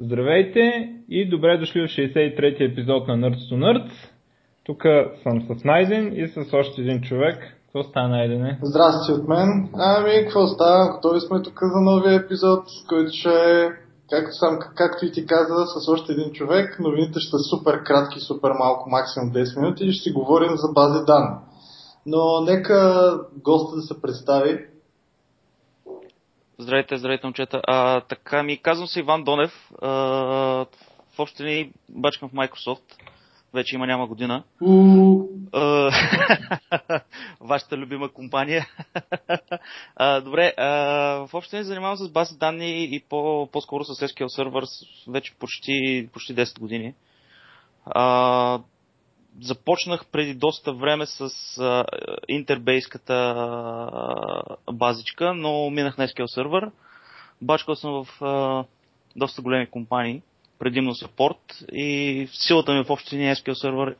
Здравейте 0.00 0.92
и 1.08 1.28
добре 1.28 1.58
дошли 1.58 1.80
в 1.80 1.90
63-ти 1.90 2.64
епизод 2.64 3.08
на 3.08 3.14
Nerds 3.14 3.52
to 3.52 3.54
Nerds. 3.54 3.92
Тук 4.64 4.82
съм 5.22 5.42
с 5.42 5.64
Найден 5.64 6.12
и 6.16 6.28
с 6.28 6.52
още 6.52 6.80
един 6.80 7.00
човек. 7.00 7.36
Какво 7.64 7.82
стана, 7.82 8.08
Найдене? 8.08 8.58
Здрасти 8.62 9.12
от 9.12 9.28
мен. 9.28 9.68
Ами, 9.74 10.24
какво 10.24 10.46
става? 10.46 10.92
Готови 10.92 11.20
сме 11.20 11.42
тук 11.42 11.58
за 11.62 11.80
новия 11.80 12.14
епизод, 12.14 12.64
който 12.88 13.12
ще 13.12 13.28
е, 13.28 13.68
както, 14.10 14.32
сам, 14.32 14.58
както 14.74 15.06
и 15.06 15.12
ти 15.12 15.26
каза, 15.26 15.66
с 15.66 15.88
още 15.88 16.12
един 16.12 16.32
човек. 16.32 16.80
Новините 16.80 17.20
ще 17.20 17.30
са 17.30 17.38
супер 17.38 17.82
кратки, 17.82 18.20
супер 18.20 18.50
малко, 18.58 18.90
максимум 18.90 19.32
10 19.32 19.60
минути 19.60 19.84
и 19.84 19.92
ще 19.92 20.02
си 20.02 20.10
говорим 20.12 20.56
за 20.56 20.68
бази 20.72 21.04
данни. 21.06 21.36
Но 22.06 22.40
нека 22.40 23.10
госта 23.44 23.76
да 23.76 23.82
се 23.82 24.02
представи. 24.02 24.58
Здравейте, 26.60 26.96
здравейте, 26.96 27.26
момчета. 27.26 27.60
А, 27.66 28.00
така 28.00 28.42
ми 28.42 28.62
казвам 28.62 28.88
се 28.88 29.00
Иван 29.00 29.24
Донев. 29.24 29.70
А, 29.82 29.88
в 29.88 30.66
общи 31.18 31.42
ни 31.42 31.72
бачкам 31.88 32.28
в 32.28 32.32
Microsoft. 32.32 32.82
Вече 33.54 33.74
има 33.74 33.86
няма 33.86 34.06
година. 34.06 34.42
Вашата 37.40 37.76
любима 37.76 38.08
компания. 38.08 38.66
а, 39.96 40.20
добре, 40.20 40.52
а, 40.56 40.66
в 41.26 41.34
общи 41.34 41.56
ни 41.56 41.64
занимавам 41.64 41.96
с 41.96 42.08
бази 42.08 42.38
данни 42.38 42.84
и 42.84 43.04
по, 43.08 43.48
по-скоро 43.52 43.84
с 43.84 44.08
SQL 44.08 44.38
Server 44.38 44.64
вече 45.08 45.34
почти, 45.38 46.08
почти 46.12 46.34
10 46.34 46.60
години. 46.60 46.94
А, 47.86 48.60
започнах 49.40 50.06
преди 50.06 50.34
доста 50.34 50.72
време 50.72 51.06
с 51.06 51.30
а, 51.58 51.84
интербейската 52.28 53.14
а, 53.14 54.72
базичка, 54.72 55.34
но 55.34 55.70
минах 55.70 55.98
на 55.98 56.08
SQL 56.08 56.38
Server. 56.38 56.70
Бачкал 57.42 57.76
съм 57.76 58.04
в 58.04 58.24
а, 58.24 58.64
доста 59.16 59.42
големи 59.42 59.66
компании, 59.66 60.22
предимно 60.58 60.94
support 60.94 61.70
и 61.72 62.28
силата 62.32 62.74
ми 62.74 62.84
в 62.84 62.90
общи 62.90 63.16
линии 63.16 63.34
SQL 63.34 63.64
Server 63.64 63.94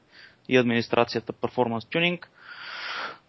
и 0.49 0.57
администрацията 0.57 1.33
Performance 1.33 1.95
Tuning. 1.95 2.27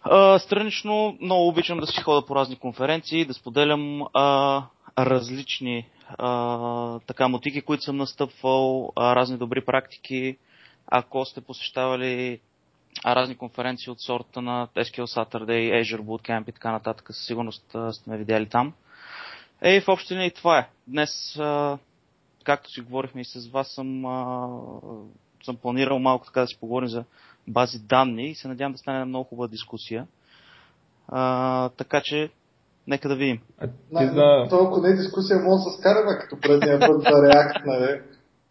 А, 0.02 0.38
странично 0.38 1.16
много 1.20 1.48
обичам 1.48 1.78
да 1.78 1.86
си 1.86 2.02
хода 2.02 2.26
по 2.26 2.36
разни 2.36 2.56
конференции, 2.56 3.24
да 3.24 3.34
споделям 3.34 4.02
а, 4.14 4.62
различни 4.98 5.86
а, 6.18 6.98
така 7.06 7.28
мотики, 7.28 7.60
които 7.60 7.82
съм 7.82 7.96
настъпвал, 7.96 8.92
а, 8.96 9.16
разни 9.16 9.38
добри 9.38 9.64
практики, 9.64 10.36
ако 10.90 11.24
сте 11.24 11.40
посещавали 11.40 12.40
разни 13.06 13.36
конференции 13.36 13.90
от 13.90 14.00
сорта 14.00 14.42
на 14.42 14.68
SQL 14.76 15.04
Saturday, 15.04 15.82
Azure 15.82 16.00
Bootcamp 16.00 16.48
и 16.48 16.52
така 16.52 16.72
нататък, 16.72 17.06
със 17.06 17.26
сигурност 17.26 17.76
сте 17.92 18.10
ме 18.10 18.18
видяли 18.18 18.48
там. 18.48 18.72
Ей, 19.62 19.80
в 19.80 19.88
общи 19.88 20.14
линии 20.14 20.30
това 20.30 20.58
е. 20.58 20.68
Днес, 20.86 21.38
както 22.44 22.70
си 22.70 22.80
говорихме 22.80 23.20
и 23.20 23.24
с 23.24 23.48
вас, 23.48 23.68
съм, 23.68 24.02
съм 25.44 25.56
планирал 25.56 25.98
малко 25.98 26.26
така 26.26 26.40
да 26.40 26.46
си 26.46 26.56
поговорим 26.60 26.88
за 26.88 27.04
бази 27.48 27.78
данни 27.78 28.30
и 28.30 28.34
се 28.34 28.48
надявам 28.48 28.72
да 28.72 28.78
стане 28.78 28.96
една 28.96 29.06
много 29.06 29.24
хубава 29.24 29.48
дискусия. 29.48 30.06
А, 31.08 31.68
така 31.68 32.00
че, 32.04 32.30
нека 32.86 33.08
да 33.08 33.16
видим. 33.16 33.40
А, 33.58 33.66
ти 33.68 34.06
за... 34.06 34.46
Толкова 34.50 34.88
не 34.88 34.94
е 34.94 34.96
дискусия, 34.96 35.38
може 35.38 35.64
да 35.64 35.70
се 35.70 35.78
скараме 35.78 36.18
като 36.20 36.40
предния 36.40 36.80
път 36.80 37.02
за 37.02 37.08
React, 37.08 37.66
нали? 37.66 38.00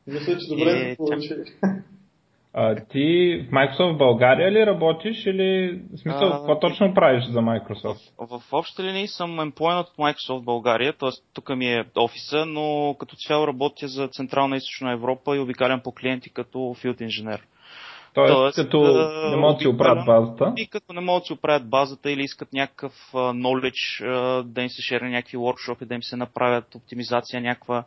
Мисля, 0.08 0.38
че 0.38 0.48
добре 0.48 0.72
е, 0.72 0.92
се 0.92 0.98
получи. 0.98 1.36
А, 2.54 2.76
ти 2.76 3.38
в 3.48 3.52
Microsoft 3.52 3.94
в 3.94 3.98
България 3.98 4.52
ли 4.52 4.66
работиш 4.66 5.26
или 5.26 5.82
в 5.94 5.98
смисъл, 5.98 6.28
а, 6.28 6.32
какво 6.32 6.60
точно 6.60 6.94
правиш 6.94 7.26
за 7.26 7.40
Microsoft? 7.40 8.12
В, 8.18 8.40
в 8.40 8.54
общи 8.54 8.84
линии 8.84 9.08
съм 9.08 9.40
employed 9.40 9.80
от 9.80 9.98
Microsoft 9.98 10.42
в 10.42 10.46
България, 10.46 10.94
т.е. 10.94 11.10
тук 11.34 11.50
ми 11.50 11.74
е 11.74 11.86
офиса, 11.98 12.46
но 12.46 12.96
като 13.00 13.16
цяло 13.16 13.48
работя 13.48 13.88
за 13.88 14.08
Централна 14.08 14.56
и 14.56 14.58
Източна 14.58 14.92
Европа 14.92 15.36
и 15.36 15.40
обикалям 15.40 15.82
по 15.82 15.92
клиенти 15.92 16.30
като 16.30 16.76
филд 16.82 17.02
инженер. 17.02 17.42
Тоест, 18.14 18.34
Тоест 18.34 18.56
като 18.56 18.82
да, 18.82 19.30
не 19.30 19.38
могат 19.38 19.58
да 19.58 19.62
си 19.62 19.68
оправят 19.68 20.06
базата. 20.06 20.54
И 20.58 20.68
като 20.68 20.94
не 20.94 21.02
могат 21.02 21.22
да 21.22 21.26
си 21.26 21.34
оправят 21.34 21.70
базата 21.70 22.12
или 22.12 22.22
искат 22.24 22.54
някакъв 22.54 22.94
knowledge, 23.14 24.04
да 24.44 24.62
им 24.62 24.70
се 24.70 24.82
шерне 24.82 25.10
някакви 25.10 25.38
workshop 25.38 25.86
да 25.86 25.96
им 25.96 26.04
се 26.04 26.16
направят 26.16 26.76
оптимизация 26.76 27.42
някаква 27.42 27.84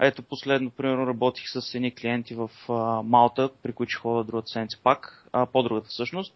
ето 0.00 0.22
последно, 0.22 0.70
примерно, 0.70 1.06
работих 1.06 1.44
с 1.48 1.74
едни 1.74 1.94
клиенти 1.94 2.34
в 2.34 2.50
а, 2.68 2.72
Малта, 3.02 3.50
при 3.62 3.72
които 3.72 3.90
ще 3.90 4.00
ходя 4.00 4.24
другата 4.24 4.48
седмица 4.48 4.78
пак, 4.82 5.28
а, 5.32 5.46
по-другата 5.46 5.88
всъщност, 5.88 6.34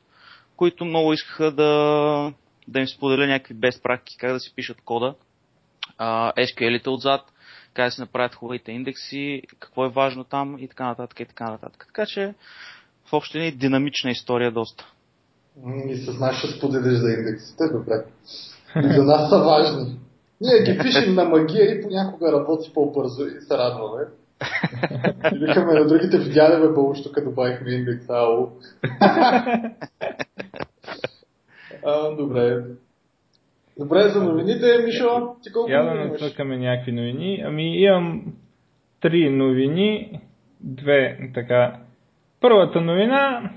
които 0.56 0.84
много 0.84 1.12
искаха 1.12 1.50
да, 1.50 2.32
да 2.68 2.80
им 2.80 2.88
споделя 2.88 3.26
някакви 3.26 3.54
без 3.54 3.82
практики, 3.82 4.18
как 4.18 4.32
да 4.32 4.40
си 4.40 4.52
пишат 4.56 4.80
кода, 4.80 5.14
а, 5.98 6.32
SQL-ите 6.32 6.88
отзад, 6.88 7.20
как 7.74 7.86
да 7.86 7.90
си 7.90 8.00
направят 8.00 8.34
хубавите 8.34 8.72
индекси, 8.72 9.42
какво 9.60 9.86
е 9.86 9.90
важно 9.90 10.24
там 10.24 10.58
и 10.58 10.68
така 10.68 10.86
нататък 10.86 11.20
и 11.20 11.26
така 11.26 11.50
нататък. 11.50 11.84
Така 11.86 12.06
че 12.06 12.34
в 13.06 13.12
общи 13.12 13.38
ни 13.38 13.52
динамична 13.52 14.10
история 14.10 14.52
доста. 14.52 14.92
И 15.88 15.96
с 15.96 16.18
нас 16.18 16.38
ще 16.38 16.48
споделиш 16.48 16.98
за 16.98 17.10
индексите, 17.10 17.64
добре. 17.72 18.04
За 18.96 19.04
нас 19.04 19.30
са 19.30 19.38
важни. 19.38 19.98
Ние 20.42 20.62
ги 20.62 20.78
пишем 20.78 21.14
на 21.14 21.24
магия 21.24 21.64
и 21.64 21.82
понякога 21.82 22.32
работи 22.32 22.70
по-бързо 22.74 23.26
и 23.26 23.40
се 23.40 23.58
радваме. 23.58 24.04
И 25.34 25.38
викаме 25.38 25.72
на 25.72 25.86
другите 25.86 26.18
видяли 26.18 26.62
бе 26.62 26.68
бълщо, 26.68 27.12
като 27.12 27.28
добавихме 27.28 27.70
индекс 27.70 28.10
АО. 28.10 28.48
а, 31.84 32.10
добре. 32.16 32.62
Добре, 33.78 34.08
за 34.08 34.24
новините, 34.24 34.66
Мишо, 34.84 35.34
ти 35.42 35.52
колко 35.52 35.70
Я 35.70 35.82
да 35.82 35.94
насъкаме 35.94 36.56
някакви 36.56 36.92
новини. 36.92 37.42
Ами 37.46 37.76
имам 37.76 38.24
три 39.00 39.30
новини, 39.30 40.20
две 40.60 41.18
така. 41.34 41.76
Първата 42.40 42.80
новина, 42.80 43.50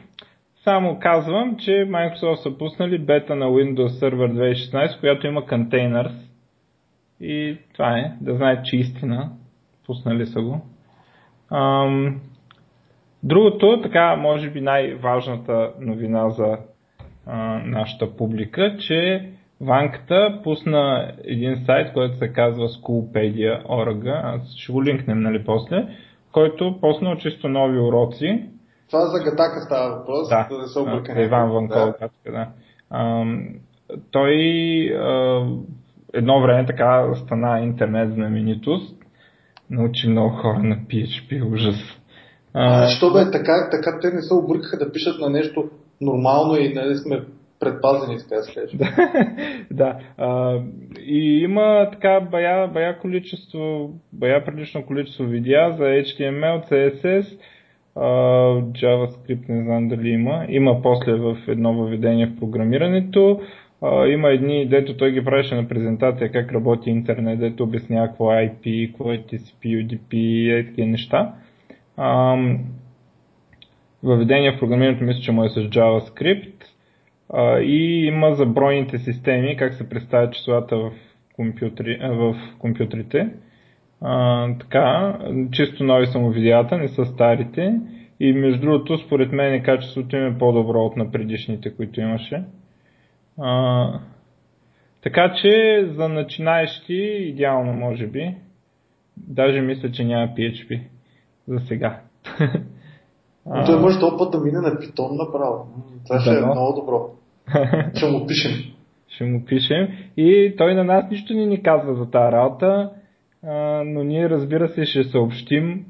само 0.63 0.99
казвам, 0.99 1.57
че 1.57 1.71
Microsoft 1.71 2.35
са 2.35 2.57
пуснали 2.57 2.97
бета 2.97 3.35
на 3.35 3.45
Windows 3.45 3.87
Server 3.87 4.53
2016, 4.53 4.99
която 4.99 5.27
има 5.27 5.41
containers 5.41 6.24
и 7.19 7.57
това 7.73 7.97
е, 7.97 8.13
да 8.21 8.35
знаете, 8.35 8.61
че 8.63 8.77
истина. 8.77 9.31
Пуснали 9.85 10.25
са 10.25 10.41
го. 10.41 10.61
Ам, 11.51 12.21
другото, 13.23 13.81
така, 13.83 14.15
може 14.15 14.49
би 14.49 14.61
най-важната 14.61 15.71
новина 15.79 16.29
за 16.29 16.57
а, 17.25 17.37
нашата 17.65 18.15
публика, 18.15 18.77
че 18.79 19.29
Ванката 19.61 20.39
пусна 20.43 21.13
един 21.23 21.65
сайт, 21.65 21.93
който 21.93 22.17
се 22.17 22.33
казва 22.33 22.67
Schoolpedia.org, 22.67 24.21
аз 24.23 24.55
ще 24.55 24.73
го 24.73 24.83
линкнем 24.83 25.21
нали 25.21 25.43
после, 25.45 25.87
който 26.31 26.79
пуснал 26.81 27.17
чисто 27.17 27.49
нови 27.49 27.79
уроци. 27.79 28.49
Това 28.87 28.99
за 28.99 29.23
Гатака 29.23 29.61
става 29.65 29.97
въпрос, 29.97 30.29
да, 30.29 30.47
да 30.61 30.67
се 30.67 30.79
обърка. 30.79 31.23
Иван 31.23 31.51
Ванкол, 31.51 31.93
да. 31.99 32.31
да. 32.31 32.47
Ам, 32.89 33.47
той 34.11 34.35
а, 34.95 35.45
едно 36.15 36.41
време 36.41 36.65
така 36.65 37.15
стана 37.15 37.59
интернет 37.59 38.13
знаменитост. 38.13 38.95
Научи 39.69 40.09
много 40.09 40.29
хора 40.29 40.59
на 40.59 40.75
PHP, 40.75 41.53
ужас. 41.53 41.75
А, 42.53 42.83
а 42.83 42.87
що 42.87 43.13
бе, 43.13 43.31
така, 43.31 43.69
така 43.71 43.99
те 44.01 44.15
не 44.15 44.21
се 44.21 44.33
объркаха 44.33 44.77
да 44.77 44.91
пишат 44.91 45.19
на 45.19 45.29
нещо 45.29 45.63
нормално 46.01 46.55
и 46.55 46.73
нали 46.73 46.95
сме 46.95 47.21
предпазени, 47.59 48.17
така 48.29 48.35
да 48.77 49.65
да. 49.71 49.99
А, 50.17 50.59
и 50.99 51.43
има 51.43 51.89
така 51.91 52.19
бая, 52.31 52.67
бая 52.67 52.99
количество, 52.99 53.89
бая 54.13 54.45
прилично 54.45 54.85
количество 54.85 55.23
видеа 55.23 55.71
за 55.77 55.83
HTML, 55.83 56.71
CSS, 56.71 57.37
Uh, 57.97 58.71
JavaScript 58.71 59.49
не 59.49 59.63
знам 59.63 59.87
дали 59.87 60.09
има. 60.09 60.45
Има 60.49 60.81
после 60.81 61.13
в 61.13 61.37
едно 61.47 61.73
въведение 61.73 62.27
в 62.27 62.39
програмирането 62.39 63.41
а, 63.81 64.07
има 64.07 64.29
едни, 64.29 64.67
дето 64.67 64.97
той 64.97 65.11
ги 65.11 65.25
правеше 65.25 65.55
на 65.55 65.67
презентация 65.67 66.31
как 66.31 66.51
работи 66.51 66.89
интернет, 66.89 67.39
дето 67.39 67.63
обяснява 67.63 68.07
какво 68.07 68.33
е 68.33 68.35
IP, 68.63 68.87
какво 68.87 69.11
е 69.11 69.17
TCP, 69.17 69.85
UDP 69.85 70.13
и 70.15 70.65
такива 70.65 70.87
неща. 70.87 71.33
А, 71.97 72.37
въведение 74.03 74.51
в 74.51 74.59
програмирането 74.59 75.03
мисля, 75.03 75.21
че 75.21 75.31
му 75.31 75.43
е 75.43 75.49
с 75.49 75.55
JavaScript 75.55 76.63
а, 77.33 77.59
и 77.59 78.05
има 78.05 78.33
за 78.35 78.45
бройните 78.45 78.97
системи, 78.97 79.57
как 79.57 79.73
се 79.73 79.89
представят 79.89 80.33
числата 80.33 80.77
в, 80.77 80.91
компютри, 81.35 81.99
в 82.03 82.35
компютрите. 82.59 83.29
А, 84.01 84.47
така, 84.59 85.17
чисто 85.51 85.83
нови 85.83 86.05
са 86.07 86.19
му 86.19 86.29
видеята, 86.29 86.77
не 86.77 86.87
са 86.87 87.05
старите. 87.05 87.79
И 88.19 88.33
между 88.33 88.61
другото, 88.61 88.97
според 88.97 89.31
мен 89.31 89.63
качеството 89.63 90.15
им 90.15 90.25
е 90.25 90.37
по-добро 90.37 90.79
от 90.79 90.95
на 90.97 91.11
предишните, 91.11 91.75
които 91.75 92.01
имаше. 92.01 92.43
А, 93.39 93.99
така 95.03 95.33
че 95.41 95.83
за 95.95 96.09
начинаещи 96.09 96.93
идеално 97.21 97.73
може 97.73 98.07
би. 98.07 98.35
Даже 99.17 99.61
мисля, 99.61 99.91
че 99.91 100.03
няма 100.03 100.27
PHP 100.27 100.81
за 101.47 101.59
сега. 101.59 102.01
Но 103.45 103.65
той 103.65 103.79
може 103.79 103.99
този 103.99 104.15
път 104.17 104.31
да 104.31 104.39
мине 104.39 104.59
на 104.59 104.69
Python 104.69 105.25
направо. 105.25 105.67
Това 106.05 106.19
ще 106.19 106.31
да, 106.31 106.39
е 106.39 106.41
много 106.41 106.79
добро. 106.79 107.09
ще 107.95 108.05
му 108.05 108.27
пишем. 108.27 108.51
Ще 109.07 109.23
му 109.23 109.45
пишем. 109.45 109.87
И 110.17 110.53
той 110.57 110.75
на 110.75 110.83
нас 110.83 111.05
нищо 111.11 111.33
не 111.33 111.45
ни 111.45 111.63
казва 111.63 111.95
за 111.95 112.11
тази 112.11 112.31
работа. 112.31 112.91
но 113.85 114.03
ние 114.03 114.29
разбира 114.29 114.69
се 114.69 114.85
ще 114.85 115.03
съобщим, 115.03 115.85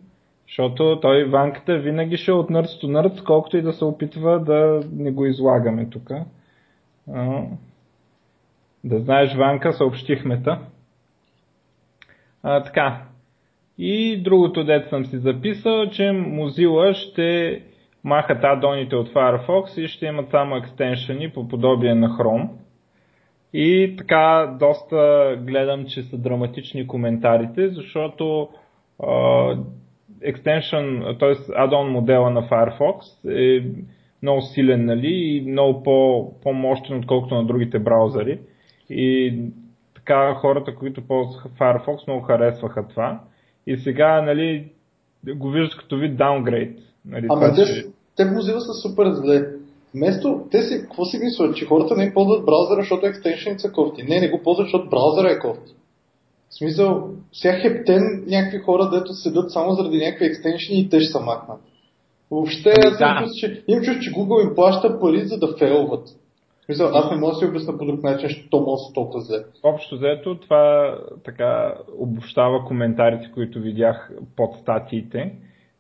защото 0.48 1.00
той 1.02 1.30
ванката 1.30 1.78
винаги 1.78 2.18
ще 2.18 2.32
е 2.32 2.34
от 2.34 2.50
нърц 2.50 2.70
до 2.82 2.88
нърц, 2.88 3.22
колкото 3.22 3.58
и 3.58 3.62
да 3.62 3.74
се 3.74 3.86
опитва 3.86 4.40
да 4.40 4.82
не 4.94 5.12
го 5.12 5.26
излагаме 5.26 5.90
тук. 5.90 6.12
Да 8.84 9.00
знаеш, 9.00 9.36
Ванка, 9.36 9.74
съобщихме 9.74 10.44
та. 10.44 10.62
А, 12.44 12.64
така. 12.64 13.02
И 13.78 14.22
другото, 14.24 14.64
дето 14.64 14.90
съм 14.90 15.06
си 15.06 15.18
записал, 15.18 15.90
че 15.90 16.04
Mozilla 16.04 16.94
ще 16.94 17.62
махат 18.04 18.44
адоните 18.44 18.96
от 18.96 19.10
Firefox 19.14 19.82
и 19.82 19.88
ще 19.88 20.06
имат 20.06 20.30
само 20.30 20.56
екстеншъни 20.56 21.30
по 21.30 21.48
подобие 21.48 21.96
на 21.96 22.10
Chrome. 22.10 22.50
И 23.54 23.96
така 23.98 24.56
доста 24.60 24.96
гледам, 25.42 25.86
че 25.86 26.04
са 26.04 26.18
драматични 26.18 26.88
коментарите, 26.88 27.68
защото 27.70 28.50
екстеншън, 30.22 31.16
т.е. 31.20 31.34
адон 31.56 31.92
модела 31.92 32.30
на 32.30 32.42
Firefox 32.42 33.00
е 33.30 33.66
много 34.26 34.42
силен 34.42 34.86
нали, 34.86 35.08
и 35.08 35.52
много 35.52 35.84
по, 35.84 36.32
по-мощен, 36.44 36.98
отколкото 36.98 37.36
на 37.36 37.46
другите 37.46 37.80
браузъри. 37.80 38.40
И 38.90 39.34
така 39.96 40.34
хората, 40.34 40.76
които 40.76 41.08
ползваха 41.08 41.50
Firefox, 41.50 42.08
много 42.08 42.22
харесваха 42.26 42.88
това. 42.88 43.20
И 43.68 43.78
сега 43.78 44.22
нали, 44.22 44.72
го 45.36 45.50
виждат 45.50 45.78
като 45.78 45.98
вид 45.98 46.18
даунгрейд. 46.18 46.80
Нали, 47.06 47.28
Ама 47.30 47.54
те, 47.56 47.66
че... 47.66 47.86
те 48.16 48.24
Mozilla 48.24 48.60
са 48.60 48.90
супер 48.90 49.12
зле. 49.12 49.48
Вместо, 49.94 50.48
те 50.52 50.62
си, 50.62 50.82
какво 50.82 51.06
си 51.06 51.18
мислят, 51.18 51.56
че 51.56 51.66
хората 51.66 51.96
не 51.96 52.14
ползват 52.14 52.46
браузъра, 52.46 52.82
защото 52.82 53.06
екстеншените 53.06 53.62
са 53.62 53.72
кофти. 53.72 54.04
Не, 54.04 54.20
не 54.20 54.30
го 54.30 54.42
ползват, 54.44 54.66
защото 54.66 54.90
браузъра 54.90 55.32
е 55.32 55.40
кофти. 55.40 55.74
В 56.50 56.58
смисъл, 56.58 57.10
сега 57.34 57.60
хептен 57.60 58.24
някакви 58.28 58.60
хора, 58.60 58.90
дето 58.90 59.14
седат 59.14 59.52
само 59.52 59.72
заради 59.72 59.98
някакви 59.98 60.26
екстеншени 60.26 60.80
и 60.80 60.90
те 60.90 61.00
ще 61.00 61.12
са 61.12 61.20
махнат. 61.20 61.62
Въобще, 62.36 62.74
ами 62.78 62.94
аз 62.94 63.00
да. 63.00 63.18
чувство, 63.20 63.40
че, 63.40 63.64
имам 63.68 63.84
чувство, 63.84 64.04
че 64.04 64.12
Google 64.12 64.50
им 64.50 64.56
плаща 64.56 65.00
пари, 65.00 65.20
за 65.20 65.38
да 65.38 65.58
фейлват. 65.58 66.08
Мисля, 66.70 66.92
аз 66.94 67.12
не 67.12 67.18
мога 67.18 67.32
да 67.34 67.40
си 67.40 67.46
обясня 67.46 67.78
по 67.78 67.86
друг 67.86 68.04
начин, 68.04 68.30
защото 68.30 68.58
може 68.58 68.88
да 68.88 68.94
толкова 68.94 69.22
зле. 69.22 69.38
Общо 69.64 69.96
взето, 69.96 70.36
това 70.36 70.96
така 71.24 71.74
обобщава 72.00 72.66
коментарите, 72.66 73.32
които 73.34 73.60
видях 73.60 74.12
под 74.36 74.56
статиите 74.62 75.34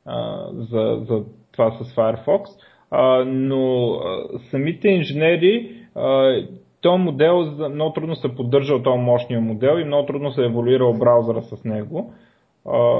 а, 0.06 0.48
за, 0.54 1.06
за 1.08 1.24
това 1.52 1.72
с 1.72 1.96
Firefox. 1.96 2.44
А, 2.92 3.26
но 3.26 3.94
а, 3.94 4.40
самите 4.52 4.88
инженери, 4.88 5.76
а, 5.96 6.36
този 6.82 7.02
модел 7.04 7.70
много 7.70 7.94
трудно 7.94 8.16
се 8.16 8.36
поддържа 8.36 8.74
от 8.74 8.84
този 8.84 9.00
мощния 9.00 9.42
модел 9.42 9.80
и 9.80 9.86
много 9.86 10.06
трудно 10.06 10.32
се 10.32 10.42
е 10.42 10.46
еволюирал 10.46 10.94
браузъра 10.94 11.42
с 11.42 11.64
него. 11.64 12.14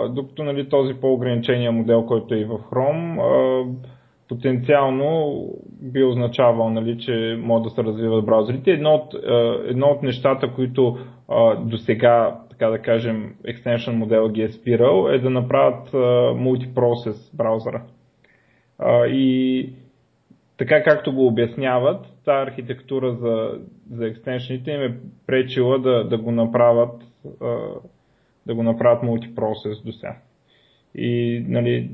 Докато 0.10 0.44
нали, 0.44 0.70
този 0.70 0.94
по-ограничения 0.94 1.72
модел, 1.72 2.06
който 2.06 2.34
е 2.34 2.38
и 2.38 2.46
в 2.46 2.60
Chrome, 2.72 3.68
потенциално 4.30 5.40
би 5.82 6.04
означавал, 6.04 6.70
нали, 6.70 6.98
че 7.00 7.40
могат 7.42 7.64
да 7.64 7.70
се 7.70 7.84
развиват 7.84 8.26
браузърите. 8.26 8.72
Едно 8.72 8.94
от, 8.94 9.16
едно 9.68 9.88
от 9.88 10.04
нещата, 10.04 10.54
които 10.54 10.98
до 11.60 11.78
сега, 11.78 12.40
така 12.50 12.68
да 12.68 12.80
кажем, 12.80 13.36
extension 13.48 13.92
модел 13.92 14.30
ги 14.30 14.42
е 14.42 14.52
спирал, 14.52 15.08
е 15.10 15.20
да 15.20 15.30
направят 15.30 15.94
мултипроцес 16.38 17.32
браузъра. 17.34 17.82
И 19.08 19.70
така 20.58 20.84
както 20.84 21.14
го 21.14 21.28
обясняват, 21.28 22.06
тази 22.26 22.52
архитектура 22.52 23.12
за, 23.12 23.60
за 23.92 24.08
екстеншените 24.08 24.72
им 24.72 24.82
е 24.82 24.98
пречила 25.28 25.80
да, 25.80 26.04
да 26.04 26.18
го 26.18 26.32
направят 26.32 27.04
да 28.46 28.56
го 28.56 28.64
направят 28.64 29.04
мултипроцес 29.04 29.82
до 29.86 29.92
сега. 29.92 30.16
И 30.96 31.44
нали, 31.48 31.90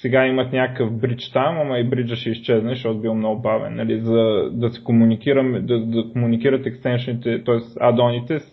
сега 0.00 0.26
имат 0.26 0.52
някакъв 0.52 1.00
бридж 1.00 1.30
там, 1.32 1.58
ама 1.58 1.78
и 1.78 1.84
бриджа 1.84 2.16
ще 2.16 2.30
изчезне, 2.30 2.70
защото 2.70 3.00
бил 3.00 3.14
много 3.14 3.42
бавен. 3.42 3.76
Нали, 3.76 4.00
за 4.00 4.50
да 4.52 4.70
се 4.70 4.84
комуникираме, 4.84 5.60
да, 5.60 5.86
да 5.86 6.12
комуникират 6.12 6.66
екстеншените, 6.66 7.44
т.е. 7.44 7.56
адоните 7.80 8.38
с, 8.38 8.52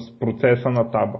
с 0.00 0.18
процеса 0.18 0.70
на 0.70 0.90
таба. 0.90 1.18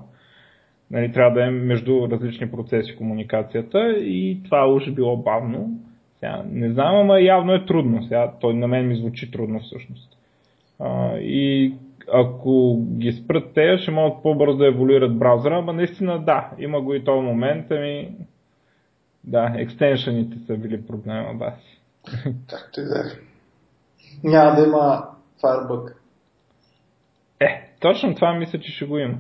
Нали, 0.91 1.13
трябва 1.13 1.41
да 1.41 1.47
е 1.47 1.51
между 1.51 2.09
различни 2.11 2.51
процеси 2.51 2.97
комуникацията 2.97 3.91
и 3.99 4.41
това 4.45 4.73
уж 4.73 4.91
било 4.91 5.17
бавно. 5.17 5.71
Сега, 6.19 6.45
не 6.51 6.73
знам, 6.73 6.97
ама 6.97 7.21
явно 7.21 7.55
е 7.55 7.67
трудно. 7.67 8.03
Сега, 8.03 8.33
той 8.41 8.55
на 8.55 8.69
мен 8.69 8.89
ми 8.89 8.97
звучи 8.97 9.31
трудно 9.31 9.61
всъщност. 9.61 10.17
А, 10.81 11.19
и 11.19 11.75
ако 12.13 12.79
ги 12.99 13.13
спрат 13.13 13.55
те, 13.55 13.79
ще 13.79 13.91
могат 13.91 14.23
по-бързо 14.23 14.59
да 14.59 14.67
еволюират 14.67 15.19
браузъра, 15.19 15.59
ама 15.59 15.73
наистина 15.73 16.25
да, 16.25 16.51
има 16.59 16.81
го 16.81 16.95
и 16.95 17.05
този 17.05 17.21
момент, 17.21 17.67
ами 17.71 18.15
да, 19.25 19.53
екстеншените 19.57 20.37
са 20.47 20.57
били 20.57 20.87
проблема, 20.87 21.39
да. 21.39 21.55
Както 22.49 22.81
и 22.81 22.85
да 22.85 22.99
е. 22.99 23.31
Няма 24.25 24.55
да 24.55 24.67
има 24.67 25.09
Firebug. 25.43 25.93
Е, 27.41 27.75
точно 27.81 28.15
това 28.15 28.33
мисля, 28.33 28.61
че 28.61 28.73
ще 28.73 28.87
го 28.87 28.99
има. 28.99 29.19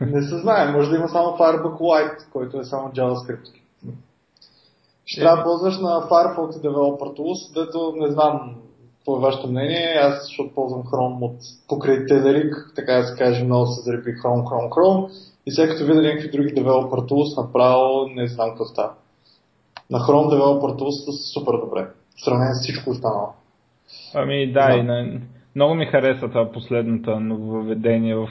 Не 0.00 0.22
се 0.22 0.38
знае, 0.38 0.72
може 0.72 0.90
да 0.90 0.96
има 0.96 1.08
само 1.08 1.28
Firebug 1.28 1.78
Lite, 1.78 2.30
който 2.32 2.60
е 2.60 2.64
само 2.64 2.88
JavaScript. 2.88 3.60
Ще 5.06 5.20
трябва 5.20 5.36
да 5.36 5.42
ползваш 5.42 5.78
на 5.78 5.88
Firefox 5.88 6.50
Developer 6.50 7.18
Tools, 7.18 7.54
дето 7.54 7.92
не 7.96 8.12
знам 8.12 8.56
какво 9.06 9.16
е 9.16 9.20
вашето 9.20 9.48
мнение. 9.48 9.94
Аз, 10.00 10.26
защото 10.26 10.54
ползвам 10.54 10.82
Chrome 10.82 11.22
от 11.22 11.36
покрай 11.68 12.06
Телерик, 12.06 12.72
така 12.76 12.92
да 12.92 13.02
се 13.02 13.18
каже, 13.18 13.44
много 13.44 13.66
се 13.66 13.80
зарепи 13.80 14.10
Chrome, 14.10 14.44
Chrome, 14.44 14.68
Chrome. 14.68 15.10
И 15.46 15.50
сега 15.50 15.68
като 15.68 15.86
видя 15.86 16.02
някакви 16.02 16.30
други 16.30 16.54
Developer 16.54 17.10
Tools, 17.10 17.42
направо 17.42 18.08
не 18.14 18.26
знам 18.26 18.48
какво 18.48 18.64
става 18.64 18.90
на 19.90 19.98
Chrome 19.98 20.34
Developer 20.34 20.78
Tools 20.78 21.04
са 21.04 21.12
супер 21.12 21.52
добре. 21.52 21.86
В 22.16 22.24
сравнение 22.24 22.54
с 22.54 22.62
всичко 22.62 22.90
останало. 22.90 23.28
Ами 24.14 24.52
да, 24.52 24.76
и 24.76 24.82
на... 24.82 25.20
много 25.56 25.74
ми 25.74 25.86
хареса 25.86 26.28
това 26.28 26.52
последното 26.52 27.20
нововведение 27.20 28.14
в... 28.14 28.28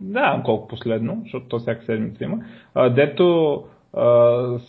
Да, 0.00 0.42
колко 0.44 0.68
последно, 0.68 1.18
защото 1.22 1.46
то 1.48 1.58
всяка 1.58 1.84
седмица 1.84 2.24
има. 2.24 2.38
А, 2.74 2.90
дето 2.90 3.64
uh, 3.94 4.60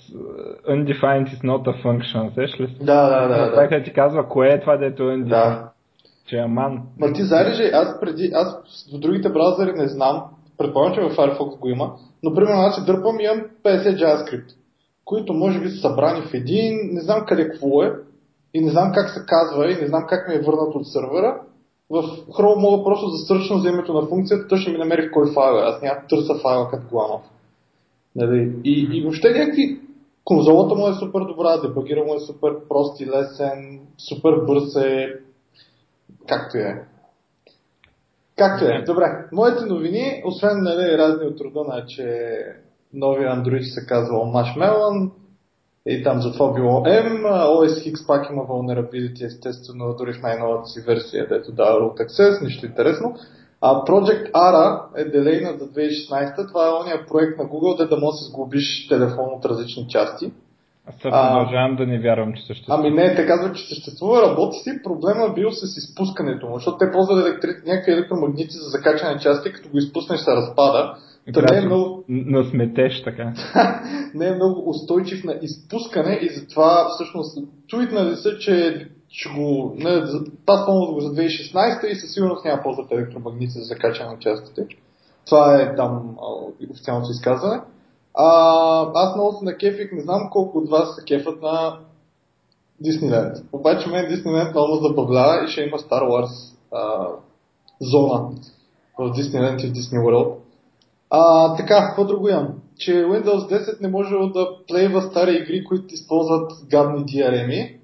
undefined 0.69 1.27
is 1.33 1.43
not 1.43 1.67
a 1.67 1.83
function, 1.83 2.35
сеш 2.35 2.59
ли? 2.59 2.77
Да, 2.81 3.09
да, 3.09 3.27
да. 3.27 3.67
да. 3.69 3.83
ти 3.83 3.93
казва, 3.93 4.29
кое 4.29 4.47
е 4.47 4.59
това, 4.59 4.77
дето 4.77 5.03
е 5.03 5.05
undefined. 5.05 5.29
Да. 5.29 5.69
Че 6.27 6.37
е 6.37 6.47
ман. 6.47 6.81
Ма 6.99 7.13
ти 7.13 7.23
знаеш 7.23 7.71
аз 7.73 7.99
преди, 7.99 8.31
аз 8.33 8.55
в 8.95 8.99
другите 8.99 9.29
браузъри 9.29 9.73
не 9.73 9.87
знам, 9.87 10.23
предполагам, 10.57 10.95
че 10.95 11.01
в 11.01 11.15
Firefox 11.15 11.59
го 11.59 11.69
има, 11.69 11.91
но 12.23 12.33
примерно 12.33 12.61
аз 12.61 12.75
си 12.75 12.85
дърпам 12.85 13.19
и 13.19 13.23
имам 13.23 13.45
50 13.63 13.95
JavaScript 13.95 14.55
които 15.11 15.33
може 15.33 15.59
би 15.59 15.69
са 15.69 15.77
събрани 15.77 16.21
в 16.21 16.33
един, 16.33 16.79
не 16.91 17.01
знам 17.01 17.25
къде 17.27 17.49
какво 17.49 17.83
е, 17.83 17.93
и 18.53 18.61
не 18.61 18.71
знам 18.71 18.91
как 18.93 19.09
се 19.09 19.25
казва, 19.27 19.71
и 19.71 19.81
не 19.81 19.87
знам 19.87 20.05
как 20.09 20.27
ми 20.27 20.35
е 20.35 20.41
върнат 20.41 20.75
от 20.75 20.87
сървъра. 20.87 21.41
В 21.89 22.03
Chrome 22.27 22.61
мога 22.61 22.83
просто 22.83 23.09
да 23.09 23.17
сърчна 23.17 23.59
за 23.59 23.69
името 23.69 23.93
на 23.93 24.07
функцията, 24.07 24.47
той 24.47 24.57
ще 24.57 24.71
ми 24.71 24.77
намери 24.77 25.07
в 25.07 25.11
кой 25.11 25.33
файл 25.33 25.55
е. 25.55 25.61
Аз 25.61 25.81
няма 25.81 25.99
търся 26.09 26.35
файла 26.41 26.69
като 26.69 26.83
Гланов. 26.91 27.21
Нали? 28.15 28.55
И, 28.63 28.89
и 28.97 29.01
въобще 29.01 29.29
някакви 29.29 29.79
конзолата 30.25 30.75
му 30.75 30.87
е 30.87 30.93
супер 30.93 31.19
добра, 31.19 31.57
дебагира 31.57 32.03
му 32.03 32.15
е 32.15 32.19
супер 32.19 32.53
прост 32.69 33.01
и 33.01 33.05
лесен, 33.05 33.79
супер 34.09 34.31
бърз 34.47 34.75
е, 34.75 35.07
както 36.27 36.57
е. 36.57 36.83
Както 38.37 38.65
е. 38.65 38.83
Добре, 38.85 39.25
моите 39.31 39.65
новини, 39.65 40.23
освен 40.25 40.63
нали, 40.63 40.97
разни 40.97 41.27
от 41.27 41.41
рода 41.41 41.63
на, 41.63 41.85
че 41.85 42.37
новия 42.93 43.29
Android 43.29 43.61
се 43.61 43.85
казва 43.85 44.17
Marshmallow 44.17 45.11
и 45.85 46.03
там 46.03 46.21
за 46.21 46.33
това 46.33 46.53
било 46.53 46.83
M, 46.83 47.21
OS 47.25 47.93
X 47.93 48.07
пак 48.07 48.29
има 48.29 48.41
vulnerability, 48.41 49.25
естествено, 49.25 49.95
дори 49.97 50.13
в 50.13 50.21
най-новата 50.21 50.65
си 50.65 50.81
версия, 50.87 51.27
дето 51.27 51.51
дава 51.51 51.79
root 51.79 52.07
access, 52.07 52.43
нищо 52.43 52.65
интересно. 52.65 53.15
А 53.61 53.85
Project 53.85 54.31
ARA 54.31 54.81
е 54.95 55.05
делейна 55.05 55.57
за 55.57 55.65
2016. 55.65 56.47
Това 56.47 56.67
е 56.67 56.81
ония 56.81 57.05
проект 57.07 57.37
на 57.37 57.43
Google, 57.43 57.77
де 57.77 57.85
да 57.85 57.97
можеш 57.97 58.19
да 58.19 58.25
сглобиш 58.25 58.87
телефон 58.87 59.25
от 59.37 59.45
различни 59.45 59.85
части. 59.89 60.31
Аз 60.87 60.99
продължавам 60.99 61.75
да 61.75 61.85
не 61.87 61.99
вярвам, 61.99 62.33
че 62.33 62.45
съществува. 62.45 62.79
Ами 62.79 62.95
не, 62.95 63.15
те 63.15 63.25
казват, 63.25 63.55
че 63.55 63.75
съществува, 63.75 64.21
работи 64.21 64.57
си. 64.57 64.69
Проблема 64.83 65.25
е 65.25 65.33
бил 65.33 65.51
с 65.51 65.77
изпускането 65.77 66.47
му, 66.47 66.55
защото 66.55 66.77
те 66.77 66.91
ползват 66.91 67.25
електри... 67.25 67.49
някакви 67.65 67.91
електромагнити 67.91 68.51
за 68.51 68.69
закачане 68.69 69.19
части, 69.19 69.53
като 69.53 69.69
го 69.69 69.77
изпуснеш 69.77 70.19
се 70.19 70.31
разпада. 70.31 70.95
Та 71.33 71.41
не 71.41 71.57
е 71.57 71.65
много... 71.65 72.03
Насметеш 72.09 73.03
така. 73.03 73.33
не 74.13 74.27
е 74.27 74.35
много 74.35 74.69
устойчив 74.69 75.23
на 75.23 75.39
изпускане 75.41 76.19
и 76.21 76.29
затова 76.29 76.87
всъщност 76.89 77.37
твитнали 77.69 78.15
са, 78.15 78.37
че 78.37 78.87
ще 79.11 79.29
го... 79.29 79.73
Не, 79.77 79.89
аз 80.47 80.65
помня 80.65 80.93
го 80.93 80.99
за 80.99 81.09
2016 81.09 81.85
и 81.85 81.95
със 81.95 82.13
сигурност 82.13 82.45
няма 82.45 82.63
ползват 82.63 82.91
електромагнити 82.91 83.51
за 83.51 83.63
закачане 83.63 84.09
на 84.09 84.19
частите. 84.19 84.67
Това 85.25 85.61
е 85.61 85.75
там 85.75 86.17
официалното 86.71 87.11
изказване. 87.11 87.61
А, 88.13 88.91
аз 88.93 89.15
много 89.15 89.37
се 89.37 89.45
накефих, 89.45 89.91
не 89.91 90.01
знам 90.01 90.29
колко 90.31 90.57
от 90.57 90.69
вас 90.69 90.95
се 90.95 91.03
кефат 91.05 91.41
на 91.41 91.79
Дисниленд. 92.79 93.37
Обаче 93.51 93.89
мен 93.89 94.09
Дисниленд 94.09 94.55
много 94.55 94.75
забавлява 94.75 95.45
и 95.45 95.47
ще 95.47 95.61
има 95.61 95.77
Star 95.77 96.03
Wars 96.03 96.55
а, 96.71 97.07
зона 97.81 98.29
в 98.99 99.11
Дисниленд 99.11 99.63
и 99.63 99.67
в 99.67 99.71
Disney 99.71 99.99
World. 99.99 100.35
А, 101.09 101.55
така, 101.55 101.87
какво 101.87 102.05
друго 102.05 102.29
имам? 102.29 102.47
Че 102.77 102.91
Windows 102.91 103.65
10 103.65 103.81
не 103.81 103.87
може 103.87 104.09
да 104.33 104.49
плейва 104.67 105.01
стари 105.01 105.37
игри, 105.37 105.63
които 105.63 105.93
използват 105.93 106.51
гадни 106.69 107.05
DRM-и. 107.05 107.80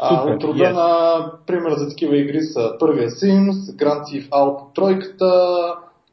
А, 0.00 0.32
от 0.32 0.44
рода 0.44 0.64
yes. 0.64 0.72
на 0.72 1.24
пример 1.46 1.72
за 1.72 1.88
такива 1.88 2.16
игри 2.16 2.40
са 2.40 2.72
първия 2.80 3.08
Sims, 3.08 3.52
Grand 3.52 4.02
Theft 4.02 4.28
Auto 4.28 4.74
тройката, 4.74 5.26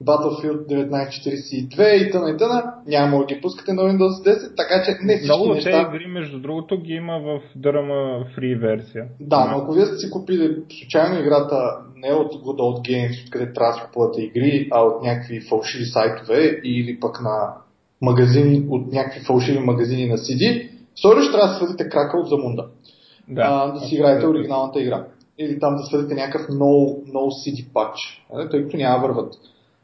Battlefield 0.04 0.68
1942 0.68 1.94
и 1.94 2.12
т.н. 2.12 2.30
и 2.30 2.38
т.н. 2.38 2.74
Няма 2.88 3.18
да 3.18 3.26
ги 3.26 3.42
пускате 3.42 3.74
на 3.74 3.82
Windows 3.82 4.26
10, 4.26 4.58
така 4.58 4.84
че 4.86 5.06
не 5.06 5.18
всички 5.18 5.38
Много 5.38 5.54
неща... 5.54 5.70
Много 5.70 5.96
игри, 5.96 6.08
между 6.08 6.40
другото, 6.40 6.82
ги 6.82 6.94
има 6.94 7.20
в 7.20 7.42
дърма 7.56 8.26
фри 8.36 8.56
версия. 8.56 9.06
Да, 9.20 9.52
но 9.52 9.58
ако 9.58 9.74
вие 9.74 9.86
сте 9.86 9.98
си 9.98 10.10
купили 10.10 10.56
случайно 10.80 11.20
играта 11.20 11.78
не 11.96 12.14
от 12.14 12.34
Good 12.34 12.60
Old 12.60 12.90
Games, 12.90 13.26
откъде 13.26 13.54
трябва 13.54 13.74
да 13.74 13.86
купувате 13.86 14.22
игри, 14.22 14.68
а 14.72 14.82
от 14.82 15.04
някакви 15.04 15.42
фалшиви 15.50 15.86
сайтове 15.86 16.62
или 16.64 17.00
пък 17.00 17.22
на 17.22 17.54
магазин, 18.02 18.68
от 18.70 18.94
някакви 18.94 19.20
фалшиви 19.20 19.60
магазини 19.60 20.06
на 20.06 20.18
CD, 20.18 20.70
сори 20.96 21.22
ще 21.22 21.32
трябва 21.32 21.48
да 21.48 21.54
свалите 21.54 21.90
крака 21.90 22.18
от 22.18 22.30
Замунда. 22.30 22.66
Да, 23.30 23.42
а, 23.46 23.72
да 23.72 23.80
си 23.80 23.96
играете 23.96 24.28
оригиналната 24.28 24.82
игра. 24.82 25.06
Или 25.38 25.60
там 25.60 25.76
да 25.76 25.84
свалите 25.84 26.16
някакъв 26.16 26.48
no, 26.48 27.04
no 27.12 27.30
CD 27.30 27.74
патч, 27.74 28.26
тъй 28.52 28.64
като 28.64 28.78
няма 28.78 29.08
върват. 29.08 29.34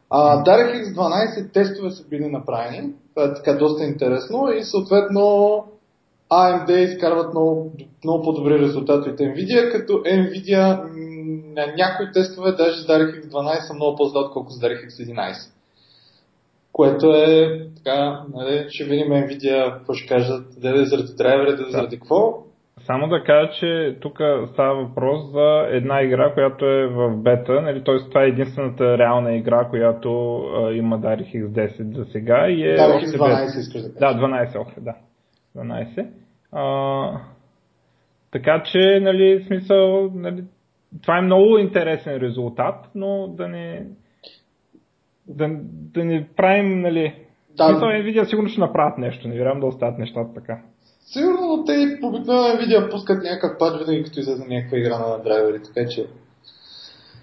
А, 0.10 0.44
DirectX 0.44 0.96
12 0.96 1.54
тестове 1.54 1.92
са 1.92 2.08
били 2.08 2.28
направени. 2.28 2.94
Това 3.16 3.28
е 3.28 3.34
така 3.34 3.54
доста 3.54 3.84
интересно 3.84 4.52
и 4.52 4.64
съответно 4.64 5.64
AMD 6.32 6.72
изкарват 6.72 7.34
много, 7.34 7.72
много 8.04 8.24
по-добри 8.24 8.60
резултати 8.60 9.10
от 9.10 9.20
Nvidia, 9.20 9.72
като 9.72 9.94
Nvidia 9.94 10.90
на 11.56 11.74
някои 11.78 12.12
тестове 12.14 12.52
даже 12.52 12.78
с 12.82 12.88
DirectX 12.88 13.28
12 13.28 13.68
са 13.68 13.74
много 13.74 13.98
по-зле, 13.98 14.20
отколкото 14.20 14.54
с 14.54 14.60
DirectX 14.60 15.14
11. 15.14 15.52
Което 16.72 17.12
е 17.12 17.62
така, 17.76 18.24
нали, 18.34 18.66
ще 18.70 18.84
видим 18.84 19.08
Nvidia 19.08 19.78
какво 19.78 19.94
ще 19.94 20.08
кажат, 20.08 20.48
дали 20.58 20.86
заради 20.86 21.14
драйвера, 21.14 21.56
дали 21.56 21.72
заради 21.72 22.00
какво. 22.00 22.44
Само 22.86 23.08
да 23.08 23.24
кажа, 23.24 23.52
че 23.60 23.98
тук 24.02 24.20
става 24.54 24.84
въпрос 24.84 25.32
за 25.32 25.68
една 25.70 26.02
игра, 26.02 26.34
която 26.34 26.66
е 26.66 26.88
в 26.88 27.18
бета, 27.18 27.62
нали, 27.62 27.84
т.е. 27.84 27.98
това 28.10 28.24
е 28.24 28.28
единствената 28.28 28.98
реална 28.98 29.36
игра, 29.36 29.68
която 29.70 30.38
а, 30.38 30.72
има 30.72 31.00
DirectX 31.00 31.48
10 31.48 31.96
за 31.96 32.06
сега 32.06 32.48
и 32.50 32.64
е... 32.64 32.78
DirectX 32.78 33.18
12 33.18 33.60
искаш 33.60 33.82
да 33.82 33.90
Да, 33.90 34.28
12 34.28 34.60
още, 34.60 34.82
да. 34.82 34.96
12. 35.58 36.08
А, 36.52 37.20
така 38.32 38.64
че, 38.64 39.00
нали, 39.02 39.44
смисъл, 39.48 40.12
нали, 40.14 40.44
това 41.02 41.18
е 41.18 41.22
много 41.22 41.58
интересен 41.58 42.18
резултат, 42.18 42.76
но 42.96 43.28
да 43.28 43.48
не, 43.48 43.86
да, 45.28 45.50
да 45.94 46.06
не 46.06 46.28
правим, 46.36 46.82
нали, 46.82 47.16
да. 47.58 47.68
смисъл, 47.68 47.90
Nvidia 47.90 48.24
сигурно 48.24 48.50
ще 48.50 48.62
направят 48.62 48.98
нещо, 48.98 49.28
не 49.28 49.38
вярвам 49.38 49.60
да 49.60 49.66
остават 49.66 49.98
нещата 50.00 50.34
така. 50.34 50.60
Сигурно 51.06 51.64
те 51.66 52.00
обикновено 52.04 52.58
Nvidia 52.58 52.92
пускат 52.92 53.24
някакъв 53.24 53.58
пад 53.60 53.86
винаги 53.86 54.04
като 54.04 54.20
излезе 54.20 54.46
някаква 54.50 54.78
игра 54.78 55.00
на 55.00 55.24
драйвери, 55.24 55.60
така 55.64 55.90
че... 55.90 56.06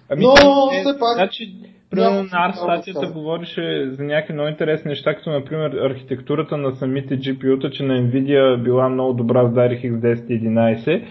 Ами, 0.09 0.23
Но 0.23 0.31
е, 0.73 0.79
все 0.79 0.99
пак... 0.99 1.13
Значи, 1.15 1.55
примерно 1.89 2.23
на 2.23 2.29
Ars 2.29 2.55
статията 2.55 3.07
говореше 3.07 3.89
за 3.91 4.03
някакви 4.03 4.33
много 4.33 4.49
интересни 4.49 4.89
неща, 4.89 5.15
като 5.15 5.29
например 5.29 5.71
архитектурата 5.71 6.57
на 6.57 6.75
самите 6.75 7.19
GPU-та, 7.19 7.69
че 7.69 7.83
на 7.83 7.93
Nvidia 7.93 8.63
била 8.63 8.89
много 8.89 9.13
добра 9.13 9.47
с 9.47 9.51
DirectX 9.51 9.99
10 9.99 10.29
и 10.29 10.41
11, 10.41 11.05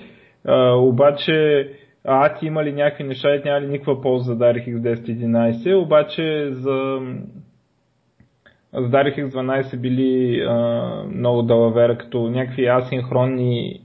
а, 0.44 0.74
обаче 0.74 1.68
има 2.42 2.64
ли 2.64 2.72
някакви 2.72 3.04
неща 3.04 3.34
и 3.34 3.42
няма 3.44 3.60
ли 3.60 3.66
никаква 3.66 4.00
полза 4.02 4.32
за 4.32 4.38
DirectX 4.38 4.78
10 4.78 5.08
и 5.08 5.18
11, 5.18 5.82
обаче 5.82 6.48
за 6.50 7.00
с 8.72 8.90
DirectX 8.90 9.28
12 9.28 9.76
били 9.76 10.40
а, 10.40 11.04
много 11.14 11.42
далавера, 11.42 11.98
като 11.98 12.30
някакви 12.30 12.66
асинхронни 12.66 13.80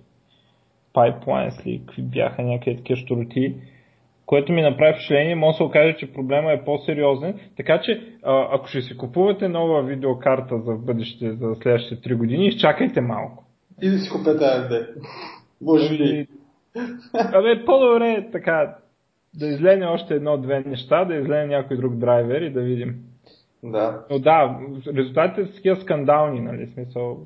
pipelines 0.96 1.66
ли, 1.66 1.82
какви 1.86 2.02
бяха 2.02 2.44
някакви 2.44 2.78
такива 2.78 2.98
штороти, 2.98 3.56
което 4.26 4.52
ми 4.52 4.62
направи 4.62 4.94
впечатление, 4.94 5.36
може 5.36 5.54
да 5.54 5.58
се 5.58 5.64
окаже, 5.64 5.96
че 6.00 6.14
проблема 6.14 6.52
е 6.52 6.64
по-сериозен. 6.66 7.40
Така 7.58 7.82
че, 7.82 8.02
а, 8.24 8.48
ако 8.52 8.68
ще 8.68 8.82
си 8.82 8.98
купувате 8.98 9.48
нова 9.48 9.84
видеокарта 9.84 10.60
за 10.60 10.74
бъдеще, 10.74 11.32
за 11.32 11.56
следващите 11.62 12.10
3 12.10 12.16
години, 12.16 12.48
изчакайте 12.48 13.02
малко. 13.02 13.44
И 13.82 13.90
да 13.90 13.98
си 13.98 14.10
купете 14.10 14.44
AMD. 14.44 14.88
Може 15.62 15.94
ли? 15.94 16.28
Абе, 17.34 17.66
по-добре 17.66 18.12
е 18.12 18.32
така, 18.32 18.76
да 19.34 19.48
излезе 19.48 19.86
още 19.86 20.14
едно-две 20.14 20.60
неща, 20.60 21.06
да 21.06 21.16
излезе 21.16 21.48
някой 21.48 21.78
друг 21.78 21.96
драйвер 21.96 22.42
и 22.42 22.54
да 22.54 22.62
видим. 22.62 22.96
Да. 23.64 24.00
Но 24.12 24.20
да, 24.20 24.60
резултатите 24.98 25.48
са 25.48 25.54
такива 25.56 25.82
скандални, 25.82 26.40
нали, 26.40 26.68
смисъл. 26.74 27.18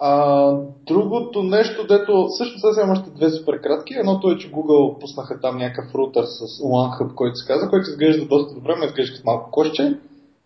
А, 0.00 0.52
другото 0.86 1.42
нещо, 1.42 1.86
дето 1.86 2.26
всъщност 2.28 2.64
аз 2.64 2.76
имам 2.76 2.90
още 2.90 3.10
две 3.10 3.30
супер 3.30 3.60
кратки. 3.60 3.94
Едното 3.94 4.30
е, 4.30 4.36
че 4.36 4.52
Google 4.52 5.00
пуснаха 5.00 5.40
там 5.40 5.56
някакъв 5.56 5.94
рутер 5.94 6.22
с 6.22 6.62
OneHub, 6.62 7.14
който 7.14 7.36
се 7.36 7.46
казва, 7.46 7.70
който 7.70 7.90
изглежда 7.90 8.26
доста 8.26 8.54
добре, 8.54 8.76
ме 8.76 8.86
изглежда 8.86 9.16
с 9.16 9.24
малко 9.24 9.50
кошче. 9.50 9.98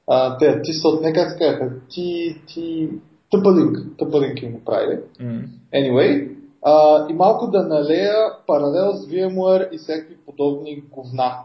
А, 0.06 0.38
те, 0.38 0.62
ти 0.62 0.72
са 0.72 0.88
от, 0.88 1.02
не 1.02 1.12
как 1.12 1.30
се 1.30 1.38
казаха, 1.38 1.72
ти, 1.88 2.36
ти, 2.46 2.88
тъпалинг, 3.30 3.78
тъпалинг 3.98 4.42
им 4.42 4.52
направили. 4.52 5.00
Mm. 5.20 5.44
Anyway, 5.74 6.36
а, 6.62 7.06
и 7.10 7.12
малко 7.12 7.50
да 7.50 7.62
налея 7.62 8.14
паралел 8.46 8.92
с 8.92 9.06
VMware 9.06 9.70
и 9.70 9.78
всякакви 9.78 10.16
подобни 10.26 10.82
говна 10.90 11.38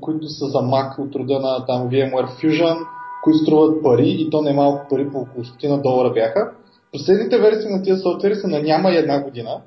които 0.00 0.28
са 0.28 0.46
за 0.46 0.58
Mac 0.58 0.98
от 0.98 1.14
рода 1.14 1.40
на 1.40 1.66
там 1.66 1.88
VMware 1.90 2.28
Fusion, 2.28 2.86
които 3.22 3.38
струват 3.38 3.82
пари 3.82 4.16
и 4.18 4.30
то 4.30 4.42
не 4.42 4.52
малко 4.52 4.86
пари, 4.90 5.10
по 5.10 5.18
около 5.18 5.44
100 5.44 5.82
долара 5.82 6.12
бяха. 6.12 6.52
Последните 6.92 7.38
версии 7.38 7.70
на 7.70 7.82
тези 7.82 8.00
софтуери 8.00 8.34
са 8.34 8.48
на 8.48 8.62
няма 8.62 8.90
и 8.90 8.96
една 8.96 9.22
година, 9.22 9.60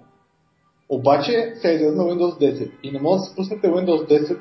обаче 0.89 1.53
се 1.61 1.73
е 1.73 1.91
на 1.91 2.03
Windows 2.03 2.39
10 2.39 2.71
и 2.83 2.91
не 2.91 2.99
може 2.99 3.19
да 3.19 3.25
се 3.25 3.35
пуснете 3.35 3.67
Windows 3.67 4.07
10 4.09 4.37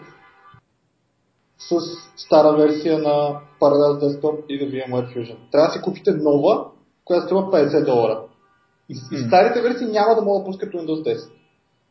с 1.58 1.76
стара 2.16 2.56
версия 2.56 2.98
на 2.98 3.40
Parallels 3.60 4.00
Desktop 4.00 4.46
и 4.48 4.64
на 4.64 4.70
VMware 4.70 5.16
Fusion. 5.16 5.36
Трябва 5.52 5.68
да 5.68 5.72
си 5.72 5.80
купите 5.82 6.12
нова, 6.12 6.66
която 7.04 7.26
струва 7.26 7.42
50 7.42 7.84
долара. 7.84 8.20
И, 8.88 8.92
и 9.12 9.18
старите 9.18 9.62
версии 9.62 9.86
няма 9.86 10.14
да 10.14 10.22
могат 10.22 10.42
да 10.42 10.46
пускат 10.46 10.72
Windows 10.72 11.16
10. 11.16 11.30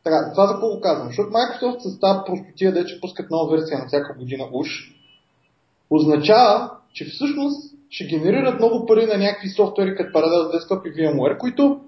Така, 0.04 0.30
това 0.32 0.46
за 0.46 0.52
какво 0.52 0.68
го 0.68 0.80
казвам? 0.80 1.06
Защото 1.08 1.30
Microsoft 1.30 1.78
с 1.78 2.00
тази 2.00 2.18
простотия, 2.26 2.72
да 2.72 2.86
че 2.86 3.00
пускат 3.00 3.30
нова 3.30 3.56
версия 3.56 3.78
на 3.78 3.86
всяка 3.86 4.14
година 4.18 4.44
уж, 4.52 4.68
означава, 5.90 6.70
че 6.92 7.04
всъщност 7.04 7.74
ще 7.90 8.04
генерират 8.04 8.58
много 8.58 8.86
пари 8.86 9.06
на 9.06 9.18
някакви 9.18 9.48
софтуери 9.48 9.96
като 9.96 10.18
Parallels 10.18 10.58
Desktop 10.58 10.88
и 10.88 10.94
VMware, 10.94 11.38
които 11.38 11.80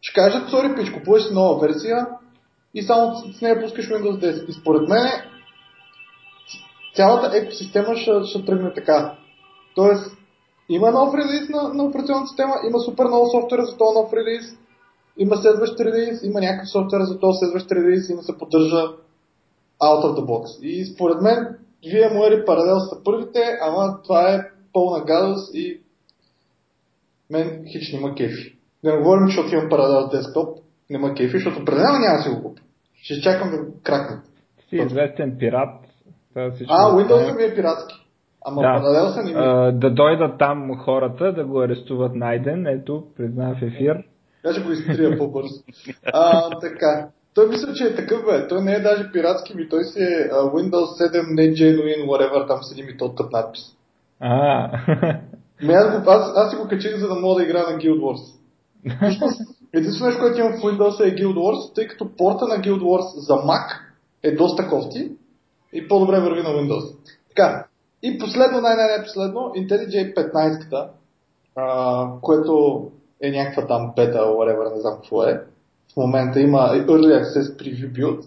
ще 0.00 0.20
кажат, 0.20 0.50
сори 0.50 0.74
пич, 0.76 0.90
купуваш 0.90 1.30
нова 1.30 1.66
версия 1.66 2.06
и 2.74 2.82
само 2.82 3.14
с 3.14 3.40
нея 3.40 3.62
пускаш 3.62 3.88
Windows 3.88 4.20
10. 4.20 4.48
И 4.48 4.52
според 4.52 4.88
мен 4.88 5.10
цялата 6.94 7.36
екосистема 7.36 7.96
ще, 7.96 8.10
ще 8.24 8.44
тръгне 8.44 8.74
така. 8.74 9.16
Тоест, 9.74 10.16
има 10.68 10.90
нов 10.90 11.14
релиз 11.14 11.48
на, 11.48 11.74
на 11.74 11.84
операционната 11.84 12.28
система, 12.28 12.54
има 12.68 12.78
супер 12.78 13.04
много 13.04 13.30
софтуера 13.30 13.64
за 13.64 13.76
този 13.76 13.94
нов 13.98 14.12
релиз, 14.12 14.58
има 15.18 15.36
следващ 15.36 15.80
релиз, 15.80 16.22
има 16.22 16.40
някакъв 16.40 16.68
софтуер 16.68 17.02
за 17.02 17.18
този 17.18 17.38
следващ 17.38 17.72
релиз 17.72 18.08
и 18.10 18.16
да 18.16 18.22
се 18.22 18.38
поддържа 18.38 18.82
out 19.82 20.02
of 20.04 20.18
the 20.18 20.24
box. 20.24 20.62
И 20.62 20.84
според 20.84 21.22
мен 21.22 21.56
VMware 21.84 22.42
и 22.42 22.46
Parallels 22.46 22.94
са 22.94 23.04
първите, 23.04 23.40
ама 23.62 24.02
това 24.02 24.34
е 24.34 24.40
пълна 24.72 25.04
гадост 25.04 25.54
и 25.54 25.80
мен 27.30 27.64
хич 27.72 27.92
няма 27.92 28.14
кефи. 28.14 28.56
Да 28.84 28.92
не 28.92 28.98
говорим, 28.98 29.26
защото 29.26 29.54
имам 29.54 29.70
Parallels 29.70 30.10
десктоп, 30.10 30.58
няма 30.90 31.14
кефи, 31.14 31.36
защото 31.36 31.62
определено 31.62 31.98
няма 31.98 32.16
да 32.16 32.22
си 32.22 32.28
го 32.28 32.42
купя. 32.42 32.62
Ще 32.94 33.20
чакам 33.20 33.50
да 33.50 33.82
кракне. 33.82 34.16
Си 34.68 34.76
известен 34.76 35.36
пират. 35.38 35.74
А, 36.34 36.50
Windows 36.92 37.36
ми 37.36 37.42
е 37.42 37.54
пиратски. 37.54 37.94
Ама 38.44 38.62
да. 38.62 38.68
Parallels 38.68 39.24
не 39.24 39.30
ми. 39.30 39.36
А, 39.36 39.72
да 39.72 39.90
дойдат 39.90 40.38
там 40.38 40.78
хората, 40.78 41.32
да 41.32 41.44
го 41.44 41.60
арестуват 41.60 42.14
найден, 42.14 42.66
ето, 42.66 43.04
признава 43.16 43.54
в 43.54 43.62
ефир. 43.62 44.04
Аз 44.48 44.56
ще 44.56 44.64
го 44.64 44.72
изтрия 44.72 45.18
по-бързо. 45.18 45.54
А, 46.04 46.50
така. 46.60 47.08
Той 47.34 47.48
мисля, 47.48 47.74
че 47.74 47.84
е 47.84 47.94
такъв, 47.94 48.24
бе. 48.24 48.48
Той 48.48 48.62
не 48.62 48.74
е 48.74 48.80
даже 48.80 49.12
пиратски 49.12 49.56
ми, 49.56 49.68
той 49.68 49.84
си 49.84 50.02
е 50.02 50.30
uh, 50.32 50.52
Windows 50.52 51.12
7 51.12 51.34
не 51.34 51.42
genuine, 51.42 52.06
whatever, 52.06 52.48
там 52.48 52.62
седи 52.62 52.82
ми 52.82 52.96
този 52.96 53.14
тъп 53.16 53.32
надпис. 53.32 53.62
А. 54.20 54.70
Ами 55.62 55.72
аз, 55.72 55.90
го, 55.90 56.10
аз, 56.10 56.32
аз 56.36 56.50
си 56.50 56.56
го 56.56 56.68
качих, 56.68 56.96
за 56.96 57.08
да 57.08 57.14
мога 57.14 57.34
да 57.34 57.42
играя 57.42 57.70
на 57.70 57.78
Guild 57.78 58.00
Wars. 58.00 58.38
единственото 59.72 60.06
нещо, 60.06 60.20
което 60.20 60.40
имам 60.40 60.52
в 60.52 60.62
Windows 60.62 61.00
е 61.00 61.16
Guild 61.16 61.34
Wars, 61.34 61.74
тъй 61.74 61.88
като 61.88 62.16
порта 62.16 62.46
на 62.46 62.54
Guild 62.54 62.80
Wars 62.80 63.18
за 63.26 63.34
Mac 63.34 63.68
е 64.22 64.36
доста 64.36 64.68
кофти 64.68 65.10
и 65.72 65.88
по-добре 65.88 66.20
върви 66.20 66.42
на 66.42 66.48
Windows. 66.48 66.96
Така, 67.28 67.64
и 68.02 68.18
последно, 68.18 68.60
най-най-най 68.60 69.04
последно, 69.04 69.40
IntelliJ 69.40 70.14
15-ката, 70.14 70.88
което 72.22 72.82
е 73.22 73.30
някаква 73.30 73.66
там 73.66 73.92
бета, 73.96 74.18
whatever, 74.18 74.74
не 74.74 74.80
знам 74.80 74.94
какво 74.94 75.22
е. 75.22 75.42
В 75.92 75.96
момента 75.96 76.40
има 76.40 76.58
Early 76.58 77.22
Access 77.22 77.62
Preview 77.62 77.92
Build. 77.92 78.24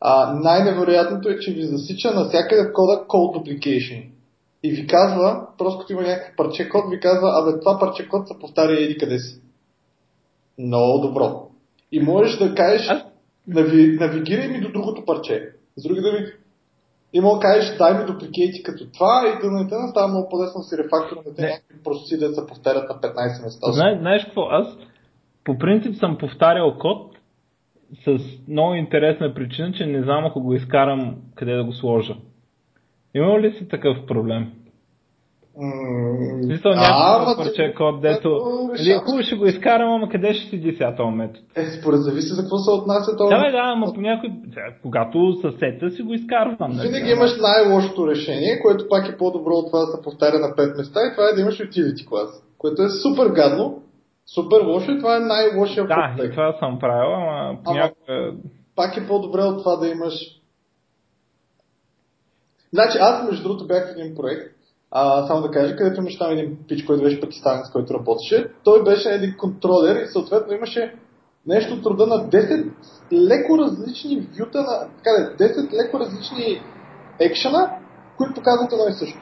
А, 0.00 0.34
най-невероятното 0.34 1.28
е, 1.28 1.38
че 1.38 1.52
ви 1.52 1.62
засича 1.62 2.14
навсякъде 2.14 2.72
кода 2.72 3.04
Code 3.08 3.36
Duplication. 3.36 4.04
и 4.62 4.72
ви 4.72 4.86
казва, 4.86 5.46
просто 5.58 5.80
като 5.80 5.92
има 5.92 6.02
някакъв 6.02 6.36
парче 6.36 6.68
код, 6.68 6.84
ви 6.90 7.00
казва, 7.00 7.30
абе 7.34 7.60
това 7.60 7.78
парче 7.78 8.08
код 8.08 8.28
се 8.28 8.34
повтаря 8.40 8.82
еди 8.82 8.98
къде 8.98 9.18
си. 9.18 9.40
Много 10.58 11.06
добро. 11.06 11.48
И 11.92 12.00
можеш 12.00 12.38
да 12.38 12.54
кажеш, 12.54 12.88
нави, 13.48 13.96
навигирай 14.00 14.48
ми 14.48 14.60
до 14.60 14.72
другото 14.72 15.04
парче. 15.04 15.50
С 15.76 15.82
други 15.82 16.00
думи, 16.00 16.26
и 17.14 17.20
мога 17.20 17.38
да 17.38 17.40
кажеш, 17.40 17.76
дай 17.78 17.98
ми 17.98 18.06
дупликейти 18.06 18.62
като 18.62 18.92
това 18.92 19.22
и 19.28 19.46
да 19.68 19.80
не 19.80 19.88
става 19.90 20.08
много 20.08 20.28
по-лесно 20.28 20.62
си 20.62 20.76
рефактор 20.78 21.16
на 21.16 21.34
тези 21.34 21.82
простоти 21.84 22.16
да 22.16 22.34
се 22.34 22.46
повтарят 22.46 22.88
на 22.88 22.94
15 22.94 23.44
места. 23.44 23.72
Знаеш, 23.72 23.98
знаеш 23.98 24.24
какво? 24.24 24.42
Аз 24.42 24.66
по 25.44 25.58
принцип 25.58 25.96
съм 25.96 26.18
повтарял 26.18 26.78
код 26.78 27.16
с 28.04 28.18
много 28.48 28.74
интересна 28.74 29.34
причина, 29.34 29.72
че 29.72 29.86
не 29.86 30.02
знам 30.02 30.24
ако 30.24 30.40
го 30.40 30.54
изкарам 30.54 31.16
къде 31.34 31.54
да 31.54 31.64
го 31.64 31.72
сложа. 31.72 32.16
Има 33.14 33.40
ли 33.40 33.52
си 33.52 33.68
такъв 33.68 34.06
проблем? 34.06 34.52
Смисъл 36.44 36.72
някакво 36.72 37.36
парче 37.36 37.74
код, 37.76 38.00
дето... 38.00 38.28
Или 38.78 38.94
хубаво 38.94 39.22
ще 39.22 39.36
го 39.36 39.46
изкарам, 39.46 39.88
ама 39.90 40.08
къде 40.08 40.34
ще 40.34 40.50
седи 40.50 40.72
сега 40.72 40.96
този 40.96 41.16
метод? 41.16 41.46
Е, 41.56 41.66
според 41.66 42.00
зависи 42.00 42.28
за 42.28 42.42
какво 42.42 42.58
се 42.58 42.70
отнася 42.70 43.16
това. 43.16 43.36
Да, 43.36 43.42
бе, 43.42 43.50
да, 43.50 43.62
ама 43.62 43.92
по 43.94 44.00
някой... 44.00 44.30
Когато 44.82 45.34
съседта 45.42 45.90
си 45.90 46.02
го 46.02 46.14
изкарвам. 46.14 46.70
Нали? 46.76 46.88
Винаги 46.88 47.10
имаш 47.10 47.40
най-лошото 47.40 48.08
решение, 48.08 48.60
което 48.62 48.88
пак 48.88 49.08
е 49.08 49.16
по-добро 49.16 49.52
от 49.52 49.66
това 49.66 49.80
да 49.80 49.86
се 49.86 50.02
повтаря 50.02 50.38
на 50.38 50.48
5 50.48 50.76
места 50.76 51.00
и 51.00 51.14
това 51.14 51.28
е 51.28 51.34
да 51.34 51.40
имаш 51.40 51.58
utility 51.58 52.08
клас, 52.08 52.44
което 52.58 52.82
е 52.82 52.88
супер 52.88 53.26
гадно, 53.26 53.82
супер 54.34 54.60
лошо 54.66 54.90
и 54.90 54.98
това 54.98 55.16
е 55.16 55.20
най-лошия 55.20 55.86
Да, 55.86 56.24
и 56.24 56.30
това 56.30 56.56
съм 56.58 56.78
правил, 56.78 57.14
ама 57.14 57.58
понякога... 57.64 58.32
Пак 58.76 58.96
е 58.96 59.06
по-добре 59.06 59.40
от 59.42 59.58
това 59.58 59.76
да 59.76 59.88
имаш 59.88 60.14
Значи 62.72 62.98
аз 63.00 63.30
между 63.30 63.42
другото 63.42 63.66
бях 63.66 63.88
в 63.88 63.98
един 63.98 64.14
проект, 64.14 64.53
а, 64.96 65.26
само 65.26 65.42
да 65.42 65.50
кажа, 65.50 65.76
където 65.76 66.00
имаше 66.00 66.18
там 66.18 66.32
един 66.32 66.56
пич, 66.68 66.84
който 66.84 67.02
беше 67.02 67.20
пакистанец, 67.20 67.70
който 67.72 67.94
работеше. 67.94 68.50
Той 68.64 68.84
беше 68.84 69.10
един 69.10 69.36
контролер 69.36 69.96
и 69.96 70.06
съответно 70.06 70.52
имаше 70.52 70.94
нещо 71.46 71.74
от 71.74 71.86
рода 71.86 72.06
на 72.06 72.30
10 72.30 72.70
леко 73.12 73.58
различни 73.58 74.28
вюта 74.38 74.58
на... 74.58 74.88
Така 74.96 75.44
10 75.44 75.72
леко 75.72 76.00
различни 76.00 76.62
екшена, 77.20 77.70
които 78.16 78.34
показват 78.34 78.72
едно 78.72 78.88
и 78.88 78.92
също. 78.92 79.18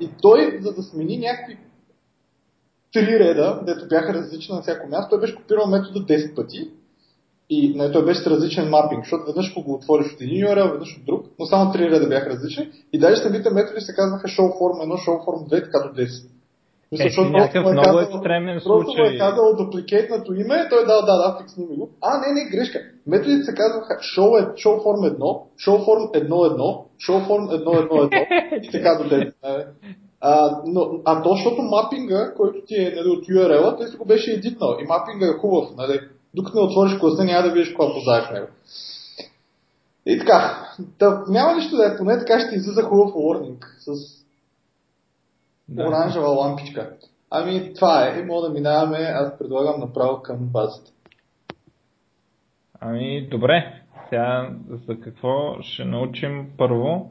И 0.00 0.10
той, 0.22 0.58
за 0.60 0.74
да 0.74 0.82
смени 0.82 1.18
някакви 1.18 1.58
три 2.92 3.18
реда, 3.18 3.60
дето 3.66 3.88
бяха 3.88 4.14
различни 4.14 4.54
на 4.54 4.62
всяко 4.62 4.88
място, 4.88 5.10
той 5.10 5.20
беше 5.20 5.36
копирал 5.36 5.66
метода 5.66 6.06
10 6.06 6.36
пъти 6.36 6.70
и 7.50 7.74
не, 7.76 7.92
той 7.92 8.04
беше 8.04 8.20
с 8.20 8.26
различен 8.26 8.68
мапинг, 8.68 9.04
защото 9.04 9.24
веднъж 9.26 9.54
го 9.54 9.74
отвориш 9.74 10.12
от 10.12 10.20
един 10.20 10.46
URL, 10.46 10.70
веднъж 10.70 10.96
от 10.96 11.04
друг, 11.04 11.26
но 11.38 11.46
само 11.46 11.72
три 11.72 11.90
реда 11.90 12.08
бяха 12.08 12.30
различни. 12.30 12.68
И 12.92 12.98
даже 12.98 13.22
самите 13.22 13.50
методи 13.50 13.80
се 13.80 13.94
казваха 13.94 14.28
showform 14.28 14.76
1, 14.84 15.08
showform 15.08 15.48
2, 15.48 15.64
така 15.64 15.88
до 15.88 16.02
10. 16.02 16.28
Мисля, 16.92 17.04
е, 17.04 17.08
защото 17.08 17.30
някакъв 17.30 17.62
много 17.62 17.84
казал, 17.84 18.00
екстремен 18.00 18.60
случай. 18.60 18.94
Просто 18.96 19.14
е 19.14 19.18
казал 19.18 19.56
дупликейтнато 19.56 20.34
име, 20.34 20.68
той 20.70 20.86
дал, 20.86 21.00
да, 21.00 21.16
да, 21.16 21.38
фиксни 21.40 21.66
ми 21.70 21.76
го. 21.76 21.90
А, 22.00 22.20
не, 22.20 22.32
не, 22.34 22.50
грешка. 22.50 22.78
Методите 23.06 23.42
се 23.42 23.54
казваха 23.54 23.94
show, 23.94 24.42
е, 24.42 24.54
showform 24.54 25.16
1, 25.16 25.18
showform 25.66 26.02
1, 26.14 26.28
1, 26.28 26.84
showform 27.08 27.42
1, 27.50 27.64
1, 27.64 27.88
1 27.88 28.62
и 28.62 28.70
така 28.70 29.02
до 29.02 29.10
10. 29.14 29.32
А, 30.20 30.60
но, 30.66 30.90
а 31.04 31.22
то, 31.22 31.30
защото 31.30 31.62
мапинга, 31.62 32.34
който 32.36 32.58
ти 32.66 32.74
е 32.74 32.92
нали, 32.96 33.08
от 33.08 33.24
URL-а, 33.24 33.76
той 33.76 33.86
си 33.86 33.96
го 33.96 34.04
беше 34.04 34.30
едитнал. 34.30 34.76
И 34.80 34.86
мапинга 34.86 35.26
е 35.26 35.38
хубав, 35.38 35.68
нали? 35.76 36.00
Докато 36.36 36.58
не 36.58 36.64
отвориш 36.64 36.98
класа, 36.98 37.24
няма 37.24 37.42
да 37.42 37.52
видиш 37.52 37.68
какво 37.68 37.94
познаеш 37.94 38.24
в 38.24 38.32
него. 38.32 38.46
И 40.06 40.18
така, 40.18 40.66
да, 40.98 41.24
няма 41.28 41.54
нищо 41.54 41.76
да 41.76 41.86
е, 41.86 41.96
поне 41.96 42.18
така 42.18 42.40
ще 42.40 42.54
излиза 42.54 42.82
хубав 42.82 43.14
warning 43.14 43.64
с 43.78 43.90
да. 45.68 45.88
оранжева 45.88 46.28
лампичка. 46.28 46.90
Ами 47.30 47.74
това 47.74 48.08
е, 48.08 48.22
мога 48.22 48.48
да 48.48 48.54
минаваме, 48.54 48.98
аз 48.98 49.38
предлагам 49.38 49.80
направо 49.80 50.22
към 50.22 50.36
базата. 50.38 50.90
Ами 52.80 53.28
добре, 53.30 53.82
сега 54.08 54.50
за 54.86 55.00
какво 55.00 55.56
ще 55.60 55.84
научим 55.84 56.50
първо? 56.58 57.10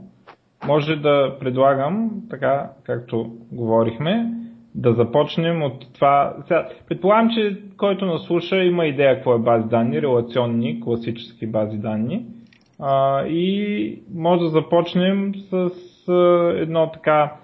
Може 0.66 0.96
да 0.96 1.38
предлагам, 1.40 2.12
така 2.30 2.72
както 2.84 3.32
говорихме, 3.52 4.32
да 4.76 4.94
започнем 4.94 5.64
от 5.64 5.94
това. 5.94 6.36
Сега, 6.48 6.70
предполагам, 6.88 7.30
че 7.30 7.62
който 7.78 8.06
наслуша 8.06 8.64
има 8.64 8.86
идея 8.86 9.16
какво 9.16 9.36
е 9.36 9.40
бази 9.40 9.68
данни, 9.68 10.02
релационни, 10.02 10.82
класически 10.82 11.48
бази 11.48 11.78
данни. 11.78 12.26
А, 12.80 13.26
и 13.26 14.04
може 14.14 14.42
да 14.42 14.50
започнем 14.50 15.34
с 15.36 15.72
а, 16.08 16.52
едно 16.56 16.92
така, 16.92 17.36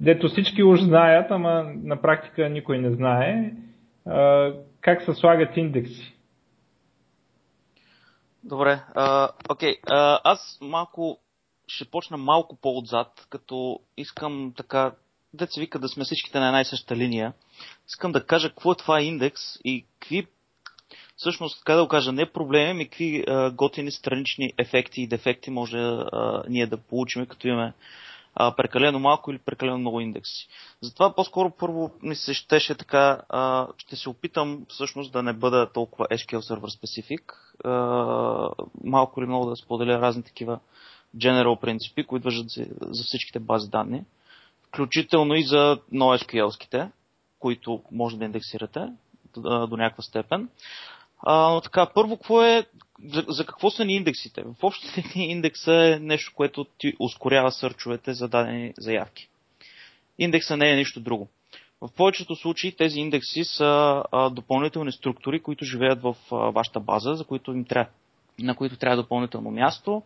дето 0.00 0.28
всички 0.28 0.62
уж 0.62 0.80
знаят, 0.80 1.30
ама 1.30 1.64
на 1.82 2.02
практика 2.02 2.48
никой 2.48 2.78
не 2.78 2.90
знае, 2.90 3.52
а, 4.06 4.52
как 4.80 5.02
се 5.02 5.14
слагат 5.14 5.56
индекси. 5.56 6.14
Добре, 8.44 8.80
а, 8.94 9.28
окей. 9.50 9.74
А, 9.90 10.20
аз 10.24 10.58
малко 10.62 11.18
ще 11.66 11.90
почна 11.90 12.16
малко 12.16 12.56
по-отзад, 12.62 13.26
като 13.30 13.80
искам 13.96 14.52
така 14.56 14.92
деца 15.34 15.60
вика 15.60 15.78
да 15.78 15.88
сме 15.88 16.04
всичките 16.04 16.40
на 16.40 16.46
една 16.46 16.60
и 16.60 16.64
съща 16.64 16.96
линия. 16.96 17.32
Искам 17.88 18.12
да 18.12 18.26
кажа 18.26 18.48
какво 18.48 18.72
е 18.72 18.76
това 18.76 19.00
индекс 19.00 19.42
и 19.64 19.86
какви 20.00 20.26
всъщност, 21.16 21.58
така 21.58 21.74
да 21.74 21.82
го 21.82 21.88
кажа, 21.88 22.12
не 22.12 22.32
проблеми, 22.32 22.74
ми 22.74 22.84
какви 22.84 23.24
а, 23.28 23.50
готини 23.50 23.90
странични 23.90 24.52
ефекти 24.58 25.02
и 25.02 25.06
дефекти 25.06 25.50
може 25.50 25.78
а, 25.78 26.42
ние 26.48 26.66
да 26.66 26.76
получим, 26.76 27.26
като 27.26 27.48
имаме 27.48 27.74
а, 28.34 28.56
прекалено 28.56 28.98
малко 28.98 29.30
или 29.30 29.38
прекалено 29.38 29.78
много 29.78 30.00
индекси. 30.00 30.48
Затова 30.80 31.14
по-скоро 31.14 31.50
първо 31.50 31.90
ми 32.02 32.14
се 32.14 32.34
щеше 32.34 32.74
така, 32.74 33.20
а, 33.28 33.68
ще 33.78 33.96
се 33.96 34.08
опитам 34.08 34.66
всъщност 34.68 35.12
да 35.12 35.22
не 35.22 35.32
бъда 35.32 35.72
толкова 35.72 36.06
SQL 36.06 36.38
Server 36.38 37.18
а, 37.64 38.66
малко 38.84 39.20
или 39.20 39.26
много 39.26 39.50
да 39.50 39.56
споделя 39.56 40.00
разни 40.00 40.22
такива 40.22 40.60
general 41.16 41.60
принципи, 41.60 42.06
които 42.06 42.24
въжат 42.24 42.48
за, 42.48 42.66
за 42.80 43.02
всичките 43.04 43.38
бази 43.38 43.70
данни 43.70 44.04
включително 44.72 45.34
и 45.34 45.42
за 45.42 45.78
NoSQL-ските, 45.94 46.90
които 47.38 47.82
може 47.92 48.16
да 48.18 48.24
индексирате 48.24 48.80
до, 49.36 49.76
някаква 49.76 50.02
степен. 50.02 50.48
А, 51.18 51.60
така, 51.60 51.86
първо, 51.94 52.16
какво 52.16 52.44
е, 52.44 52.66
за, 53.04 53.24
за 53.28 53.46
какво 53.46 53.70
са 53.70 53.84
ни 53.84 53.94
индексите? 53.94 54.42
В 54.42 54.54
общите 54.62 55.04
ни 55.16 55.24
индекса 55.26 55.74
е 55.74 55.98
нещо, 55.98 56.32
което 56.34 56.64
ти 56.64 56.92
ускорява 56.98 57.52
сърчовете 57.52 58.14
за 58.14 58.28
дадени 58.28 58.72
заявки. 58.78 59.28
Индекса 60.18 60.56
не 60.56 60.72
е 60.72 60.76
нищо 60.76 61.00
друго. 61.00 61.28
В 61.80 61.88
повечето 61.96 62.36
случаи 62.36 62.76
тези 62.76 63.00
индекси 63.00 63.44
са 63.44 64.02
а, 64.12 64.30
допълнителни 64.30 64.92
структури, 64.92 65.42
които 65.42 65.64
живеят 65.64 66.02
в 66.02 66.16
а, 66.32 66.36
вашата 66.36 66.80
база, 66.80 67.14
за 67.14 67.24
които 67.24 67.52
им 67.52 67.64
трябва, 67.64 67.90
на 68.38 68.54
които 68.54 68.76
трябва 68.76 68.96
допълнително 68.96 69.50
място, 69.50 70.02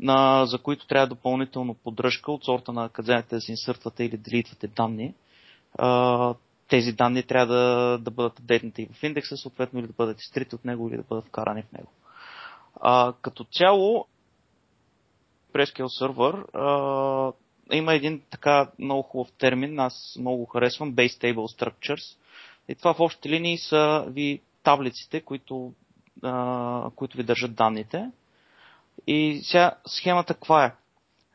на, 0.00 0.46
за 0.46 0.58
които 0.58 0.86
трябва 0.86 1.06
допълнително 1.06 1.74
поддръжка 1.74 2.32
от 2.32 2.44
сорта 2.44 2.72
на 2.72 2.88
къде 2.88 3.22
да 3.30 3.40
си 3.40 3.50
инсъртвате 3.50 4.04
или 4.04 4.16
делитвате 4.16 4.66
данни. 4.66 5.14
А, 5.78 6.34
тези 6.68 6.92
данни 6.92 7.22
трябва 7.22 7.54
да, 7.54 7.98
да 7.98 8.10
бъдат 8.10 8.40
детнати 8.42 8.88
в 8.92 9.02
индекса, 9.02 9.36
съответно 9.36 9.78
или 9.80 9.86
да 9.86 9.92
бъдат 9.92 10.20
изтрити 10.20 10.54
от 10.54 10.64
него, 10.64 10.88
или 10.88 10.96
да 10.96 11.02
бъдат 11.02 11.24
вкарани 11.26 11.62
в 11.62 11.72
него. 11.72 11.88
А, 12.80 13.12
като 13.22 13.44
цяло, 13.44 14.06
PreSQL 15.52 16.02
Server 16.02 16.44
а, 16.54 17.32
има 17.76 17.94
един 17.94 18.22
така 18.30 18.70
много 18.78 19.02
хубав 19.02 19.32
термин, 19.38 19.80
аз 19.80 20.16
много 20.18 20.36
го 20.36 20.46
харесвам, 20.46 20.94
Base 20.94 21.22
Table 21.22 21.58
Structures. 21.60 22.16
И 22.68 22.74
това 22.74 22.94
в 22.94 23.00
общи 23.00 23.28
линии 23.28 23.58
са 23.58 24.04
ви 24.08 24.40
таблиците, 24.62 25.20
които, 25.20 25.72
а, 26.22 26.90
които 26.96 27.16
ви 27.16 27.22
държат 27.22 27.54
данните. 27.54 28.10
И 29.06 29.40
сега 29.44 29.72
схемата 29.86 30.34
каква 30.34 30.64
е? 30.64 30.74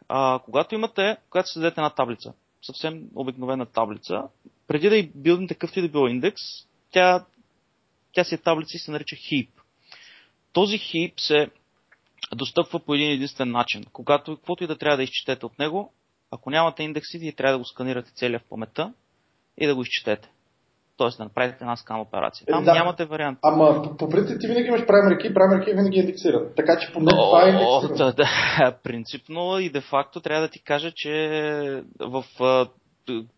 А, 0.07 0.39
когато 0.39 0.75
имате, 0.75 1.17
когато 1.29 1.49
създадете 1.49 1.79
една 1.79 1.89
таблица, 1.89 2.33
съвсем 2.61 3.03
обикновена 3.15 3.65
таблица, 3.65 4.23
преди 4.67 4.89
да 4.89 4.97
и 4.97 5.11
билднете 5.15 5.53
какъвто 5.53 5.79
и 5.79 5.81
да 5.81 5.89
било 5.89 6.07
индекс, 6.07 6.41
тя, 6.91 7.25
тя 8.13 8.23
си 8.23 8.35
е 8.35 8.37
таблица 8.37 8.77
и 8.77 8.79
се 8.79 8.91
нарича 8.91 9.15
heap. 9.15 9.49
Този 10.53 10.77
heap 10.79 11.19
се 11.19 11.49
достъпва 12.35 12.79
по 12.79 12.95
един 12.95 13.11
единствен 13.11 13.51
начин. 13.51 13.85
Когато 13.93 14.35
каквото 14.35 14.63
и 14.63 14.67
да 14.67 14.77
трябва 14.77 14.97
да 14.97 15.03
изчетете 15.03 15.45
от 15.45 15.59
него, 15.59 15.93
ако 16.31 16.49
нямате 16.49 16.83
индекси, 16.83 17.17
вие 17.17 17.31
трябва 17.31 17.51
да 17.51 17.59
го 17.59 17.65
сканирате 17.65 18.11
целия 18.15 18.39
в 18.39 18.49
паметта 18.49 18.93
и 19.57 19.67
да 19.67 19.75
го 19.75 19.81
изчетете 19.81 20.29
т.е. 21.01 21.17
да 21.17 21.23
направите 21.23 21.57
една 21.61 21.75
скан 21.75 21.99
операция. 21.99 22.45
Там 22.45 22.63
е, 22.63 22.65
да. 22.65 22.73
нямате 22.73 23.05
вариант. 23.05 23.39
Ама 23.43 23.95
по 23.97 24.09
принцип 24.09 24.37
ти 24.41 24.47
винаги 24.47 24.67
имаш 24.67 24.81
primary 24.81 25.17
key, 25.17 25.33
primary 25.33 25.67
key 25.67 25.75
винаги 25.75 25.97
е 25.97 26.01
индексиран. 26.01 26.43
Така 26.55 26.79
че 26.79 26.93
поне 26.93 27.11
това 27.11 27.45
е 27.45 27.49
индексиран. 27.49 27.97
Да, 27.97 28.13
да, 28.13 28.77
принципно 28.83 29.59
и 29.59 29.69
де 29.69 29.81
факто 29.81 30.21
трябва 30.21 30.41
да 30.41 30.47
ти 30.47 30.63
кажа, 30.63 30.91
че 30.95 31.83
в 31.99 32.23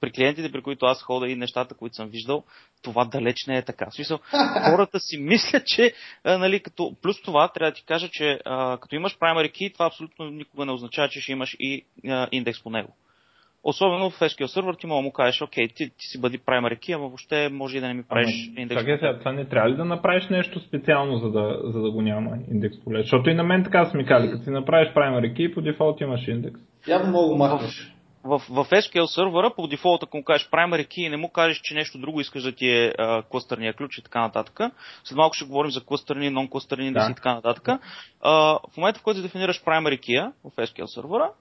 при 0.02 0.12
клиентите, 0.12 0.52
при 0.52 0.62
които 0.62 0.86
аз 0.86 1.04
хода 1.04 1.28
и 1.28 1.36
нещата, 1.36 1.76
които 1.76 1.95
съм 1.95 2.10
виждал, 2.10 2.43
това 2.82 3.06
далеч 3.06 3.45
не 3.47 3.58
е 3.58 3.65
така. 3.65 3.86
В 3.89 3.95
смисъл, 3.95 4.19
хората 4.69 4.99
си 4.99 5.17
мислят, 5.17 5.65
че, 5.65 5.93
а, 6.23 6.38
нали, 6.38 6.60
като, 6.60 6.95
плюс 7.02 7.21
това, 7.21 7.47
трябва 7.47 7.71
да 7.71 7.76
ти 7.76 7.86
кажа, 7.86 8.10
че 8.12 8.39
а, 8.45 8.78
като 8.78 8.95
имаш 8.95 9.17
primary 9.17 9.52
key, 9.52 9.73
това 9.73 9.86
абсолютно 9.86 10.26
никога 10.26 10.65
не 10.65 10.71
означава, 10.71 11.10
че 11.10 11.21
ще 11.21 11.32
имаш 11.32 11.56
и 11.60 11.86
а, 12.08 12.28
индекс 12.32 12.63
по 12.63 12.69
него. 12.69 12.95
Особено 13.63 14.10
в 14.10 14.19
SQL 14.19 14.45
сервер 14.45 14.73
ти 14.73 14.88
мога 14.88 14.97
да 14.97 15.04
му 15.04 15.12
кажеш, 15.12 15.41
окей, 15.41 15.67
ти, 15.67 15.89
ти 15.89 16.08
си 16.12 16.21
бъди 16.21 16.39
primary 16.39 16.80
key, 16.80 16.95
ама 16.95 17.08
въобще 17.08 17.49
може 17.49 17.78
и 17.78 17.82
да 17.82 17.88
не 17.88 17.93
ми 17.93 18.04
правиш 18.04 18.49
ама, 18.49 18.62
индекс. 18.62 18.82
Чакай 18.82 18.97
сега, 18.97 19.19
това 19.19 19.32
не 19.32 19.45
трябва 19.45 19.69
ли 19.69 19.76
да 19.76 19.86
направиш 19.86 20.28
нещо 20.30 20.60
специално, 20.60 21.17
за 21.17 21.32
да, 21.32 21.60
за 21.63 21.82
да 21.82 21.91
го 21.91 22.02
няма 22.02 22.38
индекс 22.52 22.84
поле? 22.84 23.02
Защото 23.02 23.30
и 23.30 23.34
на 23.34 23.43
мен 23.43 23.63
така 23.63 23.86
са 23.86 23.97
ми 23.97 24.06
казали, 24.06 24.32
като 24.32 24.43
си 24.43 24.49
направиш 24.49 24.93
primary 24.93 25.34
key, 25.34 25.54
по 25.54 25.62
дефолт 25.62 26.02
имаш 26.02 26.28
индекс. 26.28 26.62
Явно 26.88 27.10
много 27.10 27.36
махнеш 27.36 27.93
в, 28.23 28.39
в 28.49 28.65
SQL 28.65 29.06
сервера 29.06 29.52
по 29.56 29.67
дефолт, 29.67 30.04
ако 30.04 30.17
му 30.17 30.23
кажеш 30.23 30.49
primary 30.49 30.88
key 30.88 30.99
и 30.99 31.10
не 31.10 31.17
му 31.17 31.30
кажеш, 31.30 31.62
че 31.63 31.73
нещо 31.73 31.97
друго 31.97 32.21
искаш 32.21 32.43
да 32.43 32.52
ти 32.52 32.69
е 32.69 32.93
клъстърния 33.30 33.73
ключ 33.73 33.97
и 33.97 34.04
така 34.04 34.21
нататък, 34.21 34.60
след 35.04 35.17
малко 35.17 35.34
ще 35.34 35.45
говорим 35.45 35.71
за 35.71 35.86
клъстърни, 35.86 36.30
нон-клъстърни 36.30 36.93
да. 36.93 37.08
и 37.12 37.15
така 37.15 37.34
нататък. 37.34 37.67
А, 38.21 38.32
в 38.71 38.78
момента, 38.78 38.99
в 38.99 39.04
който 39.04 39.21
дефинираш 39.21 39.63
primary 39.63 39.99
key 39.99 40.32
в 40.43 40.56
SQL 40.56 40.86
сервера, 40.86 41.32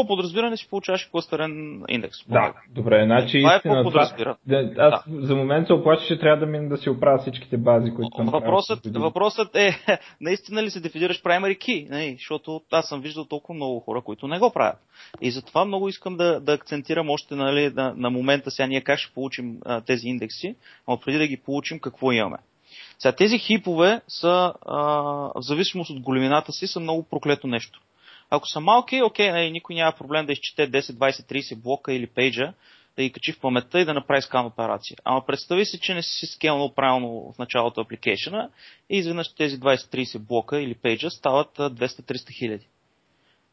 по 0.00 0.06
подразбиране 0.06 0.56
си 0.56 0.68
получаваш 0.70 1.08
клъстърен 1.12 1.82
индекс. 1.88 2.16
Да, 2.28 2.54
добре, 2.70 3.04
значи 3.04 3.40
това 3.40 3.56
истина, 3.56 3.80
е 3.80 3.82
по 3.82 3.90
това, 3.90 4.36
да, 4.46 4.72
аз 4.78 5.04
да. 5.08 5.26
за 5.26 5.36
момент 5.36 5.66
се 5.66 5.72
оплача, 5.72 6.06
че 6.06 6.18
трябва 6.18 6.46
да 6.46 6.46
ми 6.46 6.68
да 6.68 6.76
си 6.76 6.90
оправя 6.90 7.18
всичките 7.18 7.56
бази, 7.56 7.90
които 7.94 8.16
съм 8.16 8.26
въпросът, 8.26 8.78
въпросът 8.94 9.56
е, 9.56 9.78
наистина 10.20 10.62
ли 10.62 10.70
се 10.70 10.80
дефинираш 10.80 11.22
primary 11.22 11.58
key? 11.58 11.90
Не, 11.90 12.12
защото 12.12 12.60
аз 12.72 12.88
съм 12.88 13.00
виждал 13.00 13.24
толкова 13.24 13.54
много 13.54 13.80
хора, 13.80 14.00
които 14.00 14.28
не 14.28 14.38
го 14.38 14.52
правят. 14.52 14.78
И 15.20 15.30
затова 15.30 15.64
много 15.64 15.88
искам 15.88 16.16
да, 16.16 16.40
да 16.40 16.52
акцентирам 16.52 17.10
още 17.10 17.34
нали, 17.34 17.72
на, 17.74 17.94
на 17.96 18.10
момента 18.10 18.50
сега 18.50 18.66
ние 18.66 18.80
как 18.80 18.98
ще 18.98 19.14
получим 19.14 19.58
а, 19.64 19.80
тези 19.80 20.08
индекси, 20.08 20.54
но 20.88 21.00
преди 21.00 21.18
да 21.18 21.26
ги 21.26 21.36
получим, 21.36 21.78
какво 21.78 22.12
имаме. 22.12 22.36
Сега 22.98 23.12
тези 23.12 23.38
хипове 23.38 24.00
са, 24.08 24.52
а, 24.66 24.76
в 25.34 25.40
зависимост 25.40 25.90
от 25.90 26.00
големината 26.00 26.52
си, 26.52 26.66
са 26.66 26.80
много 26.80 27.02
проклето 27.02 27.46
нещо. 27.46 27.80
Ако 28.30 28.48
са 28.48 28.60
малки, 28.60 29.02
окей, 29.02 29.30
нали, 29.30 29.50
никой 29.50 29.74
няма 29.74 29.92
проблем 29.92 30.26
да 30.26 30.32
изчете 30.32 30.70
10, 30.70 30.80
20, 30.80 31.10
30 31.10 31.62
блока 31.62 31.92
или 31.92 32.06
пейджа, 32.06 32.52
да 32.96 33.02
ги 33.02 33.12
качи 33.12 33.32
в 33.32 33.40
паметта 33.40 33.80
и 33.80 33.84
да 33.84 33.94
направи 33.94 34.22
скан 34.22 34.46
операция. 34.46 34.96
Ама 35.04 35.26
представи 35.26 35.64
си, 35.64 35.80
че 35.80 35.94
не 35.94 36.02
си 36.02 36.26
скелнал 36.26 36.74
правилно 36.74 37.32
в 37.32 37.38
началото 37.38 37.80
апликейшена 37.80 38.50
и 38.90 38.98
изведнъж 38.98 39.34
тези 39.34 39.60
20-30 39.60 40.18
блока 40.18 40.60
или 40.60 40.74
пейджа 40.74 41.10
стават 41.10 41.58
200-300 41.58 42.38
хиляди. 42.38 42.66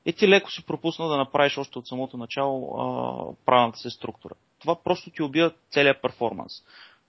И 0.05 0.13
ти 0.13 0.27
леко 0.27 0.51
си 0.51 0.65
пропуснал 0.65 1.09
да 1.09 1.17
направиш 1.17 1.57
още 1.57 1.79
от 1.79 1.87
самото 1.87 2.17
начало 2.17 2.75
а, 2.77 3.45
правилната 3.45 3.77
си 3.77 3.89
структура. 3.89 4.33
Това 4.59 4.83
просто 4.83 5.09
ти 5.09 5.23
убива 5.23 5.51
целият 5.71 6.01
перформанс. 6.01 6.53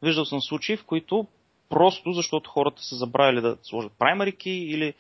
Виждал 0.03 0.25
съм 0.25 0.41
случаи, 0.41 0.77
в 0.77 0.85
които 0.85 1.27
просто 1.69 2.13
защото 2.13 2.51
хората 2.51 2.83
са 2.83 2.97
забравили 2.97 3.41
да 3.41 3.57
сложат 3.63 3.93
key 3.99 4.49
или 4.49 4.95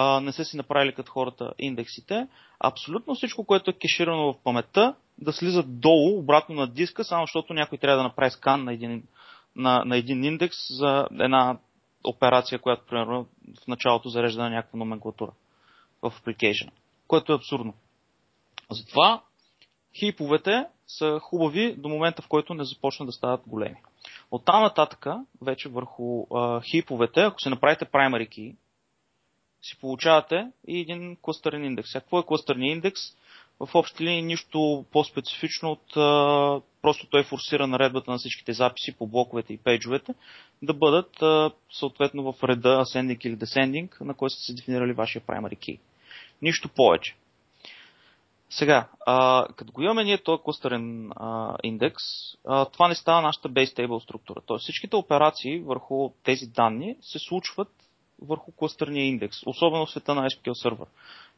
а, 0.00 0.20
не 0.20 0.32
са 0.32 0.44
си 0.44 0.56
направили 0.56 0.94
като 0.94 1.12
хората 1.12 1.52
индексите, 1.58 2.28
абсолютно 2.60 3.14
всичко, 3.14 3.44
което 3.44 3.70
е 3.70 3.78
кеширано 3.78 4.32
в 4.32 4.36
паметта, 4.44 4.94
да 5.18 5.32
слизат 5.32 5.80
долу, 5.80 6.18
обратно 6.18 6.54
на 6.54 6.66
диска, 6.66 7.04
само 7.04 7.22
защото 7.22 7.54
някой 7.54 7.78
трябва 7.78 7.96
да 7.96 8.02
направи 8.02 8.30
скан 8.30 8.64
на 8.64 8.72
един, 8.72 9.02
на, 9.56 9.84
на 9.84 9.96
един 9.96 10.24
индекс 10.24 10.56
за 10.70 11.08
една 11.20 11.58
операция, 12.04 12.58
която, 12.58 12.86
примерно, 12.86 13.26
в 13.64 13.66
началото 13.66 14.08
зарежда 14.08 14.42
на 14.42 14.50
някаква 14.50 14.78
номенклатура 14.78 15.32
в 16.02 16.10
application, 16.10 16.70
което 17.06 17.32
е 17.32 17.36
абсурдно. 17.36 17.74
Затова 18.70 19.22
хиповете 19.98 20.66
са 20.86 21.18
хубави 21.22 21.74
до 21.78 21.88
момента, 21.88 22.22
в 22.22 22.28
който 22.28 22.54
не 22.54 22.64
започнат 22.64 23.08
да 23.08 23.12
стават 23.12 23.40
големи. 23.46 23.76
От 24.30 24.44
там 24.44 24.62
нататък, 24.62 25.06
вече 25.42 25.68
върху 25.68 26.26
а, 26.34 26.60
хиповете, 26.70 27.20
ако 27.20 27.40
се 27.40 27.50
направите 27.50 27.84
primary 27.84 28.28
key, 28.28 28.56
си 29.68 29.78
получавате 29.80 30.46
и 30.68 30.80
един 30.80 31.16
клъстърен 31.22 31.64
индекс. 31.64 31.94
А 31.94 32.00
какво 32.00 32.18
е 32.18 32.26
клъстърният 32.26 32.74
индекс? 32.74 33.00
В 33.60 33.74
общи 33.74 34.04
линии 34.04 34.22
нищо 34.22 34.84
по-специфично 34.92 35.70
от 35.70 35.96
а, 35.96 36.60
просто 36.82 37.06
той 37.06 37.24
форсира 37.24 37.66
наредбата 37.66 38.10
на 38.10 38.18
всичките 38.18 38.52
записи 38.52 38.96
по 38.96 39.06
блоковете 39.06 39.52
и 39.52 39.58
пейджовете 39.58 40.14
да 40.62 40.74
бъдат 40.74 41.22
а, 41.22 41.50
съответно 41.72 42.32
в 42.32 42.44
реда 42.44 42.68
ascending 42.68 43.26
или 43.26 43.36
descending, 43.36 44.00
на 44.00 44.14
който 44.14 44.34
сте 44.34 44.42
се 44.42 44.54
дефинирали 44.54 44.92
вашия 44.92 45.22
primary 45.22 45.56
key. 45.58 45.78
Нищо 46.42 46.68
повече. 46.68 47.16
Сега, 48.50 48.88
а, 49.06 49.46
като 49.56 49.72
го 49.72 49.82
имаме 49.82 50.04
ние 50.04 50.18
този 50.18 50.42
клъстърен 50.44 51.10
индекс, 51.62 52.02
а, 52.46 52.64
това 52.64 52.88
не 52.88 52.94
става 52.94 53.22
нашата 53.22 53.48
base 53.48 53.76
table 53.76 54.04
структура. 54.04 54.40
Тоест 54.46 54.62
всичките 54.62 54.96
операции 54.96 55.60
върху 55.60 56.10
тези 56.24 56.46
данни 56.46 56.96
се 57.00 57.18
случват 57.18 57.68
върху 58.22 58.52
клъстърния 58.52 59.04
индекс, 59.04 59.46
особено 59.46 59.86
в 59.86 59.90
света 59.90 60.14
на 60.14 60.30
SQL 60.30 60.62
сервер. 60.62 60.86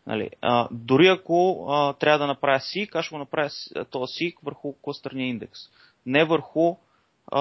Нали, 0.06 0.30
а, 0.40 0.68
дори 0.70 1.08
ако 1.08 1.66
а, 1.68 1.92
трябва 1.92 2.18
да 2.18 2.26
направя 2.26 2.58
SIG, 2.58 2.94
аз 2.94 3.04
ще 3.04 3.14
го 3.14 3.18
направя 3.18 3.50
този 3.90 4.12
SIG 4.12 4.34
върху 4.42 4.74
клъстърния 4.82 5.28
индекс. 5.28 5.58
Не 6.06 6.24
върху... 6.24 6.76
А, 7.32 7.40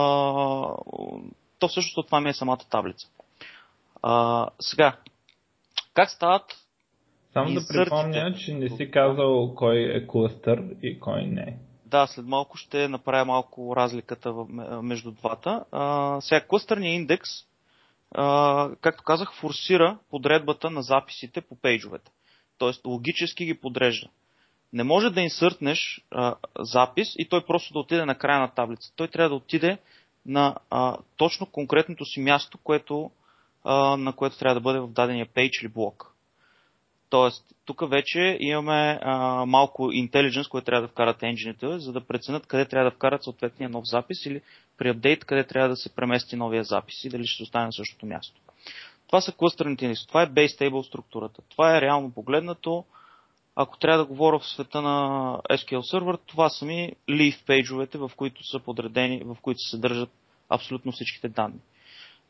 то 1.60 1.67
всъщност 1.67 2.08
това 2.08 2.21
ми 2.21 2.30
е 2.30 2.34
самата 2.34 2.60
таблица. 2.69 3.08
А, 4.02 4.47
сега, 4.60 4.97
как 5.93 6.10
стават 6.10 6.43
Само 7.34 7.54
да 7.54 7.67
припомня, 7.67 8.34
че 8.34 8.54
не 8.54 8.69
си 8.69 8.91
казал 8.91 9.56
кой 9.56 9.78
е 9.78 10.08
клъстър 10.08 10.63
и 10.84 10.99
кой 10.99 11.25
не. 11.25 11.58
Да, 11.86 12.08
след 12.08 12.25
малко 12.25 12.58
ще 12.58 12.88
направя 12.88 13.25
малко 13.25 13.75
разликата 13.75 14.34
между 14.82 15.12
двата. 15.12 15.65
А, 15.71 16.17
сега, 16.21 16.45
клъстърния 16.47 16.93
индекс 16.93 17.30
както 18.82 19.04
казах, 19.04 19.34
форсира 19.34 19.98
подредбата 20.10 20.69
на 20.69 20.82
записите 20.82 21.41
по 21.41 21.56
пейджовете. 21.56 22.12
Тоест 22.58 22.86
логически 22.86 23.45
ги 23.45 23.60
подрежда. 23.60 24.10
Не 24.74 24.84
може 24.84 25.10
да 25.10 25.22
инсъртнеш 25.22 26.02
а, 26.12 26.36
запис 26.60 27.08
и 27.17 27.30
той 27.30 27.45
просто 27.45 27.74
да 27.74 27.80
отиде 27.80 28.06
на 28.06 28.15
края 28.15 28.39
на 28.39 28.54
таблица. 28.54 28.93
Той 28.95 29.08
трябва 29.08 29.30
да 29.30 29.36
отиде 29.36 29.78
на 30.26 30.56
а, 30.69 30.98
точно 31.17 31.45
конкретното 31.45 32.06
си 32.06 32.19
място, 32.19 32.58
което, 32.63 33.12
а, 33.63 33.98
на 33.98 34.13
което 34.13 34.38
трябва 34.38 34.56
да 34.56 34.62
бъде 34.62 34.80
в 34.80 34.88
дадения 34.88 35.28
пейдж 35.34 35.62
или 35.62 35.67
блок. 35.67 36.09
Тоест, 37.10 37.45
тук 37.65 37.89
вече 37.89 38.38
имаме 38.39 39.00
а, 39.02 39.45
малко 39.45 39.84
intelligence, 39.84 40.50
което 40.50 40.65
трябва 40.65 40.82
да 40.82 40.88
вкарат 40.88 41.24
енджините, 41.24 41.80
за 41.80 41.91
да 41.93 42.02
преценят 42.02 42.45
къде 42.48 42.65
трябва 42.65 42.89
да 42.89 42.95
вкарат 42.95 43.24
съответния 43.24 43.69
нов 43.69 43.84
запис 43.86 44.26
или 44.26 44.41
при 44.78 44.89
апдейт 44.89 45.26
къде 45.26 45.43
трябва 45.43 45.69
да 45.69 45.76
се 45.76 45.95
премести 45.95 46.36
новия 46.36 46.63
запис 46.63 47.04
и 47.04 47.10
дали 47.10 47.28
ще 47.28 47.43
остане 47.43 47.65
на 47.65 47.74
същото 47.74 48.06
място. 48.06 48.41
Това 49.08 49.22
са 49.22 49.32
клъстърните 49.32 49.86
индекси. 49.86 50.08
Това 50.08 50.22
е 50.22 50.28
base 50.30 50.60
table 50.62 50.88
структурата. 50.88 51.41
Това 51.50 51.78
е 51.78 51.82
реално 51.82 52.12
погледнато. 52.12 52.86
Ако 53.56 53.78
трябва 53.78 53.98
да 53.98 54.06
говоря 54.06 54.39
в 54.39 54.48
света 54.48 54.82
на 54.82 54.98
SQL 55.50 55.80
Server, 55.93 56.19
това 56.26 56.50
са 56.50 56.65
ми 56.65 56.93
leaf 57.10 57.45
пейджовете, 57.45 57.98
в 57.98 58.12
които 58.15 58.43
са 58.48 58.60
подредени, 58.60 59.22
в 59.26 59.38
които 59.41 59.60
се 59.60 59.69
съдържат 59.69 60.10
абсолютно 60.50 60.91
всичките 60.91 61.30
данни. 61.30 61.60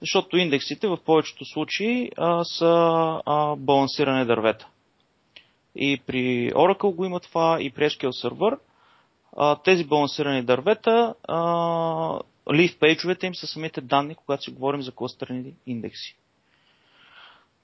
Защото 0.01 0.37
индексите 0.37 0.87
в 0.87 0.97
повечето 1.05 1.45
случаи 1.45 2.11
а, 2.17 2.43
са 2.43 2.73
а, 3.25 3.55
балансиране 3.55 4.25
дървета. 4.25 4.67
И 5.75 6.01
при 6.07 6.51
Oracle 6.51 6.95
го 6.95 7.05
има 7.05 7.19
това, 7.19 7.61
и 7.61 7.71
при 7.71 7.83
SQL 7.83 8.27
Server. 8.27 8.59
А, 9.37 9.55
тези 9.55 9.83
балансирани 9.83 10.43
дървета, 10.43 11.15
а, 11.27 11.37
leaf 12.47 12.79
пейджовете 12.79 13.27
им 13.27 13.35
са 13.35 13.47
самите 13.47 13.81
данни, 13.81 14.15
когато 14.15 14.43
си 14.43 14.51
говорим 14.51 14.81
за 14.81 14.91
клъстърни 14.91 15.53
индекси. 15.65 16.17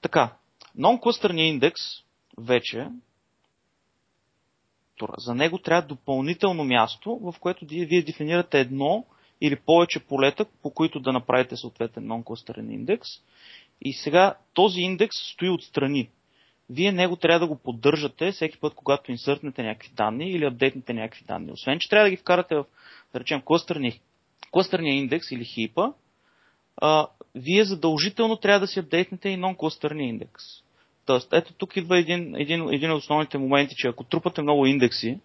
Така, 0.00 0.32
нон-клъстърния 0.78 1.48
индекс 1.48 1.80
вече 2.38 2.88
за 5.18 5.34
него 5.34 5.58
трябва 5.58 5.88
допълнително 5.88 6.64
място, 6.64 7.18
в 7.22 7.34
което 7.40 7.66
вие 7.68 8.02
дефинирате 8.02 8.60
едно 8.60 9.04
или 9.40 9.56
повече 9.56 10.00
полета, 10.00 10.46
по 10.62 10.70
които 10.70 11.00
да 11.00 11.12
направите 11.12 11.56
съответен 11.56 12.04
нон-клъстърен 12.06 12.72
индекс. 12.72 13.08
И 13.80 13.92
сега 13.92 14.34
този 14.54 14.80
индекс 14.80 15.16
стои 15.32 15.50
отстрани. 15.50 16.08
Вие 16.70 16.92
него 16.92 17.16
трябва 17.16 17.40
да 17.40 17.46
го 17.46 17.58
поддържате 17.58 18.32
всеки 18.32 18.58
път, 18.58 18.74
когато 18.74 19.10
инсъртнете 19.10 19.62
някакви 19.62 19.90
данни 19.94 20.30
или 20.30 20.44
апдейтнете 20.44 20.92
някакви 20.92 21.24
данни. 21.24 21.52
Освен, 21.52 21.78
че 21.78 21.88
трябва 21.88 22.06
да 22.06 22.10
ги 22.10 22.16
вкарате 22.16 22.56
в, 22.56 22.64
да 23.12 23.20
речем, 23.20 23.42
клъстърния, 23.42 24.94
индекс 24.94 25.30
или 25.30 25.44
хипа, 25.44 25.92
а, 26.76 27.06
вие 27.34 27.64
задължително 27.64 28.36
трябва 28.36 28.60
да 28.60 28.66
си 28.66 28.78
апдейтнете 28.78 29.28
и 29.28 29.36
нон-клъстърния 29.36 30.08
индекс. 30.08 30.42
Тоест, 31.06 31.32
ето 31.32 31.52
тук 31.52 31.76
идва 31.76 31.98
един, 31.98 32.36
един, 32.36 32.68
един 32.68 32.92
от 32.92 32.98
основните 32.98 33.38
моменти, 33.38 33.74
че 33.76 33.88
ако 33.88 34.04
трупате 34.04 34.42
много 34.42 34.66
индекси, 34.66 35.20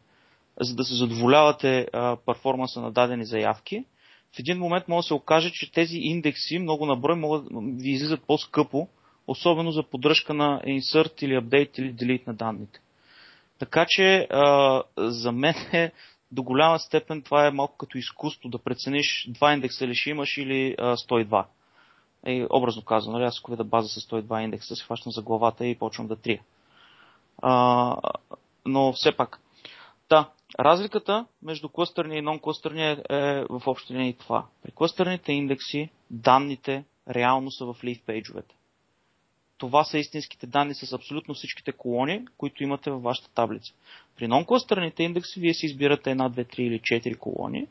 за 0.59 0.75
да 0.75 0.83
се 0.83 0.95
задоволявате 0.95 1.87
а, 1.93 2.17
перформанса 2.25 2.81
на 2.81 2.91
дадени 2.91 3.25
заявки, 3.25 3.85
в 4.35 4.39
един 4.39 4.57
момент 4.57 4.87
може 4.87 5.05
да 5.05 5.07
се 5.07 5.13
окаже, 5.13 5.51
че 5.53 5.71
тези 5.71 5.97
индекси 5.97 6.59
много 6.59 6.85
наброй 6.85 7.15
могат 7.15 7.45
да 7.51 7.89
излизат 7.89 8.23
по-скъпо, 8.27 8.87
особено 9.27 9.71
за 9.71 9.83
поддръжка 9.83 10.33
на 10.33 10.61
insert 10.61 11.23
или 11.23 11.37
update 11.37 11.79
или 11.79 11.93
delete 11.93 12.27
на 12.27 12.33
данните. 12.33 12.79
Така 13.59 13.85
че 13.89 14.27
а, 14.29 14.83
за 14.97 15.31
мен 15.31 15.55
е 15.73 15.91
до 16.31 16.43
голяма 16.43 16.79
степен 16.79 17.21
това 17.21 17.47
е 17.47 17.51
малко 17.51 17.77
като 17.77 17.97
изкуство 17.97 18.49
да 18.49 18.57
прецениш 18.57 19.27
два 19.29 19.53
индекса 19.53 19.87
ли 19.87 19.95
ще 19.95 20.09
имаш 20.09 20.37
или 20.37 20.75
а, 20.79 20.97
102. 20.97 21.45
Е, 22.25 22.45
образно 22.49 22.81
казано, 22.81 23.13
нали, 23.13 23.25
аз 23.25 23.39
ако 23.39 23.51
видя 23.51 23.63
база 23.63 23.89
с 23.89 24.07
102 24.07 24.43
индекса, 24.43 24.75
се 24.75 24.83
хващам 24.83 25.11
за 25.11 25.21
главата 25.21 25.65
и 25.65 25.77
почвам 25.77 26.07
да 26.07 26.15
трия. 26.15 26.41
А, 27.41 27.97
но 28.65 28.93
все 28.93 29.11
пак. 29.11 29.39
Да, 30.09 30.29
Разликата 30.59 31.25
между 31.41 31.69
клъстърния 31.69 32.19
и 32.19 32.21
нон-клъстърния 32.21 33.03
е 33.09 33.45
в 33.49 33.61
общи 33.67 33.93
линии 33.93 34.13
това. 34.13 34.45
При 34.63 34.71
клъстърните 34.71 35.33
индекси 35.33 35.89
данните 36.09 36.83
реално 37.09 37.51
са 37.51 37.65
в 37.65 37.83
лив 37.83 38.01
пейджовете. 38.05 38.55
Това 39.57 39.83
са 39.83 39.97
истинските 39.97 40.47
данни 40.47 40.73
с 40.73 40.93
абсолютно 40.93 41.33
всичките 41.33 41.71
колони, 41.71 42.25
които 42.37 42.63
имате 42.63 42.91
във 42.91 43.01
вашата 43.01 43.33
таблица. 43.33 43.73
При 44.15 44.27
нон-клъстърните 44.27 44.99
индекси 44.99 45.39
вие 45.39 45.53
си 45.53 45.65
избирате 45.65 46.11
една, 46.11 46.29
две, 46.29 46.43
три 46.43 46.63
или 46.63 46.79
четири 46.83 47.15
колони 47.15 47.67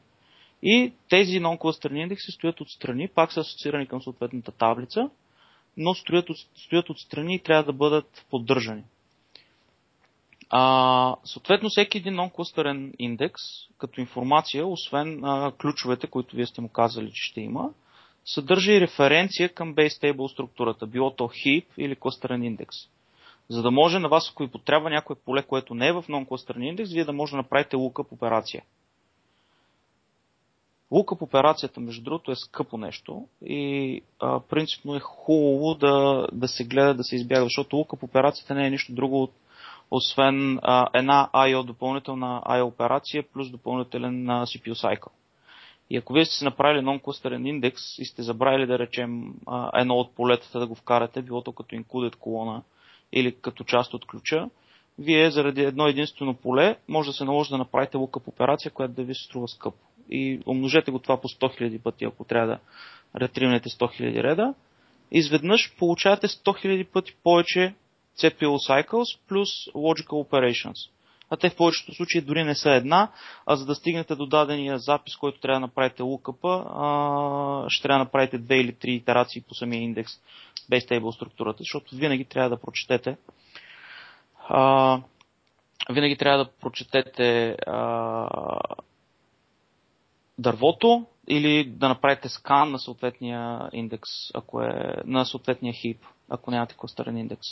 и 0.63 0.93
тези 1.09 1.41
нон-клъстърни 1.41 2.03
индекси 2.03 2.33
стоят 2.33 2.61
отстрани, 2.61 3.09
пак 3.09 3.33
са 3.33 3.41
асоциирани 3.41 3.87
към 3.87 4.03
съответната 4.03 4.53
таблица, 4.53 5.11
но 5.77 5.95
стоят, 5.95 6.31
от, 6.31 6.37
стоят 6.55 6.91
отстрани 6.91 7.35
и 7.35 7.39
трябва 7.39 7.65
да 7.65 7.73
бъдат 7.73 8.27
поддържани. 8.31 8.83
А, 10.51 11.17
съответно, 11.25 11.69
всеки 11.69 11.99
един 11.99 12.15
нон-клъстърен 12.15 12.93
индекс, 12.99 13.43
като 13.79 14.01
информация, 14.01 14.67
освен 14.67 15.25
а, 15.25 15.53
ключовете, 15.61 16.07
които 16.07 16.37
вие 16.37 16.47
сте 16.47 16.61
му 16.61 16.69
казали, 16.69 17.11
че 17.13 17.31
ще 17.31 17.41
има, 17.41 17.71
съдържа 18.25 18.73
и 18.73 18.81
референция 18.81 19.49
към 19.49 19.75
Base 19.75 20.03
Table 20.03 20.33
структурата, 20.33 20.87
било 20.87 21.11
то 21.11 21.25
heap 21.25 21.65
или 21.79 21.97
клъстърен 21.97 22.43
индекс. 22.43 22.77
За 23.49 23.63
да 23.63 23.71
може 23.71 23.99
на 23.99 24.09
вас, 24.09 24.31
ако 24.31 24.43
ви 24.43 24.51
потрябва 24.51 24.91
някое 24.91 25.17
поле, 25.17 25.43
което 25.43 25.75
не 25.75 25.89
е 25.89 25.93
в 25.93 26.05
нон-клъстърен 26.09 26.69
индекс, 26.69 26.93
вие 26.93 27.05
да 27.05 27.13
може 27.13 27.31
да 27.31 27.37
направите 27.37 27.77
lookup 27.77 28.13
операция. 28.13 28.63
Lookup 30.93 31.23
операцията, 31.23 31.81
между 31.81 32.03
другото, 32.03 32.31
е 32.31 32.37
скъпо 32.37 32.79
нещо 32.79 33.27
и 33.45 34.03
а, 34.21 34.41
принципно 34.41 34.97
е 34.97 35.01
хубаво 35.01 35.75
да, 35.75 36.27
да 36.33 36.49
се 36.49 36.65
гледа, 36.65 36.95
да 36.95 37.05
се 37.05 37.17
избяга, 37.17 37.45
защото 37.45 37.77
lookup 37.77 38.03
операцията 38.03 38.55
не 38.55 38.67
е 38.67 38.71
нищо 38.71 38.95
друго 38.95 39.23
от 39.23 39.33
освен 39.91 40.59
а, 40.63 40.87
една 40.95 41.31
IO 41.35 41.63
допълнителна 41.63 42.43
IO 42.47 42.65
операция 42.65 43.25
плюс 43.33 43.51
допълнителен 43.51 44.31
а, 44.31 44.47
CPU 44.47 44.73
cycle. 44.73 45.11
И 45.91 45.97
ако 45.97 46.13
вие 46.13 46.25
сте 46.25 46.35
си 46.35 46.45
направили 46.45 46.85
non-clusterен 46.85 47.49
индекс 47.49 47.99
и 47.99 48.05
сте 48.05 48.23
забравили 48.23 48.67
да 48.67 48.79
речем 48.79 49.35
а, 49.47 49.81
едно 49.81 49.95
от 49.95 50.15
полетата 50.15 50.59
да 50.59 50.67
го 50.67 50.75
вкарате, 50.75 51.23
било 51.23 51.43
то 51.43 51.53
като 51.53 51.75
included 51.75 52.17
колона 52.17 52.63
или 53.13 53.37
като 53.41 53.65
част 53.65 53.95
от 53.95 54.07
ключа, 54.07 54.49
вие 54.99 55.31
заради 55.31 55.63
едно 55.63 55.87
единствено 55.87 56.35
поле 56.35 56.77
може 56.89 57.11
да 57.11 57.13
се 57.13 57.25
наложи 57.25 57.51
да 57.51 57.59
направите 57.59 57.97
lookup 57.97 58.29
операция, 58.29 58.71
която 58.71 58.95
да 58.95 59.05
ви 59.05 59.15
се 59.15 59.25
струва 59.25 59.49
скъпо. 59.49 59.79
И 60.11 60.41
умножете 60.47 60.91
го 60.91 60.99
това 60.99 61.21
по 61.21 61.29
100 61.29 61.61
000 61.61 61.83
пъти, 61.83 62.05
ако 62.05 62.25
трябва 62.25 62.47
да 62.47 62.59
ретривнете 63.21 63.69
100 63.69 64.01
000 64.01 64.23
реда. 64.23 64.55
Изведнъж 65.11 65.75
получавате 65.79 66.29
100 66.29 66.65
000 66.67 66.87
пъти 66.87 67.17
повече 67.25 67.75
CPU 68.21 68.57
cycles 68.61 69.19
плюс 69.29 69.49
logical 69.67 70.25
operations. 70.25 70.91
А 71.31 71.37
те 71.37 71.51
в 71.51 71.57
повечето 71.57 71.95
случаи 71.95 72.21
дори 72.21 72.45
не 72.45 72.55
са 72.55 72.71
една, 72.71 73.09
а 73.47 73.57
за 73.57 73.67
да 73.67 73.75
стигнете 73.75 74.15
до 74.15 74.27
дадения 74.27 74.79
запис, 74.79 75.17
който 75.17 75.41
трябва 75.41 75.57
да 75.57 75.67
направите 75.67 76.03
лукъпа, 76.03 76.65
ще 77.69 77.83
трябва 77.83 77.99
да 77.99 78.05
направите 78.05 78.39
две 78.39 78.57
или 78.57 78.73
три 78.73 78.93
итерации 78.93 79.43
по 79.43 79.55
самия 79.55 79.83
индекс 79.83 80.13
без 80.71 80.85
table 80.85 81.11
структурата, 81.11 81.59
защото 81.59 81.97
винаги 81.97 82.25
трябва 82.25 82.51
да 82.51 82.57
прочетете 82.59 83.17
а, 84.49 85.01
винаги 85.91 86.17
трябва 86.17 86.39
да 86.39 86.51
прочетете 86.51 87.57
а, 87.67 88.29
дървото 90.39 91.07
или 91.29 91.65
да 91.67 91.89
направите 91.89 92.29
скан 92.29 92.71
на 92.71 92.79
съответния 92.79 93.69
индекс, 93.73 94.11
ако 94.35 94.63
е 94.63 94.95
на 95.05 95.25
съответния 95.25 95.73
хип, 95.75 95.99
ако 96.29 96.51
нямате 96.51 96.75
кластерен 96.77 97.17
индекс. 97.17 97.47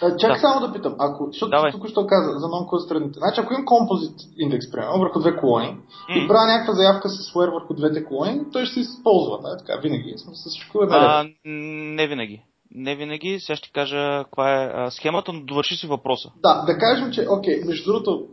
Чакай 0.00 0.36
да. 0.36 0.40
само 0.40 0.66
да 0.66 0.72
питам, 0.72 0.94
ако, 0.98 1.26
защото 1.26 1.50
Давай. 1.50 1.72
тук 1.72 1.88
що 1.88 2.06
каза 2.06 2.30
за 2.30 2.46
non-clustered 2.46 3.16
Значи, 3.16 3.40
ако 3.40 3.52
имам 3.52 3.64
композит 3.64 4.14
индекс, 4.36 4.70
примерно, 4.72 4.98
върху 4.98 5.20
две 5.20 5.36
колони 5.36 5.76
mm. 6.10 6.24
и 6.24 6.28
правя 6.28 6.46
някаква 6.46 6.74
заявка 6.74 7.08
с 7.08 7.32
where 7.32 7.52
върху 7.52 7.74
двете 7.74 8.04
колони, 8.04 8.40
той 8.52 8.64
ще 8.64 8.74
се 8.74 8.80
използва, 8.80 9.38
да, 9.42 9.56
така, 9.56 9.80
винаги. 9.82 10.14
С 10.16 10.50
всичко 10.50 10.82
е 10.82 10.86
а, 10.90 11.24
Не 11.44 12.06
винаги. 12.06 12.42
Не 12.74 12.96
винаги. 12.96 13.40
Сега 13.40 13.56
ще 13.56 13.72
кажа 13.72 14.24
каква 14.24 14.62
е 14.62 14.70
а, 14.74 14.90
схемата, 14.90 15.32
но 15.32 15.44
довърши 15.44 15.76
си 15.76 15.86
въпроса. 15.86 16.30
Да, 16.42 16.64
да 16.66 16.78
кажем, 16.78 17.12
че, 17.12 17.26
окей, 17.30 17.62
между 17.66 17.92
другото, 17.92 18.26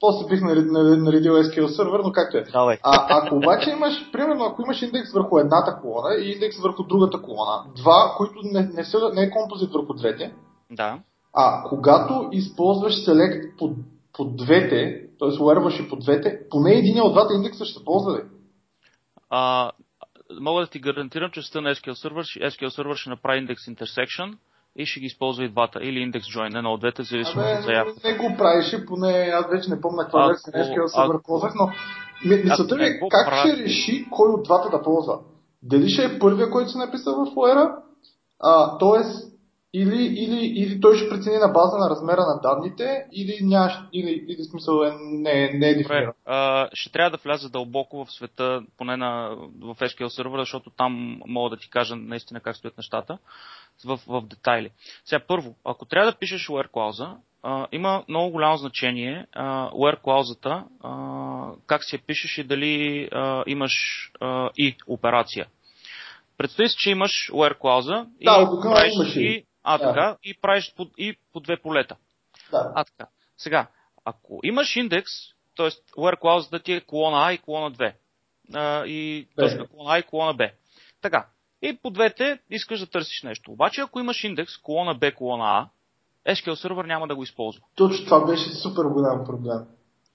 после 0.00 0.26
бих 0.26 0.40
наредил 0.42 1.32
SQL 1.32 1.66
сервер, 1.66 2.00
но 2.04 2.12
както 2.12 2.36
е. 2.36 2.44
Давай. 2.52 2.78
А, 2.82 3.06
ако 3.08 3.36
обаче 3.36 3.70
имаш, 3.70 4.10
примерно, 4.12 4.44
ако 4.44 4.62
имаш 4.62 4.82
индекс 4.82 5.12
върху 5.12 5.38
едната 5.38 5.78
колона 5.82 6.14
и 6.14 6.30
индекс 6.30 6.60
върху 6.62 6.82
другата 6.82 7.22
колона, 7.22 7.64
два, 7.76 8.14
които 8.16 8.34
не, 8.42 8.70
не, 8.74 8.84
са, 8.84 9.10
не 9.14 9.22
е 9.22 9.30
композит 9.30 9.72
върху 9.72 9.94
двете, 9.94 10.32
да. 10.70 10.98
А 11.34 11.62
когато 11.68 12.28
използваш 12.32 12.92
select 12.92 13.56
по, 13.58 13.74
по 14.12 14.24
двете, 14.24 15.02
т.е. 15.18 15.42
уерваш 15.42 15.80
и 15.80 15.88
по 15.88 15.96
двете, 15.96 16.40
поне 16.50 16.72
един 16.72 17.02
от 17.02 17.12
двата 17.12 17.34
индекса 17.34 17.64
ще 17.64 17.84
ползва 17.84 18.18
ли? 18.18 18.22
А, 19.30 19.72
мога 20.40 20.60
да 20.60 20.66
ти 20.66 20.78
гарантирам, 20.78 21.30
че 21.30 21.42
сте 21.42 21.60
на 21.60 21.74
SQL 21.74 22.08
Server, 22.08 22.50
SQL 22.50 22.80
Server 22.80 22.94
ще 22.94 23.10
направи 23.10 23.38
индекс 23.38 23.62
intersection 23.62 24.36
и 24.76 24.86
ще 24.86 25.00
ги 25.00 25.06
използва 25.06 25.44
и 25.44 25.48
двата. 25.48 25.78
Или 25.82 25.98
индекс 25.98 26.26
join, 26.26 26.58
едно 26.58 26.72
от 26.72 26.80
двете, 26.80 27.02
зависимо 27.02 27.42
от 27.42 27.64
заявката. 27.64 28.08
Не, 28.08 28.12
не 28.12 28.18
го 28.18 28.36
правиш, 28.36 28.76
поне 28.86 29.30
аз 29.34 29.50
вече 29.50 29.70
не 29.70 29.80
помня 29.80 30.02
каква 30.02 30.26
версия 30.26 30.52
на 30.54 30.64
SQL 30.64 30.86
Server 30.86 31.26
ползвах, 31.26 31.52
но 31.54 31.72
мисълта 32.24 32.76
ми 32.76 32.84
е 32.84 33.00
как 33.10 33.28
прави... 33.28 33.50
ще 33.50 33.62
реши 33.62 34.06
кой 34.10 34.28
от 34.28 34.44
двата 34.44 34.70
да 34.70 34.82
ползва. 34.82 35.18
Дали 35.62 35.88
ще 35.88 36.04
е 36.04 36.18
първия, 36.18 36.50
който 36.50 36.70
се 36.70 36.78
написа 36.78 37.10
в 37.12 37.34
Флера, 37.34 37.76
т.е. 38.80 39.35
Или, 39.74 40.04
или, 40.04 40.46
или 40.46 40.80
той 40.80 40.96
ще 40.96 41.08
прецени 41.08 41.36
на 41.36 41.48
база 41.48 41.78
на 41.78 41.90
размера 41.90 42.20
на 42.20 42.40
данните, 42.40 43.04
или, 43.12 43.38
нямаш, 43.42 43.72
или, 43.92 44.24
или 44.28 44.44
смисъл 44.44 44.82
е, 44.82 44.92
не, 45.00 45.52
не 45.52 45.68
е 45.68 45.74
дефиниран. 45.74 46.12
ще 46.72 46.92
трябва 46.92 47.10
да 47.10 47.22
вляза 47.24 47.50
дълбоко 47.50 48.04
в 48.04 48.12
света, 48.12 48.62
поне 48.78 48.96
на, 48.96 49.36
в 49.60 49.74
SQL 49.74 50.08
сервера, 50.08 50.42
защото 50.42 50.70
там 50.70 51.20
мога 51.26 51.50
да 51.50 51.56
ти 51.56 51.70
кажа 51.70 51.96
наистина 51.96 52.40
как 52.40 52.56
стоят 52.56 52.76
нещата 52.78 53.18
в, 53.84 54.00
в 54.06 54.22
детайли. 54.26 54.70
Сега 55.04 55.20
първо, 55.28 55.54
ако 55.64 55.84
трябва 55.84 56.12
да 56.12 56.18
пишеш 56.18 56.48
where 56.48 56.70
клауза, 56.70 57.08
а, 57.42 57.66
има 57.72 58.04
много 58.08 58.30
голямо 58.30 58.56
значение 58.56 59.26
а, 59.32 59.70
where 59.70 60.00
клаузата, 60.00 60.64
а, 60.82 61.50
как 61.66 61.84
си 61.84 61.96
я 61.96 62.02
пишеш 62.06 62.38
и 62.38 62.44
дали 62.44 63.08
а, 63.12 63.44
имаш 63.46 63.72
а, 64.20 64.50
и 64.56 64.76
операция. 64.86 65.46
Представи 66.38 66.68
си, 66.68 66.76
че 66.78 66.90
имаш 66.90 67.30
where 67.32 67.58
клауза 67.58 68.06
да, 68.24 68.50
и, 69.16 69.22
и 69.22 69.44
а, 69.68 69.78
така, 69.78 69.92
да. 69.92 70.16
и 70.24 70.40
правиш 70.40 70.74
по, 70.76 70.86
и 70.98 71.16
по 71.32 71.40
две 71.40 71.56
полета. 71.56 71.96
Да. 72.50 72.72
А, 72.74 72.84
така. 72.84 73.10
Сега, 73.38 73.66
ако 74.04 74.40
имаш 74.42 74.76
индекс, 74.76 75.12
т.е. 75.56 75.70
where 75.70 76.20
clause 76.20 76.50
да 76.50 76.62
ти 76.62 76.72
е 76.72 76.80
колона 76.80 77.26
А 77.26 77.32
и 77.32 77.38
колона 77.38 77.72
2. 77.72 77.92
А, 78.54 78.86
и 78.86 79.28
точка 79.36 79.68
колона 79.68 79.94
А 79.94 79.98
и 79.98 80.02
колона 80.02 80.34
Б. 80.34 80.50
Така. 81.02 81.26
И 81.62 81.78
по 81.82 81.90
двете 81.90 82.38
искаш 82.50 82.80
да 82.80 82.86
търсиш 82.86 83.22
нещо. 83.22 83.52
Обаче, 83.52 83.80
ако 83.80 84.00
имаш 84.00 84.24
индекс 84.24 84.58
колона 84.58 84.94
Б, 84.94 85.12
колона 85.12 85.70
А, 86.24 86.34
SQL 86.34 86.54
сервер 86.54 86.84
няма 86.84 87.08
да 87.08 87.16
го 87.16 87.22
използва. 87.22 87.62
Точно 87.74 88.04
това 88.04 88.26
беше 88.26 88.50
супер 88.50 88.82
голям 88.82 89.24
проблем. 89.24 89.66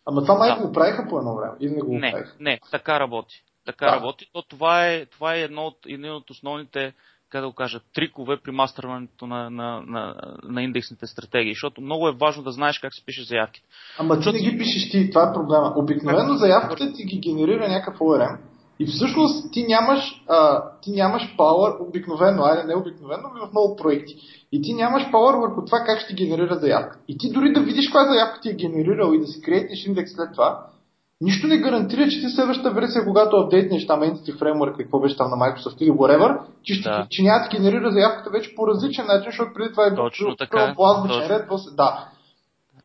Ама 0.06 0.22
това 0.22 0.36
май 0.36 0.56
да. 0.56 0.68
го 0.68 0.74
правиха 0.74 1.08
по 1.10 1.18
едно 1.18 1.36
време 1.36 1.54
или 1.60 1.72
не 1.72 1.82
го 1.82 1.94
не, 1.94 2.12
правиха? 2.12 2.36
Не, 2.40 2.60
така 2.72 3.00
работи. 3.00 3.44
Така 3.66 3.86
да. 3.86 3.92
работи. 3.92 4.26
То 4.34 4.42
това 4.42 4.88
е, 4.88 5.06
това 5.06 5.36
е 5.36 5.42
едно 5.42 5.66
от, 5.66 5.78
един 5.86 6.12
от 6.12 6.30
основните 6.30 6.94
как 7.32 7.41
да 7.41 7.48
го 7.48 7.54
кажа, 7.54 7.80
трикове 7.96 8.38
при 8.44 8.52
мастърването 8.52 9.28
на, 9.28 9.50
на, 9.50 9.82
на, 9.88 10.15
на 10.44 10.63
индексните 10.63 11.08
стратегии, 11.08 11.54
защото 11.54 11.82
много 11.82 12.08
е 12.08 12.15
важно 12.15 12.44
да 12.44 12.52
знаеш 12.52 12.80
как 12.80 12.94
се 12.94 13.06
пише 13.06 13.24
заявките. 13.24 13.67
Ама 14.00 14.20
ти 14.20 14.32
не 14.32 14.39
ги 14.39 14.58
пишеш 14.58 14.91
ти, 14.91 15.10
това 15.10 15.30
е 15.30 15.34
проблема. 15.34 15.74
Обикновено 15.76 16.34
заявката 16.34 16.94
ти 16.94 17.04
ги 17.04 17.20
генерира 17.20 17.67
някакъв 17.67 18.00
ORM 18.00 18.38
и 18.82 18.86
всъщност 18.86 19.54
ти 19.54 19.65
нямаш, 19.67 20.24
а, 20.28 20.63
ти 20.82 20.91
нямаш 20.91 21.36
power, 21.39 21.88
обикновено, 21.88 22.44
айде 22.44 22.63
не 22.67 22.76
обикновено, 22.76 23.24
но 23.36 23.48
в 23.48 23.52
много 23.52 23.76
проекти. 23.76 24.15
И 24.52 24.62
ти 24.62 24.74
нямаш 24.74 25.04
power 25.04 25.39
върху 25.39 25.65
това 25.65 25.80
как 25.80 26.00
ще 26.00 26.13
генерира 26.13 26.56
заявка. 26.56 27.00
И 27.08 27.17
ти 27.17 27.32
дори 27.32 27.54
да 27.54 27.62
видиш 27.62 27.86
каква 27.86 28.06
заявка 28.06 28.39
ти 28.41 28.50
е 28.50 28.54
генерирал 28.54 29.13
и 29.13 29.20
да 29.20 29.28
си 29.28 29.41
креатиш 29.41 29.86
индекс 29.86 30.12
след 30.12 30.32
това, 30.32 30.65
нищо 31.22 31.48
не 31.48 31.58
гарантира, 31.58 32.10
че 32.10 32.20
ти 32.20 32.30
следващата 32.30 32.72
версия, 32.72 33.06
когато 33.06 33.36
апдейтнеш 33.36 33.88
там 33.88 34.02
Entity 34.02 34.40
Framework, 34.40 34.78
какво 34.78 35.00
беше 35.00 35.18
там 35.18 35.30
на 35.30 35.36
Microsoft 35.36 35.82
или 35.82 35.90
whatever, 35.90 36.40
че, 36.64 36.74
ще, 36.74 36.90
да. 36.90 37.08
че 37.10 37.24
няма 37.24 37.44
да 37.44 37.58
генерира 37.58 37.92
заявката 37.92 38.30
вече 38.30 38.56
по 38.56 38.68
различен 38.68 39.06
начин, 39.06 39.32
защото 39.32 39.52
преди 39.54 39.72
това 39.72 39.88
е 39.88 39.96
точно 39.96 40.36
така, 40.36 40.74
по 40.76 40.86
азбучен 40.86 41.28
ред, 41.28 41.46
после, 41.50 41.76
да. 41.76 42.10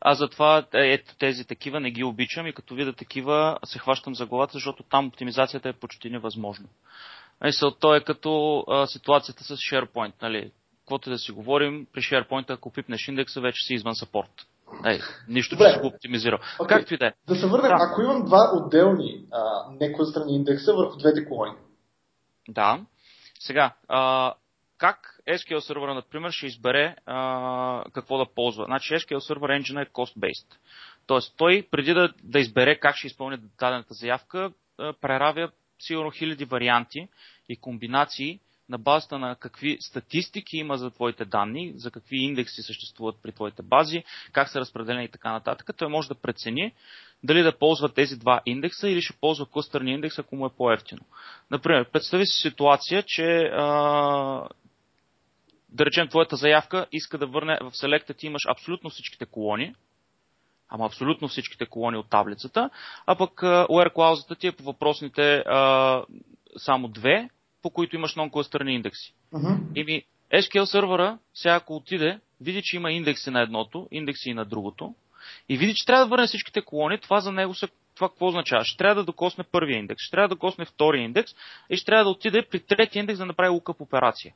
Аз 0.01 0.17
затова 0.17 0.57
е, 0.57 0.93
ето 0.93 1.15
тези 1.19 1.45
такива 1.45 1.79
не 1.79 1.91
ги 1.91 2.03
обичам 2.03 2.47
и 2.47 2.53
като 2.53 2.75
видя 2.75 2.93
такива 2.93 3.57
се 3.65 3.79
хващам 3.79 4.15
за 4.15 4.25
главата, 4.25 4.53
защото 4.53 4.83
там 4.83 5.07
оптимизацията 5.07 5.69
е 5.69 5.73
почти 5.73 6.09
невъзможно. 6.09 6.67
Мисълто 7.43 7.95
е 7.95 8.03
като 8.03 8.63
а, 8.67 8.87
ситуацията 8.87 9.43
с 9.43 9.55
SharePoint. 9.55 10.13
Нали? 10.21 10.51
Каквото 10.79 11.09
да 11.09 11.17
си 11.17 11.31
говорим, 11.31 11.87
при 11.93 12.01
SharePoint, 12.01 12.49
ако 12.49 12.71
пипнеш 12.71 13.07
индекса, 13.07 13.41
вече 13.41 13.65
си 13.65 13.73
извън 13.73 13.95
саппорт. 13.95 14.47
Ей, 14.85 14.99
нищо, 15.27 15.55
Добре. 15.55 15.67
че 15.67 15.73
си 15.73 15.79
го 15.79 15.87
оптимизирал. 15.87 16.39
Okay. 16.59 16.67
Както 16.67 16.93
и 16.93 16.97
да 16.97 17.07
е. 17.07 17.13
Да 17.27 17.35
се 17.35 17.47
върнем, 17.47 17.69
да. 17.69 17.77
ако 17.79 18.01
имам 18.01 18.25
два 18.25 18.51
отделни 18.53 19.25
неклъстрани 19.79 20.35
индекса 20.35 20.73
върху 20.73 20.97
двете 20.97 21.25
колони. 21.25 21.51
Да. 22.49 22.79
Сега, 23.39 23.73
а, 23.87 24.33
как 24.77 25.19
SQL 25.27 25.59
сервера, 25.59 25.93
например, 25.93 26.31
ще 26.31 26.45
избере 26.45 26.95
а, 27.05 27.83
какво 27.93 28.17
да 28.17 28.25
ползва? 28.35 28.65
Значи 28.65 28.93
SQL 28.93 29.33
Server 29.33 29.61
Engine 29.61 29.81
е 29.81 29.85
cost-based. 29.85 30.55
Тоест, 31.07 31.33
той 31.37 31.67
преди 31.71 31.93
да, 31.93 32.13
да 32.23 32.39
избере 32.39 32.79
как 32.79 32.95
ще 32.95 33.07
изпълни 33.07 33.37
дадената 33.37 33.93
заявка, 33.93 34.51
преравя 35.01 35.51
сигурно 35.79 36.11
хиляди 36.11 36.45
варианти 36.45 37.07
и 37.49 37.57
комбинации 37.57 38.39
на 38.69 38.77
базата 38.77 39.19
на 39.19 39.35
какви 39.35 39.77
статистики 39.79 40.57
има 40.57 40.77
за 40.77 40.91
твоите 40.91 41.25
данни, 41.25 41.73
за 41.75 41.91
какви 41.91 42.17
индекси 42.17 42.61
съществуват 42.61 43.15
при 43.23 43.31
твоите 43.31 43.61
бази, 43.61 44.03
как 44.31 44.49
са 44.49 44.59
разпределени 44.59 45.05
и 45.05 45.11
така 45.11 45.31
нататък. 45.31 45.69
Той 45.77 45.87
може 45.87 46.07
да 46.07 46.15
прецени 46.15 46.73
дали 47.23 47.43
да 47.43 47.57
ползва 47.57 47.93
тези 47.93 48.15
два 48.15 48.41
индекса 48.45 48.89
или 48.89 49.01
ще 49.01 49.19
ползва 49.21 49.45
клъстърния 49.45 49.93
индекс, 49.93 50.19
ако 50.19 50.35
му 50.35 50.45
е 50.45 50.55
по-ефтино. 50.57 51.01
Например, 51.51 51.91
представи 51.91 52.25
си 52.25 52.41
ситуация, 52.41 53.03
че 53.03 53.51
а, 53.53 53.63
да 55.69 55.85
речем 55.85 56.07
твоята 56.07 56.35
заявка 56.35 56.87
иска 56.91 57.17
да 57.17 57.27
върне 57.27 57.57
в 57.61 57.77
селекта 57.77 58.13
ти 58.13 58.27
имаш 58.27 58.41
абсолютно 58.49 58.89
всичките 58.89 59.25
колони, 59.25 59.75
ама 60.69 60.85
абсолютно 60.85 61.27
всичките 61.27 61.65
колони 61.65 61.97
от 61.97 62.09
таблицата, 62.09 62.69
а 63.05 63.15
пък 63.15 63.31
where 63.41 63.93
клаузата 63.93 64.35
ти 64.35 64.47
е 64.47 64.51
по 64.51 64.63
въпросните 64.63 65.35
а, 65.37 66.03
само 66.57 66.87
две, 66.87 67.29
по 67.61 67.69
които 67.69 67.95
имаш 67.95 68.15
non-клъстърни 68.15 68.69
индекси. 68.69 69.13
Uh-huh. 69.33 69.85
ми 69.85 70.03
SQL 70.33 70.63
сервера, 70.63 71.17
сега 71.33 71.55
ако 71.55 71.75
отиде, 71.75 72.19
види, 72.41 72.61
че 72.63 72.75
има 72.75 72.91
индекси 72.91 73.29
на 73.29 73.41
едното, 73.41 73.87
индекси 73.91 74.29
и 74.29 74.33
на 74.33 74.45
другото, 74.45 74.95
и 75.49 75.57
види, 75.57 75.75
че 75.75 75.85
трябва 75.85 76.05
да 76.05 76.09
върне 76.09 76.27
всичките 76.27 76.61
колони, 76.61 76.99
това 76.99 77.19
за 77.19 77.31
него 77.31 77.53
се 77.53 77.67
това 77.95 78.09
какво 78.09 78.27
означава? 78.27 78.65
Ще 78.65 78.77
трябва 78.77 78.95
да 78.95 79.03
докосне 79.03 79.43
първия 79.43 79.79
индекс, 79.79 80.03
ще 80.03 80.11
трябва 80.11 80.27
да 80.27 80.35
докосне 80.35 80.65
втория 80.65 81.03
индекс 81.03 81.31
и 81.69 81.77
ще 81.77 81.85
трябва 81.85 82.03
да 82.03 82.09
отиде 82.09 82.47
при 82.51 82.59
третия 82.59 82.99
индекс 82.99 83.19
да 83.19 83.25
направи 83.25 83.49
лукъп 83.49 83.81
операция. 83.81 84.33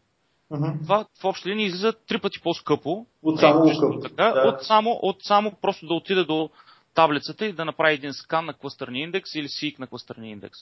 Uh-huh. 0.52 0.84
Това 0.84 1.06
в 1.22 1.26
общи 1.26 1.50
линии 1.50 1.66
излиза 1.66 1.94
три 2.08 2.20
пъти 2.20 2.42
по-скъпо. 2.42 3.06
От 3.24 3.40
само 3.40 3.60
лукъп. 3.60 4.02
Така, 4.02 4.32
да. 4.32 4.48
от, 4.48 4.64
само, 4.64 4.92
от 4.92 5.24
само 5.24 5.52
просто 5.62 5.88
да 5.88 5.94
отиде 5.94 6.24
до 6.24 6.50
таблицата 6.94 7.46
и 7.46 7.54
да 7.54 7.66
направи 7.66 7.94
един 7.94 8.14
скан 8.14 8.46
на 8.46 8.54
кластърния 8.54 9.04
индекс 9.04 9.36
или 9.36 9.50
сик 9.50 9.80
на 9.80 9.88
кластърния 9.88 10.32
индекс. 10.32 10.60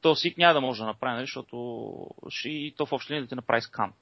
То 0.00 0.14
сик 0.14 0.38
няма 0.38 0.54
да 0.54 0.60
може 0.60 0.80
да 0.80 0.86
направи, 0.86 1.14
нали, 1.14 1.24
защото 1.24 1.86
ще 2.28 2.48
и 2.48 2.74
то 2.76 2.86
в 2.86 2.92
общи 2.92 3.12
линии 3.12 3.22
да 3.22 3.28
ти 3.28 3.34
направи 3.34 3.60
скан. 3.60 3.92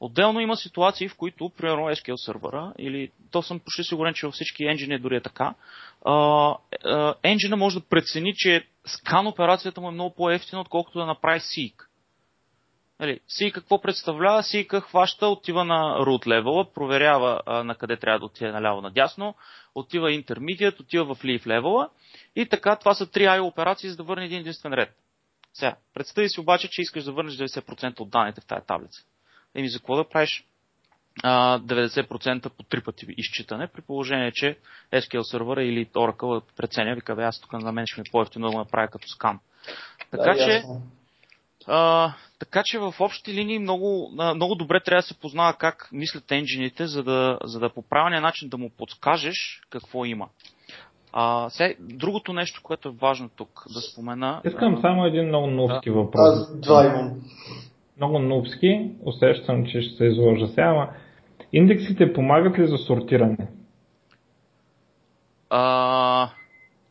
Отделно 0.00 0.40
има 0.40 0.56
ситуации, 0.56 1.08
в 1.08 1.16
които, 1.16 1.50
примерно, 1.56 1.82
SQL 1.82 2.16
сервера, 2.16 2.72
или 2.78 3.10
то 3.30 3.42
съм 3.42 3.60
почти 3.60 3.84
сигурен, 3.84 4.14
че 4.14 4.26
във 4.26 4.34
всички 4.34 4.64
енджини 4.64 4.98
дори 4.98 5.16
е 5.16 5.20
така, 5.20 5.54
енджина 7.22 7.56
може 7.56 7.78
да 7.80 7.86
прецени, 7.86 8.34
че 8.36 8.66
скан 8.86 9.26
операцията 9.26 9.80
му 9.80 9.88
е 9.88 9.92
много 9.92 10.14
по-ефтина, 10.14 10.60
отколкото 10.60 10.98
да 10.98 11.06
направи 11.06 11.40
seek. 11.40 11.86
Нали, 13.00 13.20
какво 13.52 13.82
представлява? 13.82 14.42
C 14.42 14.80
хваща, 14.80 15.26
отива 15.28 15.64
на 15.64 15.98
root 15.98 16.26
level, 16.26 16.72
проверява 16.74 17.40
а, 17.46 17.64
на 17.64 17.74
къде 17.74 17.96
трябва 17.96 18.18
да 18.18 18.24
отиде 18.24 18.52
наляво 18.52 18.80
надясно, 18.80 19.34
отива 19.74 20.08
intermediate, 20.08 20.80
отива 20.80 21.14
в 21.14 21.22
leaf 21.22 21.46
level 21.46 21.88
и 22.36 22.46
така 22.46 22.76
това 22.76 22.94
са 22.94 23.10
три 23.10 23.22
IO 23.22 23.42
операции, 23.42 23.90
за 23.90 23.96
да 23.96 24.02
върне 24.02 24.24
един 24.24 24.40
единствен 24.40 24.72
ред. 24.72 24.96
Сега, 25.58 25.76
представи 25.94 26.28
си 26.28 26.40
обаче, 26.40 26.68
че 26.70 26.82
искаш 26.82 27.04
да 27.04 27.12
върнеш 27.12 27.34
90% 27.34 28.00
от 28.00 28.10
данните 28.10 28.40
в 28.40 28.46
тази 28.46 28.66
таблица. 28.66 29.02
Еми 29.54 29.68
за 29.68 29.78
какво 29.78 29.96
да 29.96 30.08
правиш 30.08 30.44
а, 31.22 31.58
90% 31.58 32.48
по 32.48 32.62
три 32.62 32.80
пъти 32.80 33.06
изчитане, 33.16 33.66
при 33.66 33.82
положение, 33.82 34.32
че 34.32 34.58
SQL 34.92 35.22
сервера 35.22 35.64
или 35.64 35.86
Oracle 35.86 36.42
преценя, 36.56 36.94
вика, 36.94 37.16
бе, 37.16 37.22
аз 37.22 37.40
тук 37.40 37.52
на 37.52 37.72
мен 37.72 37.86
ще 37.86 38.00
ми 38.00 38.04
е 38.08 38.12
по-ефтино 38.12 38.46
да 38.46 38.52
го 38.52 38.58
направя 38.58 38.88
като 38.88 39.08
скан. 39.08 39.40
Така 40.10 40.22
да, 40.22 40.44
че, 40.44 40.50
ясно. 40.50 40.82
А, 41.66 42.12
така 42.38 42.62
че 42.64 42.78
в 42.78 42.94
общи 43.00 43.34
линии 43.34 43.58
много, 43.58 44.12
много 44.34 44.54
добре 44.54 44.80
трябва 44.80 45.02
да 45.02 45.06
се 45.06 45.18
познава 45.20 45.54
как 45.54 45.88
мислят 45.92 46.32
енджините, 46.32 46.86
за 46.86 47.02
да, 47.02 47.38
за 47.44 47.60
да 47.60 47.70
по 47.70 47.82
правилния 47.82 48.20
начин 48.20 48.48
да 48.48 48.58
му 48.58 48.70
подскажеш 48.70 49.62
какво 49.70 50.04
има. 50.04 50.28
А, 51.18 51.50
сега, 51.50 51.74
другото 51.80 52.32
нещо, 52.32 52.60
което 52.62 52.88
е 52.88 52.92
важно 52.92 53.28
тук 53.28 53.64
да 53.74 53.80
спомена. 53.80 54.40
Искам 54.44 54.74
а... 54.74 54.80
само 54.80 55.04
един 55.04 55.28
много 55.28 55.46
нубски 55.46 55.90
да. 55.90 55.96
въпрос. 55.96 56.22
Аз 56.22 56.60
два 56.60 56.86
имам. 56.86 57.20
Много 57.96 58.18
нубски, 58.18 58.90
усещам, 59.04 59.66
че 59.66 59.80
ще 59.80 59.96
се 59.96 60.04
изложа 60.04 60.46
сега, 60.48 60.66
ама 60.66 60.88
индексите 61.52 62.12
помагат 62.12 62.58
ли 62.58 62.66
за 62.66 62.78
сортиране? 62.78 63.48
А, 65.50 66.30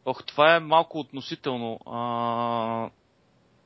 ох, 0.06 0.26
това 0.26 0.56
е 0.56 0.60
малко 0.60 1.00
относително. 1.00 1.80
А, 1.86 2.90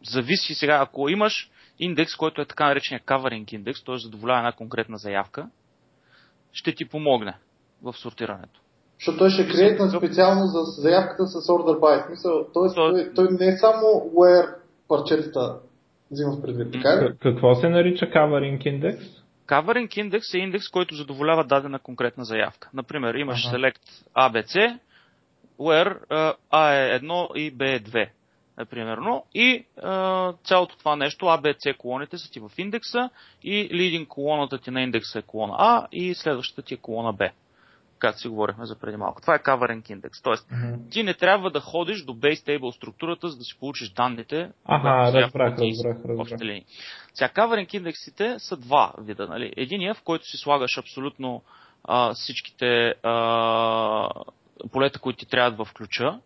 зависи 0.04 0.54
сега, 0.54 0.80
ако 0.82 1.10
имаш 1.10 1.52
индекс, 1.80 2.16
който 2.16 2.42
е 2.42 2.46
така 2.46 2.68
наречения 2.68 3.02
covering 3.06 3.54
индекс, 3.54 3.84
т.е. 3.84 3.98
задоволява 3.98 4.40
една 4.40 4.52
конкретна 4.52 4.98
заявка, 4.98 5.50
ще 6.52 6.76
ти 6.76 6.90
помогне 6.90 7.34
в 7.82 7.94
сортирането. 7.94 8.62
Защото 9.00 9.18
той 9.18 9.30
ще 9.30 9.48
креатна 9.48 9.90
специално 9.90 10.46
за 10.46 10.64
заявката 10.64 11.28
с 11.28 11.48
order 11.48 11.80
by. 11.80 12.08
Смисъл, 12.08 12.44
т.е. 12.44 12.76
той, 12.76 13.14
той 13.16 13.28
не 13.32 13.48
е 13.48 13.58
само 13.58 13.86
where 13.88 14.56
парчетата 14.88 15.56
взима 16.12 16.42
предвид, 16.42 16.72
така 16.72 17.04
ли? 17.04 17.14
Какво 17.20 17.56
се 17.56 17.70
нарича 17.70 18.06
covering 18.06 18.68
индекс? 18.68 19.06
Covering 19.48 20.00
индекс 20.00 20.34
е 20.34 20.38
индекс, 20.38 20.70
който 20.70 20.96
задоволява 20.96 21.44
дадена 21.44 21.80
конкретна 21.80 22.24
заявка. 22.24 22.70
Например, 22.74 23.14
имаш 23.14 23.48
ага. 23.48 23.58
select 23.58 24.04
ABC, 24.18 24.80
where 25.60 26.08
uh, 26.08 26.36
A 26.52 26.96
е 26.96 27.00
1 27.00 27.36
и 27.36 27.58
B 27.58 27.76
е 27.76 27.80
2 27.80 28.10
е, 28.60 28.66
примерно, 28.66 29.26
и 29.34 29.66
а, 29.84 30.34
цялото 30.44 30.78
това 30.78 30.96
нещо, 30.96 31.26
С 31.60 31.74
колоните 31.78 32.18
са 32.18 32.32
ти 32.32 32.40
в 32.40 32.52
индекса 32.58 33.10
и 33.44 33.70
лидинг 33.72 34.08
колоната 34.08 34.58
ти 34.58 34.72
на 34.72 34.82
индекса 34.82 35.20
е 35.20 35.22
колона 35.22 35.56
А 35.58 35.88
и 35.92 36.16
следващата 36.16 36.62
ти 36.62 36.74
е 36.74 36.78
колона 36.78 37.14
Б. 37.14 37.30
Както 38.00 38.22
си 38.22 38.28
говорихме 38.28 38.66
за 38.66 38.80
преди 38.80 38.98
малко. 38.98 39.22
Това 39.22 39.36
е 39.36 39.40
covering 39.40 39.92
индекс. 39.92 40.22
Тоест, 40.22 40.50
mm-hmm. 40.50 40.92
ти 40.92 41.04
не 41.04 41.14
трябва 41.14 41.52
да 41.52 41.60
ходиш 41.60 42.04
до 42.04 42.14
base 42.14 42.48
table 42.48 42.76
структурата, 42.76 43.30
за 43.30 43.38
да 43.38 43.44
си 43.44 43.58
получиш 43.60 43.90
данните. 43.90 44.52
Ага, 44.66 45.22
разбрах, 45.22 45.58
разбрах, 45.60 45.98
разбрах. 46.06 46.62
Сега, 47.14 47.30
covering 47.30 47.76
индексите 47.76 48.36
са 48.40 48.58
два 48.58 48.94
вида. 48.98 49.28
Нали? 49.28 49.54
Единия, 49.58 49.94
в 49.94 50.04
който 50.04 50.26
си 50.26 50.38
слагаш 50.38 50.78
абсолютно 50.78 51.44
а, 51.84 52.14
всичките 52.14 52.94
а, 53.04 54.10
полета, 54.72 55.00
които 55.00 55.20
ти 55.20 55.26
трябват 55.26 55.68
в 55.68 55.74
ключа, 55.74 56.20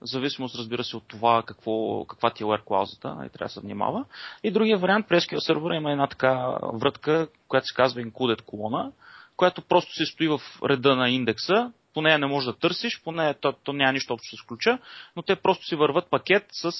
в 0.00 0.06
зависимост, 0.06 0.58
разбира 0.58 0.84
се, 0.84 0.96
от 0.96 1.08
това 1.08 1.42
какво, 1.46 2.04
каква 2.04 2.30
ти 2.30 2.42
е 2.42 2.46
where 2.46 2.64
клаузата, 2.64 3.08
и 3.26 3.28
трябва 3.28 3.46
да 3.46 3.48
се 3.48 3.60
внимава. 3.60 4.04
И 4.42 4.50
другия 4.50 4.78
вариант, 4.78 5.08
през 5.08 5.24
SQL 5.24 5.38
сервера 5.38 5.74
има 5.74 5.92
една 5.92 6.06
така 6.06 6.58
врътка, 6.72 7.28
която 7.48 7.66
се 7.66 7.74
казва 7.74 8.02
included 8.02 8.42
колона, 8.42 8.92
която 9.36 9.62
просто 9.62 9.94
се 9.94 10.06
стои 10.06 10.28
в 10.28 10.40
реда 10.64 10.96
на 10.96 11.10
индекса, 11.10 11.72
по 11.94 12.02
нея 12.02 12.18
не 12.18 12.26
можеш 12.26 12.46
да 12.46 12.58
търсиш, 12.58 13.02
по 13.04 13.12
нея 13.12 13.34
то, 13.40 13.52
то 13.52 13.72
няма 13.72 13.92
нищо 13.92 14.14
общо 14.14 14.36
с 14.36 14.46
ключа, 14.46 14.78
но 15.16 15.22
те 15.22 15.36
просто 15.36 15.66
си 15.66 15.76
върват 15.76 16.10
пакет 16.10 16.44
с 16.50 16.72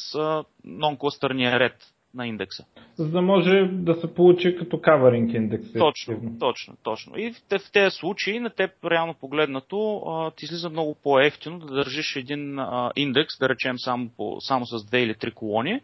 нон-клъстърния 0.65 1.59
ред 1.59 1.77
на 2.15 2.27
индекса. 2.27 2.65
За 2.97 3.09
да 3.09 3.23
може 3.23 3.69
да 3.73 3.95
се 3.95 4.15
получи 4.15 4.57
като 4.57 4.81
каверинг 4.81 5.35
индекс. 5.35 5.73
Точно, 5.73 6.39
точно, 6.41 6.77
точно. 6.83 7.19
И 7.19 7.33
в, 7.33 7.59
в 7.59 7.73
тези 7.73 7.97
случаи 7.97 8.41
на 8.41 8.51
теб 8.51 8.71
реално 8.85 9.15
погледнато 9.15 10.33
ти 10.37 10.45
излиза 10.45 10.71
много 10.71 10.97
по-ефтино 11.03 11.59
да 11.59 11.75
държиш 11.75 12.17
един 12.17 12.59
а, 12.59 12.93
индекс, 12.97 13.39
да 13.39 13.49
речем 13.49 13.79
само, 13.79 14.09
по, 14.17 14.37
само 14.41 14.67
с 14.67 14.85
две 14.85 15.03
или 15.03 15.15
три 15.15 15.31
колони, 15.31 15.81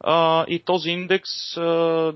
а, 0.00 0.44
и 0.48 0.58
този 0.58 0.90
индекс 0.90 1.56
а, 1.56 1.62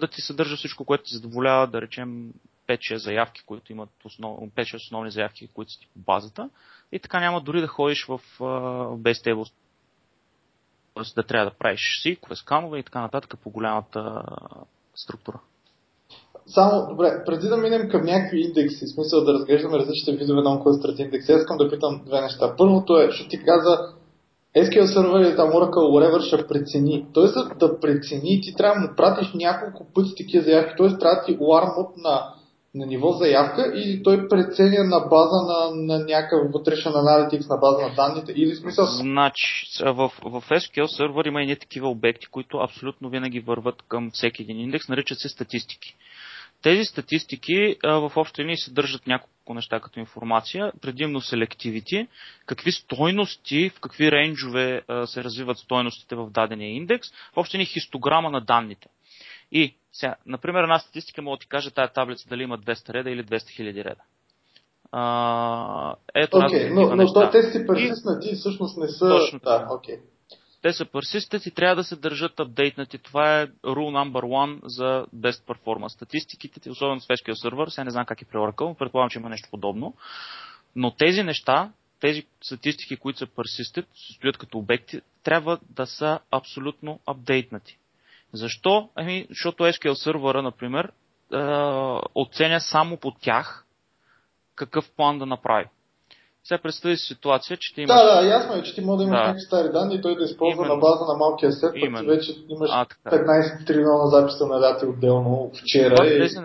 да 0.01 0.09
ти 0.09 0.21
съдържа 0.21 0.57
всичко, 0.57 0.85
което 0.85 1.05
ти 1.05 1.15
задоволява, 1.15 1.67
да 1.67 1.81
речем 1.81 2.33
5-6 2.69 2.97
заявки, 2.97 3.43
които 3.47 3.73
имат 3.73 3.91
основ... 4.05 4.39
5-6 4.39 4.77
основни 4.77 5.11
заявки, 5.11 5.49
които 5.55 5.73
са 5.73 5.81
ти 5.81 5.89
по 5.95 5.99
базата. 6.01 6.51
И 6.93 6.99
така 6.99 7.21
няма 7.21 7.41
дори 7.41 7.61
да 7.61 7.67
ходиш 7.67 8.07
в, 8.07 8.19
в 8.19 8.41
Base 8.99 9.27
Table 9.27 9.53
да 11.17 11.23
трябва 11.23 11.51
да 11.51 11.57
правиш 11.59 12.01
сикове, 12.03 12.37
сканове 12.37 12.79
и 12.79 12.83
така 12.83 13.01
нататък 13.01 13.35
по 13.43 13.51
голямата 13.51 14.23
структура. 14.95 15.41
Само, 16.47 16.87
добре, 16.89 17.23
преди 17.27 17.49
да 17.49 17.57
минем 17.57 17.89
към 17.89 18.05
някакви 18.05 18.41
индекси, 18.41 18.87
смисъл 18.87 19.25
да 19.25 19.33
разглеждаме 19.33 19.79
различните 19.79 20.19
видове 20.19 20.43
на 20.43 20.61
клъстърът 20.63 20.99
индекси, 20.99 21.33
искам 21.33 21.57
да 21.57 21.71
питам 21.71 22.03
две 22.07 22.21
неща. 22.21 22.55
Първото 22.59 22.97
е, 22.97 23.11
ще 23.11 23.29
ти 23.29 23.45
каза, 23.45 23.79
SQL 24.57 24.85
сервер 24.85 25.21
или 25.21 25.37
там 25.37 25.51
Oracle, 25.51 25.75
whatever, 25.75 26.21
ще 26.21 26.47
прецени. 26.47 27.07
Тоест 27.13 27.59
да 27.59 27.81
прецени, 27.81 28.41
ти 28.43 28.55
трябва 28.55 28.81
да 28.81 28.89
му 28.89 28.97
пратиш 28.97 29.33
няколко 29.35 29.87
пъти 29.95 30.11
такива 30.17 30.45
заявки, 30.45 30.75
т.е. 30.79 30.99
трябва 30.99 31.17
да 31.17 31.25
ти 31.27 31.37
уармот 31.41 31.97
на 31.97 32.35
на 32.75 32.87
ниво 32.87 33.13
заявка 33.13 33.73
и 33.75 34.03
той 34.03 34.29
преценя 34.29 34.85
на 34.85 35.01
база 35.01 35.47
на, 35.47 35.71
на 35.77 36.05
някакъв 36.05 36.53
вътрешен 36.53 36.93
аналитикс, 36.95 37.49
на 37.49 37.57
база 37.57 37.89
на 37.89 37.95
данните 37.95 38.33
или 38.33 38.55
смисъл? 38.55 38.87
Значи, 38.87 39.67
в, 39.81 40.13
в 40.23 40.43
SQL 40.51 40.87
сервер 40.87 41.25
има 41.25 41.43
и 41.43 41.47
не 41.47 41.57
такива 41.57 41.89
обекти, 41.89 42.27
които 42.27 42.59
абсолютно 42.59 43.11
винаги 43.11 43.41
върват 43.41 43.83
към 43.89 44.11
всеки 44.13 44.43
един 44.43 44.61
индекс, 44.61 44.89
наричат 44.89 45.19
се 45.19 45.29
статистики. 45.29 45.97
Тези 46.63 46.85
статистики 46.85 47.77
а, 47.85 47.93
в 47.93 48.13
общи 48.17 48.43
линии 48.43 48.57
съдържат 48.57 49.07
няколко 49.07 49.55
неща 49.55 49.81
като 49.81 50.01
информация, 50.01 50.73
предимно 50.81 51.21
селективити, 51.21 52.09
какви 52.47 52.73
стойности, 52.73 53.71
в 53.71 53.81
какви 53.81 54.13
рейнджове 54.13 54.83
а, 54.89 55.07
се 55.07 55.25
развиват 55.25 55.59
стойностите 55.59 56.15
в 56.15 56.31
дадения 56.31 56.71
индекс, 56.71 57.09
в 57.11 57.37
общи 57.37 57.65
хистограма 57.65 58.31
на 58.31 58.41
данните. 58.41 58.89
И 59.53 59.75
сега, 59.93 60.15
например, 60.27 60.63
една 60.63 60.79
статистика 60.79 61.23
мога 61.23 61.37
да 61.37 61.41
ти 61.41 61.47
каже 61.47 61.71
тая 61.71 61.93
таблица 61.93 62.29
дали 62.29 62.43
има 62.43 62.59
200 62.59 62.95
реда 62.95 63.11
или 63.11 63.25
200 63.25 63.51
хиляди 63.51 63.85
реда. 63.85 64.01
А, 64.93 65.95
ето 66.15 66.37
okay, 66.37 66.75
но, 66.75 66.97
но 66.97 67.13
то, 67.13 67.31
те 67.31 67.43
си 67.43 67.67
персистнати 67.67 68.29
и 68.29 68.35
всъщност 68.35 68.79
не 68.79 68.89
са... 68.89 69.09
Точно 69.09 69.39
да, 69.39 69.67
okay. 69.67 70.01
Те 70.63 70.73
са 70.73 70.85
persistent 70.85 71.49
и 71.49 71.51
трябва 71.51 71.77
да 71.77 71.85
се 71.85 71.97
държат 71.97 72.41
апдейтнати. 72.41 72.99
Това 72.99 73.41
е 73.41 73.47
rule 73.47 74.11
number 74.11 74.23
one 74.23 74.61
за 74.65 75.07
best 75.17 75.47
performance. 75.47 75.89
Статистиките, 75.89 76.71
особено 76.71 77.01
с 77.01 77.07
фешкия 77.07 77.37
сервер, 77.37 77.69
сега 77.69 77.85
не 77.85 77.91
знам 77.91 78.07
как 78.07 78.23
е 78.23 78.25
преоръкъл, 78.25 78.75
предполагам, 78.75 79.11
че 79.11 79.19
има 79.19 79.29
нещо 79.29 79.49
подобно. 79.51 79.95
Но 80.77 80.91
тези 80.91 81.23
неща, 81.23 81.71
тези 82.01 82.27
статистики, 82.43 82.97
които 82.97 83.19
са 83.19 83.27
persistent, 83.27 83.87
стоят 84.15 84.39
като 84.39 84.59
обекти, 84.59 85.01
трябва 85.23 85.59
да 85.71 85.87
са 85.87 86.19
абсолютно 86.31 87.01
апдейтнати. 87.07 87.79
Защо? 88.33 88.89
Ами, 88.95 89.27
защото 89.29 89.63
SQL 89.63 89.95
сервера, 89.95 90.43
например, 90.43 90.93
оценя 92.15 92.61
само 92.61 92.97
по 92.97 93.11
тях 93.11 93.65
какъв 94.55 94.91
план 94.97 95.19
да 95.19 95.27
направи. 95.27 95.67
Сега 96.45 96.59
представи 96.63 96.97
си 96.97 97.07
ситуация, 97.07 97.57
че 97.61 97.75
ти 97.75 97.81
имаш... 97.81 97.97
Да, 97.97 98.21
да, 98.21 98.29
ясно 98.29 98.55
е, 98.55 98.63
че 98.63 98.75
ти 98.75 98.81
може 98.81 98.97
да 98.99 99.03
имаш 99.03 99.19
да. 99.19 99.23
някакви 99.23 99.41
стари 99.41 99.73
данни 99.73 99.95
и 99.95 100.01
той 100.01 100.17
да 100.17 100.25
използва 100.25 100.65
Именно. 100.65 100.75
на 100.75 100.81
база 100.81 101.05
на 101.05 101.19
малкия 101.19 101.53
сет, 101.53 101.75
пък 101.81 102.01
ти 102.01 102.07
вече 102.07 102.33
имаш 102.49 102.71
а, 102.73 102.87
15 103.07 103.67
трилиона 103.67 104.07
записа 104.07 104.47
на 104.47 104.61
дати 104.61 104.87
отделно 104.87 105.51
вчера 105.63 105.95
да, 105.95 106.07
и 106.07 106.21
тези, 106.21 106.37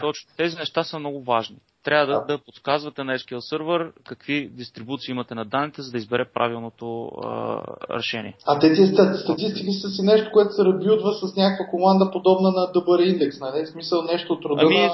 точно, 0.00 0.30
тези 0.36 0.56
неща 0.56 0.84
са 0.84 0.98
много 0.98 1.22
важни. 1.22 1.56
Трябва 1.88 2.06
да, 2.06 2.20
да. 2.20 2.26
да 2.26 2.38
подсказвате 2.44 3.04
на 3.04 3.12
SQL 3.12 3.38
сервер 3.38 3.92
какви 4.04 4.48
дистрибуции 4.48 5.12
имате 5.12 5.34
на 5.34 5.44
данните, 5.44 5.82
за 5.82 5.90
да 5.90 5.98
избере 5.98 6.24
правилното 6.34 7.04
а, 7.04 7.60
решение. 7.96 8.36
А 8.46 8.58
те 8.58 8.68
тези 8.68 8.92
статистики 9.22 9.72
са 9.72 9.88
си 9.88 10.02
нещо, 10.02 10.30
което 10.32 10.52
се 10.52 10.64
ребютва 10.64 11.12
с 11.12 11.36
някаква 11.36 11.66
команда 11.70 12.10
подобна 12.10 12.50
на 12.50 12.72
добър 12.72 13.00
индекс, 13.00 13.40
нали? 13.40 13.64
В 13.64 13.68
смисъл 13.68 14.02
нещо 14.02 14.32
от 14.32 14.44
рода 14.44 14.62
ами, 14.64 14.78
на... 14.78 14.90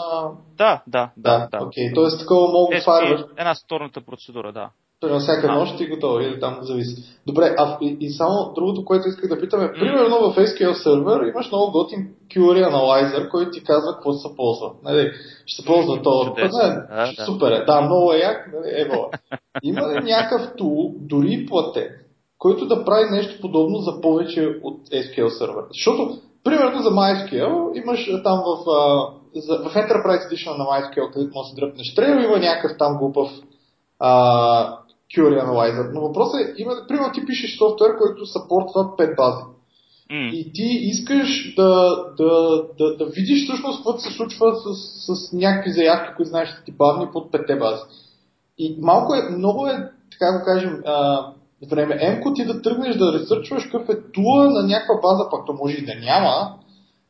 Да, 0.56 0.82
да, 0.86 1.10
да. 1.16 1.48
да, 1.52 1.64
Окей, 1.64 1.92
okay. 1.92 2.10
т.е. 2.10 2.18
такова 2.18 2.48
много 2.48 2.72
фарваш. 2.84 3.20
Една 3.36 3.54
сторната 3.54 4.00
процедура, 4.00 4.52
да. 4.52 4.70
На 5.02 5.18
всяка 5.18 5.46
а. 5.50 5.54
нощ 5.54 5.80
и 5.80 5.88
готово, 5.88 6.20
или 6.20 6.40
там 6.40 6.58
зависи. 6.62 7.02
Добре, 7.26 7.54
а 7.58 7.78
и, 7.80 7.96
и 8.00 8.10
само 8.10 8.52
другото, 8.54 8.84
което 8.84 9.08
исках 9.08 9.28
да 9.28 9.40
питаме, 9.40 9.72
примерно 9.72 10.32
в 10.32 10.36
SQL 10.36 10.72
сервер 10.72 11.28
имаш 11.28 11.50
много 11.50 11.72
готин 11.72 12.08
Query 12.34 12.70
Analyzer, 12.70 13.30
който 13.30 13.50
ти 13.50 13.64
казва 13.64 13.92
какво 13.92 14.12
се 14.12 14.36
ползва. 14.36 14.70
Нали, 14.84 15.12
ще 15.46 15.62
се 15.62 15.66
ползва 15.66 16.02
това. 16.02 16.32
Не, 16.36 16.48
да, 16.48 17.24
супер 17.24 17.52
е. 17.52 17.64
Да, 17.64 17.80
много 17.80 18.12
е 18.12 18.16
як. 18.16 18.50
Нали, 18.54 18.72
ево. 18.80 19.10
Има 19.62 19.88
ли 19.88 20.04
някакъв 20.04 20.52
тул, 20.56 20.94
дори 20.96 21.46
платен, 21.48 21.88
който 22.38 22.66
да 22.66 22.84
прави 22.84 23.10
нещо 23.10 23.40
подобно 23.40 23.78
за 23.78 24.00
повече 24.00 24.58
от 24.62 24.88
SQL 24.88 25.28
сервер? 25.28 25.64
Защото, 25.70 26.18
примерно 26.44 26.82
за 26.82 26.90
MySQL, 26.90 27.82
имаш 27.82 28.22
там 28.24 28.42
в, 28.46 28.64
за, 29.34 29.58
в 29.58 29.74
Enterprise 29.74 30.30
Edition 30.30 30.58
на 30.58 30.64
MySQL, 30.64 31.12
където 31.12 31.32
може 31.34 31.54
да 31.54 31.60
дръпнеш 31.60 31.94
Trail, 31.94 32.24
има 32.24 32.38
някакъв 32.38 32.78
там 32.78 32.96
глупав 32.98 33.28
а, 33.98 34.78
Query 35.14 35.44
Analyzer. 35.44 35.90
Но 35.92 36.00
въпросът 36.00 36.40
е, 36.40 36.52
има, 36.56 36.74
примерно 36.88 37.12
ти 37.12 37.26
пишеш 37.26 37.58
софтуер, 37.58 37.90
който 37.98 38.26
съпортва 38.26 38.80
5 38.80 39.16
бази. 39.16 39.44
Mm. 40.10 40.30
И 40.30 40.52
ти 40.52 40.62
искаш 40.82 41.54
да, 41.56 41.96
да, 42.16 42.62
да, 42.78 42.96
да 42.96 43.06
видиш 43.06 43.44
всъщност 43.44 43.78
какво 43.78 43.98
се 43.98 44.12
случва 44.12 44.54
с, 44.54 45.16
с 45.16 45.32
някакви 45.32 45.72
заявки, 45.72 46.14
които 46.16 46.28
знаеш 46.28 46.48
са 46.48 46.64
ти 46.64 46.72
бавни 46.72 47.06
под 47.12 47.32
5 47.32 47.58
бази. 47.58 47.82
И 48.58 48.76
малко 48.80 49.14
е, 49.14 49.30
много 49.30 49.66
е, 49.66 49.90
така 50.12 50.38
го 50.38 50.44
кажем, 50.44 50.82
а, 50.86 51.26
време 51.70 51.98
емко 52.00 52.34
ти 52.34 52.44
да 52.44 52.62
тръгнеш 52.62 52.96
да 52.96 53.12
ресърчваш 53.12 53.64
какъв 53.64 53.88
е 53.88 54.02
тула 54.12 54.50
на 54.50 54.62
някаква 54.62 55.00
база, 55.02 55.30
пак 55.30 55.46
то 55.46 55.52
може 55.52 55.76
и 55.76 55.86
да 55.86 55.94
няма. 55.94 56.54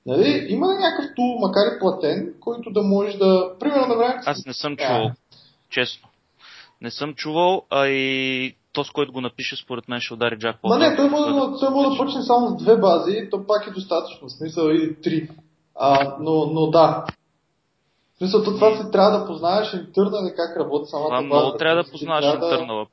Нали? 0.07 0.47
Има 0.49 0.67
ли 0.67 0.79
някакъв 0.79 1.15
тул, 1.17 1.39
макар 1.41 1.77
и 1.77 1.79
платен, 1.79 2.35
който 2.41 2.71
да 2.71 2.83
можеш 2.83 3.15
да... 3.15 3.59
Примерно 3.61 3.87
на 3.87 3.97
време... 3.97 4.15
Аз 4.27 4.47
не 4.47 4.53
съм 4.53 4.77
чувал, 4.77 5.11
честно. 5.71 6.09
Не 6.85 6.91
съм 6.91 7.15
чувал, 7.15 7.63
а 7.71 7.87
и 7.87 8.57
то, 8.73 8.85
с 8.85 8.91
който 8.91 9.13
го 9.13 9.21
напише, 9.21 9.57
според 9.57 9.89
мен 9.89 10.01
ще 10.01 10.15
удари 10.15 10.39
джакпот. 10.39 10.69
Ма 10.69 10.79
не, 10.79 10.97
той 10.97 11.09
може, 11.09 11.33
да, 11.33 11.59
той 11.61 11.71
може 11.71 11.91
да 11.91 11.97
почне 11.97 12.23
само 12.23 12.49
с 12.49 12.63
две 12.63 12.77
бази, 12.77 13.29
то 13.31 13.47
пак 13.47 13.67
е 13.67 13.71
достатъчно, 13.71 14.29
в 14.29 14.33
смисъл 14.33 14.69
и 14.69 15.01
три. 15.03 15.29
А, 15.75 16.17
но, 16.21 16.47
но 16.47 16.67
да. 16.67 17.05
В 18.15 18.19
смисъл, 18.19 18.45
то 18.45 18.51
това 18.51 18.77
се 18.77 18.91
трябва 18.91 19.19
да 19.19 19.27
познаеш 19.27 19.75
и 19.75 19.93
как 20.37 20.57
работи 20.57 20.91
самата 20.91 21.05
това 21.05 21.23
база. 21.23 21.27
много 21.27 21.57
трябва 21.57 21.83
да 21.83 21.91
познаеш 21.91 22.35
интернала. 22.35 22.87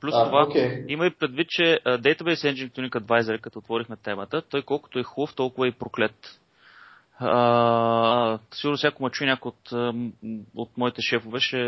Плюс 0.00 0.14
а, 0.16 0.24
това, 0.24 0.46
okay. 0.46 0.84
има 0.88 1.06
и 1.06 1.10
предвид, 1.10 1.48
че 1.48 1.62
uh, 1.62 2.00
Database 2.00 2.52
Engine 2.52 2.76
Tuning 2.76 3.00
Advisor, 3.00 3.40
като 3.40 3.58
отворихме 3.58 3.96
темата, 3.96 4.42
той 4.50 4.62
колкото 4.62 4.98
е 4.98 5.02
хубав, 5.02 5.34
толкова 5.34 5.66
е 5.66 5.68
и 5.68 5.72
проклет. 5.72 6.40
Uh, 7.22 8.38
сигурно 8.54 8.76
всяко 8.76 9.02
ма 9.02 9.10
чуе 9.10 9.26
някой 9.26 9.48
от, 9.48 9.72
от 10.56 10.68
моите 10.76 11.02
шефове 11.02 11.40
ще 11.40 11.58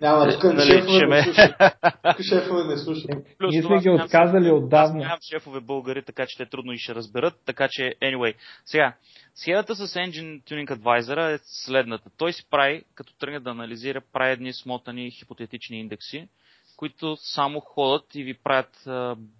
няма, 0.00 0.32
тук 0.32 0.44
нали, 0.44 0.66
шефове 0.66 1.06
ме... 1.06 1.16
не 1.16 1.22
слушат. 1.22 1.54
Тук 2.16 2.26
шефове 2.26 2.64
не 2.64 2.76
слушат. 2.76 3.10
Ние 3.40 3.62
сме 3.62 3.78
ги 3.78 3.90
отказали 3.90 4.50
отдавна. 4.50 4.84
Аз 4.86 4.94
нямам 4.94 5.18
шефове 5.30 5.60
българи, 5.60 6.02
така 6.02 6.26
че 6.26 6.36
те 6.36 6.46
трудно 6.46 6.72
и 6.72 6.78
ще 6.78 6.94
разберат. 6.94 7.34
Така 7.46 7.68
че, 7.70 7.94
anyway. 8.02 8.34
Сега, 8.64 8.94
схемата 9.34 9.74
с 9.74 9.94
Engine 9.94 10.42
Tuning 10.42 10.76
Advisor 10.78 11.34
е 11.34 11.38
следната. 11.42 12.10
Той 12.16 12.32
си 12.32 12.46
прави, 12.50 12.82
като 12.94 13.14
тръгне 13.18 13.40
да 13.40 13.50
анализира, 13.50 14.02
прави 14.12 14.32
едни 14.32 14.52
смотани 14.52 15.10
хипотетични 15.10 15.80
индекси, 15.80 16.28
които 16.76 17.16
само 17.16 17.60
ходят 17.60 18.14
и 18.14 18.24
ви 18.24 18.34
правят 18.34 18.88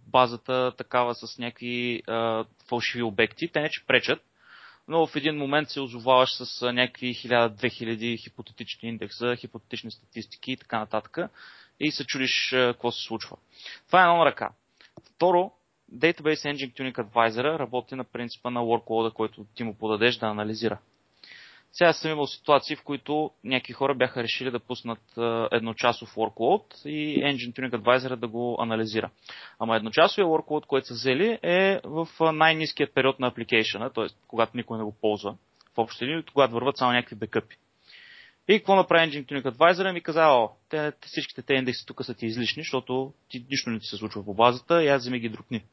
базата 0.07 0.73
такава 0.79 1.15
с 1.15 1.39
някакви 1.39 2.03
а, 2.07 2.45
фалшиви 2.69 3.03
обекти. 3.03 3.49
Те 3.53 3.61
не 3.61 3.69
че 3.69 3.87
пречат, 3.87 4.21
но 4.89 5.07
в 5.07 5.17
един 5.17 5.37
момент 5.37 5.71
се 5.71 5.81
озоваваш 5.81 6.35
с 6.35 6.73
някакви 6.73 7.15
1000-2000 7.15 8.23
хипотетични 8.23 8.89
индекса, 8.89 9.37
хипотетични 9.37 9.91
статистики 9.91 10.53
и 10.53 10.57
така 10.57 10.79
нататък 10.79 11.19
и 11.81 11.91
се 11.91 12.05
чудиш 12.05 12.49
какво 12.51 12.93
се 12.93 13.03
случва. 13.03 13.37
Това 13.87 14.01
е 14.01 14.03
едно 14.03 14.17
на 14.17 14.25
ръка. 14.25 14.51
Второ, 15.05 15.53
Database 15.95 16.53
Engine 16.53 16.75
Tuning 16.75 16.95
Advisor 16.95 17.59
работи 17.59 17.95
на 17.95 18.05
принципа 18.05 18.51
на 18.51 18.61
workload, 18.61 19.13
който 19.13 19.45
ти 19.55 19.65
му 19.65 19.75
подадеш 19.75 20.17
да 20.17 20.27
анализира. 20.27 20.79
Сега 21.79 21.93
съм 21.93 22.11
имал 22.11 22.27
ситуации, 22.27 22.77
в 22.77 22.83
които 22.83 23.31
някакви 23.45 23.73
хора 23.73 23.95
бяха 23.95 24.23
решили 24.23 24.51
да 24.51 24.61
пуснат 24.61 24.99
едночасов 25.53 26.15
workload 26.15 26.87
и 26.89 27.23
Engine 27.23 27.53
Tuning 27.53 27.71
Advisor 27.71 28.17
да 28.17 28.29
го 28.29 28.57
анализира. 28.61 29.11
Ама 29.59 29.77
едночасовия 29.77 30.27
workload, 30.27 30.67
който 30.67 30.87
са 30.87 30.95
взели 30.95 31.39
е 31.43 31.81
в 31.85 32.09
най-низкият 32.33 32.95
период 32.95 33.21
на 33.21 33.27
апликейшена, 33.27 33.91
т.е. 33.91 34.05
когато 34.29 34.57
никой 34.57 34.79
не 34.79 34.85
го 34.85 34.95
ползва 35.01 35.37
в 35.75 35.79
общи 35.79 36.07
линии, 36.07 36.23
когато 36.33 36.55
върват 36.55 36.77
само 36.77 36.93
някакви 36.93 37.17
бекъпи. 37.17 37.57
И 38.49 38.59
какво 38.59 38.77
направи 38.77 39.11
Engine 39.11 39.27
Tuning 39.27 39.45
Advisor? 39.45 39.93
Ми 39.93 40.01
каза, 40.01 40.23
о, 40.23 40.51
те, 40.69 40.93
всичките 41.01 41.43
те 41.43 41.55
индекси 41.55 41.87
тук 41.87 42.05
са 42.05 42.15
ти 42.15 42.27
излишни, 42.27 42.63
защото 42.63 43.13
ти, 43.29 43.47
нищо 43.51 43.71
не 43.71 43.79
ти 43.79 43.87
се 43.87 43.97
случва 43.97 44.25
по 44.25 44.35
базата 44.35 44.85
и 44.85 44.89
аз 44.89 45.03
вземи 45.03 45.21
ги 45.21 45.29
друпни. 45.29 45.65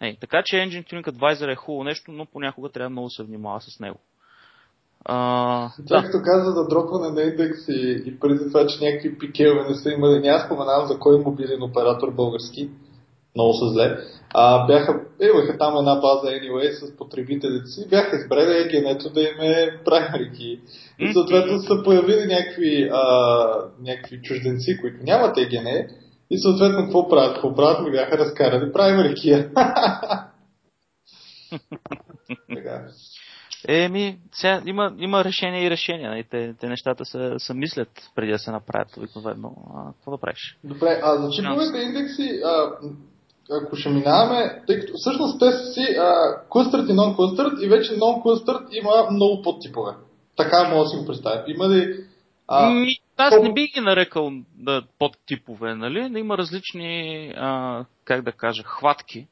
Ей, 0.00 0.16
така 0.16 0.42
че 0.44 0.56
Engine 0.56 0.92
Tuning 0.92 1.10
Advisor 1.10 1.52
е 1.52 1.56
хубаво 1.56 1.84
нещо, 1.84 2.12
но 2.12 2.26
понякога 2.26 2.68
трябва 2.68 2.90
много 2.90 3.06
да 3.06 3.10
се 3.10 3.22
внимава 3.22 3.60
с 3.60 3.80
него. 3.80 4.00
А, 5.04 5.70
да. 5.78 6.02
Както 6.02 6.18
каза 6.24 6.50
за 6.50 6.68
дропване 6.68 7.10
на 7.10 7.22
индекс 7.22 7.68
и, 7.68 8.02
и 8.06 8.20
преди 8.20 8.38
това, 8.48 8.66
че 8.66 8.84
някакви 8.84 9.18
пикелове 9.18 9.68
не 9.68 9.74
са 9.74 9.90
имали, 9.90 10.20
няма 10.20 10.40
споменавам 10.40 10.86
за 10.86 10.98
кой 10.98 11.18
мобилен 11.18 11.62
оператор 11.62 12.14
български, 12.14 12.70
много 13.34 13.54
са 13.54 13.68
зле. 13.68 13.98
А, 14.34 14.66
бяха, 14.66 15.00
имаха 15.22 15.58
там 15.58 15.76
една 15.78 15.94
база 15.94 16.26
anyway 16.26 16.70
с 16.70 16.96
потребителите 16.96 17.66
си, 17.66 17.88
бяха 17.88 18.16
избрали 18.16 18.58
егенето 18.58 19.10
да 19.10 19.20
им 19.20 19.40
е 19.40 19.80
key. 19.84 20.60
И 20.98 21.12
съответно 21.12 21.58
са 21.58 21.82
появили 21.84 22.26
някакви, 22.26 22.90
а, 22.92 23.04
някакви 23.80 24.22
чужденци, 24.22 24.78
които 24.80 24.96
нямат 25.04 25.38
егене, 25.38 25.88
и 26.30 26.38
съответно 26.38 26.82
какво 26.82 27.08
правят? 27.08 27.34
Какво 27.34 27.54
правят? 27.54 27.84
Ми 27.84 27.90
бяха 27.90 28.18
разкарали 28.18 28.72
така. 32.54 32.88
Еми, 33.68 34.18
сега 34.32 34.62
има, 34.66 34.92
има 34.98 35.24
решение 35.24 35.66
и 35.66 35.70
решение. 35.70 36.08
Нали? 36.08 36.24
Те, 36.30 36.54
те 36.60 36.68
нещата 36.68 37.04
се, 37.04 37.34
се 37.38 37.54
мислят 37.54 37.88
преди 38.14 38.32
да 38.32 38.38
се 38.38 38.50
направят 38.50 38.96
обикновено. 38.96 39.52
А, 39.74 39.92
какво 39.92 40.10
да 40.10 40.18
правиш? 40.18 40.58
Добре, 40.64 41.00
а 41.02 41.16
за 41.16 41.30
чиповете 41.30 41.78
индекси, 41.78 42.40
а, 42.44 42.70
ако 43.50 43.76
ще 43.76 43.88
минаваме, 43.88 44.62
тъй 44.66 44.80
като 44.80 44.92
всъщност 44.96 45.38
те 45.38 45.52
са 45.52 45.72
си 45.72 45.80
clustered 46.50 46.90
и 46.90 46.96
non-clustered 46.96 47.64
и 47.64 47.68
вече 47.68 47.92
non-clustered 47.92 48.66
има 48.72 49.10
много 49.10 49.42
подтипове. 49.42 49.92
Така 50.36 50.68
мога 50.68 50.84
да 50.84 50.88
си 50.88 50.96
го 50.96 51.06
представя. 51.06 51.44
Има 51.46 51.68
ли... 51.68 52.04
А, 52.48 52.70
Ми, 52.70 52.96
аз 53.16 53.34
не 53.42 53.52
бих 53.52 53.74
ги 53.74 53.80
нарекал 53.80 54.32
да, 54.54 54.82
подтипове, 54.98 55.74
нали? 55.74 56.18
Има 56.18 56.38
различни, 56.38 57.32
а, 57.36 57.84
как 58.04 58.22
да 58.22 58.32
кажа, 58.32 58.62
хватки 58.66 59.26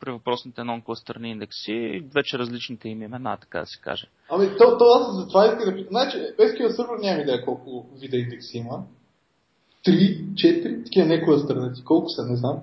при 0.00 0.10
въпросните 0.10 0.60
нон-кластърни 0.60 1.26
индекси, 1.26 2.04
вече 2.14 2.38
различните 2.38 2.88
им 2.88 3.02
имена, 3.02 3.38
така 3.40 3.60
да 3.60 3.66
се 3.66 3.80
каже. 3.80 4.06
Ами, 4.30 4.48
то, 4.58 4.78
то 4.78 4.84
аз 4.84 5.16
за 5.16 5.28
това 5.28 5.46
искам 5.46 5.64
да 5.64 5.74
питам. 5.76 5.90
Значи, 5.90 6.16
SQL 6.38 6.68
сервер 6.68 6.98
няма 7.00 7.20
идея 7.20 7.44
колко 7.44 7.86
вида 8.00 8.16
индекси 8.16 8.58
има. 8.58 8.84
Три, 9.84 10.24
четири, 10.36 10.84
такива 10.84 11.06
не 11.06 11.24
кластърнати. 11.24 11.84
Колко 11.84 12.08
са, 12.08 12.26
не 12.26 12.36
знам. 12.36 12.62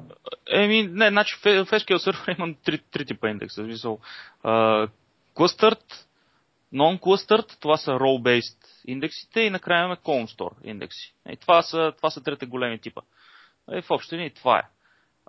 Еми, 0.53 0.87
не, 0.91 1.09
значи 1.09 1.35
в 1.35 1.45
SQL 1.45 1.97
сервер 1.97 2.35
имам 2.37 2.55
три, 2.65 2.81
три 2.91 3.05
типа 3.05 3.29
индекса. 3.29 3.63
В 3.63 3.65
смисъл, 3.65 3.99
кластърт, 5.33 6.07
Non-clustered, 6.73 7.59
това 7.59 7.77
са 7.77 7.91
row-based 7.91 8.57
индексите 8.85 9.41
и 9.41 9.49
накрая 9.49 9.79
имаме 9.79 9.95
column 9.95 10.37
store 10.37 10.53
индекси. 10.63 11.13
И 11.29 11.37
това 11.37 11.61
са, 11.61 11.93
това 11.97 12.09
са 12.09 12.23
трите 12.23 12.45
големи 12.45 12.79
типа. 12.79 13.01
И 13.71 13.81
в 13.81 13.91
общи 13.91 14.15
линии 14.15 14.29
това 14.29 14.59
е. 14.59 14.63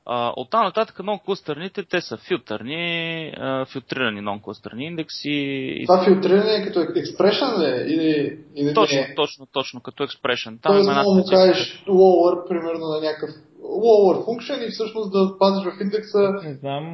От 0.07 0.51
там 0.51 0.65
нататък 0.65 0.99
нон-клъстърните, 0.99 1.89
те 1.91 2.01
са 2.01 2.17
филтърни, 2.17 3.33
филтрирани 3.73 4.21
нон-клъстърни 4.21 4.83
индекси. 4.87 5.85
Това 5.87 6.05
филтриране 6.05 6.55
е 6.55 6.65
като 6.65 6.79
expression 6.79 7.59
ли? 7.59 7.93
Или, 7.93 8.39
или 8.55 8.75
точно, 8.75 9.01
не? 9.01 9.15
точно, 9.15 9.47
точно, 9.53 9.81
като 9.81 10.07
expression. 10.07 10.63
Там 10.63 10.73
Тоест, 10.73 10.89
една 10.89 11.03
му 11.03 11.25
кажеш 11.31 11.85
lower, 11.89 12.49
примерно 12.49 12.87
на 12.87 13.01
някакъв 13.01 13.31
lower 13.63 14.25
function 14.27 14.67
и 14.67 14.71
всъщност 14.71 15.13
да 15.13 15.39
пазиш 15.39 15.65
в 15.65 15.81
индекса. 15.81 16.19
Не 16.45 16.55
знам 16.55 16.85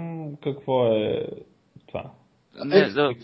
какво 0.43 0.87
е 0.87 1.27
това. 1.89 2.05
Не, 2.65 2.89
да... 2.89 3.15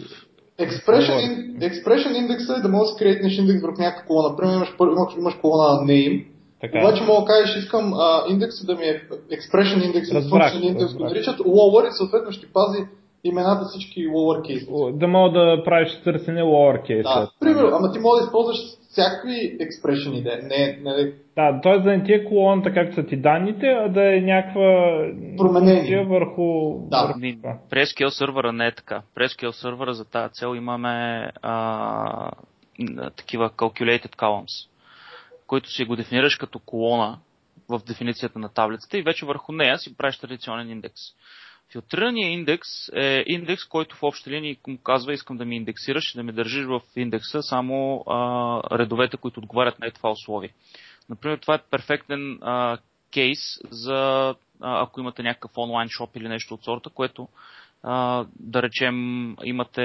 Expression, 0.61 1.19
in, 1.27 1.59
expression 1.59 2.17
индекса 2.17 2.55
е 2.59 2.63
да 2.63 2.69
можеш 2.69 2.93
да 2.93 2.99
креатнеш 2.99 3.39
индекс 3.39 3.63
върху 3.63 3.83
някаква 3.83 4.07
колона. 4.07 4.29
Например, 4.29 4.55
имаш, 4.55 4.69
имаш, 4.81 5.15
имаш 5.19 5.35
колона 5.35 5.87
name, 5.87 6.27
така. 6.61 6.79
Обаче 6.79 7.03
мога 7.05 7.21
да 7.21 7.27
кажеш, 7.27 7.57
искам 7.57 7.95
а, 7.95 8.25
индекса 8.29 8.67
да 8.67 8.75
ми 8.75 8.85
е 8.85 9.03
expression 9.31 9.85
индекс 9.87 10.11
или 10.11 10.19
function 10.19 10.63
индекс, 10.63 10.95
го 10.95 11.05
наричат 11.05 11.39
lower 11.39 11.89
и 11.89 11.93
съответно 11.93 12.33
ще 12.33 12.47
пази 12.53 12.87
имената 13.25 13.65
всички 13.65 14.09
lowercase. 14.09 14.93
Да 14.99 15.09
мога 15.09 15.41
да 15.41 15.65
правиш 15.65 16.01
търсене 16.05 16.43
lowercase. 16.43 17.03
Да, 17.03 17.31
примерно, 17.41 17.77
ама 17.77 17.93
ти 17.93 17.99
мога 17.99 18.19
да 18.19 18.25
използваш 18.25 18.57
всякакви 18.91 19.59
expression 19.59 20.19
идеи. 20.19 20.43
Не, 20.43 20.79
не, 20.83 21.13
да, 21.37 21.61
т.е. 21.63 21.79
да 21.79 21.91
не 21.91 22.05
ти 22.05 22.13
е 22.13 22.25
колоната 22.25 22.73
както 22.75 22.95
са 22.95 23.07
ти 23.07 23.17
данните, 23.17 23.67
а 23.67 23.89
да 23.89 24.17
е 24.17 24.21
някаква 24.21 24.99
променение 25.37 26.05
върху... 26.05 26.79
Да. 26.91 27.07
върху 27.07 27.59
През 27.71 27.89
SQL 27.89 28.09
сервера 28.09 28.53
не 28.53 28.67
е 28.67 28.75
така. 28.75 29.03
През 29.15 29.33
SQL 29.33 29.51
сервера 29.51 29.95
за 29.95 30.05
тази 30.05 30.33
цел 30.33 30.55
имаме 30.57 31.29
а, 31.43 32.31
такива 33.17 33.51
calculated 33.51 34.17
columns 34.17 34.69
който 35.47 35.71
си 35.71 35.85
го 35.85 35.97
дефинираш 35.97 36.37
като 36.37 36.59
колона 36.59 37.19
в 37.69 37.81
дефиницията 37.87 38.39
на 38.39 38.49
таблицата 38.49 38.99
и 38.99 39.03
вече 39.03 39.27
върху 39.27 39.53
нея 39.53 39.79
си 39.79 39.97
правиш 39.97 40.19
традиционен 40.19 40.71
индекс. 40.71 41.01
Филтрираният 41.73 42.33
индекс 42.33 42.69
е 42.95 43.25
индекс, 43.27 43.65
който 43.65 43.97
в 43.97 44.03
общи 44.03 44.31
линии 44.31 44.59
му 44.67 44.79
казва 44.79 45.13
искам 45.13 45.37
да 45.37 45.45
ми 45.45 45.57
индексираш 45.57 46.15
и 46.15 46.17
да 46.17 46.23
ми 46.23 46.33
държиш 46.33 46.67
в 46.67 46.81
индекса 46.97 47.43
само 47.43 48.05
а, 48.07 48.79
редовете, 48.79 49.17
които 49.17 49.41
отговарят 49.41 49.79
на 49.79 49.91
това 49.91 50.11
условие. 50.11 50.51
Например, 51.09 51.39
това 51.39 51.55
е 51.55 51.63
перфектен 51.71 52.39
а, 52.43 52.79
кейс 53.13 53.39
за 53.71 53.95
а, 54.61 54.83
ако 54.83 55.01
имате 55.01 55.23
някакъв 55.23 55.51
онлайн 55.57 55.89
шоп 55.89 56.17
или 56.17 56.29
нещо 56.29 56.55
от 56.55 56.65
сорта, 56.65 56.91
което 56.91 57.29
а, 57.83 58.27
да 58.41 58.63
речем 58.63 59.37
имате, 59.45 59.83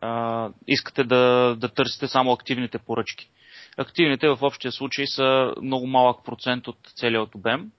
а, 0.00 0.50
искате 0.66 1.04
да, 1.04 1.56
да 1.58 1.68
търсите 1.68 2.08
само 2.08 2.32
активните 2.32 2.78
поръчки. 2.78 3.30
Активните 3.78 4.28
в 4.28 4.38
общия 4.42 4.72
случай 4.72 5.06
са 5.06 5.54
много 5.62 5.86
малък 5.86 6.24
процент 6.24 6.68
от 6.68 6.76
целият 6.96 7.34
обем. 7.34 7.70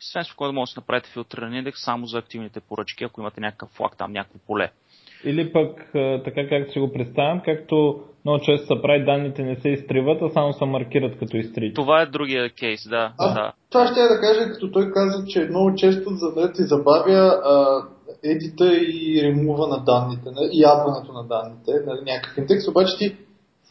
Съвсем 0.00 0.24
спокойно 0.24 0.52
може 0.52 0.70
да 0.70 0.72
се 0.72 0.80
направите 0.80 1.10
филтриран 1.10 1.54
индекс 1.54 1.84
само 1.84 2.06
за 2.06 2.18
активните 2.18 2.60
поръчки, 2.60 3.04
ако 3.04 3.20
имате 3.20 3.40
някакъв 3.40 3.68
флаг 3.68 3.96
там, 3.96 4.12
някакво 4.12 4.38
поле. 4.38 4.70
Или 5.24 5.52
пък, 5.52 5.90
така 6.24 6.48
както 6.48 6.72
си 6.72 6.78
го 6.78 6.92
представям, 6.92 7.40
както 7.44 8.04
много 8.24 8.44
често 8.44 8.66
се 8.66 8.82
прави, 8.82 9.04
данните 9.04 9.42
не 9.42 9.56
се 9.56 9.68
изтриват, 9.68 10.22
а 10.22 10.30
само 10.30 10.52
се 10.52 10.64
маркират 10.64 11.18
като 11.18 11.36
изтрити. 11.36 11.74
Това 11.74 12.02
е 12.02 12.06
другия 12.06 12.50
кейс, 12.50 12.88
да. 12.88 13.12
А, 13.18 13.34
да. 13.34 13.52
Това 13.70 13.86
ще 13.86 14.00
я 14.00 14.08
да 14.08 14.20
кажа, 14.20 14.52
като 14.52 14.70
той 14.70 14.92
каза, 14.92 15.26
че 15.26 15.46
много 15.50 15.74
често 15.74 16.10
за 16.10 16.34
да 16.34 16.52
ти 16.52 16.62
забавя 16.62 17.40
а, 17.44 17.82
едита 18.22 18.76
и 18.76 19.20
ремува 19.22 19.68
на 19.68 19.84
данните, 19.84 20.30
и 20.52 20.60
ядването 20.62 21.12
на 21.12 21.24
данните, 21.24 21.72
нали, 21.86 22.00
някакъв 22.04 22.38
индекс, 22.38 22.68
обаче 22.68 22.98
ти 22.98 23.16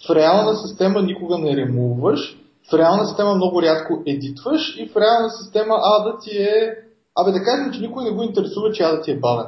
в 0.08 0.16
реална 0.16 0.56
система 0.56 1.02
никога 1.02 1.38
не 1.38 1.56
ремуваш, 1.56 2.38
в 2.72 2.74
реална 2.74 3.06
система 3.06 3.36
много 3.36 3.62
рядко 3.62 4.04
едитваш 4.06 4.76
и 4.80 4.88
в 4.88 4.96
реална 4.96 5.30
система 5.30 5.76
А 5.82 6.04
да 6.04 6.20
ти 6.20 6.38
е... 6.38 6.76
Абе 7.16 7.32
да 7.32 7.44
кажем, 7.44 7.74
че 7.74 7.82
никой 7.82 8.04
не 8.04 8.12
го 8.12 8.24
интересува, 8.24 8.72
че 8.72 8.84
А 8.84 8.92
да 8.92 9.02
ти 9.02 9.12
е 9.12 9.20
бавен. 9.20 9.48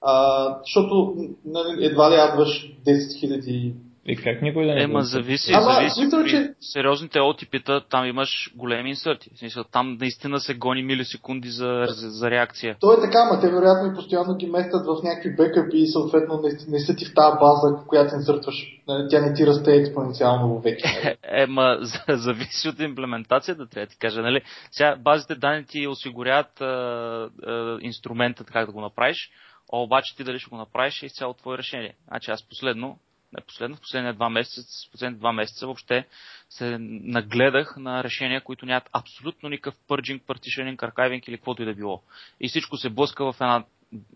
А, 0.00 0.46
защото 0.62 1.14
нали, 1.44 1.84
едва 1.84 2.10
ли 2.10 2.14
ядваш 2.14 2.76
10 2.86 2.92
000 3.26 3.74
и 4.06 4.16
как 4.16 4.42
никой 4.42 4.66
да 4.66 4.74
не 4.74 4.82
Ема, 4.82 5.02
зависи, 5.02 5.52
Ама, 5.52 5.72
зависи. 5.72 5.94
смисъл, 5.94 6.24
че... 6.24 6.54
Сериозните 6.60 7.20
отипита, 7.20 7.80
там 7.90 8.06
имаш 8.06 8.52
големи 8.56 8.90
инсърти. 8.90 9.30
В 9.34 9.38
смисъл, 9.38 9.64
там 9.64 9.96
наистина 10.00 10.40
се 10.40 10.54
гони 10.54 10.82
милисекунди 10.82 11.48
за, 11.48 11.86
за, 11.88 12.10
за 12.10 12.30
реакция. 12.30 12.76
То 12.80 12.92
е 12.92 13.00
така, 13.00 13.18
ама 13.18 13.40
те 13.40 13.50
вероятно 13.50 13.92
и 13.92 13.94
постоянно 13.94 14.36
ги 14.36 14.46
местят 14.46 14.86
в 14.86 15.02
някакви 15.04 15.36
бекъпи 15.36 15.78
и 15.78 15.86
съответно 15.86 16.40
не, 16.42 16.50
не 16.68 16.80
са 16.80 16.96
ти 16.96 17.04
в 17.04 17.14
тази 17.14 17.36
база, 17.40 17.86
която 17.86 18.14
инсъртваш. 18.14 18.54
Нали, 18.88 19.06
тя 19.10 19.20
не 19.20 19.34
ти 19.34 19.46
расте 19.46 19.76
експоненциално 19.76 20.48
в 20.48 20.62
веки. 20.62 20.84
Ема, 21.22 21.78
зависи 22.08 22.68
от 22.68 22.80
имплементацията, 22.80 23.66
трябва 23.66 23.86
да 23.86 23.90
ти 23.90 23.98
кажа. 23.98 24.22
Нали? 24.22 24.42
Сега 24.70 24.96
базите 24.96 25.34
данни 25.34 25.64
ти 25.64 25.86
осигуряват 25.86 26.60
а, 26.60 26.64
а, 26.64 27.78
инструмента, 27.80 28.44
как 28.44 28.66
да 28.66 28.72
го 28.72 28.80
направиш, 28.80 29.30
а 29.72 29.78
обаче 29.78 30.16
ти 30.16 30.24
дали 30.24 30.38
ще 30.38 30.50
го 30.50 30.56
направиш 30.56 31.02
е 31.02 31.06
изцяло 31.06 31.34
твое 31.34 31.58
решение. 31.58 31.94
Значи 32.08 32.30
аз 32.30 32.48
последно 32.48 32.98
не 33.32 33.40
последно, 33.40 33.76
в 33.76 33.80
последните 33.80 34.16
два 34.16 34.30
месеца, 34.30 34.90
последните 34.92 35.18
два 35.18 35.32
месеца 35.32 35.66
въобще 35.66 36.06
се 36.48 36.78
нагледах 36.80 37.76
на 37.76 38.04
решения, 38.04 38.44
които 38.44 38.66
нямат 38.66 38.90
абсолютно 38.92 39.48
никакъв 39.48 39.74
пърджинг, 39.88 40.22
партишенинг, 40.26 40.82
аркайвинг 40.82 41.28
или 41.28 41.36
каквото 41.36 41.62
и 41.62 41.64
да 41.64 41.74
било. 41.74 42.02
И 42.40 42.48
всичко 42.48 42.76
се 42.76 42.90
блъска 42.90 43.32
в 43.32 43.36
една, 43.40 43.64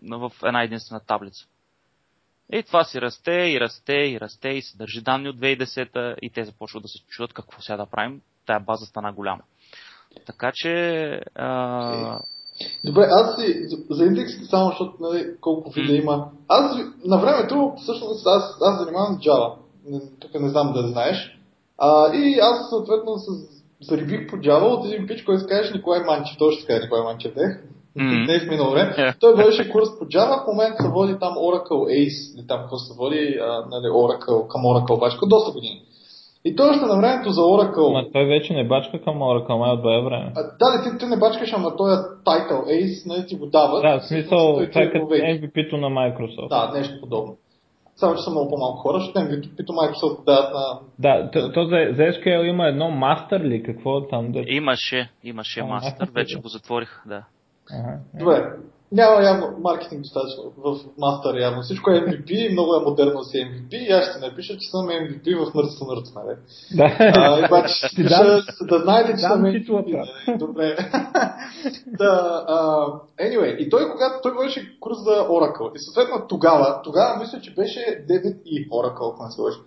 в 0.09 0.31
една 0.43 0.63
единствена 0.63 0.99
таблица. 0.99 1.47
И 2.51 2.63
това 2.63 2.83
си 2.83 3.01
расте, 3.01 3.31
и 3.31 3.59
расте, 3.59 3.93
и 3.93 4.19
расте, 4.19 4.49
и 4.49 4.61
се 4.61 4.77
държи 4.77 5.01
данни 5.01 5.29
от 5.29 5.37
2010 5.37 6.15
и 6.21 6.29
те 6.29 6.45
започват 6.45 6.83
да 6.83 6.87
се 6.87 6.99
чудят 7.07 7.33
какво 7.33 7.61
сега 7.61 7.77
да 7.77 7.85
правим. 7.85 8.21
Тая 8.45 8.59
база 8.59 8.85
стана 8.85 9.13
голяма. 9.13 9.43
Така 10.25 10.51
че 10.55 10.71
а, 11.35 12.19
Добре, 12.85 13.07
аз 13.11 13.35
си, 13.35 13.67
за, 13.89 14.05
индексите 14.05 14.45
само, 14.45 14.69
защото 14.69 14.93
нали, 14.99 15.25
колко 15.41 15.69
вида 15.69 15.93
има. 15.93 16.25
Аз 16.47 16.77
на 17.05 17.17
времето, 17.17 17.73
всъщност, 17.77 18.27
аз, 18.27 18.57
аз 18.61 18.79
занимавам 18.79 19.15
с 19.15 19.25
Java. 19.25 19.53
Тук 20.19 20.33
не 20.33 20.49
знам 20.49 20.73
да 20.73 20.87
знаеш. 20.87 21.39
А, 21.77 22.13
и 22.15 22.39
аз 22.39 22.69
съответно 22.69 23.17
се 23.17 23.31
зарибих 23.81 24.29
по 24.29 24.35
Java 24.35 24.63
от 24.63 24.85
един 24.85 25.07
пич, 25.07 25.23
който 25.23 25.41
се 25.41 25.47
казваш 25.47 25.73
Николай 25.73 26.03
Манчев. 26.03 26.37
Той 26.37 26.51
ще 26.51 26.61
се 26.61 26.67
каже 26.67 26.81
Николай 26.81 27.03
Манчев, 27.03 27.35
не? 27.35 27.61
Mm-hmm. 27.97 28.43
Е 28.43 28.45
в 28.45 28.49
минало 28.49 28.71
време. 28.71 28.95
Yeah. 28.97 29.19
Той 29.19 29.35
водеше 29.35 29.71
курс 29.71 29.89
по 29.99 30.05
Java, 30.05 30.43
в 30.43 30.47
момента 30.47 30.83
се 30.83 30.89
води 30.89 31.15
там 31.19 31.33
Oracle 31.33 31.85
Ace, 31.99 32.37
или 32.37 32.47
там 32.47 32.59
какво 32.61 32.77
се 32.77 32.93
води, 32.97 33.37
а, 33.41 33.65
нали, 33.69 33.85
Oracle, 33.85 34.47
към 34.47 34.61
Oracle 34.61 34.95
обаче, 34.95 35.17
доста 35.27 35.51
години. 35.51 35.81
И 36.47 36.55
той 36.55 36.69
още 36.69 36.85
на 36.85 36.97
времето 36.97 37.29
за 37.29 37.41
Oracle. 37.41 37.93
Ма 37.93 38.11
той 38.13 38.25
вече 38.25 38.53
не 38.53 38.67
бачка 38.67 39.01
към 39.01 39.15
Oracle, 39.15 39.57
май 39.57 39.71
от 39.71 39.81
бая 39.81 40.01
време. 40.01 40.31
А, 40.35 40.43
да, 40.43 40.83
ти, 40.83 40.97
ти 40.97 41.05
не 41.05 41.17
бачкаш, 41.17 41.53
ама 41.53 41.75
той 41.77 41.93
е 41.93 41.97
title 42.25 42.63
Ace, 42.65 43.07
нали 43.07 43.25
ти 43.27 43.35
го 43.35 43.45
дава. 43.45 43.81
Да, 43.81 43.99
в 43.99 44.07
смисъл, 44.07 44.55
това 44.71 44.81
е 44.81 44.91
като 44.91 45.05
MVP-то 45.05 45.77
на 45.77 45.87
Microsoft. 45.87 46.49
Да, 46.49 46.71
нещо 46.79 47.01
подобно. 47.01 47.37
Само, 47.95 48.15
че 48.15 48.21
са 48.21 48.31
много 48.31 48.49
по-малко 48.49 48.77
хора, 48.77 48.99
защото 48.99 49.19
MVP-то 49.19 49.73
Microsoft 49.73 50.25
дават 50.25 50.53
на... 50.53 50.79
Да, 50.99 51.31
то, 51.31 51.51
то 51.51 51.63
за, 51.65 51.77
за 51.91 52.03
SQL 52.03 52.43
има 52.43 52.67
едно 52.67 52.89
мастер 52.89 53.39
ли? 53.39 53.63
Какво 53.63 53.97
е 53.97 54.07
там? 54.07 54.31
Да... 54.31 54.43
Имаше, 54.47 55.09
имаше 55.23 55.63
мастер, 55.63 56.09
вече 56.15 56.39
го 56.39 56.47
затворих, 56.47 57.01
да. 57.05 57.23
Ага, 57.71 57.99
Добре, 58.19 58.43
няма 58.91 59.23
явно 59.23 59.57
маркетинг 59.59 60.01
достатъчно 60.01 60.53
в 60.57 60.79
мастър 60.97 61.39
явно. 61.39 61.61
Всичко 61.61 61.91
е 61.91 61.93
MVP, 61.93 62.51
много 62.51 62.75
е 62.75 62.83
модерно 62.83 63.23
си 63.23 63.37
MVP 63.37 63.73
и 63.73 63.91
аз 63.91 64.09
ще 64.09 64.19
напиша, 64.19 64.57
че 64.57 64.69
съм 64.69 64.87
MVP 64.87 65.35
в 65.35 65.53
мъртвото 65.53 65.85
мъртво, 65.85 66.11
нали? 66.15 66.37
Да. 66.75 67.45
Обаче 67.45 67.73
ще 67.87 68.03
да, 68.03 68.79
знаете, 68.79 69.11
че 69.11 69.17
съм 69.17 69.41
MVP. 69.41 69.69
Нали? 69.69 70.37
Добре. 70.37 70.75
да, 71.87 72.45
uh, 72.49 72.99
anyway, 73.19 73.57
и 73.57 73.69
той 73.69 73.91
когато 73.91 74.21
той 74.23 74.31
водеше 74.31 74.77
курс 74.79 74.97
за 74.97 75.11
Oracle 75.11 75.75
и 75.75 75.79
съответно 75.79 76.27
тогава, 76.27 76.81
тогава 76.83 77.19
мисля, 77.19 77.41
че 77.41 77.53
беше 77.53 78.05
9 78.09 78.41
и 78.45 78.69
Oracle, 78.69 79.13
ако 79.13 79.23
не 79.23 79.31
се 79.31 79.41
лъжи. 79.41 79.59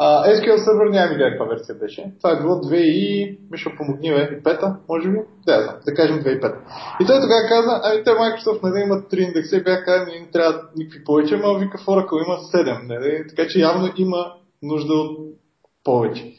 Uh, 0.00 0.36
SQL 0.36 0.56
Server 0.56 0.90
няма 0.90 1.14
идея 1.14 1.30
каква 1.30 1.46
версия 1.46 1.74
беше. 1.74 2.12
Това 2.18 2.32
е 2.32 2.40
било 2.40 2.54
2 2.54 2.74
и... 2.76 3.38
Миша, 3.50 3.70
помогни, 3.76 4.10
бе, 4.10 4.22
и 4.22 4.42
5 4.42 4.76
може 4.88 5.08
би? 5.08 5.18
Да, 5.46 5.62
знам, 5.62 5.76
да 5.86 5.94
кажем 5.94 6.16
2.5. 6.16 6.54
И 7.00 7.06
той 7.06 7.20
тогава 7.20 7.48
каза, 7.48 7.80
ами 7.84 8.04
те 8.04 8.10
Microsoft 8.10 8.62
нали, 8.62 8.82
имат 8.82 9.12
3 9.12 9.26
индекса 9.26 9.56
и 9.56 9.62
бяха 9.62 9.84
казали, 9.84 10.20
не 10.20 10.30
трябва 10.30 10.60
никакви 10.76 11.04
повече, 11.04 11.34
ама 11.34 11.58
вика 11.58 11.78
в 11.78 11.86
Oracle 11.86 12.24
има 12.24 12.38
7, 12.64 12.86
нали? 12.88 13.24
така 13.28 13.48
че 13.48 13.60
явно 13.60 13.92
има 13.96 14.32
нужда 14.62 14.94
от 14.94 15.18
повече. 15.84 16.34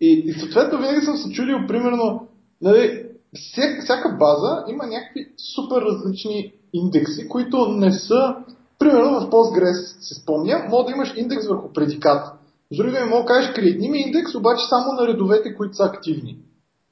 И, 0.00 0.22
и 0.26 0.32
съответно 0.32 0.78
винаги 0.78 1.00
съм 1.00 1.16
се 1.16 1.32
чудил, 1.32 1.58
примерно, 1.68 2.28
нали, 2.62 3.06
всяка, 3.34 3.82
всяка 3.82 4.16
база 4.18 4.64
има 4.68 4.86
някакви 4.86 5.26
супер 5.54 5.82
различни 5.82 6.52
индекси, 6.72 7.28
които 7.28 7.68
не 7.68 7.92
са, 7.92 8.36
примерно 8.78 9.20
в 9.20 9.30
Postgres, 9.30 10.00
се 10.00 10.14
спомня, 10.14 10.66
може 10.70 10.86
да 10.86 10.92
имаш 10.92 11.14
индекс 11.16 11.48
върху 11.48 11.72
предикат. 11.72 12.36
С 12.72 12.76
други 12.76 12.92
думи, 12.92 13.04
мога 13.04 13.22
да 13.22 13.26
кажеш, 13.26 13.54
креатни 13.54 13.90
ми 13.90 13.98
индекс, 13.98 14.34
обаче 14.34 14.64
само 14.68 14.92
на 14.92 15.06
редовете, 15.06 15.54
които 15.54 15.76
са 15.76 15.84
активни. 15.84 16.38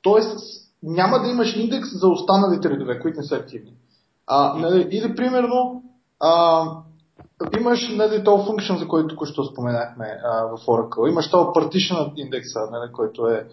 Тоест, 0.03 0.39
няма 0.83 1.21
да 1.21 1.29
имаш 1.29 1.57
индекс 1.57 2.01
за 2.01 2.09
останалите 2.09 2.71
редове, 2.71 3.01
които 3.01 3.19
не 3.21 3.27
са 3.27 3.37
активни. 3.37 3.73
А, 4.27 4.59
нали, 4.59 4.89
или, 4.91 5.15
примерно, 5.15 5.83
а, 6.21 6.65
имаш 7.61 7.89
нали, 7.97 8.25
този 8.25 8.47
функшн, 8.47 8.75
за 8.75 8.89
който 8.89 9.09
току-що 9.09 9.45
споменахме 9.45 10.21
а, 10.25 10.43
в 10.43 10.59
Oracle. 10.67 11.11
Имаш 11.11 11.31
този 11.31 11.45
partition 11.45 12.13
индекса, 12.17 12.61
нали, 12.71 12.93
който 12.93 13.27
е 13.27 13.47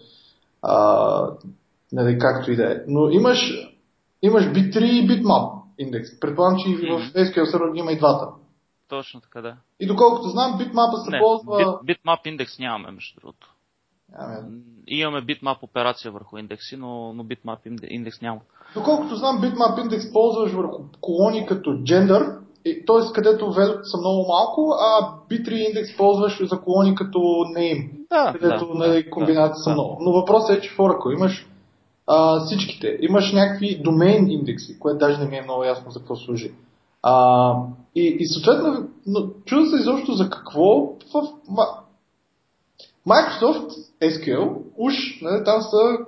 а, 0.62 1.28
нали, 1.92 2.18
както 2.18 2.52
и 2.52 2.56
да 2.56 2.72
е. 2.72 2.76
Но 2.88 3.10
имаш, 3.10 3.68
имаш 4.22 4.44
bit3 4.44 4.78
и 4.84 5.08
bitmap 5.08 5.52
индекс. 5.78 6.20
Предполагам, 6.20 6.58
че 6.58 6.70
и 6.70 6.76
в 6.76 7.12
SQL 7.14 7.54
Server 7.54 7.78
има 7.78 7.92
и 7.92 7.98
двата. 7.98 8.28
Точно 8.88 9.20
така, 9.20 9.40
да. 9.40 9.56
И 9.82 9.86
доколкото 9.86 10.28
знам, 10.28 10.58
bitmap 10.58 11.04
се 11.04 11.10
Не, 11.10 11.18
ползва... 11.18 11.52
Bit, 11.52 11.82
bitmap 11.82 12.26
индекс 12.26 12.58
нямаме, 12.58 12.90
между 12.90 13.20
другото. 13.20 13.54
Ами, 14.14 14.36
Имаме 14.86 15.22
bitmap 15.22 15.62
операция 15.62 16.12
върху 16.12 16.38
индекси, 16.38 16.76
но, 16.76 17.12
но 17.12 17.24
bitmap 17.24 17.58
индекс 17.88 18.22
няма. 18.22 18.40
Доколкото 18.74 19.16
знам, 19.16 19.40
bitmap 19.40 19.82
индекс 19.82 20.12
ползваш 20.12 20.52
върху 20.52 20.82
колони 21.00 21.46
като 21.46 21.70
gender, 21.70 22.38
т.е. 22.64 23.12
където 23.14 23.52
велюто 23.52 23.84
са 23.84 23.98
много 23.98 24.28
малко, 24.28 24.74
а 24.80 25.14
B3 25.30 25.52
индекс 25.52 25.96
ползваш 25.96 26.48
за 26.48 26.60
колони 26.60 26.94
като 26.94 27.18
name, 27.56 27.90
Да, 28.10 28.32
където 28.32 28.66
да, 28.66 28.74
нали, 28.74 29.10
комбинации 29.10 29.58
да, 29.58 29.62
са 29.62 29.70
да. 29.70 29.74
много. 29.74 29.98
Но 30.00 30.12
въпросът 30.12 30.58
е, 30.58 30.60
че 30.60 30.70
в 30.70 30.76
Oracle 30.76 31.14
имаш 31.14 31.46
а, 32.06 32.40
всичките. 32.40 32.98
Имаш 33.00 33.32
някакви 33.32 33.82
домейн 33.82 34.30
индекси, 34.30 34.78
което 34.78 34.98
даже 34.98 35.18
не 35.18 35.28
ми 35.28 35.36
е 35.36 35.42
много 35.42 35.64
ясно 35.64 35.90
за 35.90 35.98
какво 35.98 36.16
служи. 36.16 36.52
А, 37.02 37.54
и, 37.94 38.16
и 38.20 38.26
съответно, 38.26 38.88
но, 39.06 39.28
чуда 39.44 39.70
се 39.70 39.76
изобщо 39.76 40.12
за 40.12 40.30
какво 40.30 40.86
в 40.86 41.22
Microsoft 43.06 43.70
SQL 44.02 44.62
уж 44.76 44.94
нали, 45.22 45.44
там 45.44 45.62
са 45.62 45.98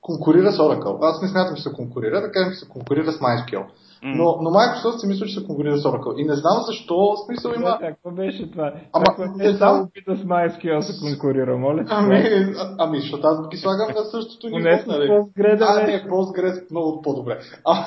конкурира 0.00 0.52
с 0.52 0.58
Oracle. 0.58 0.98
Аз 1.02 1.22
не 1.22 1.28
смятам, 1.28 1.56
че 1.56 1.62
се 1.62 1.72
конкурира, 1.72 2.20
да 2.20 2.32
кажем, 2.32 2.52
че 2.52 2.58
се 2.58 2.68
конкурира 2.68 3.12
с 3.12 3.18
MySQL. 3.18 3.66
Но, 4.02 4.38
но 4.42 4.50
Microsoft 4.50 4.96
си 4.96 5.06
мисля, 5.06 5.26
че 5.26 5.40
се 5.40 5.46
конкурира 5.46 5.76
с 5.78 5.84
Oracle. 5.84 6.16
И 6.16 6.24
не 6.24 6.34
знам 6.34 6.62
защо, 6.66 7.16
смисъл 7.26 7.50
има... 7.50 7.68
Има... 7.68 7.78
Какво 7.80 8.10
беше 8.10 8.50
това? 8.50 8.72
Ама, 8.92 9.04
Какво 9.04 9.24
не 9.36 9.52
знам. 9.52 9.82
опита 9.82 10.16
с 10.16 10.20
MySQL 10.20 10.80
се 10.80 11.00
конкурира, 11.00 11.56
моля? 11.58 11.84
Ами, 11.88 12.16
а- 12.58 12.74
ами, 12.78 13.00
защото 13.00 13.26
аз 13.26 13.48
ги 13.48 13.56
слагам 13.56 13.88
на 13.96 14.04
същото 14.04 14.46
ниво. 14.48 14.78
С 14.82 14.86
нали? 14.86 15.08
Postgre 15.08 15.58
да 15.58 15.82
не, 15.86 16.02
Postgres 16.10 16.70
много 16.70 17.02
по-добре. 17.02 17.38
А, 17.64 17.74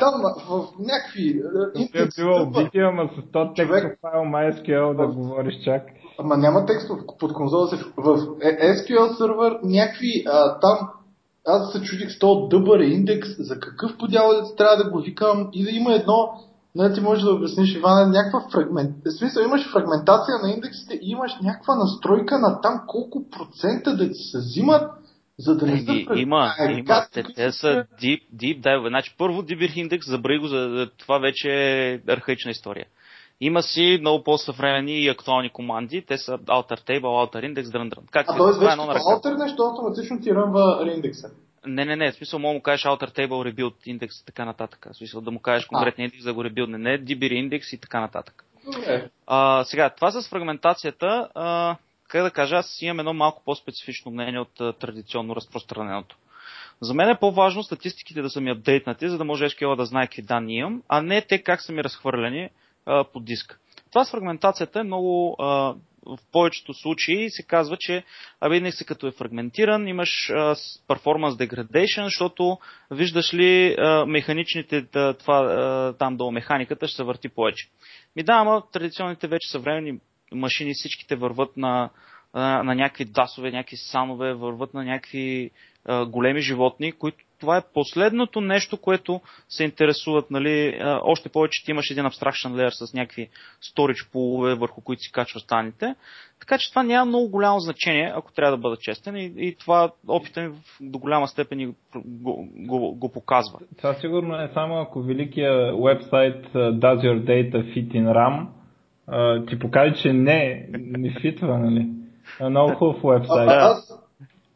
там 0.00 0.14
в 0.48 0.64
някакви... 0.78 1.42
Тук 1.74 1.94
е 1.94 2.08
било 2.18 2.42
убити, 2.42 2.78
ама 2.78 3.08
с 3.18 3.32
то 3.32 3.52
текстов 3.54 3.90
файл 4.00 4.22
MySQL 4.22 4.96
да 4.96 5.06
говориш 5.06 5.54
чак. 5.64 5.82
Ама 6.18 6.36
няма 6.36 6.66
текстов 6.66 6.98
под 7.18 7.32
конзола. 7.32 7.68
В 7.96 8.18
е- 8.42 8.74
SQL 8.74 9.16
сервер 9.18 9.58
някакви 9.62 10.24
а, 10.26 10.58
там 10.60 10.88
аз 11.46 11.72
се 11.72 11.82
чудих 11.82 12.10
с 12.10 12.18
този 12.18 12.48
дъбър 12.50 12.80
индекс, 12.80 13.28
за 13.38 13.60
какъв 13.60 13.96
подявалец 13.98 14.56
трябва 14.56 14.76
да 14.76 14.90
го 14.90 15.00
викам 15.00 15.48
и 15.52 15.64
да 15.64 15.70
има 15.70 15.94
едно, 15.94 16.30
не 16.74 16.92
ти 16.92 17.00
можеш 17.00 17.24
да 17.24 17.30
обясниш, 17.30 17.74
Ивана, 17.74 18.06
някаква 18.06 18.50
фрагмент. 18.52 18.90
В 19.04 19.10
смисъл, 19.18 19.42
имаш 19.42 19.72
фрагментация 19.72 20.34
на 20.42 20.50
индексите 20.50 20.94
и 20.94 21.10
имаш 21.10 21.32
някаква 21.42 21.74
настройка 21.74 22.38
на 22.38 22.60
там 22.60 22.80
колко 22.86 23.30
процента 23.30 23.96
да 23.96 24.08
ти 24.08 24.18
се 24.32 24.38
взимат, 24.38 24.90
за 25.38 25.56
да 25.56 25.66
не 25.66 25.80
са... 25.80 25.92
Еми, 25.92 26.06
фраг- 26.06 26.18
има, 26.18 26.54
Ай, 26.58 26.72
има. 26.72 26.84
как, 26.84 27.10
Те, 27.12 27.22
те 27.22 27.52
са 27.52 27.84
deep, 28.02 28.20
deep 28.34 28.60
dive. 28.60 28.88
Значи, 28.88 29.14
първо 29.18 29.42
DBIR 29.42 29.76
индекс, 29.76 30.06
забрави 30.10 30.38
го, 30.38 30.46
за 30.46 30.88
това 30.98 31.18
вече 31.18 31.48
е 31.50 32.00
архаична 32.08 32.50
история. 32.50 32.86
Има 33.40 33.62
си 33.62 33.98
много 34.00 34.24
по-съвремени 34.24 35.00
и 35.00 35.08
актуални 35.08 35.50
команди. 35.50 36.02
Те 36.02 36.18
са 36.18 36.38
alter 36.38 36.80
table, 36.80 37.02
alter 37.02 37.52
index, 37.52 37.72
дрън 37.72 37.88
дрън. 37.88 38.04
Как 38.10 38.26
А 38.28 38.36
т.е. 38.36 38.46
Е 38.46 38.58
вече 38.58 38.76
като 38.76 39.10
алтер 39.10 39.32
нещо 39.32 39.62
автоматично 39.62 40.20
ти 40.20 40.34
рънва 40.34 40.86
реиндекса. 40.86 41.30
Не, 41.66 41.84
не, 41.84 41.96
не, 41.96 42.12
в 42.12 42.14
смисъл 42.14 42.38
мога 42.38 42.54
му 42.54 42.62
кажеш 42.62 42.84
alter 42.84 43.18
table, 43.18 43.52
rebuild 43.52 43.74
индекс 43.86 44.20
и 44.20 44.24
така 44.26 44.44
нататък. 44.44 44.86
В 44.92 44.96
смисъл 44.96 45.20
да 45.20 45.30
му 45.30 45.40
кажеш 45.40 45.66
конкретния 45.66 46.04
индекс 46.04 46.24
да 46.24 46.34
го 46.34 46.44
ребилдне. 46.44 46.78
Не 46.78 47.04
DBIR 47.04 47.32
индекс 47.32 47.72
и 47.72 47.78
така 47.78 48.00
нататък. 48.00 48.44
Добре. 48.72 49.08
А, 49.26 49.64
сега, 49.64 49.90
това 49.90 50.10
с 50.10 50.28
фрагментацията, 50.28 51.28
а, 51.34 51.76
как 52.08 52.22
да 52.22 52.30
кажа, 52.30 52.56
аз 52.56 52.82
имам 52.82 52.98
едно 52.98 53.14
малко 53.14 53.42
по-специфично 53.44 54.12
мнение 54.12 54.40
от 54.40 54.60
а, 54.60 54.72
традиционно 54.72 55.36
разпространеното. 55.36 56.16
За 56.80 56.94
мен 56.94 57.08
е 57.08 57.18
по-важно 57.18 57.62
статистиките 57.62 58.22
да 58.22 58.30
са 58.30 58.40
ми 58.40 58.50
апдейтнати, 58.50 59.08
за 59.08 59.18
да 59.18 59.24
може 59.24 59.44
SQL 59.44 59.76
да 59.76 59.84
знае 59.84 60.06
какви 60.06 60.22
данни 60.22 60.56
имам, 60.56 60.82
а 60.88 61.02
не 61.02 61.22
те 61.22 61.42
как 61.42 61.62
са 61.62 61.72
ми 61.72 61.84
разхвърляни 61.84 62.50
по 63.12 63.20
диск. 63.20 63.60
Това 63.90 64.04
с 64.04 64.10
фрагментацията 64.10 64.80
е 64.80 64.82
много, 64.82 65.36
в 66.06 66.18
повечето 66.32 66.74
случаи 66.74 67.30
се 67.30 67.42
казва, 67.42 67.76
че 67.80 68.04
абе 68.40 68.72
се 68.72 68.84
като 68.84 69.06
е 69.06 69.10
фрагментиран, 69.10 69.88
имаш 69.88 70.30
а, 70.30 70.54
performance 70.88 71.36
защото 72.04 72.58
виждаш 72.90 73.34
ли 73.34 73.76
механичните, 74.06 74.86
това, 75.18 75.94
там 75.98 76.16
долу 76.16 76.30
механиката 76.30 76.88
ще 76.88 76.96
се 76.96 77.04
върти 77.04 77.28
повече. 77.28 77.68
Ми 78.16 78.22
да, 78.22 78.32
ама 78.32 78.62
традиционните 78.72 79.28
вече 79.28 79.50
съвременни 79.50 79.98
машини 80.32 80.74
всичките 80.74 81.16
върват 81.16 81.56
на, 81.56 81.90
на, 82.34 82.62
на 82.62 82.74
някакви 82.74 83.04
дасове, 83.04 83.50
някакви 83.50 83.76
санове, 83.76 84.34
върват 84.34 84.74
на 84.74 84.84
някакви 84.84 85.50
големи 86.06 86.40
животни, 86.40 86.92
които 86.92 87.25
това 87.40 87.56
е 87.56 87.62
последното 87.74 88.40
нещо, 88.40 88.76
което 88.76 89.20
се 89.48 89.64
интересуват, 89.64 90.30
нали, 90.30 90.78
а, 90.80 91.00
още 91.02 91.28
повече 91.28 91.64
ти 91.64 91.70
имаш 91.70 91.90
един 91.90 92.04
abstraction 92.04 92.52
layer 92.52 92.86
с 92.86 92.94
някакви 92.94 93.28
storage 93.74 94.12
пулове, 94.12 94.54
върху 94.54 94.80
които 94.80 95.02
си 95.02 95.12
качваш 95.12 95.44
данните. 95.44 95.94
Така 96.40 96.58
че 96.58 96.70
това 96.70 96.82
няма 96.82 97.04
много 97.04 97.28
голямо 97.28 97.60
значение, 97.60 98.12
ако 98.14 98.32
трябва 98.32 98.56
да 98.56 98.60
бъда 98.60 98.76
честен 98.80 99.16
и, 99.16 99.32
и 99.36 99.54
това 99.54 99.92
опита 100.08 100.40
ми 100.40 100.54
до 100.80 100.98
голяма 100.98 101.28
степен 101.28 101.74
го, 101.96 102.48
го, 102.56 102.94
го 102.94 103.12
показва. 103.12 103.58
Това 103.78 103.94
сигурно 103.94 104.42
е 104.42 104.50
само 104.54 104.80
ако 104.80 105.02
великия 105.02 105.76
вебсайт 105.76 106.46
Does 106.54 107.00
Your 107.06 107.24
Data 107.24 107.74
Fit 107.74 107.92
in 107.92 108.12
RAM 108.12 108.46
ти 109.48 109.58
покаже, 109.58 110.02
че 110.02 110.12
не, 110.12 110.68
не 110.72 111.20
фитва, 111.20 111.58
нали? 111.58 111.88
Много 112.40 112.74
хубав 112.78 112.96
вебсайт. 113.04 113.50
а, 113.50 113.54
аз, 113.54 114.05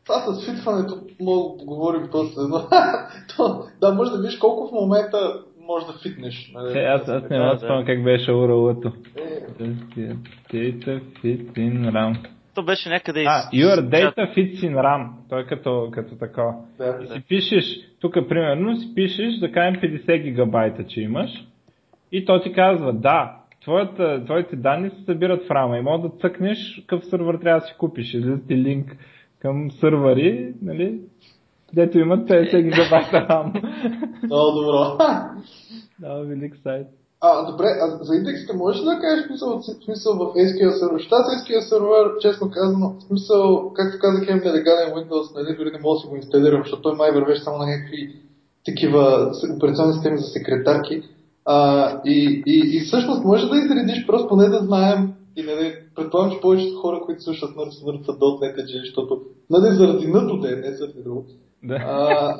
това 0.06 0.14
с 0.20 0.50
фитването 0.50 0.94
мога 1.20 1.58
да 1.58 1.64
говорим 1.64 2.08
после, 2.12 2.42
но 2.48 2.58
то, 3.36 3.62
да, 3.80 3.94
може 3.94 4.10
да 4.10 4.16
видиш 4.18 4.38
колко 4.38 4.68
в 4.68 4.72
момента 4.72 5.18
може 5.60 5.86
да 5.86 5.92
фитнеш. 6.02 6.50
Нали? 6.54 6.78
Е, 6.78 6.82
аз, 6.82 7.08
аз 7.08 7.22
не 7.22 7.28
Да, 7.28 7.38
мога 7.38 7.54
да 7.54 7.54
да. 7.54 7.66
спомня 7.66 7.84
как 7.84 8.04
беше 8.04 8.30
URL-ато. 8.30 8.92
Е, 9.16 10.14
Data 10.52 11.00
Fit 11.14 11.52
in 11.52 11.90
RAM. 11.90 12.16
То 12.54 12.62
беше 12.62 12.88
някъде 12.88 13.24
А, 13.28 13.38
из- 13.52 13.62
Your 13.62 13.80
Data 13.80 14.34
Fits 14.36 14.54
in 14.56 14.74
RAM. 14.74 15.08
Той 15.28 15.40
е 15.40 15.46
като, 15.46 15.88
като 15.92 16.14
такова. 16.16 16.54
да. 16.78 16.98
И 17.02 17.06
си 17.06 17.22
пишеш, 17.28 17.64
тук 18.00 18.14
примерно 18.28 18.76
си 18.76 18.94
пишеш, 18.94 19.38
да 19.38 19.52
кажем 19.52 19.80
50 19.82 20.22
гигабайта, 20.22 20.86
че 20.86 21.00
имаш. 21.00 21.30
И 22.12 22.24
то 22.24 22.42
ти 22.42 22.52
казва, 22.52 22.92
да, 22.92 23.36
твоята, 23.62 24.24
твоите 24.24 24.56
данни 24.56 24.90
се 24.90 25.04
събират 25.04 25.46
в 25.46 25.50
рама 25.50 25.78
и 25.78 25.82
може 25.82 26.02
да 26.02 26.08
цъкнеш 26.10 26.76
какъв 26.80 27.04
сървър 27.04 27.34
трябва 27.34 27.60
да 27.60 27.66
си 27.66 27.74
купиш. 27.78 28.14
Излиза 28.14 28.46
ти 28.48 28.56
линк 28.56 28.96
към 29.42 29.70
сървъри, 29.70 30.54
нали, 30.62 31.00
дето 31.74 31.98
имат 31.98 32.28
50 32.28 32.62
гигабайта 32.62 33.26
рам. 33.28 33.52
Много 34.22 34.60
добро. 34.60 34.98
Да, 36.00 36.14
велик 36.14 36.56
сайт. 36.62 36.86
А, 37.20 37.50
добре, 37.50 37.64
а 37.80 38.04
за 38.04 38.16
индексите 38.16 38.56
можеш 38.56 38.82
ли 38.82 38.84
да 38.84 39.00
кажеш 39.00 39.26
смисъл, 39.26 39.62
смисъл 39.84 40.14
в 40.14 40.34
SQL 40.34 40.70
сервер? 40.70 41.00
Аз 41.10 41.26
SQL 41.42 41.60
сервер, 41.60 42.18
честно 42.20 42.50
казано, 42.50 42.94
в 42.98 43.02
смисъл, 43.02 43.72
както 43.72 43.98
казах, 44.00 44.28
имам 44.28 44.40
нелегален 44.44 44.94
Windows, 44.94 45.34
нали, 45.34 45.56
дори 45.56 45.70
не 45.70 45.78
мога 45.82 45.96
да 45.96 46.00
си 46.00 46.06
го 46.06 46.16
инсталирам, 46.16 46.62
защото 46.62 46.82
той 46.82 46.96
май 46.96 47.10
вървеше 47.10 47.42
само 47.42 47.58
на 47.58 47.66
някакви 47.66 48.16
такива 48.66 49.32
операционни 49.56 49.94
системи 49.94 50.18
за 50.18 50.24
секретарки. 50.24 51.02
А, 51.44 51.90
и, 52.04 52.42
и, 52.46 52.76
и 52.76 52.80
всъщност 52.80 53.24
може 53.24 53.48
да 53.48 53.56
изредиш, 53.56 54.06
просто 54.06 54.28
поне 54.28 54.48
да 54.48 54.58
знаем 54.58 55.12
и 55.36 55.42
нали, 55.42 55.74
предполагам, 55.94 56.32
че 56.32 56.40
повечето 56.40 56.80
хора, 56.80 57.00
които 57.00 57.22
слушат 57.22 57.50
Nerds 57.50 57.84
Nerds 57.84 58.04
са 58.04 58.12
.NET, 58.12 58.80
защото 58.80 59.22
нали, 59.50 59.74
заради 59.74 60.06
НДОД, 60.06 60.42
не 60.42 60.72
заради 60.72 61.02
друго. 61.02 61.26
Да. 61.62 61.74
А, 61.74 62.36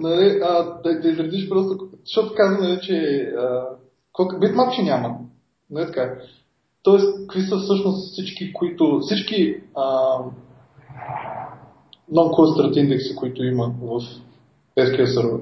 нали, 0.00 0.40
а, 0.42 0.80
да, 0.84 1.00
да 1.00 1.08
изредиш 1.08 1.48
просто, 1.48 1.88
защото 2.04 2.34
каза, 2.36 2.58
нали, 2.58 2.80
че 2.82 2.96
а, 3.38 3.66
колко 4.12 4.38
битмап, 4.40 4.74
че 4.74 4.82
няма. 4.82 5.18
Не 5.70 5.86
така. 5.86 6.18
Тоест, 6.82 7.18
какви 7.20 7.42
са 7.42 7.56
всъщност 7.58 8.12
всички, 8.12 8.52
които, 8.52 8.98
всички 9.00 9.60
а, 9.74 10.18
non-clustered 12.12 12.76
индекси, 12.76 13.16
които 13.16 13.44
има 13.44 13.74
в 13.82 14.00
SQL 14.78 15.04
сервер. 15.04 15.40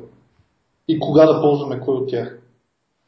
И 0.89 1.01
кога 1.01 1.27
да 1.27 1.41
ползваме 1.41 1.81
кой 1.81 1.95
от 1.95 2.09
тях. 2.09 2.42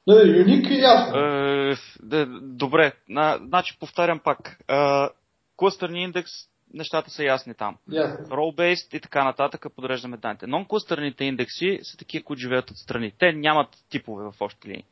Нали, 0.07 0.39
юник 0.39 0.71
е 0.71 0.75
ясно. 0.75 1.19
Е, 1.19 2.27
добре, 2.41 2.93
на, 3.09 3.39
значи 3.47 3.79
повтарям 3.81 4.19
пак. 4.19 4.59
Е, 4.71 5.95
индекс, 5.95 6.31
нещата 6.75 7.11
са 7.11 7.25
ясни 7.25 7.55
там. 7.55 7.77
Ясно. 7.91 8.27
Role-based 8.27 8.97
и 8.97 9.01
така 9.01 9.25
нататък 9.25 9.67
подреждаме 9.77 10.17
данните. 10.17 10.47
Non-клъстърните 10.47 11.23
индекси 11.23 11.79
са 11.83 11.97
такива, 11.97 12.25
които 12.25 12.41
живеят 12.41 12.71
отстрани. 12.71 13.13
Те 13.19 13.33
нямат 13.33 13.69
типове 13.91 14.25
в 14.25 14.41
общи 14.41 14.69
линии. 14.69 14.85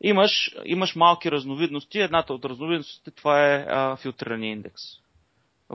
Имаш, 0.00 0.54
имаш 0.64 0.96
малки 0.96 1.30
разновидности. 1.30 2.00
Едната 2.00 2.34
от 2.34 2.44
разновидностите 2.44 3.10
това 3.10 3.54
е 3.54 3.66
а, 3.68 3.96
филтрирания 3.96 4.52
индекс. 4.52 4.82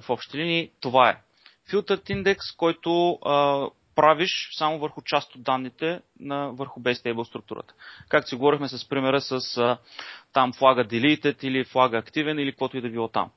В 0.02 0.10
общи 0.10 0.38
линии 0.38 0.72
това 0.80 1.10
е. 1.10 1.18
Филтърт 1.70 2.10
индекс, 2.10 2.52
който 2.58 3.20
а, 3.26 3.68
правиш 3.98 4.50
само 4.52 4.80
върху 4.80 5.02
част 5.02 5.36
от 5.36 5.44
данните 5.44 6.02
на 6.20 6.48
върху 6.48 6.80
base 6.80 7.06
table 7.06 7.24
структурата. 7.24 7.74
Както 8.10 8.30
си 8.30 8.36
говорихме 8.36 8.68
с 8.68 8.90
примера 8.90 9.22
с 9.22 9.58
а, 9.58 9.78
там 10.34 10.54
флага 10.54 10.86
deleted 10.86 11.44
или 11.44 11.64
флага 11.64 11.98
активен 11.98 12.40
или 12.40 12.52
каквото 12.52 12.78
и 12.78 12.82
да 12.82 12.90
било 12.90 13.08
там. 13.08 13.32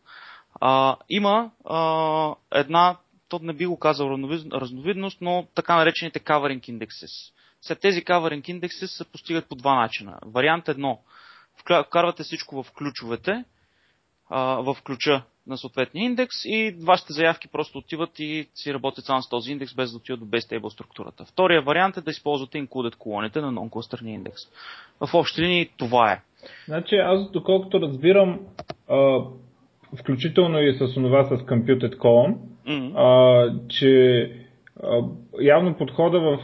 А, 0.61 0.97
има 1.09 1.51
а, 1.65 2.35
една, 2.55 2.97
то 3.29 3.41
не 3.43 3.53
би 3.53 3.67
го 3.67 3.79
казал 3.79 4.19
разновидност, 4.53 5.21
но 5.21 5.47
така 5.55 5.77
наречените 5.77 6.21
covering 6.21 6.61
indexes. 6.61 7.33
След 7.61 7.81
тези 7.81 8.05
covering 8.05 8.43
indexes 8.43 8.87
се 8.87 9.13
постигат 9.13 9.49
по 9.49 9.55
два 9.55 9.75
начина. 9.75 10.19
Вариант 10.27 10.69
едно. 10.69 11.01
Вкарвате 11.87 12.23
всичко 12.23 12.63
в 12.63 12.73
ключовете, 12.73 13.45
в 14.31 14.77
ключа 14.85 15.23
на 15.51 15.57
съответния 15.57 16.05
индекс 16.05 16.37
и 16.45 16.77
вашите 16.87 17.13
заявки 17.13 17.49
просто 17.49 17.79
отиват 17.79 18.19
и 18.19 18.49
си 18.55 18.75
работят 18.75 19.05
само 19.05 19.23
с 19.23 19.29
този 19.29 19.53
индекс, 19.53 19.75
без 19.75 19.91
да 19.91 19.97
отиват 19.97 20.21
до 20.21 20.27
base 20.27 20.59
table 20.59 20.69
структурата. 20.69 21.25
Втория 21.25 21.63
вариант 21.63 21.97
е 21.97 22.01
да 22.01 22.11
използвате 22.11 22.59
included 22.59 22.97
колоните 22.97 23.41
на 23.41 23.53
non-клъстърния 23.53 24.15
индекс. 24.15 24.43
В 25.01 25.15
общи 25.15 25.43
линии 25.43 25.71
това 25.77 26.13
е. 26.13 26.21
Значи 26.69 26.97
аз 26.97 27.31
доколкото 27.31 27.81
разбирам, 27.81 28.41
а, 28.89 29.19
включително 30.01 30.63
и 30.63 30.75
с 30.75 30.95
това 30.95 31.25
с 31.25 31.31
Computed 31.31 31.97
Column, 31.97 32.37
mm-hmm. 32.67 32.93
а, 32.97 33.69
че 33.69 34.33
явно 35.41 35.77
подхода 35.77 36.21
в 36.21 36.39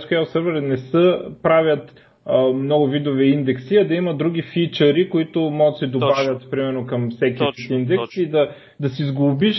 SQL 0.00 0.24
сервери 0.24 0.60
не 0.60 0.76
са 0.76 1.30
правят 1.42 2.05
много 2.54 2.88
видове 2.88 3.24
индекси, 3.24 3.76
а 3.76 3.88
да 3.88 3.94
има 3.94 4.16
други 4.16 4.42
фичъри, 4.42 5.10
които 5.10 5.40
могат 5.40 5.74
да 5.74 5.78
се 5.78 5.86
добавят 5.86 6.38
точно. 6.38 6.50
примерно 6.50 6.86
към 6.86 7.10
всеки 7.10 7.38
точно, 7.38 7.76
индекс 7.76 8.02
точно. 8.02 8.22
и 8.22 8.26
да, 8.26 8.56
да 8.80 8.88
си 8.88 9.04
сглобиш 9.04 9.56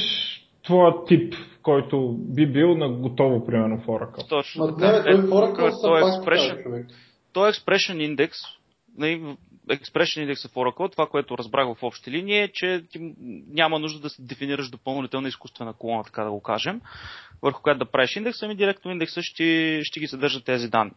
твоя 0.64 0.94
тип, 1.06 1.34
който 1.64 2.16
би 2.20 2.48
бил 2.48 2.76
на 2.76 2.90
готово, 2.90 3.46
примерно, 3.46 3.78
в 3.78 3.86
Oracle. 3.86 4.30
Точно. 4.30 4.66
Ма, 4.66 4.72
не, 4.72 5.04
той 5.04 5.16
в 5.16 5.30
Oracle 5.30 5.70
са 5.70 5.82
той, 5.82 6.02
expression, 6.02 6.86
той 7.34 7.52
expression 7.52 8.04
индекс, 8.04 8.38
Expression 9.70 10.22
индекса 10.22 10.48
в 10.48 10.54
Oracle, 10.54 10.92
това, 10.92 11.08
което 11.08 11.38
разбрах 11.38 11.68
в 11.68 11.84
общи 11.84 12.12
линии 12.12 12.40
е, 12.40 12.50
че 12.54 12.84
ти 12.92 13.14
няма 13.48 13.80
нужда 13.80 14.00
да 14.00 14.10
се 14.10 14.22
дефинираш 14.22 14.70
допълнителна 14.70 15.28
изкуствена 15.28 15.74
колона, 15.74 16.04
така 16.04 16.24
да 16.24 16.32
го 16.32 16.42
кажем, 16.42 16.82
върху 17.42 17.62
която 17.62 17.80
да 17.80 17.92
правиш 17.92 18.16
индекса, 18.16 18.46
ами 18.46 18.56
директно 18.56 18.92
индекса 18.92 19.22
ще, 19.24 19.80
ще 19.84 20.00
ги 20.00 20.08
съдържа 20.08 20.44
тези 20.44 20.70
данни. 20.70 20.92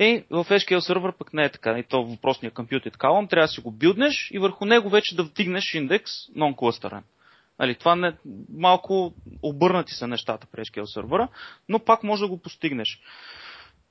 И 0.00 0.24
в 0.30 0.44
SQL 0.44 0.78
сервер 0.78 1.12
пък 1.18 1.34
не 1.34 1.44
е 1.44 1.52
така. 1.52 1.78
И 1.78 1.82
то 1.82 2.04
въпросния 2.04 2.52
computed 2.52 2.96
column 2.96 3.30
трябва 3.30 3.44
да 3.44 3.48
си 3.48 3.60
го 3.60 3.70
билднеш 3.70 4.30
и 4.32 4.38
върху 4.38 4.64
него 4.64 4.88
вече 4.88 5.16
да 5.16 5.22
вдигнеш 5.22 5.74
индекс 5.74 6.12
non-clusteren. 6.36 7.02
Нали, 7.58 7.74
това 7.74 7.96
не, 7.96 8.16
малко 8.56 9.12
обърнати 9.42 9.92
са 9.94 10.06
нещата 10.06 10.46
при 10.52 10.60
SQL 10.60 10.84
сервера, 10.84 11.28
но 11.68 11.78
пак 11.78 12.02
може 12.02 12.22
да 12.22 12.28
го 12.28 12.38
постигнеш. 12.38 13.00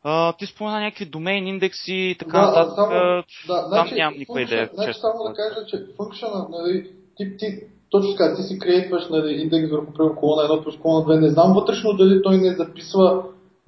А, 0.04 0.34
ти 0.34 0.46
спомена 0.46 0.80
някакви 0.80 1.06
домейн 1.06 1.48
индекси 1.48 1.94
и 1.94 2.16
така 2.20 2.40
да, 2.40 2.46
нататък. 2.46 2.76
Само, 2.76 3.24
да, 3.48 3.62
там 3.62 3.68
значи, 3.68 3.96
нямам 3.96 4.20
никаква 4.20 4.42
идея. 4.42 4.70
Значи 4.74 5.00
само 5.00 5.24
да 5.24 5.34
кажа, 5.34 5.66
че 5.68 5.86
функшена, 5.98 6.48
нали, 6.50 6.92
ти, 7.18 7.38
ти, 7.38 7.60
точно 7.90 8.12
така, 8.12 8.36
ти 8.36 8.44
си 8.44 8.60
креатваш 8.60 9.04
нали, 9.10 9.42
индекс 9.42 9.72
върху 9.72 10.16
колона 10.16 10.50
1 10.50 10.64
плюс 10.64 10.78
колона 10.78 11.06
2. 11.06 11.20
Не 11.20 11.30
знам 11.30 11.54
вътрешно 11.54 11.94
дали 11.94 12.22
той 12.22 12.38
не 12.38 12.54
записва 12.56 13.24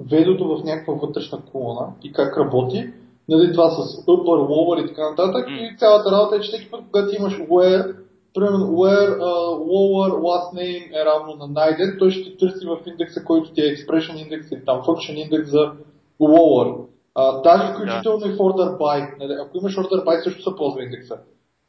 ведото 0.09 0.57
в 0.57 0.63
някаква 0.63 0.93
вътрешна 0.93 1.39
колона 1.51 1.87
и 2.03 2.11
как 2.13 2.37
работи. 2.37 2.89
Нали, 3.29 3.51
това 3.51 3.69
с 3.69 4.05
upper, 4.05 4.39
lower 4.51 4.85
и 4.85 4.87
така 4.87 5.09
нататък. 5.09 5.47
Mm. 5.47 5.73
И 5.73 5.77
цялата 5.77 6.11
работа 6.11 6.35
е, 6.35 6.39
че 6.39 6.47
всеки 6.47 6.71
път, 6.71 6.81
когато 6.91 7.15
имаш 7.15 7.39
where, 7.39 7.95
примерно 8.33 8.65
where 8.65 9.17
uh, 9.19 9.57
lower 9.73 10.09
last 10.11 10.53
name 10.53 11.01
е 11.01 11.05
равно 11.05 11.35
на 11.35 11.47
найден, 11.47 11.95
той 11.99 12.11
ще 12.11 12.37
търси 12.37 12.65
в 12.65 12.77
индекса, 12.87 13.23
който 13.23 13.53
ти 13.53 13.61
е 13.61 13.75
expression 13.75 14.23
индекс 14.23 14.51
или 14.51 14.65
там 14.65 14.81
function 14.81 15.13
индекс 15.13 15.49
за 15.51 15.71
lower. 16.21 16.85
А, 17.15 17.41
даже 17.41 17.73
включително 17.73 18.19
да. 18.19 18.27
и 18.27 18.31
в 18.31 18.37
order 18.37 18.77
by. 18.77 19.19
Нали, 19.19 19.33
ако 19.41 19.57
имаш 19.57 19.77
order 19.77 20.03
by, 20.05 20.23
също 20.23 20.43
се 20.43 20.55
ползва 20.57 20.83
индекса. 20.83 21.17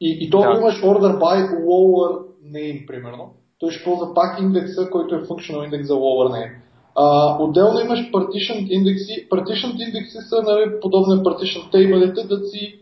И, 0.01 0.19
и 0.21 0.31
то, 0.31 0.39
да. 0.39 0.59
имаш 0.59 0.83
order 0.83 1.19
by 1.19 1.65
lower 1.67 2.19
name, 2.45 2.87
примерно, 2.87 3.31
той 3.59 3.71
ще 3.71 3.85
ползва 3.85 4.15
пак 4.15 4.41
индекса, 4.41 4.89
който 4.91 5.15
е 5.15 5.23
functional 5.23 5.65
индекс 5.65 5.89
за 5.89 5.95
lower 5.95 6.31
name. 6.33 6.53
А, 6.95 7.37
отделно 7.43 7.81
имаш 7.81 8.11
partition 8.11 8.69
индекси. 8.71 9.29
Partition 9.31 9.87
индекси 9.87 10.19
са 10.29 10.43
нали, 10.43 10.81
подобни 10.81 11.15
на 11.15 11.23
partition 11.23 11.71
тейбълите, 11.73 12.27
да 12.27 12.39
си 12.39 12.79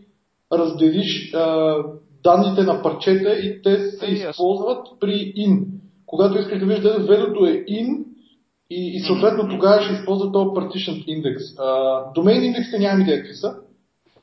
разделиш 0.53 1.33
а, 1.33 1.75
данните 2.23 2.61
на 2.61 2.81
парчета 2.81 3.33
и 3.33 3.61
те 3.61 3.77
се 3.77 4.05
е, 4.05 4.11
използват 4.11 4.87
при 4.99 5.33
in. 5.37 5.65
Когато 6.05 6.39
искаш 6.39 6.59
да 6.59 6.65
видиш 6.65 6.81
дали 6.81 7.07
ведото 7.07 7.45
е 7.45 7.51
in 7.51 8.03
и, 8.69 8.91
и 8.95 8.99
съответно 8.99 9.49
тогава 9.49 9.83
ще 9.83 9.93
използва 9.93 10.31
този 10.31 10.45
partition 10.45 11.03
индекс. 11.07 11.43
Домейн 12.15 12.43
индексите 12.43 12.79
нямам 12.79 13.01
идея 13.01 13.17
какви 13.17 13.33
са. 13.33 13.55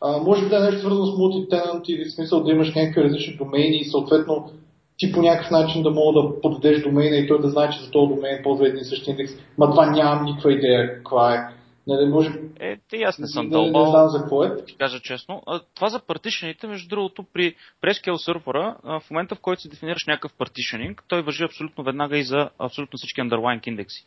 А, 0.01 0.19
може 0.19 0.49
да 0.49 0.57
е 0.57 0.61
нещо 0.61 0.81
свързано 0.81 1.07
с 1.07 1.11
multi-tenant 1.11 1.89
или 1.89 2.11
смисъл 2.11 2.45
да 2.45 2.53
имаш 2.53 2.75
някакви 2.75 3.05
различни 3.05 3.37
домейни 3.37 3.77
и 3.77 3.85
съответно 3.85 4.51
ти 4.99 5.13
по 5.13 5.23
някакъв 5.23 5.51
начин 5.51 5.83
да 5.83 5.91
мога 5.91 6.23
да 6.23 6.41
подадеш 6.41 6.83
домейна 6.83 7.17
и 7.17 7.29
той 7.29 7.41
да 7.41 7.51
знае, 7.51 7.71
че 7.71 7.81
за 7.81 7.91
този 7.91 8.15
домейн 8.15 8.43
ползва 8.43 8.69
един 8.69 8.81
и 8.81 8.85
същи 8.85 9.11
индекс. 9.11 9.33
Ма 9.59 9.71
това 9.71 9.91
нямам 9.91 10.25
никаква 10.25 10.53
идея 10.53 10.95
каква 10.95 11.35
е. 11.35 11.39
Не, 11.87 11.97
не 11.97 12.11
може... 12.11 12.31
Е, 12.61 12.77
ти 12.91 13.03
аз 13.03 13.19
не 13.19 13.27
съм 13.27 13.51
дълбал. 13.51 13.83
Не, 13.83 13.85
не 13.85 13.91
знам 13.91 14.09
за 14.09 14.19
какво 14.19 14.45
е. 14.45 14.65
Ти 14.65 14.77
кажа 14.77 15.01
честно. 15.01 15.43
Това 15.75 15.89
за 15.89 16.01
партишените, 16.01 16.67
между 16.67 16.89
другото, 16.89 17.25
при 17.33 17.55
PreSQL 17.83 18.17
сервера, 18.17 18.77
в 18.85 19.11
момента 19.11 19.35
в 19.35 19.41
който 19.41 19.63
си 19.63 19.69
дефинираш 19.69 20.07
някакъв 20.09 20.33
партишенинг, 20.39 21.05
той 21.09 21.23
въжи 21.23 21.45
абсолютно 21.45 21.85
веднага 21.85 22.19
и 22.19 22.23
за 22.23 22.51
абсолютно 22.59 22.97
всички 22.97 23.21
underlying 23.21 23.69
индекси. 23.69 24.05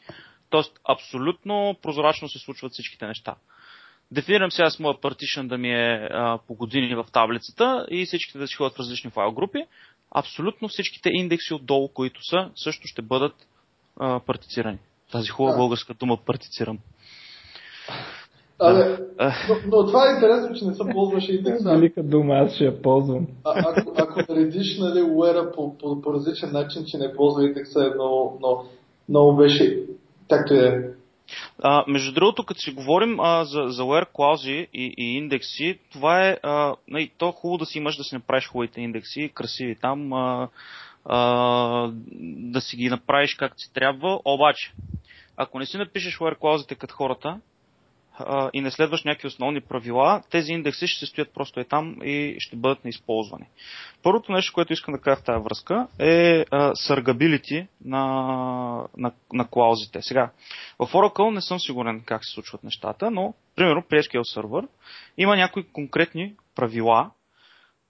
Тоест, 0.49 0.79
абсолютно 0.89 1.75
прозрачно 1.81 2.29
се 2.29 2.39
случват 2.39 2.71
всичките 2.71 3.07
неща. 3.07 3.35
Дефинирам 4.11 4.51
сега 4.51 4.69
с 4.69 4.79
моя 4.79 4.95
partition 4.95 5.47
да 5.47 5.57
ми 5.57 5.71
е 5.71 6.09
а, 6.11 6.39
по 6.47 6.53
години 6.53 6.95
в 6.95 7.05
таблицата 7.13 7.85
и 7.91 8.05
всичките 8.05 8.39
да 8.39 8.47
си 8.47 8.55
ходят 8.55 8.75
в 8.75 8.79
различни 8.79 9.11
файл 9.11 9.31
групи 9.31 9.65
абсолютно 10.15 10.67
всичките 10.67 11.09
индекси 11.09 11.53
отдолу, 11.53 11.87
които 11.87 12.25
са, 12.25 12.49
също 12.55 12.87
ще 12.87 13.01
бъдат 13.01 13.33
а, 13.97 14.19
партицирани. 14.19 14.77
Тази 15.11 15.29
хубава 15.29 15.57
българска 15.57 15.93
дума 15.93 16.17
партицирам. 16.25 16.79
Абе, 18.59 18.97
но, 19.49 19.55
но, 19.65 19.85
това 19.85 20.09
е 20.09 20.13
интересно, 20.13 20.55
че 20.55 20.65
не 20.65 20.73
се 20.73 20.83
ползваш 20.91 21.29
индекса. 21.29 21.69
Велика 21.69 22.03
дума, 22.03 22.33
аз 22.33 22.55
ще 22.55 22.63
я 22.63 22.81
ползвам. 22.81 23.27
А, 23.43 23.63
ако, 23.67 23.93
ако 23.97 24.33
наредиш 24.33 24.77
нали, 24.77 25.01
уера 25.01 25.51
по, 25.51 25.77
по, 25.77 26.01
по, 26.01 26.13
различен 26.13 26.51
начин, 26.51 26.83
че 26.87 26.97
не 26.97 27.15
ползва 27.15 27.45
индекса, 27.45 27.85
е 27.85 27.95
много, 27.95 28.37
много, 28.39 28.65
много 29.09 29.35
беше, 29.35 29.83
както 30.29 30.53
е. 30.53 30.93
А, 31.63 31.83
между 31.87 32.13
другото, 32.13 32.45
като 32.45 32.59
си 32.59 32.71
говорим 32.71 33.19
а, 33.19 33.45
за, 33.45 33.63
за 33.67 33.83
where 33.83 34.07
клаузи 34.13 34.67
и, 34.73 34.93
и 34.97 35.17
индекси, 35.17 35.79
това 35.91 36.27
е, 36.27 36.37
а, 36.43 36.75
нали, 36.87 37.11
то 37.17 37.29
е 37.29 37.31
хубаво 37.31 37.57
да 37.57 37.65
си 37.65 37.77
имаш 37.77 37.95
да 37.95 38.03
си 38.03 38.15
направиш 38.15 38.47
хубавите 38.47 38.81
индекси, 38.81 39.31
красиви 39.33 39.75
там, 39.75 40.13
а, 40.13 40.49
а, 41.05 41.91
да 42.53 42.61
си 42.61 42.77
ги 42.77 42.89
направиш 42.89 43.35
както 43.35 43.59
си 43.59 43.73
трябва, 43.73 44.19
обаче, 44.25 44.73
ако 45.37 45.59
не 45.59 45.65
си 45.65 45.77
напишеш 45.77 46.17
where 46.17 46.39
клаузите 46.39 46.75
като 46.75 46.95
хората, 46.95 47.39
а, 48.13 48.49
и 48.53 48.61
не 48.61 48.71
следваш 48.71 49.03
някакви 49.03 49.27
основни 49.27 49.61
правила, 49.61 50.23
тези 50.29 50.51
индекси 50.51 50.87
ще 50.87 50.99
се 50.99 51.05
стоят 51.05 51.33
просто 51.33 51.59
е 51.59 51.63
там 51.63 51.95
и 52.03 52.35
ще 52.39 52.55
бъдат 52.55 52.83
неизползвани. 52.83 53.45
Първото 54.03 54.31
нещо, 54.31 54.53
което 54.53 54.73
искам 54.73 54.93
да 54.93 55.01
кажа 55.01 55.21
в 55.21 55.23
тази 55.23 55.43
връзка 55.43 55.87
е 55.99 56.45
съргабилити 56.73 57.67
на, 57.85 58.03
на, 58.97 59.11
на 59.33 59.47
клаузите. 59.47 60.01
Сега, 60.01 60.31
в 60.79 60.87
Oracle 60.87 61.33
не 61.33 61.41
съм 61.41 61.59
сигурен 61.59 62.01
как 62.05 62.25
се 62.25 62.33
случват 62.33 62.63
нещата, 62.63 63.11
но, 63.11 63.33
примерно, 63.55 63.83
при 63.89 63.97
SQL 63.97 64.37
Server 64.37 64.67
има 65.17 65.35
някои 65.35 65.63
конкретни 65.63 66.33
правила, 66.55 67.11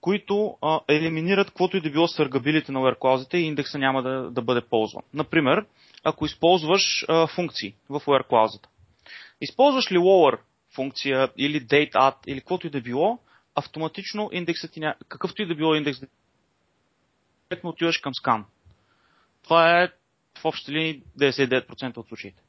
които 0.00 0.56
а, 0.62 0.80
елиминират 0.88 1.46
каквото 1.46 1.76
и 1.76 1.80
да 1.80 1.90
било 1.90 2.08
съргабилите 2.08 2.72
на 2.72 2.80
where 2.80 2.98
клаузите 2.98 3.38
и 3.38 3.46
индекса 3.46 3.78
няма 3.78 4.02
да, 4.02 4.30
да 4.30 4.42
бъде 4.42 4.60
ползван. 4.60 5.02
Например, 5.14 5.66
ако 6.04 6.26
използваш 6.26 7.04
а, 7.08 7.26
функции 7.26 7.74
в 7.90 8.00
where 8.00 8.28
клаузата, 8.28 8.68
Използваш 9.42 9.92
ли 9.92 9.96
lower 9.96 10.38
функция 10.74 11.32
или 11.36 11.66
date 11.66 11.92
add 11.92 12.16
или 12.26 12.40
каквото 12.40 12.66
и 12.66 12.70
да 12.70 12.80
било, 12.80 13.18
автоматично 13.54 14.30
индексът 14.32 14.72
ти 14.72 14.80
какъвто 15.08 15.42
и 15.42 15.46
да 15.46 15.54
било 15.54 15.74
индекс, 15.74 16.00
му 17.64 17.70
отиваш 17.70 17.98
към 17.98 18.14
скан. 18.14 18.44
Това 19.42 19.82
е 19.82 19.88
в 20.38 20.44
общи 20.44 20.72
линии 20.72 21.02
99% 21.18 21.96
от 21.96 22.08
случаите. 22.08 22.42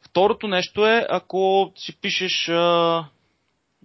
Второто 0.00 0.48
нещо 0.48 0.86
е, 0.86 1.06
ако 1.10 1.72
си 1.76 2.00
пишеш 2.00 2.48
а, 2.48 3.04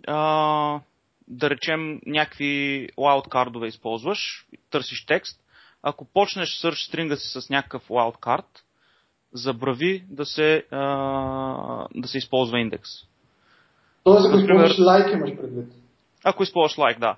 а, 0.08 0.80
да 1.28 1.50
речем 1.50 2.02
някакви 2.06 2.90
wildcardове 2.98 3.68
използваш, 3.68 4.48
търсиш 4.70 5.06
текст, 5.06 5.42
ако 5.82 6.06
почнеш 6.06 6.50
search 6.50 6.88
стринга 6.88 7.16
си 7.16 7.42
с 7.42 7.50
някакъв 7.50 7.88
wildcard, 7.88 8.46
забрави 9.36 10.04
да 10.10 10.26
се, 10.26 10.66
а, 10.72 11.88
да 11.96 12.08
се 12.08 12.18
използва 12.18 12.60
индекс. 12.60 12.90
Тоест, 14.04 14.28
ако 14.28 14.38
използваш 14.38 14.80
лайк, 14.80 15.14
имаш 15.14 15.38
предвид. 15.38 15.74
Ако 16.24 16.44
използваш 16.44 16.78
лайк, 16.78 17.00
да. 17.00 17.18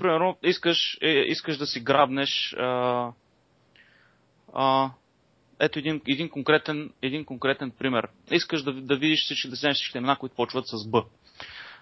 Примерно, 0.00 0.36
искаш, 0.42 0.98
е, 1.02 1.08
искаш 1.08 1.56
да 1.56 1.66
си 1.66 1.80
грабнеш 1.80 2.54
а, 2.58 3.12
а, 4.54 4.90
ето 5.60 5.78
един, 5.78 6.00
един, 6.08 6.30
конкретен, 6.30 6.90
един 7.02 7.24
конкретен 7.24 7.70
пример. 7.70 8.08
Искаш 8.30 8.62
да, 8.62 8.72
да 8.72 8.96
видиш 8.96 9.24
всички, 9.24 9.48
да 9.48 9.54
вземеш 9.54 9.76
всички 9.76 9.98
имена, 9.98 10.16
които 10.16 10.36
почват 10.36 10.64
с 10.66 10.88
Б. 10.88 11.04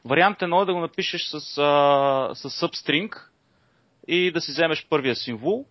Вариант 0.05 0.43
едно 0.43 0.63
е 0.63 0.67
да 0.67 0.75
го 0.75 0.81
напишеш 0.81 1.23
с, 1.23 1.35
а, 1.35 2.31
с 2.35 2.51
substring 2.51 3.21
и 4.09 4.31
да 4.33 4.41
си 4.41 4.53
вземеш 4.53 4.87
първия 4.91 5.17
символ. 5.17 5.67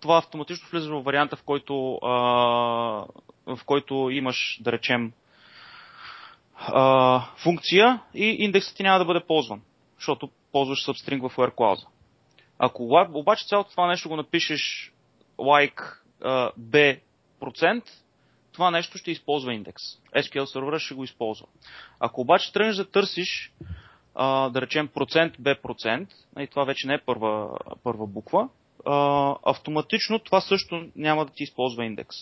Това 0.00 0.18
автоматично 0.18 0.68
влиза 0.70 0.90
в 0.90 1.02
варианта, 1.02 1.36
в 1.36 1.42
който, 1.42 1.94
а, 1.94 2.10
в 3.46 3.60
който 3.66 4.10
имаш, 4.10 4.58
да 4.60 4.72
речем, 4.72 5.12
а, 6.56 7.20
функция 7.36 8.02
и 8.14 8.24
индексът 8.24 8.76
ти 8.76 8.82
няма 8.82 8.98
да 8.98 9.04
бъде 9.04 9.26
ползван, 9.26 9.62
защото 9.98 10.30
ползваш 10.52 10.86
substring 10.86 11.28
в 11.28 11.36
where 11.36 11.54
clause. 11.54 11.86
Ако 12.58 13.08
обаче 13.14 13.46
цялото 13.46 13.70
това 13.70 13.86
нещо 13.86 14.08
го 14.08 14.16
напишеш 14.16 14.92
like 15.38 15.94
b 16.60 17.00
процент, 17.40 17.84
това 18.52 18.70
нещо 18.70 18.98
ще 18.98 19.10
използва 19.10 19.54
индекс. 19.54 19.82
SQL 20.16 20.44
сервера 20.44 20.78
ще 20.78 20.94
го 20.94 21.04
използва. 21.04 21.46
Ако 22.00 22.20
обаче 22.20 22.52
тръгнеш 22.52 22.76
да 22.76 22.90
търсиш, 22.90 23.52
да 24.50 24.52
речем 24.54 24.88
процент 24.88 25.36
B 25.36 25.60
процент, 25.62 26.08
и 26.38 26.46
това 26.46 26.64
вече 26.64 26.86
не 26.86 26.94
е 26.94 27.04
първа, 27.06 27.58
първа 27.84 28.06
буква, 28.06 28.48
а, 28.86 29.36
автоматично 29.42 30.18
това 30.18 30.40
също 30.40 30.82
няма 30.96 31.24
да 31.24 31.32
ти 31.32 31.42
използва 31.42 31.84
индекс. 31.84 32.16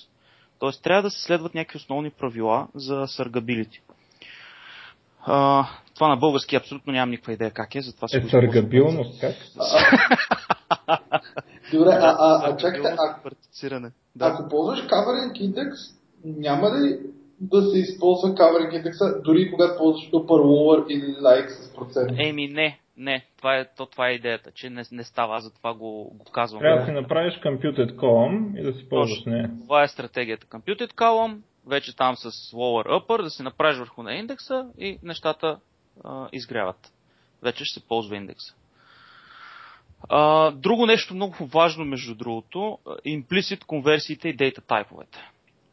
Тоест 0.58 0.82
трябва 0.82 1.02
да 1.02 1.10
се 1.10 1.22
следват 1.22 1.54
някакви 1.54 1.76
основни 1.76 2.10
правила 2.10 2.68
за 2.74 3.06
съргабилити. 3.06 3.80
А, 5.20 5.66
това 5.94 6.08
на 6.08 6.16
български 6.16 6.56
абсолютно 6.56 6.92
нямам 6.92 7.10
никаква 7.10 7.32
идея 7.32 7.50
как 7.50 7.74
е, 7.74 7.80
затова 7.80 8.08
се. 8.08 8.18
Е, 8.18 8.28
съргабилност 8.28 9.20
как? 9.20 9.34
Добре, 11.72 11.90
а, 11.90 12.16
а, 12.18 12.50
а 12.50 12.56
чакайте, 12.56 12.88
а, 12.98 13.90
да. 14.16 14.26
ако 14.26 14.48
ползваш 14.48 14.86
covering 14.86 15.32
index, 15.32 15.72
няма 16.24 16.70
ли 16.70 16.98
да 17.40 17.62
се 17.62 17.78
използва 17.78 18.28
covering 18.28 18.76
индекса, 18.76 19.20
дори 19.24 19.50
когато 19.50 19.78
ползваш 19.78 20.10
upper, 20.10 20.42
lower 20.42 20.86
или 20.88 21.16
like 21.16 21.48
с 21.48 21.74
процент? 21.74 22.10
Еми 22.18 22.48
не, 22.48 22.78
не, 22.98 23.26
това 23.36 23.56
е, 23.56 23.64
то, 23.76 23.86
това 23.86 24.08
е 24.08 24.12
идеята, 24.12 24.50
че 24.50 24.70
не, 24.70 24.82
не 24.92 25.04
става, 25.04 25.36
аз 25.36 25.44
затова 25.44 25.74
го, 25.74 26.04
го 26.14 26.24
казвам. 26.32 26.60
Трябва 26.60 26.80
да 26.80 26.86
си 26.86 26.92
направиш 26.92 27.34
computed 27.34 27.94
column 27.94 28.60
и 28.60 28.62
да 28.62 28.72
си 28.72 28.88
ползваш 28.88 29.24
не. 29.24 29.50
Това 29.64 29.82
е 29.82 29.88
стратегията. 29.88 30.46
Computed 30.46 30.92
column, 30.92 31.38
вече 31.66 31.96
там 31.96 32.16
с 32.16 32.30
lower 32.30 32.86
upper, 32.86 33.22
да 33.22 33.30
си 33.30 33.42
направиш 33.42 33.78
върху 33.78 34.02
на 34.02 34.14
индекса 34.14 34.66
и 34.78 34.98
нещата 35.02 35.58
а, 36.04 36.28
изгряват. 36.32 36.92
Вече 37.42 37.64
ще 37.64 37.80
се 37.80 37.88
ползва 37.88 38.16
индекса. 38.16 38.54
А, 40.08 40.50
друго 40.50 40.86
нещо 40.86 41.14
много 41.14 41.46
важно, 41.46 41.84
между 41.84 42.14
другото, 42.14 42.78
имплисит 43.04 43.64
конверсиите 43.64 44.28
и 44.28 44.36
дейта 44.36 44.60
тайповете. 44.60 45.18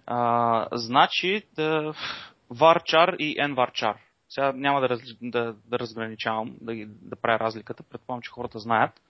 А, 0.08 0.68
значи 0.72 1.44
да, 1.56 1.94
varchar 2.54 3.16
и 3.18 3.38
nvarchar. 3.38 3.96
Сега 4.36 4.54
няма 4.56 4.82
да, 4.82 4.90
раз, 4.90 5.00
да, 5.22 5.56
да 5.66 5.80
разграничавам, 5.80 6.56
да, 6.62 6.74
да 6.88 7.16
правя 7.16 7.40
разликата, 7.40 7.84
предполагам, 7.84 8.22
че 8.22 8.32
хората 8.32 8.60
знаят. 8.60 9.02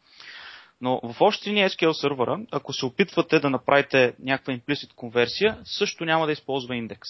Но 0.82 0.99
в 1.03 1.21
още 1.21 1.51
ни 1.51 1.59
SQL 1.59 1.91
сервера, 1.91 2.39
ако 2.51 2.73
се 2.73 2.86
опитвате 2.86 3.39
да 3.39 3.49
направите 3.49 4.15
някаква 4.19 4.53
имплисит 4.53 4.93
конверсия, 4.93 5.57
също 5.63 6.05
няма 6.05 6.26
да 6.26 6.32
използва 6.32 6.76
индекс. 6.76 7.09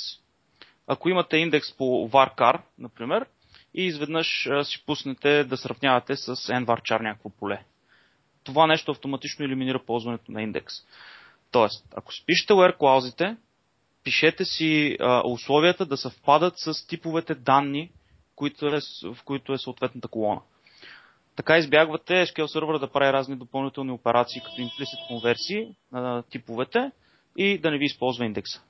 Ако 0.88 1.10
имате 1.10 1.38
индекс 1.38 1.78
по 1.78 1.84
varchar, 1.84 2.62
например, 2.78 3.26
и 3.74 3.86
изведнъж 3.86 4.48
си 4.64 4.86
пуснете 4.86 5.44
да 5.44 5.58
сравнявате 5.58 6.16
с 6.16 6.36
nvarchar 6.36 7.02
някакво 7.02 7.30
поле. 7.30 7.64
Това 8.44 8.68
нещо 8.68 8.92
автоматично 8.92 9.46
елиминира 9.46 9.86
ползването 9.86 10.32
на 10.32 10.42
индекс. 10.42 10.74
Тоест, 11.52 11.94
ако 11.96 12.14
си 12.14 12.24
пишете 12.26 12.54
where 12.54 12.78
клаузите, 12.78 13.38
пишете 14.04 14.46
си 14.46 14.98
а, 15.00 15.22
условията 15.26 15.86
да 15.86 15.98
съвпадат 15.98 16.54
с 16.58 16.88
типовете 16.88 17.36
данни, 17.36 17.92
които 18.36 18.68
е, 18.68 18.80
в 19.14 19.24
които 19.26 19.54
е 19.54 19.58
съответната 19.58 20.08
колона. 20.08 20.42
Така 21.36 21.58
избягвате 21.58 22.14
SQL 22.14 22.46
сервера 22.46 22.80
да 22.80 22.92
прави 22.92 23.14
разни 23.14 23.36
допълнителни 23.36 23.92
операции, 23.92 24.42
като 24.42 24.62
implicit 24.62 25.08
конверсии 25.08 25.68
на 25.92 26.24
типовете 26.30 26.92
и 27.38 27.58
да 27.58 27.72
не 27.72 27.78
ви 27.78 27.86
използва 27.86 28.26
индекса. 28.26 28.64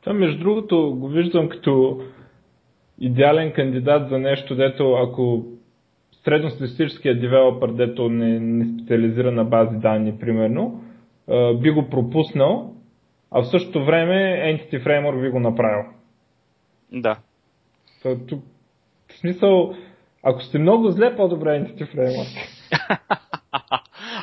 Това, 0.00 0.12
между 0.12 0.38
другото, 0.38 0.96
го 0.96 1.08
виждам 1.08 1.48
като 1.48 2.02
идеален 2.98 3.52
кандидат 3.52 4.08
за 4.08 4.18
нещо, 4.18 4.56
дето 4.56 4.92
ако 4.92 5.44
средностатистическия 6.24 7.20
девелопър, 7.20 7.72
дето 7.72 8.08
не, 8.08 8.40
не 8.40 8.74
специализира 8.74 9.32
на 9.32 9.44
бази 9.44 9.76
данни, 9.76 10.18
примерно, 10.18 10.84
би 11.60 11.70
го 11.70 11.88
пропуснал, 11.90 12.74
а 13.30 13.42
в 13.42 13.50
същото 13.50 13.84
време 13.84 14.14
Entity 14.44 14.86
Framework 14.86 15.22
би 15.22 15.30
го 15.30 15.40
направил. 15.40 15.84
Да. 16.92 17.16
тук, 18.28 18.44
в 19.20 19.22
смисъл, 19.22 19.74
ако 20.22 20.42
сте 20.42 20.58
много 20.58 20.90
зле, 20.90 21.16
по-добре 21.16 21.48
Entity 21.48 21.94
Framework. 21.94 22.48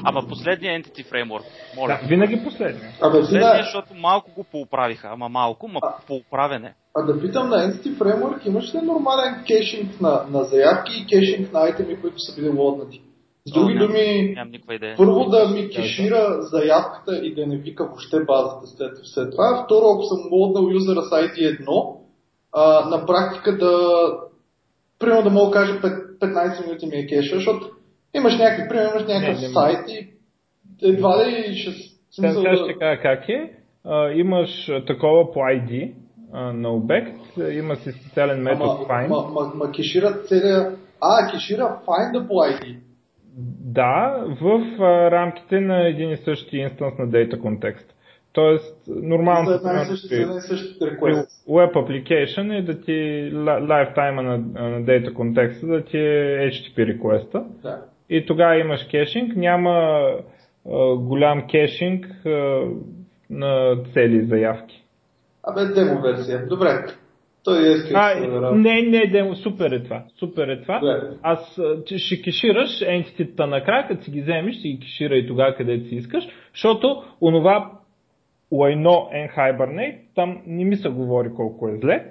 Ама 0.04 0.28
последния 0.28 0.82
Entity 0.82 1.12
Framework, 1.12 1.44
моля. 1.76 2.00
Да, 2.02 2.08
винаги 2.08 2.44
последния. 2.44 2.90
Абе, 3.02 3.20
последния, 3.20 3.58
да... 3.58 3.64
защото 3.64 3.94
малко 3.96 4.32
го 4.36 4.44
поуправиха, 4.44 5.08
ама 5.12 5.30
малко, 5.30 5.68
ма 5.68 5.80
а, 5.84 5.96
поуправене. 6.08 6.74
А 6.96 7.02
да 7.02 7.22
питам 7.22 7.50
на 7.50 7.56
Entity 7.56 7.98
Framework, 7.98 8.48
имаш 8.48 8.76
ли 8.76 8.82
нормален 8.82 9.44
кешинг 9.48 10.02
на, 10.02 10.26
на 10.32 10.44
заявки 10.44 10.92
и 11.02 11.06
кешинг 11.06 11.54
на 11.54 11.60
айтеми, 11.60 12.02
които 12.02 12.20
са 12.20 12.36
били 12.36 12.50
лоднати? 12.50 13.02
С 13.46 13.54
други 13.54 13.78
О, 13.78 13.88
думи, 13.88 14.34
ням, 14.36 14.52
ням 14.52 14.96
първо 14.98 15.26
да 15.26 15.48
ми 15.48 15.70
кешира 15.70 16.42
заявката 16.42 17.18
и 17.18 17.36
да 17.36 17.48
не 17.48 17.58
вика 17.58 17.86
въобще 17.86 18.20
базата 18.20 18.68
след, 18.68 18.92
след 19.04 19.32
това. 19.32 19.64
Второ, 19.66 19.86
ако 19.94 20.04
съм 20.04 20.20
лоднал 20.32 20.70
юзера 20.72 21.02
с 21.02 21.10
ID 21.10 21.66
1, 21.66 21.98
а, 22.54 22.90
на 22.90 23.06
практика 23.06 23.58
да 23.58 23.78
примерно 25.00 25.24
да 25.24 25.30
мога 25.30 25.46
да 25.48 25.54
кажа 25.54 25.74
15 25.80 26.66
минути 26.66 26.86
ми 26.86 26.96
е 26.96 27.08
кеша, 27.08 27.36
защото 27.36 27.70
имаш 28.14 28.38
някакви, 28.38 28.70
примерно 28.70 28.90
имаш 28.90 29.08
някакъв 29.08 29.42
не, 29.42 29.48
не, 29.48 29.54
сайт 29.54 29.80
и 29.88 30.10
едва 30.82 31.28
ли 31.28 31.56
ще... 31.56 31.72
Сега 32.12 32.56
ще 32.56 32.80
кажа 32.80 33.02
как 33.02 33.30
е. 33.30 33.52
А, 33.86 34.12
имаш 34.12 34.70
такова 34.88 35.34
по 35.34 35.40
ID 35.40 35.94
а, 36.34 36.54
на 36.54 36.70
обект, 36.70 37.38
има 37.52 37.76
си 37.76 37.92
специален 37.92 38.42
метод 38.42 38.78
ама, 38.78 38.88
find. 38.88 39.08
Ма, 39.08 39.28
ма, 39.34 39.52
ма 39.56 39.72
кешира 39.72 40.14
целия... 40.24 40.76
А, 41.02 41.32
кешира 41.32 41.80
find 41.86 42.28
по 42.28 42.34
ID. 42.34 42.76
Да, 43.62 44.24
в 44.42 44.62
а, 44.80 45.12
рамките 45.12 45.60
на 45.60 45.88
един 45.88 46.12
и 46.12 46.18
същи 46.18 46.58
инстанс 46.58 46.98
на 47.00 47.08
data 47.08 47.42
контекст. 47.42 47.94
Тоест, 48.38 48.76
нормално 48.88 49.50
за 49.50 49.56
една 49.56 49.86
същи, 49.86 50.16
Web 51.50 51.74
application 51.74 52.60
е 52.60 52.62
да 52.62 52.82
ти 52.82 52.92
lifetime 53.34 54.22
на, 54.22 54.38
на 54.38 54.82
data 54.86 55.14
контекста 55.14 55.68
да 55.68 55.84
ти 55.84 55.98
е 55.98 56.52
HTTP 56.52 56.98
request. 56.98 57.44
Да. 57.64 57.82
И 58.10 58.26
тогава 58.26 58.60
имаш 58.60 58.88
кешинг, 58.92 59.36
няма 59.36 59.72
а, 59.72 60.96
голям 60.96 61.48
кешинг 61.48 62.06
а, 62.26 62.62
на 63.30 63.76
цели 63.94 64.26
заявки. 64.26 64.84
Абе, 65.44 65.66
демо 65.66 66.02
версия. 66.02 66.48
Добре. 66.48 66.86
Той 67.44 67.58
е 67.58 67.76
а, 67.94 68.52
не, 68.56 68.82
не, 68.82 69.08
демо, 69.08 69.36
супер 69.36 69.72
е 69.72 69.84
това. 69.84 70.04
Супер 70.20 70.48
е 70.48 70.62
това. 70.62 70.80
Да. 70.80 71.18
Аз 71.22 71.60
ще 71.86 72.22
кешираш 72.22 72.82
ентитета 72.82 73.48
накрая, 73.48 73.88
като 73.88 74.04
си 74.04 74.12
ги 74.12 74.22
вземеш, 74.22 74.56
си 74.56 74.68
ги 74.70 74.80
кешира 74.80 75.16
и 75.16 75.28
тогава 75.28 75.56
където 75.56 75.88
си 75.88 75.96
искаш, 75.96 76.24
защото 76.54 77.04
онова 77.22 77.72
Lino 78.52 79.10
and 79.14 79.36
Hibernate, 79.38 79.98
там 80.16 80.42
не 80.48 80.66
ми 80.66 80.76
се 80.76 80.90
говори 80.90 81.30
колко 81.36 81.68
е 81.68 81.78
зле. 81.82 82.06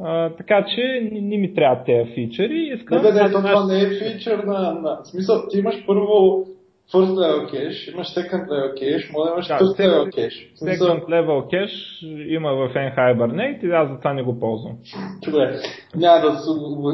А, 0.00 0.30
така 0.30 0.64
че 0.74 1.08
не, 1.12 1.20
не 1.20 1.36
ми 1.36 1.54
трябва 1.54 1.84
тези 1.84 2.10
фичъри. 2.14 2.70
Искам 2.74 3.02
не, 3.02 3.12
бе, 3.12 3.22
не, 3.22 3.30
това 3.30 3.66
не 3.66 3.80
е 3.80 3.88
фичър 3.88 4.38
на, 4.38 4.72
на... 4.72 4.98
В 5.02 5.06
смисъл, 5.06 5.48
ти 5.50 5.58
имаш 5.58 5.86
първо 5.86 6.44
first 6.92 7.14
level 7.22 7.46
cache, 7.52 7.92
имаш 7.92 8.06
second 8.06 8.48
level 8.48 8.74
cache, 8.74 9.12
може 9.12 9.28
да 9.28 9.32
имаш 9.32 9.46
да, 9.48 9.54
third 9.54 9.78
level 9.80 10.06
cache. 10.16 10.54
Second 10.56 11.04
level 11.08 11.40
cache 11.52 12.06
има 12.36 12.52
в 12.52 12.74
Hibernate 12.74 13.64
и 13.64 13.72
аз 13.72 13.88
за 13.88 13.98
това 13.98 14.12
не 14.12 14.22
го 14.22 14.40
ползвам. 14.40 14.76
Добре, 15.24 15.60
няма 15.96 16.20
да, 16.20 16.30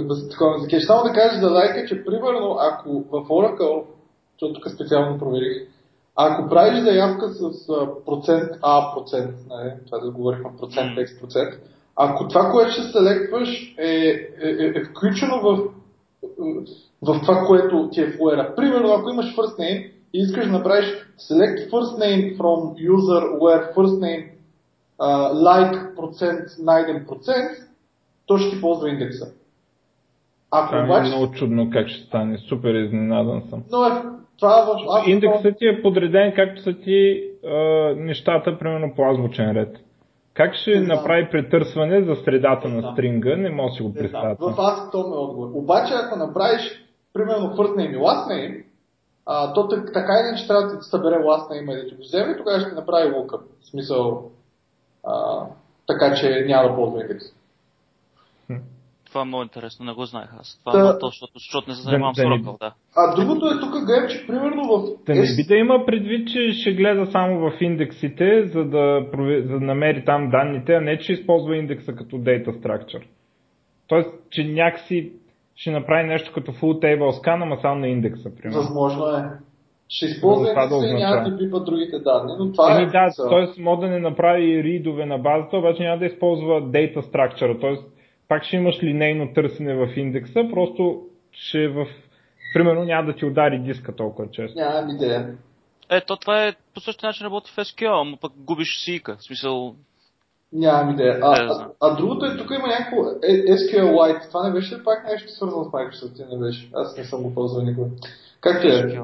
да, 0.09 0.15
се 0.15 0.29
такова 0.29 0.59
за 0.59 0.69
кеш. 0.69 0.83
Само 0.83 1.03
да 1.03 1.13
кажа 1.13 1.41
за 1.41 1.51
лайка, 1.51 1.87
че 1.89 2.05
примерно 2.05 2.57
ако 2.61 3.01
в 3.01 3.29
Oracle, 3.29 3.85
защото 4.33 4.53
тук 4.53 4.71
специално 4.71 5.19
проверих, 5.19 5.69
ако 6.21 6.49
правиш 6.49 6.85
заявка 6.85 7.29
с 7.29 7.69
процент 8.07 8.51
А, 8.63 8.95
процент, 8.95 9.31
не, 9.31 9.77
това 9.87 9.99
да 9.99 10.11
говорихме 10.11 10.51
процент, 10.61 10.99
X 10.99 11.21
процент, 11.21 11.55
ако 11.97 12.29
това, 12.29 12.51
което 12.51 12.73
ще 12.73 12.83
селектваш 12.83 13.75
е, 13.79 13.87
е, 13.87 14.49
е, 14.49 14.73
е 14.75 14.85
включено 14.85 15.41
в, 15.41 15.59
в 17.03 17.21
това, 17.21 17.45
което 17.47 17.89
ти 17.93 18.01
е 18.01 18.19
where 18.19 18.55
Примерно, 18.55 18.93
ако 18.93 19.11
имаш 19.11 19.37
first 19.37 19.59
name 19.59 19.91
и 20.13 20.19
искаш 20.21 20.47
да 20.47 20.53
направиш 20.53 20.87
select 21.31 21.71
first 21.71 21.99
name 21.99 22.37
from 22.37 22.75
user 22.75 23.39
where 23.39 23.75
first 23.75 23.99
name 23.99 24.25
uh, 24.99 25.33
like 25.33 25.97
процент, 25.97 26.49
найден 26.59 27.05
процент, 27.09 27.51
то 28.27 28.39
ще 28.39 28.51
ти 28.51 28.61
ползва 28.61 28.91
индекса. 28.91 29.33
Ако 30.51 30.73
Това 30.73 30.85
обаче... 30.85 31.13
е 31.13 31.17
много 31.17 31.33
чудно 31.33 31.71
как 31.71 31.89
ще 31.89 32.07
стане. 32.07 32.39
Супер 32.39 32.75
изненадан 32.75 33.43
съм. 33.51 33.63
Но 33.71 33.87
е, 33.87 33.91
това 34.39 34.65
в... 34.65 34.77
Аз, 34.91 35.07
Индексът 35.07 35.59
ти 35.59 35.67
е 35.69 35.83
подреден 35.83 36.33
както 36.37 36.63
са 36.63 36.73
ти 36.73 37.25
а, 37.47 37.55
нещата, 37.97 38.59
примерно 38.59 38.95
по 38.97 39.11
азбучен 39.11 39.53
ред. 39.53 39.77
Как 40.35 40.55
ще 40.55 40.81
не 40.81 40.87
направи 40.87 41.29
претърсване 41.31 42.03
за 42.03 42.17
средата 42.17 42.69
на 42.69 42.93
стринга? 42.93 43.37
Не 43.37 43.51
може 43.51 43.71
да 43.71 43.77
си 43.77 43.83
го 43.83 43.95
представя. 43.95 44.37
В 44.41 44.55
аз 44.59 44.91
то 44.91 44.99
ме 45.09 45.17
отговор. 45.17 45.51
Обаче, 45.55 45.95
ако 45.95 46.19
направиш, 46.19 46.85
примерно, 47.13 47.57
first 47.57 47.77
name 47.77 47.91
и 47.91 47.99
last 47.99 48.29
name, 48.29 48.65
а, 49.27 49.53
то 49.53 49.69
така 49.69 50.13
или 50.13 50.41
че 50.41 50.49
трябва 50.49 50.67
да 50.67 50.79
ти 50.79 50.85
събере 50.85 51.15
last 51.15 51.51
name 51.51 51.73
и 51.73 51.77
да 51.77 51.89
ти 51.89 51.95
го 51.95 52.03
вземе, 52.03 52.37
тогава 52.37 52.61
ще 52.61 52.75
направи 52.75 53.13
lookup. 53.13 53.41
В 53.61 53.67
смисъл, 53.71 54.31
а, 55.07 55.43
така 55.87 56.15
че 56.15 56.45
няма 56.47 56.69
да 56.69 56.75
ползва 56.75 57.01
индекс. 57.01 57.25
Това 59.09 59.21
е 59.21 59.25
много 59.25 59.43
интересно, 59.43 59.87
не 59.87 59.93
го 59.93 60.05
знаех 60.05 60.31
аз. 60.41 60.61
Това 60.65 60.79
да, 60.79 60.89
е 60.89 60.99
то, 60.99 61.07
защото, 61.07 61.33
защото 61.35 61.71
не 61.71 61.77
се 61.77 61.83
занимавам 61.83 62.13
да, 62.17 62.23
с 62.23 62.25
Oracle, 62.25 62.59
да. 62.59 62.75
А 62.97 63.17
другото 63.17 63.47
е 63.47 63.61
тук, 63.61 63.71
гледам, 63.87 64.09
че 64.09 64.27
примерно 64.27 64.63
в... 64.63 65.05
Да 65.07 65.15
не 65.15 65.37
би 65.37 65.45
да 65.49 65.57
има 65.57 65.87
предвид, 65.87 66.29
че 66.29 66.53
ще 66.53 66.73
гледа 66.73 67.07
само 67.07 67.41
в 67.41 67.53
индексите, 67.61 68.47
за 68.47 68.65
да, 68.65 69.07
за 69.43 69.59
да 69.59 69.61
намери 69.61 70.05
там 70.05 70.31
данните, 70.31 70.75
а 70.75 70.81
не 70.81 70.99
че 70.99 71.13
използва 71.13 71.57
индекса 71.57 71.93
като 71.93 72.17
data 72.17 72.49
structure. 72.49 73.05
Тоест, 73.89 74.11
че 74.31 74.45
някакси 74.45 75.13
ще 75.57 75.71
направи 75.71 76.09
нещо 76.09 76.33
като 76.35 76.53
full 76.53 76.85
table 76.85 77.23
scan, 77.23 77.43
ама 77.43 77.59
само 77.61 77.81
на 77.81 77.89
индекса, 77.89 78.31
примерно. 78.37 78.63
Възможно 78.63 79.07
е. 79.07 79.25
Ще 79.89 80.07
използва 80.07 80.49
индекса 80.49 80.79
да 80.81 80.87
и 80.87 80.95
няма 80.95 81.31
да 81.31 81.39
пипа 81.39 81.59
другите 81.59 81.99
данни, 81.99 82.33
но 82.39 82.53
това 82.53 82.73
Еми, 82.73 82.83
е... 82.83 82.87
Да, 82.87 83.09
т.е. 83.31 83.63
може 83.63 83.81
да 83.81 83.89
не 83.89 83.99
направи 83.99 84.63
ридове 84.63 85.07
на 85.07 85.19
базата, 85.19 85.57
обаче 85.57 85.83
няма 85.83 85.99
да 85.99 86.07
използва 86.07 86.63
data 86.63 86.99
structure, 86.99 87.61
т.е 87.61 87.98
пак 88.29 88.45
ще 88.45 88.57
имаш 88.57 88.83
линейно 88.83 89.33
търсене 89.35 89.75
в 89.75 89.97
индекса, 89.97 90.41
просто 90.53 91.03
ще 91.33 91.69
в... 91.69 91.87
Примерно 92.55 92.85
няма 92.85 93.07
да 93.07 93.17
ти 93.17 93.25
удари 93.25 93.59
диска 93.59 93.97
толкова 93.97 94.31
често. 94.31 94.59
Нямам 94.59 94.91
идея. 94.91 95.37
Ето, 95.91 96.17
това 96.17 96.47
е 96.47 96.55
по 96.75 96.81
същия 96.81 97.07
начин 97.07 97.25
работи 97.25 97.51
в 97.51 97.57
SQL, 97.57 98.11
но 98.11 98.17
пък 98.17 98.33
губиш 98.37 98.85
сика. 98.85 99.17
В 99.17 99.25
смисъл... 99.25 99.75
Нямам 100.53 100.95
идея. 100.95 101.19
А, 101.23 101.37
а, 101.37 101.69
а, 101.81 101.97
другото 101.97 102.27
е, 102.27 102.37
тук 102.37 102.51
има 102.51 102.69
някакво 102.69 102.97
е, 103.23 103.33
SQLite. 103.33 104.29
Това 104.29 104.49
не 104.49 104.53
беше 104.53 104.85
пак 104.85 105.05
нещо 105.09 105.33
свързано 105.33 105.65
с 105.65 105.69
Microsoft? 105.69 106.31
Не 106.31 106.39
беше. 106.39 106.71
Аз 106.75 106.97
не 106.97 107.05
съм 107.05 107.23
го 107.23 107.35
ползвал 107.35 107.65
никога. 107.65 107.87
Как 108.41 108.65
е? 108.65 108.99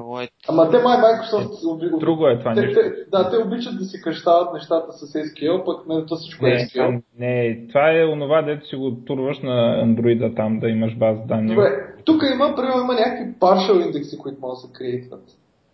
Ама 0.47 0.71
те 0.71 0.77
май 0.77 0.97
Microsoft... 0.97 1.99
Друго 1.99 2.27
е 2.27 2.39
това 2.39 2.53
те, 2.53 2.61
нещо. 2.61 2.79
Те, 2.79 2.93
да, 3.11 3.29
те 3.29 3.37
обичат 3.37 3.77
да 3.77 3.85
си 3.85 4.01
кръщават 4.01 4.53
нещата 4.53 4.93
с 4.93 5.13
SQL, 5.13 5.65
пък 5.65 5.87
не, 5.87 6.05
то 6.05 6.15
всичко 6.15 6.45
е 6.45 6.49
не, 6.49 6.55
е 6.55 6.59
SQL. 6.59 7.01
Не, 7.19 7.67
това 7.67 7.91
е 7.91 8.05
онова, 8.05 8.41
дето 8.41 8.67
си 8.67 8.75
го 8.75 8.91
турваш 9.05 9.39
на 9.39 9.85
Android 9.85 10.35
там, 10.35 10.59
да 10.59 10.69
имаш 10.69 10.97
база 10.97 11.21
данни. 11.27 11.55
Добре, 11.55 11.69
тук 12.05 12.23
има, 12.33 12.55
примерно, 12.55 12.81
има 12.81 12.93
някакви 12.93 13.33
partial 13.39 13.85
индекси, 13.85 14.17
които 14.17 14.41
могат 14.41 14.55
да 14.55 14.67
се 14.67 14.73
креатват. 14.73 15.23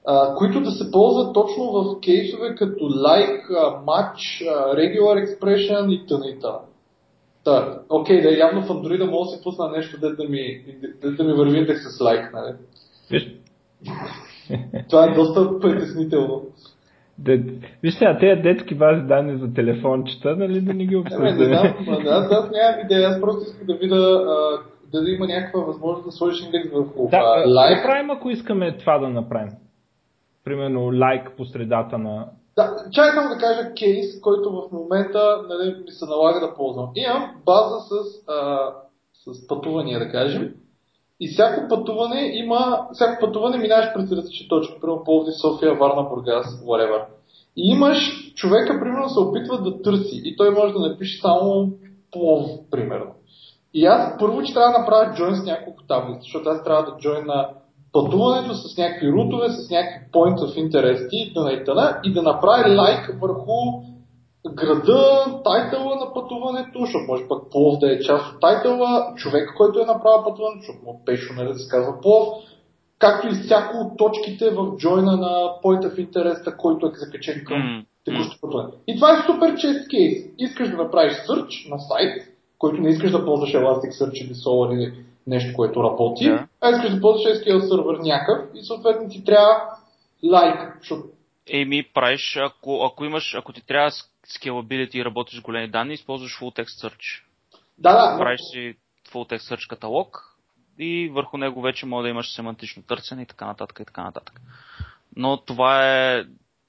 Uh, 0.07 0.35
които 0.35 0.61
да 0.61 0.71
се 0.71 0.91
ползват 0.91 1.33
точно 1.33 1.71
в 1.71 1.99
кейсове 1.99 2.55
като 2.55 2.83
like, 2.83 3.49
uh, 3.49 3.83
match, 3.83 4.45
uh, 4.45 4.75
regular 4.75 5.25
expression 5.25 5.91
и 5.91 6.07
т.н. 6.07 6.27
и 6.27 6.39
окей, 7.89 8.21
да, 8.21 8.37
явно 8.37 8.61
в 8.61 8.67
Android 8.67 9.09
мога 9.09 9.25
да 9.25 9.37
се 9.37 9.43
пусна 9.43 9.69
нещо, 9.69 9.99
да, 9.99 10.15
да, 10.15 10.23
ми, 10.23 10.63
да, 11.01 11.11
да 11.11 11.23
ми 11.23 11.33
върви 11.33 11.57
индекс 11.57 11.81
с 11.81 11.99
like, 11.99 12.33
нали? 12.33 12.53
Виж, 13.11 13.35
това 14.89 15.05
е 15.05 15.15
доста 15.15 15.59
притеснително. 15.59 16.41
Виж 17.83 17.93
сега, 17.93 18.17
тези 18.19 18.41
детски 18.41 18.75
бази 18.75 19.01
данни 19.01 19.37
за 19.37 19.53
телефончета, 19.53 20.35
нали 20.35 20.61
да 20.61 20.73
не 20.73 20.85
ги 20.85 20.95
обсъждаме? 20.95 21.31
Не, 21.31 21.45
знам, 21.45 21.75
аз, 22.07 22.31
аз 22.31 22.51
нямам 22.51 22.85
идея, 22.85 23.09
аз 23.09 23.21
просто 23.21 23.43
искам 23.43 23.67
да 23.67 23.73
видя 23.73 24.27
дали 24.91 25.11
има 25.11 25.27
някаква 25.27 25.61
възможност 25.61 26.05
да 26.05 26.11
сложиш 26.11 26.45
индекс 26.45 26.71
върху 26.73 27.07
да, 27.09 27.43
лайк. 27.47 27.77
Да 27.77 27.83
правим, 27.83 28.11
ако 28.11 28.29
искаме 28.29 28.77
това 28.77 28.99
да 28.99 29.09
направим? 29.09 29.53
Примерно 30.43 30.99
лайк 30.99 31.31
по 31.37 31.45
средата 31.45 31.97
на... 31.97 32.27
Да, 32.55 32.75
чай 32.91 33.09
само 33.09 33.29
да 33.29 33.37
кажа 33.37 33.73
кейс, 33.73 34.21
който 34.21 34.51
в 34.51 34.71
момента 34.71 35.41
нали, 35.49 35.75
ми 35.75 35.91
се 35.91 36.05
налага 36.05 36.39
да 36.39 36.55
ползвам. 36.55 36.89
Имам 36.95 37.31
база 37.45 37.79
с, 37.79 37.91
а, 38.27 38.69
с 39.13 39.47
пътувания, 39.47 39.99
да 39.99 40.11
кажем, 40.11 40.53
и 41.21 41.27
всяко 41.27 41.67
пътуване 41.69 42.31
има, 42.33 42.87
всяко 42.93 43.25
пътуване 43.25 43.57
минаваш 43.57 43.93
през 43.93 44.11
различни 44.11 44.47
точки, 44.47 44.79
примерно 44.81 45.03
Пловдив, 45.03 45.33
София, 45.41 45.75
Варна, 45.75 46.03
Бургас, 46.09 46.63
whatever. 46.65 47.01
И 47.57 47.71
имаш 47.71 47.97
човека, 48.35 48.79
примерно, 48.79 49.09
се 49.09 49.19
опитва 49.19 49.61
да 49.61 49.81
търси 49.81 50.21
и 50.25 50.35
той 50.37 50.49
може 50.49 50.73
да 50.73 50.79
напише 50.79 51.21
само 51.21 51.69
Плов, 52.11 52.51
примерно. 52.71 53.11
И 53.73 53.85
аз 53.85 54.17
първо, 54.19 54.43
че 54.43 54.53
трябва 54.53 54.71
да 54.71 54.79
направя 54.79 55.15
джойн 55.15 55.35
с 55.35 55.45
няколко 55.45 55.83
таблици, 55.83 56.19
защото 56.21 56.49
аз 56.49 56.63
трябва 56.63 56.83
да 56.83 56.97
джойна 56.97 57.49
пътуването 57.93 58.53
с 58.53 58.77
някакви 58.77 59.11
рутове, 59.11 59.49
с 59.49 59.69
някакви 59.69 60.11
points 60.11 60.39
of 60.39 60.69
interest 60.69 61.09
и 61.11 61.33
да 61.33 61.99
и 62.03 62.13
да 62.13 62.21
направи 62.21 62.75
лайк 62.75 63.17
върху 63.21 63.51
града, 64.49 65.25
тайтъла 65.43 65.95
на 65.95 66.13
пътуването, 66.13 66.79
защото 66.79 67.05
може 67.07 67.27
пък 67.27 67.51
Плов 67.51 67.79
да 67.79 67.93
е 67.93 67.99
част 67.99 68.33
от 68.33 68.41
тайтъла, 68.41 69.13
човек, 69.15 69.53
който 69.57 69.79
е 69.79 69.85
направил 69.85 70.23
пътуването, 70.23 70.59
защото 70.59 70.85
му 70.85 71.01
пешо 71.05 71.33
нали, 71.33 71.47
да 71.47 71.59
се 71.59 71.69
казва 71.69 72.01
Плов, 72.01 72.27
както 72.99 73.27
и 73.27 73.31
всяко 73.31 73.77
от 73.77 73.97
точките 73.97 74.49
в 74.49 74.77
джойна 74.77 75.17
на 75.17 75.31
Point 75.63 75.89
of 75.89 76.09
Interest, 76.09 76.57
който 76.57 76.85
е 76.85 76.91
закачен 76.93 77.43
към 77.45 77.57
mm. 77.57 77.85
текущо 78.05 78.41
пътуване. 78.41 78.69
И 78.87 78.95
това 78.95 79.11
е 79.11 79.23
супер 79.25 79.55
чест 79.55 79.89
кейс. 79.89 80.25
Искаш 80.37 80.69
да 80.69 80.77
направиш 80.77 81.13
search 81.13 81.69
на 81.69 81.79
сайт, 81.79 82.27
който 82.57 82.81
не 82.81 82.89
искаш 82.89 83.11
да 83.11 83.25
ползваш 83.25 83.53
Elasticsearch 83.53 84.25
или 84.25 84.33
Solar 84.33 84.73
или 84.73 84.93
нещо, 85.27 85.55
което 85.55 85.83
работи, 85.83 86.23
yeah. 86.23 86.47
а 86.61 86.69
искаш 86.69 86.95
да 86.95 87.01
ползваш 87.01 87.37
SQL 87.37 87.59
сервер 87.59 87.99
някакъв 88.03 88.49
и 88.55 88.63
съответно 88.63 89.09
ти 89.09 89.23
трябва 89.23 89.61
лайк, 90.31 90.55
like, 90.55 90.79
защото 90.79 91.03
Еми, 91.49 91.83
правиш, 91.93 92.37
ако, 92.41 92.83
ако 92.83 93.05
имаш, 93.05 93.35
ако 93.37 93.53
ти 93.53 93.65
трябва 93.65 93.91
scalability 94.27 94.95
и 94.95 95.05
работиш 95.05 95.39
с 95.39 95.41
големи 95.41 95.67
данни, 95.67 95.93
използваш 95.93 96.39
Full 96.39 96.59
Text 96.59 96.87
Search. 96.87 97.23
Да, 97.77 98.11
да. 98.11 98.17
Правиш 98.19 98.39
си 98.51 98.75
Full 99.11 99.31
Text 99.31 99.55
Search 99.55 99.69
каталог 99.69 100.37
и 100.79 101.09
върху 101.13 101.37
него 101.37 101.61
вече 101.61 101.85
може 101.85 102.03
да 102.03 102.09
имаш 102.09 102.33
семантично 102.35 102.83
търсене 102.83 103.21
и 103.21 103.25
така 103.25 103.45
нататък 103.45 103.79
и 103.79 103.85
така 103.85 104.03
нататък. 104.03 104.41
Но 105.15 105.37
това 105.37 105.91
е 105.91 106.23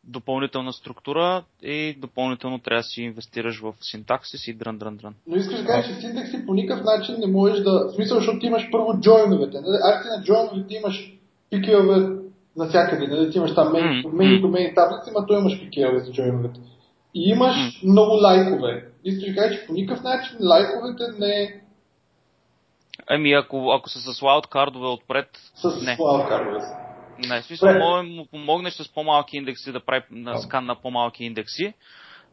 допълнителна 0.04 0.72
структура 0.72 1.44
и 1.62 1.96
допълнително 1.98 2.58
трябва 2.58 2.80
да 2.80 2.84
си 2.84 3.02
инвестираш 3.02 3.60
в 3.60 3.74
синтаксис 3.80 4.48
и 4.48 4.54
дрън, 4.54 4.78
дрън, 4.78 4.96
дрън. 4.96 5.14
Но 5.26 5.36
искаш 5.36 5.60
да 5.60 5.66
кажеш, 5.66 5.94
че 5.94 6.00
синтакси 6.00 6.46
по 6.46 6.54
никакъв 6.54 6.84
начин 6.84 7.16
не 7.18 7.26
можеш 7.26 7.64
да... 7.64 7.88
В 7.88 7.94
смисъл, 7.94 8.18
защото 8.18 8.38
ти 8.38 8.46
имаш 8.46 8.68
първо 8.72 9.00
джойновете. 9.00 9.56
Аз 9.82 10.02
ти 10.02 10.08
на 10.08 10.24
джойновете 10.24 10.74
имаш 10.74 11.12
пикеве 11.50 12.08
навсякъде, 12.56 13.06
нали? 13.06 13.30
Ти 13.30 13.38
имаш 13.38 13.54
там 13.54 13.68
main, 13.68 14.04
main 14.04 14.42
to 14.42 14.46
main 14.46 14.74
таблици, 14.74 15.10
но 15.14 15.26
той 15.26 15.40
имаш 15.40 15.60
пикеве 15.60 15.98
за 15.98 16.12
джойновете. 16.12 16.60
И 17.14 17.30
имаш 17.30 17.56
mm. 17.56 17.90
много 17.90 18.12
лайкове. 18.12 18.88
Искаш 19.04 19.28
да 19.28 19.34
кажеш, 19.34 19.60
че 19.60 19.66
по 19.66 19.72
никакъв 19.72 20.04
начин 20.04 20.38
лайковете 20.48 21.04
не... 21.18 21.62
Ами 23.06 23.32
ако, 23.32 23.72
ако 23.72 23.88
са 23.88 23.98
с 24.14 24.20
кардове 24.50 24.86
отпред, 24.86 25.28
с 25.54 25.82
не. 25.82 25.96
кардове 26.28 26.60
са. 26.60 26.82
Не, 27.28 27.40
в 27.40 27.44
смисъл, 27.44 27.78
може 27.78 28.08
му 28.08 28.26
помогнеш 28.26 28.74
с 28.74 28.92
по-малки 28.94 29.36
индекси, 29.36 29.72
да 29.72 29.80
прави 29.80 30.04
на 30.10 30.38
скан 30.38 30.66
на 30.66 30.74
по-малки 30.74 31.24
индекси. 31.24 31.74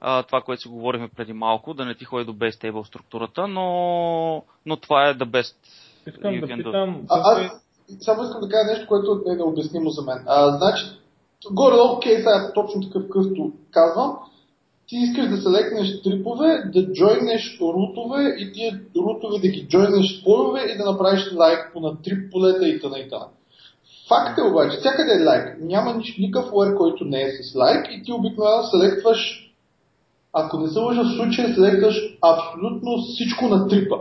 А, 0.02 0.24
това, 0.24 0.42
което 0.42 0.62
си 0.62 0.68
говорихме 0.68 1.10
преди 1.18 1.34
малко, 1.34 1.74
да 1.74 1.86
не 1.86 1.96
ти 1.96 2.06
ходи 2.06 2.26
до 2.26 2.34
base 2.34 2.64
table 2.64 2.88
структурата, 2.88 3.48
но, 3.48 4.44
но 4.66 4.78
това 4.78 5.10
е 5.10 5.16
the 5.16 5.26
best. 5.26 5.56
Искам 6.08 6.40
да 6.40 6.48
питам... 6.48 7.06
А, 7.10 7.32
аз 7.32 7.52
само 8.00 8.24
искам 8.24 8.42
да 8.42 8.50
кажа 8.50 8.72
нещо, 8.72 8.88
което 8.88 9.24
е 9.32 9.36
необяснимо 9.36 9.90
за 9.90 10.02
мен. 10.02 10.24
А, 10.28 10.58
значи, 10.58 10.86
горе-долу, 11.52 11.96
окей, 11.96 12.18
сега 12.18 12.52
точно 12.54 12.82
такъв 12.82 13.04
къвто 13.10 13.52
казвам, 13.72 14.18
ти 14.90 14.96
искаш 14.96 15.30
да 15.30 15.38
селекнеш 15.38 16.02
трипове, 16.02 16.64
да 16.74 16.94
джойнеш 16.94 17.58
рутове 17.62 18.36
и 18.40 18.54
тия 18.54 18.82
рутове 18.96 19.40
да 19.40 19.48
ги 19.48 19.68
джойнеш 19.68 20.24
полове 20.24 20.62
и 20.74 20.78
да 20.78 20.92
направиш 20.92 21.34
лайк 21.36 21.60
по 21.74 21.80
на 21.80 22.02
трип 22.02 22.32
полета 22.32 22.68
и 22.68 22.80
т.н. 22.80 23.00
и 23.00 23.10
т.н. 23.10 23.28
Факт 24.08 24.40
е 24.40 24.42
обаче, 24.52 24.78
всякъде 24.78 25.12
е 25.12 25.26
лайк. 25.26 25.58
Няма 25.62 26.02
никакъв 26.20 26.54
лайк, 26.54 26.78
който 26.78 27.06
не 27.06 27.22
е 27.22 27.30
с 27.30 27.56
лайк 27.56 27.86
и 27.92 28.04
ти 28.04 28.12
обикновено 28.12 28.64
селектваш, 28.64 29.52
ако 30.34 30.60
не 30.60 30.68
се 30.68 30.80
лъжа 30.80 31.04
в 31.04 31.16
случая, 31.16 31.56
селектваш 31.56 32.18
абсолютно 32.22 32.98
всичко 32.98 33.48
на 33.48 33.68
трипа. 33.68 33.96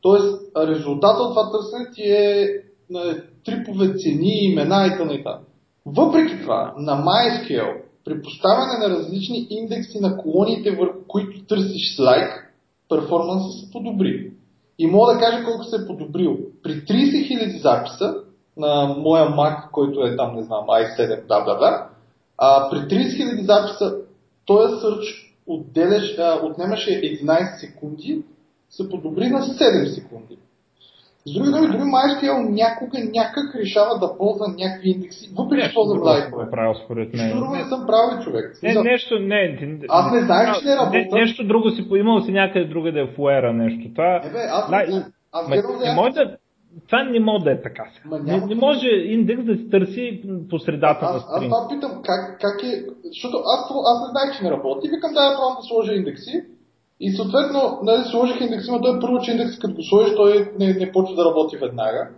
Тоест, 0.00 0.56
резултата 0.56 1.22
от 1.22 1.30
това 1.30 1.50
търсене 1.50 1.90
ти 1.94 2.02
е 2.02 2.48
на 2.90 3.22
трипове 3.44 3.94
цени, 3.94 4.44
имена 4.44 4.86
и 4.86 4.96
т.н. 4.98 5.38
Въпреки 5.86 6.40
това, 6.42 6.74
на 6.78 7.04
MySQL 7.04 7.82
при 8.04 8.22
поставяне 8.22 8.78
на 8.78 8.90
различни 8.90 9.46
индекси 9.50 10.00
на 10.00 10.16
колоните, 10.16 10.70
върху 10.70 10.98
които 11.08 11.44
търсиш 11.44 11.96
слайк, 11.96 12.54
перформансът 12.88 13.52
се 13.52 13.70
подобри. 13.70 14.32
И 14.78 14.86
мога 14.86 15.12
да 15.12 15.18
кажа 15.18 15.44
колко 15.44 15.64
се 15.64 15.76
е 15.76 15.86
подобрил. 15.86 16.38
При 16.62 16.72
30 16.72 16.86
000 16.86 17.62
записа 17.62 18.14
на 18.56 18.94
моя 18.98 19.24
Mac, 19.24 19.70
който 19.70 20.00
е 20.00 20.16
там, 20.16 20.36
не 20.36 20.42
знам, 20.42 20.66
i7, 20.66 21.26
да, 21.26 21.44
да, 21.44 21.58
да, 21.58 21.88
а, 22.38 22.70
при 22.70 22.78
30 22.78 22.90
000 22.90 23.40
записа 23.40 23.96
този 24.46 24.80
сърч 24.80 25.34
отделяш, 25.46 26.18
а, 26.18 26.40
отнемаше 26.42 26.90
11 26.90 27.60
секунди, 27.60 28.22
се 28.70 28.88
подобри 28.88 29.28
на 29.28 29.42
7 29.42 29.94
секунди. 29.94 30.38
С 31.26 31.34
други 31.34 31.50
думи, 31.50 31.66
дори 31.66 31.82
MySQL 31.82 32.48
някога 32.48 32.98
някак 33.12 33.54
решава 33.54 33.98
да 33.98 34.16
ползва 34.18 34.46
някакви 34.58 34.90
индекси, 34.90 35.30
въпреки 35.38 35.68
че 35.68 35.74
ползва 35.74 35.98
лайкове. 36.04 36.50
правил 36.50 36.74
според 36.84 37.14
мен. 37.14 37.38
Друго 37.38 37.56
не 37.56 37.64
съм 37.64 37.86
правил 37.86 38.24
човек. 38.24 38.58
Не, 38.62 38.82
нещо, 38.82 39.18
не. 39.18 39.58
Аз 39.88 40.12
не 40.12 40.20
знаех, 40.20 40.58
че 40.58 40.64
не 40.64 40.76
работа. 40.76 40.98
Не, 40.98 41.08
нещо 41.12 41.46
друго 41.46 41.70
си 41.70 41.88
имал 41.96 42.20
си 42.20 42.32
някъде 42.32 42.64
друга 42.64 42.92
да 42.92 43.00
е 43.00 43.06
в 43.06 43.18
Уера 43.18 43.52
нещо. 43.52 43.90
Това... 43.94 44.20
Не, 44.24 44.30
бе, 44.30 44.38
аз, 44.50 44.70
Лай... 44.70 44.86
аз 45.32 45.48
ма, 45.48 45.56
не 45.56 45.94
може 45.94 46.12
да, 46.12 46.36
това 46.86 47.02
не 47.02 47.20
може 47.20 47.44
да 47.44 47.52
е 47.52 47.62
така. 47.62 47.84
Ма, 48.04 48.18
не, 48.18 48.46
не 48.46 48.54
може 48.54 48.88
индекс 48.88 49.44
да 49.44 49.56
се 49.56 49.68
търси 49.70 50.22
по 50.50 50.58
средата 50.58 51.12
на 51.12 51.20
стринг. 51.20 51.52
Аз 51.52 51.68
това 51.68 51.68
питам 51.68 52.02
как, 52.04 52.40
как 52.40 52.62
е, 52.62 52.84
защото 53.04 53.36
аз, 53.36 53.60
аз 53.90 53.98
не 54.02 54.10
знаех, 54.10 54.38
че 54.38 54.44
не 54.44 54.50
работи. 54.50 54.88
Викам 54.88 55.12
да 55.14 55.20
я 55.20 55.36
пробвам 55.36 55.56
да 55.60 55.62
сложа 55.62 55.94
индекси 55.94 56.44
и 57.04 57.10
съответно, 57.10 57.78
нали, 57.82 58.02
сложих 58.10 58.40
индекс, 58.40 58.68
но 58.68 58.80
той 58.80 59.00
първо, 59.00 59.18
че 59.22 59.30
индекс, 59.30 59.58
като 59.58 59.74
го 59.74 59.82
сложиш, 59.82 60.14
той 60.16 60.52
не, 60.58 60.66
не 60.72 60.92
почва 60.92 61.14
да 61.14 61.24
работи 61.24 61.56
веднага. 61.56 62.08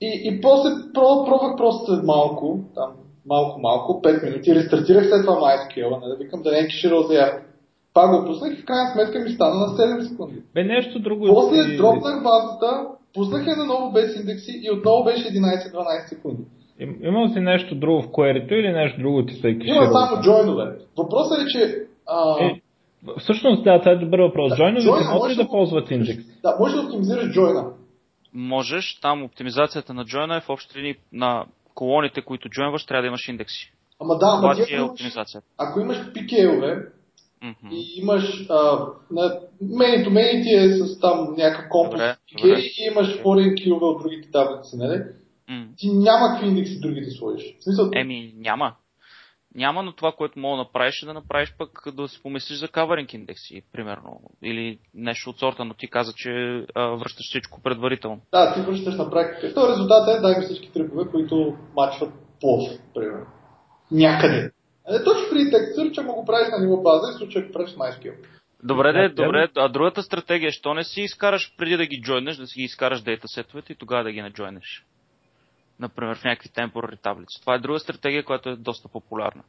И, 0.00 0.22
и 0.24 0.40
после 0.40 0.70
пробвах, 0.94 1.26
пробвах 1.28 1.56
просто 1.56 1.86
след 1.86 2.04
малко, 2.04 2.60
там 2.74 2.90
малко-малко, 3.26 4.02
5 4.02 4.24
минути, 4.24 4.54
рестартирах 4.54 5.04
след 5.08 5.24
това 5.24 5.36
MySQL, 5.36 5.90
нали, 6.00 6.24
викам 6.24 6.42
да 6.42 6.52
не 6.52 6.58
е 6.58 6.66
киширал 6.66 7.02
за 7.02 7.14
Пак 7.94 8.10
го 8.10 8.26
пуснах 8.26 8.58
и 8.58 8.62
в 8.62 8.64
крайна 8.64 8.90
сметка 8.92 9.18
ми 9.18 9.30
стана 9.30 9.54
на 9.54 9.66
7 9.66 10.08
секунди. 10.08 10.42
Бе, 10.54 10.64
нещо 10.64 10.98
друго. 10.98 11.26
После 11.26 11.72
и... 11.72 11.76
дропнах 11.76 12.22
базата, 12.22 12.86
пуснах 13.14 13.46
я 13.46 13.56
наново 13.56 13.92
без 13.92 14.16
индекси 14.16 14.60
и 14.62 14.70
отново 14.70 15.04
беше 15.04 15.24
11-12 15.24 16.08
секунди. 16.08 16.42
Имал 17.02 17.28
си 17.28 17.40
нещо 17.40 17.74
друго 17.74 18.02
в 18.02 18.08
query 18.08 18.52
или 18.52 18.72
нещо 18.72 19.00
друго 19.00 19.26
ти 19.26 19.34
се 19.34 19.48
е 19.48 19.58
киширал? 19.58 19.82
Има 19.82 19.92
само 19.92 20.22
джойнове. 20.22 20.76
Въпросът 20.98 21.38
е, 21.42 21.46
че 21.46 21.86
а, 22.06 22.44
е, 22.44 22.60
Всъщност, 23.18 23.64
да, 23.64 23.78
това 23.78 23.92
е 23.92 23.96
добър 23.96 24.18
въпрос. 24.18 24.50
Да, 24.50 24.56
Джойновете 24.56 24.86
могат 24.86 25.06
може 25.14 25.34
ли 25.34 25.42
да 25.42 25.48
ползват 25.48 25.90
индекс? 25.90 26.24
Да, 26.42 26.56
може 26.60 26.74
да 26.74 26.82
оптимизираш 26.82 27.32
джойна. 27.32 27.72
Можеш, 28.34 28.98
там 29.02 29.22
оптимизацията 29.22 29.94
на 29.94 30.04
джойна 30.04 30.36
е 30.36 30.40
в 30.40 30.50
общи 30.50 30.78
линии 30.78 30.94
на 31.12 31.46
колоните, 31.74 32.22
които 32.22 32.48
джойнваш, 32.48 32.86
трябва 32.86 33.02
да 33.02 33.06
имаш 33.06 33.28
индекси. 33.28 33.72
Ама 34.00 34.18
да, 34.18 34.26
ама 34.26 34.54
ти, 34.54 34.74
е 34.74 34.82
оптимизацията. 34.82 35.46
Ако 35.58 35.80
имаш 35.80 36.12
пикейлове 36.12 36.76
mm-hmm. 37.42 37.70
и 37.72 38.00
имаш 38.00 38.46
а, 38.50 38.54
на 39.10 39.40
many 39.62 40.06
to 40.06 40.08
many 40.08 40.42
ти 40.42 40.54
е 40.54 40.68
с 40.68 41.00
там 41.00 41.34
някакъв 41.36 41.68
комплекс 41.70 42.18
пике 42.26 42.48
и 42.48 42.90
имаш 42.90 43.22
foreign 43.22 43.62
килове 43.62 43.84
от 43.86 44.02
другите 44.02 44.30
таблици, 44.30 44.76
нали? 44.76 45.02
Mm. 45.50 45.66
Ти 45.76 45.88
няма 45.88 46.28
какви 46.28 46.48
индекси 46.48 46.80
други 46.80 47.00
да 47.00 47.10
сложиш. 47.10 47.56
В 47.58 47.64
смисъл, 47.64 47.90
Еми, 47.94 48.34
няма 48.36 48.74
няма, 49.54 49.82
но 49.82 49.92
това, 49.92 50.12
което 50.12 50.38
мога 50.38 50.56
да 50.56 50.62
направиш 50.62 51.02
е 51.02 51.06
да 51.06 51.14
направиш 51.14 51.54
пък 51.58 51.94
да 51.94 52.08
си 52.08 52.22
помислиш 52.22 52.58
за 52.58 52.68
каверинг 52.68 53.14
индекси, 53.14 53.62
примерно. 53.72 54.20
Или 54.42 54.78
нещо 54.94 55.30
от 55.30 55.38
сорта, 55.38 55.64
но 55.64 55.74
ти 55.74 55.90
каза, 55.90 56.12
че 56.16 56.30
а, 56.74 56.86
връщаш 56.86 57.26
всичко 57.28 57.62
предварително. 57.62 58.20
Да, 58.32 58.54
ти 58.54 58.60
връщаш 58.60 58.94
на 58.94 59.10
практика. 59.10 59.54
То 59.54 59.68
резултат 59.68 60.08
е 60.08 60.20
дай 60.20 60.38
ми 60.38 60.44
всички 60.44 60.72
трипове, 60.72 61.10
които 61.10 61.56
мачват 61.76 62.12
плов, 62.40 62.70
примерно. 62.94 63.26
Някъде. 63.90 64.50
Е, 64.88 65.04
точно 65.04 65.24
при 65.30 65.50
текстър, 65.50 65.90
че 65.92 66.00
му 66.00 66.14
го 66.14 66.24
правиш 66.24 66.48
на 66.52 66.64
ниво 66.64 66.82
база 66.82 67.12
и 67.12 67.18
случай 67.18 67.52
правиш 67.52 67.70
MySQL. 67.70 68.14
Добре, 68.64 68.92
де, 68.92 69.08
добре, 69.08 69.48
а 69.56 69.68
другата 69.68 70.02
стратегия, 70.02 70.52
що 70.52 70.74
не 70.74 70.84
си 70.84 71.00
изкараш 71.00 71.54
преди 71.58 71.76
да 71.76 71.86
ги 71.86 72.00
джойнеш, 72.02 72.36
да 72.36 72.46
си 72.46 72.60
ги 72.60 72.64
изкараш 72.64 73.02
дейтасетовете 73.02 73.72
и 73.72 73.76
тогава 73.76 74.04
да 74.04 74.12
ги 74.12 74.22
наджойнеш? 74.22 74.86
Например 75.80 76.16
в 76.16 76.24
някакви 76.24 76.48
темпорари 76.48 76.96
таблици. 76.96 77.40
Това 77.40 77.54
е 77.54 77.58
друга 77.58 77.78
стратегия, 77.78 78.24
която 78.24 78.48
е 78.48 78.56
доста 78.56 78.88
популярна. 78.88 79.42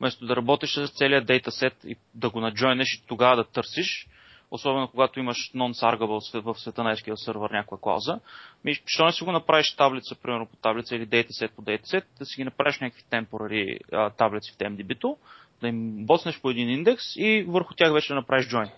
Вместо 0.00 0.26
да 0.26 0.36
работиш 0.36 0.74
с 0.74 0.88
целият 0.88 1.26
дейтасет 1.26 1.74
и 1.84 1.96
да 2.14 2.30
го 2.30 2.40
наджойнеш 2.40 2.88
и 2.94 3.06
тогава 3.06 3.36
да 3.36 3.44
търсиш, 3.44 4.06
особено 4.50 4.88
когато 4.88 5.20
имаш 5.20 5.52
non-sargable 5.54 6.40
в 6.40 6.60
света 6.60 6.82
на 6.82 6.96
SQL 6.96 7.14
сервер 7.14 7.50
някаква 7.50 7.78
клауза, 7.80 8.20
ми, 8.64 8.74
що 8.86 9.04
не 9.04 9.12
си 9.12 9.24
го 9.24 9.32
направиш 9.32 9.76
таблица, 9.76 10.14
примерно 10.22 10.46
по 10.46 10.56
таблица 10.56 10.96
или 10.96 11.06
дейтасет 11.06 11.52
по 11.56 11.62
дейтасет, 11.62 12.04
да 12.18 12.24
си 12.24 12.36
ги 12.36 12.44
направиш 12.44 12.80
някакви 12.80 13.02
темпорари 13.10 13.78
таблици 14.18 14.52
в 14.52 14.56
TMDB-то, 14.56 15.16
да 15.60 15.68
им 15.68 16.06
боснеш 16.06 16.40
по 16.40 16.50
един 16.50 16.70
индекс 16.70 17.04
и 17.16 17.44
върху 17.48 17.74
тях 17.74 17.92
вече 17.92 18.08
да 18.08 18.14
направиш 18.14 18.48
join. 18.48 18.70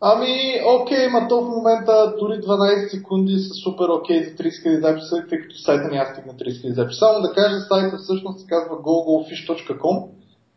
Ами, 0.00 0.60
окей, 0.80 1.08
ма 1.08 1.28
то 1.28 1.40
в 1.40 1.48
момента 1.48 2.14
дори 2.18 2.40
12 2.40 2.88
секунди 2.88 3.38
са 3.38 3.54
супер 3.54 3.88
окей 3.88 4.24
за 4.24 4.30
30 4.30 4.48
000 4.48 4.80
записа, 4.80 5.26
тъй 5.28 5.38
като 5.38 5.56
сайта 5.56 5.88
няма 5.88 6.10
стигна 6.12 6.32
30 6.32 6.68
000 6.68 6.72
записа. 6.72 6.98
Само 6.98 7.22
да 7.22 7.32
кажа, 7.32 7.60
сайта 7.60 7.96
всъщност 7.96 8.40
се 8.40 8.46
казва 8.46 8.76
gogofish.com. 8.76 10.04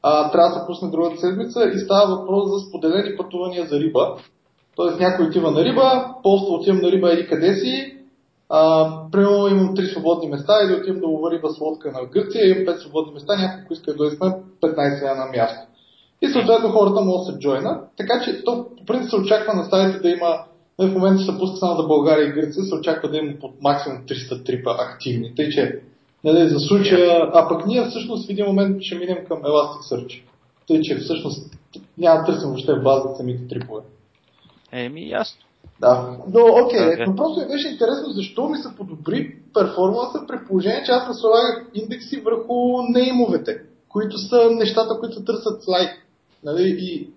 А, 0.04 0.32
трябва 0.32 0.50
да 0.50 0.60
се 0.60 0.66
пусне 0.68 0.90
другата 0.90 1.18
седмица 1.18 1.72
и 1.76 1.80
става 1.80 2.16
въпрос 2.16 2.50
за 2.50 2.60
споделени 2.60 3.18
пътувания 3.18 3.66
за 3.66 3.80
риба. 3.80 4.16
Тоест 4.76 5.00
някой 5.00 5.26
отива 5.26 5.52
на 5.52 5.64
риба, 5.64 6.16
поства 6.24 6.56
отивам 6.56 6.82
на 6.82 6.92
риба 6.92 7.14
или 7.14 7.28
къде 7.28 7.54
си, 7.54 7.98
а, 8.50 8.90
примерно 9.12 9.48
имам 9.48 9.76
3 9.76 9.94
свободни 9.94 10.30
места 10.30 10.54
и 10.64 10.68
да 10.68 10.74
отивам 10.74 11.00
да 11.00 11.08
лова 11.08 11.32
риба 11.32 11.50
с 11.50 11.60
лодка 11.60 11.92
на 11.92 12.06
Гърция, 12.06 12.50
имам 12.50 12.76
5 12.76 12.78
свободни 12.78 13.14
места, 13.14 13.38
някой 13.38 13.74
иска 13.74 13.92
да 13.92 13.98
дойде 13.98 14.18
15 14.62 15.18
на 15.18 15.26
място. 15.26 15.71
И 16.22 16.28
съответно 16.28 16.70
хората 16.70 17.02
могат 17.02 17.28
да 17.28 17.34
се 17.34 17.40
джойнат. 17.40 17.90
Така 17.98 18.22
че 18.26 18.44
то 18.44 18.66
по 18.78 18.86
принцип 18.86 19.10
се 19.10 19.16
очаква 19.16 19.54
на 19.54 19.66
сайта 19.66 20.02
да 20.02 20.10
има, 20.10 20.44
в 20.78 20.88
момента 20.88 21.24
се 21.24 21.38
пуска 21.40 21.58
само 21.58 21.82
за 21.82 21.88
България 21.88 22.28
и 22.28 22.32
Гърция, 22.32 22.64
се 22.64 22.76
очаква 22.76 23.10
да 23.10 23.18
има 23.18 23.34
под 23.42 23.52
максимум 23.62 24.00
300 24.08 24.46
трипа 24.46 24.72
активни. 24.80 25.36
Тъй 25.36 25.50
че 25.50 25.80
нали, 26.24 26.50
за 26.50 26.60
случая, 26.60 27.30
а 27.34 27.48
пък 27.50 27.66
ние 27.66 27.86
всъщност 27.86 28.28
в 28.28 28.30
един 28.30 28.46
момент 28.46 28.78
ще 28.82 28.96
минем 28.96 29.18
към 29.28 29.42
Elasticsearch. 29.42 30.22
Тъй 30.68 30.82
че 30.82 30.96
всъщност 30.96 31.56
няма 31.98 32.20
да 32.20 32.26
търсим 32.26 32.48
въобще 32.48 32.76
база 32.76 33.16
самите 33.18 33.48
трипове. 33.48 33.82
Еми, 34.72 35.10
ясно. 35.10 35.42
Да, 35.80 36.18
но 36.34 36.40
окей, 36.66 36.80
okay. 36.80 37.08
но 37.08 37.16
просто 37.16 37.48
беше 37.48 37.68
интересно 37.68 38.10
защо 38.10 38.50
ми 38.50 38.58
се 38.58 38.76
подобри 38.78 39.36
перформанса 39.54 40.20
при 40.28 40.38
положение, 40.48 40.84
че 40.86 40.92
аз 40.92 41.08
не 41.08 41.14
слагах 41.14 41.66
индекси 41.74 42.22
върху 42.22 42.82
неймовете, 42.90 43.62
които 43.90 44.18
са 44.18 44.50
нещата, 44.52 45.00
които 45.00 45.24
търсят 45.24 45.68
лайк. 45.68 45.90
Нали, 46.44 46.78
и 46.80 47.10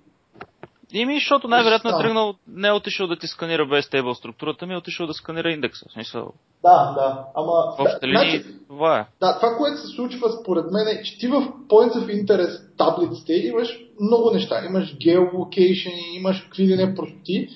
Ими, 0.96 1.14
защото 1.14 1.48
най-вероятно 1.48 1.90
е 1.90 1.98
тръгнал, 1.98 2.34
не 2.48 2.68
е 2.68 2.72
отишъл 2.72 3.06
да 3.06 3.18
ти 3.18 3.26
сканира 3.26 3.66
без 3.66 3.84
стейбъл 3.84 4.14
структурата, 4.14 4.66
ми 4.66 4.74
е 4.74 4.76
отишъл 4.76 5.06
да 5.06 5.14
сканира 5.14 5.50
индекса. 5.50 5.86
В 5.88 5.92
смисъл. 5.92 6.32
Да, 6.62 6.92
да. 6.94 7.24
Ама. 7.34 7.52
В 7.78 7.98
да, 8.00 8.08
линии, 8.08 8.40
значи, 8.40 8.56
това 8.68 8.98
е. 8.98 9.06
Да, 9.20 9.36
това, 9.36 9.56
което 9.56 9.80
се 9.80 9.86
случва 9.86 10.32
според 10.40 10.64
мен 10.70 10.86
е, 10.88 11.02
че 11.02 11.18
ти 11.18 11.28
в 11.28 11.52
Points 11.68 11.94
of 11.94 12.24
Interest 12.24 12.76
таблиците 12.78 13.32
имаш 13.32 13.78
много 14.00 14.30
неща. 14.30 14.64
Имаш 14.64 14.96
geolocation, 14.96 16.16
имаш 16.16 16.42
какви 16.42 16.66
ли 16.66 16.76
не 16.76 16.94
простоти. 16.94 17.48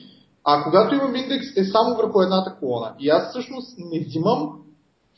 А 0.44 0.64
когато 0.64 0.94
имам 0.94 1.16
индекс 1.16 1.46
е 1.56 1.64
само 1.64 1.96
върху 1.96 2.20
едната 2.20 2.56
колона. 2.60 2.94
И 2.98 3.08
аз 3.08 3.30
всъщност 3.30 3.78
не 3.78 4.00
взимам 4.00 4.52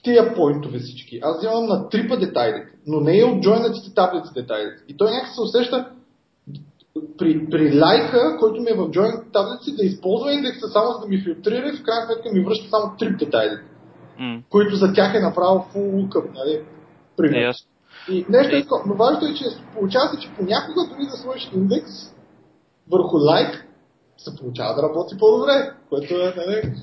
тия 0.03 0.35
поинтове 0.35 0.79
всички. 0.79 1.21
Аз 1.23 1.39
взимам 1.39 1.67
на 1.67 1.89
трипа 1.89 2.17
детайлите, 2.17 2.73
но 2.87 3.01
не 3.01 3.19
е 3.19 3.25
от 3.25 3.43
джойнатите 3.43 3.95
таблици 3.95 4.35
детайлите. 4.35 4.83
И 4.89 4.97
той 4.97 5.11
някак 5.11 5.35
се 5.35 5.41
усеща, 5.41 5.91
при, 7.21 7.51
при 7.51 7.81
лайка, 7.81 8.37
който 8.39 8.61
ми 8.61 8.71
е 8.71 8.75
в 8.75 8.89
join 8.89 9.33
таблици, 9.33 9.77
да 9.77 9.85
използва 9.85 10.33
индекса 10.33 10.69
само 10.69 10.93
за 10.93 11.01
да 11.01 11.07
ми 11.07 11.23
филтрира 11.25 11.69
и 11.69 11.77
в 11.77 11.83
крайна 11.83 12.07
сметка 12.07 12.29
ми 12.33 12.45
връща 12.45 12.69
само 12.69 12.97
трип 12.99 13.19
детайли, 13.19 13.59
mm. 14.21 14.43
които 14.51 14.77
за 14.77 14.93
тях 14.93 15.15
е 15.15 15.21
направил 15.21 15.65
full 15.75 15.91
lookup, 15.95 16.35
нали? 16.35 16.61
Пример. 17.17 17.39
Yes. 17.39 17.57
И 18.09 18.27
нещо 18.29 18.57
е, 18.57 18.65
но 18.87 18.95
важното 18.95 19.27
е, 19.27 19.35
че 19.35 19.45
получава 19.75 20.09
се, 20.09 20.21
че 20.21 20.31
понякога 20.39 20.81
дори 20.91 21.07
да 21.11 21.17
сложиш 21.17 21.51
индекс 21.55 21.91
върху 22.93 23.17
лайк, 23.17 23.67
се 24.19 24.37
получава 24.37 24.75
да 24.75 24.83
работи 24.83 25.15
по-добре, 25.19 25.71
което 25.89 26.15
е, 26.15 26.35
нали, 26.37 26.75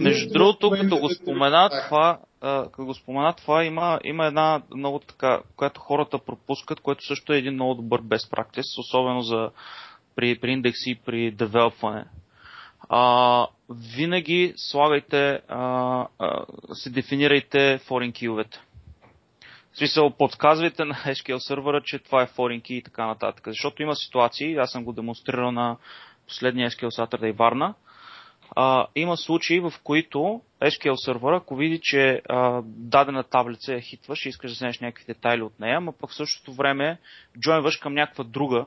между 0.00 0.32
другото, 0.32 0.70
като 0.70 0.98
го 0.98 1.08
спомена 1.08 1.70
това, 1.88 2.18
като 2.46 2.84
го 2.84 2.94
спомена 2.94 3.32
това, 3.32 3.64
има, 3.64 4.00
има 4.04 4.26
една 4.26 4.62
много 4.74 4.98
така, 4.98 5.40
която 5.56 5.80
хората 5.80 6.18
пропускат, 6.18 6.80
което 6.80 7.06
също 7.06 7.32
е 7.32 7.38
един 7.38 7.54
много 7.54 7.74
добър 7.74 8.02
best 8.02 8.30
practice, 8.30 8.80
особено 8.80 9.22
за 9.22 9.50
при, 10.16 10.38
при 10.38 10.52
индекси 10.52 10.90
и 10.90 10.94
при 10.94 11.30
девелопване. 11.30 12.04
А, 12.88 13.46
винаги 13.96 14.54
слагайте, 14.56 15.40
а, 15.48 16.06
а, 16.18 16.44
се 16.72 16.90
дефинирайте 16.90 17.78
foreign 17.78 18.12
key-овете. 18.12 18.56
В 19.72 19.78
смисъл, 19.78 20.10
подсказвайте 20.10 20.84
на 20.84 20.94
SQL 20.94 21.38
сервера, 21.38 21.80
че 21.84 21.98
това 21.98 22.22
е 22.22 22.26
foreign 22.26 22.62
key 22.62 22.72
и 22.72 22.82
така 22.82 23.06
нататък. 23.06 23.44
Защото 23.46 23.82
има 23.82 23.96
ситуации, 23.96 24.56
аз 24.56 24.70
съм 24.70 24.84
го 24.84 24.92
демонстрирал 24.92 25.52
на 25.52 25.76
последния 26.28 26.70
SQL 26.70 26.88
Saturday 26.88 27.32
Варна, 27.32 27.74
а, 28.50 28.86
има 28.94 29.16
случаи, 29.16 29.60
в 29.60 29.72
които 29.84 30.40
SQL 30.62 30.94
сервер, 30.94 31.32
ако 31.32 31.56
види, 31.56 31.80
че 31.82 32.22
а, 32.28 32.62
дадена 32.64 33.24
таблица 33.24 33.74
е 33.74 33.80
хитваш 33.80 34.26
и 34.26 34.28
искаш 34.28 34.50
да 34.50 34.54
вземеш 34.54 34.80
някакви 34.80 35.04
детайли 35.06 35.42
от 35.42 35.60
нея, 35.60 35.80
но 35.80 35.92
пък 35.92 36.10
в 36.10 36.16
същото 36.16 36.52
време 36.52 36.98
джойнваш 37.40 37.76
към 37.76 37.94
някаква 37.94 38.24
друга, 38.24 38.66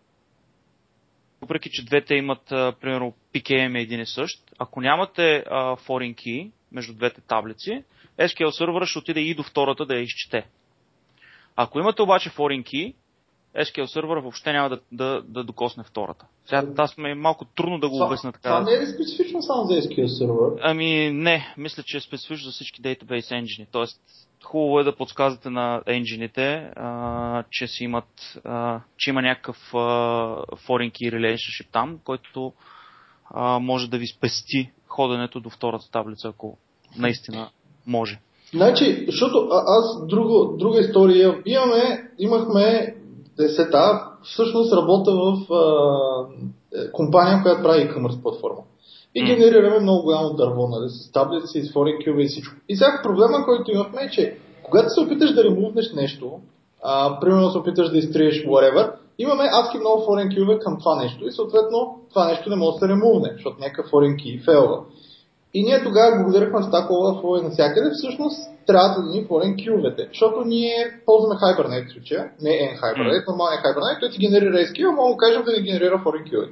въпреки 1.41 1.69
че 1.69 1.85
двете 1.85 2.15
имат, 2.15 2.51
а, 2.51 2.73
примерно, 2.81 3.13
PKM 3.33 3.81
един 3.81 3.99
и 3.99 4.05
същ, 4.05 4.43
ако 4.59 4.81
нямате 4.81 5.43
а, 5.49 5.75
foreign 5.75 6.15
key 6.15 6.51
между 6.71 6.93
двете 6.93 7.21
таблици, 7.21 7.83
SQL 8.19 8.49
сервер 8.49 8.85
ще 8.85 8.99
отиде 8.99 9.19
и 9.19 9.35
до 9.35 9.43
втората 9.43 9.85
да 9.85 9.95
я 9.95 10.01
изчете. 10.01 10.47
Ако 11.55 11.79
имате 11.79 12.01
обаче 12.01 12.29
foreign 12.29 12.63
key, 12.63 12.95
SQL 13.57 13.85
сервер 13.85 14.17
въобще 14.17 14.53
няма 14.53 14.69
да, 14.69 14.79
да, 14.91 15.21
да 15.27 15.43
докосне 15.43 15.83
втората. 15.83 16.25
Сега 16.45 16.63
аз 16.77 16.97
ме 16.97 17.11
е 17.11 17.15
малко 17.15 17.45
трудно 17.45 17.79
да 17.79 17.89
го 17.89 18.05
обясня 18.05 18.31
така. 18.31 18.49
Това 18.49 18.61
не 18.61 18.73
е 18.73 18.87
специфично 18.87 19.41
само 19.41 19.65
за 19.65 19.73
SQL 19.73 20.07
сервер? 20.07 20.61
Ами 20.61 21.11
не, 21.13 21.53
мисля, 21.57 21.83
че 21.85 21.97
е 21.97 22.01
специфично 22.01 22.45
за 22.45 22.51
всички 22.51 22.81
database 22.81 23.37
енджини. 23.37 23.67
Тоест, 23.71 24.01
хубаво 24.43 24.79
е 24.79 24.83
да 24.83 24.95
подсказвате 24.95 25.49
на 25.49 25.81
енджините, 25.87 26.71
а, 26.75 27.43
че 27.49 27.67
си 27.67 27.83
имат, 27.83 28.39
а, 28.43 28.81
че 28.97 29.09
има 29.09 29.21
някакъв 29.21 29.57
а, 29.73 29.77
foreign 30.67 30.91
key 30.91 31.13
relationship 31.13 31.67
там, 31.71 31.99
който 32.03 32.53
а, 33.29 33.59
може 33.59 33.89
да 33.89 33.97
ви 33.97 34.07
спести 34.07 34.71
ходенето 34.87 35.39
до 35.39 35.49
втората 35.49 35.91
таблица, 35.91 36.27
ако 36.27 36.57
наистина 36.97 37.49
може. 37.87 38.19
Значи, 38.53 39.05
защото 39.07 39.47
аз 39.51 40.07
друго, 40.07 40.57
друга 40.57 40.79
история 40.79 41.41
имаме, 41.45 42.11
имахме 42.19 42.95
десета, 43.39 44.03
всъщност 44.23 44.73
работя 44.73 45.11
в 45.11 45.53
а, 45.53 45.63
е, 46.75 46.91
компания, 46.91 47.41
която 47.41 47.63
прави 47.63 47.89
e-commerce 47.89 48.21
платформа. 48.21 48.61
И 49.15 49.25
генерираме 49.25 49.79
много 49.79 50.03
голямо 50.03 50.33
дърво, 50.33 50.67
нали, 50.67 50.89
с 50.89 51.11
таблици, 51.11 51.61
с 51.63 51.73
foreign 51.73 52.07
cube 52.07 52.21
и 52.21 52.27
всичко. 52.27 52.55
И 52.69 52.75
сега 52.75 52.99
проблема, 53.03 53.45
който 53.45 53.71
имахме 53.71 54.01
е, 54.01 54.09
че 54.09 54.37
когато 54.63 54.89
се 54.89 54.99
опиташ 54.99 55.33
да 55.33 55.43
ремувнеш 55.43 55.93
нещо, 55.93 56.39
а, 56.83 57.19
примерно 57.19 57.51
се 57.51 57.57
опиташ 57.57 57.89
да 57.89 57.97
изтриеш 57.97 58.45
whatever, 58.45 58.91
имаме 59.17 59.49
адски 59.51 59.77
много 59.77 60.01
foreign 60.01 60.37
key 60.37 60.59
към 60.59 60.77
това 60.79 60.95
нещо 60.95 61.27
и 61.27 61.31
съответно 61.31 61.99
това 62.09 62.27
нещо 62.27 62.49
не 62.49 62.55
може 62.55 62.73
да 62.73 62.79
се 62.79 62.87
ремувне, 62.87 63.29
защото 63.33 63.57
някакъв 63.59 63.91
foreign 63.91 64.15
key 64.15 64.45
фейлва. 64.45 64.79
И 65.53 65.63
ние 65.63 65.83
тогава 65.83 66.23
благодарихме 66.23 66.59
Stack 66.59 66.89
Overflow 66.89 67.39
и 67.39 67.43
навсякъде, 67.43 67.89
всъщност 67.93 68.48
трябва 68.67 69.01
да 69.01 69.09
ни 69.09 69.27
foreign 69.27 69.55
queue 69.55 70.07
защото 70.07 70.41
ние 70.45 71.01
ползваме 71.05 71.35
Hibernate 71.35 71.89
в 71.89 71.93
случая, 71.93 72.31
не 72.41 72.49
N-Hibernate, 72.49 73.27
нормалния 73.27 73.61
Hibernate, 73.63 73.99
той 73.99 74.09
ти 74.09 74.19
генерира 74.19 74.57
SQL, 74.57 74.95
мога 74.95 75.13
да 75.13 75.17
кажем 75.17 75.43
да 75.43 75.51
ни 75.51 75.61
генерира 75.61 76.03
foreign 76.05 76.31
queue. 76.31 76.49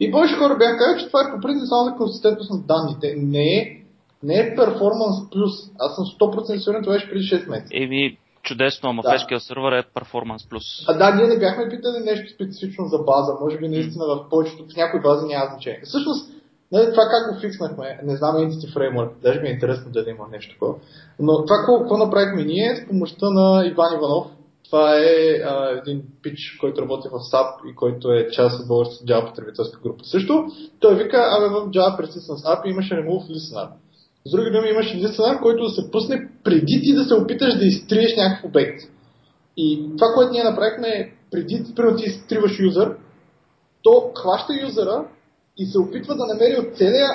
И 0.00 0.10
повече 0.10 0.34
хора 0.34 0.56
бяха 0.56 0.78
казали, 0.78 1.00
че 1.00 1.06
това 1.06 1.20
е 1.20 1.32
по 1.34 1.40
принцип 1.40 1.68
само 1.68 1.84
за 1.84 1.96
консистентност 1.96 2.50
на 2.50 2.58
данните. 2.58 3.14
Не 3.16 3.48
е, 3.58 3.80
не 4.22 4.34
е 4.34 4.54
перформанс 4.56 5.30
плюс. 5.32 5.52
Аз 5.78 5.94
съм 5.96 6.04
100% 6.04 6.58
сигурен, 6.58 6.82
това 6.82 6.94
беше 6.94 7.10
преди 7.10 7.24
6 7.24 7.48
месеца. 7.48 7.70
Еми, 7.72 8.18
чудесно, 8.42 8.90
ама 8.90 9.02
да. 9.02 9.08
SQL 9.08 9.38
сервер 9.38 9.72
е 9.72 9.82
перформанс 9.94 10.48
плюс. 10.48 10.64
А 10.88 10.92
да, 10.98 11.14
ние 11.14 11.26
не 11.26 11.38
бяхме 11.38 11.68
питали 11.68 12.04
нещо 12.04 12.34
специфично 12.34 12.84
за 12.84 12.98
база. 12.98 13.32
Може 13.40 13.58
би 13.58 13.68
наистина 13.68 14.04
в 14.06 14.28
повечето, 14.30 14.64
в 14.72 14.76
някои 14.76 15.00
бази 15.00 15.26
няма 15.26 15.46
значение. 15.52 15.80
Всъщност, 15.84 16.39
Нали, 16.72 16.90
това 16.90 17.02
как 17.02 17.34
го 17.34 17.40
фикснахме, 17.40 18.00
не 18.04 18.16
знам 18.16 18.36
Entity 18.36 18.74
Framework, 18.76 19.10
даже 19.22 19.40
ми 19.40 19.48
е 19.48 19.52
интересно 19.52 19.92
да 19.92 20.10
има 20.10 20.26
нещо 20.32 20.54
такова. 20.54 20.74
Но 21.18 21.44
това 21.44 21.56
какво, 21.56 21.96
направихме 21.96 22.44
ние 22.44 22.76
с 22.76 22.88
помощта 22.88 23.30
на 23.30 23.66
Иван 23.66 23.94
Иванов, 23.94 24.26
това 24.64 24.96
е 24.96 25.40
а, 25.44 25.78
един 25.78 26.02
пич, 26.22 26.56
който 26.60 26.82
работи 26.82 27.08
в 27.08 27.18
SAP 27.32 27.70
и 27.70 27.74
който 27.74 28.12
е 28.12 28.28
част 28.30 28.60
от 28.60 28.68
българската 28.68 29.04
Java 29.04 29.28
потребителска 29.28 29.80
група. 29.82 30.04
Също 30.04 30.46
той 30.80 30.94
вика, 30.94 31.16
абе 31.16 31.48
в 31.48 31.70
Java 31.70 32.00
Persistence 32.00 32.44
API 32.44 32.70
имаше 32.70 32.94
remove 32.94 33.30
listener. 33.30 33.68
С 34.26 34.30
други 34.30 34.50
думи 34.50 34.68
имаше 34.68 35.02
listener, 35.02 35.40
който 35.42 35.64
да 35.64 35.70
се 35.70 35.90
пусне 35.90 36.28
преди 36.44 36.80
ти 36.84 36.94
да 36.94 37.04
се 37.04 37.14
опиташ 37.14 37.58
да 37.58 37.64
изтриеш 37.64 38.16
някакъв 38.16 38.50
обект. 38.50 38.80
И 39.56 39.90
това, 39.98 40.06
което 40.14 40.32
ние 40.32 40.44
направихме 40.44 40.88
е 40.88 41.12
преди 41.30 41.64
примерно 41.76 41.96
ти 41.96 42.04
изтриваш 42.04 42.58
юзър, 42.60 42.96
то 43.82 44.12
хваща 44.22 44.52
юзъра 44.62 45.04
и 45.60 45.66
се 45.66 45.78
опитва 45.78 46.14
да 46.16 46.26
намери 46.26 46.56
от 46.58 46.76
целия 46.76 47.08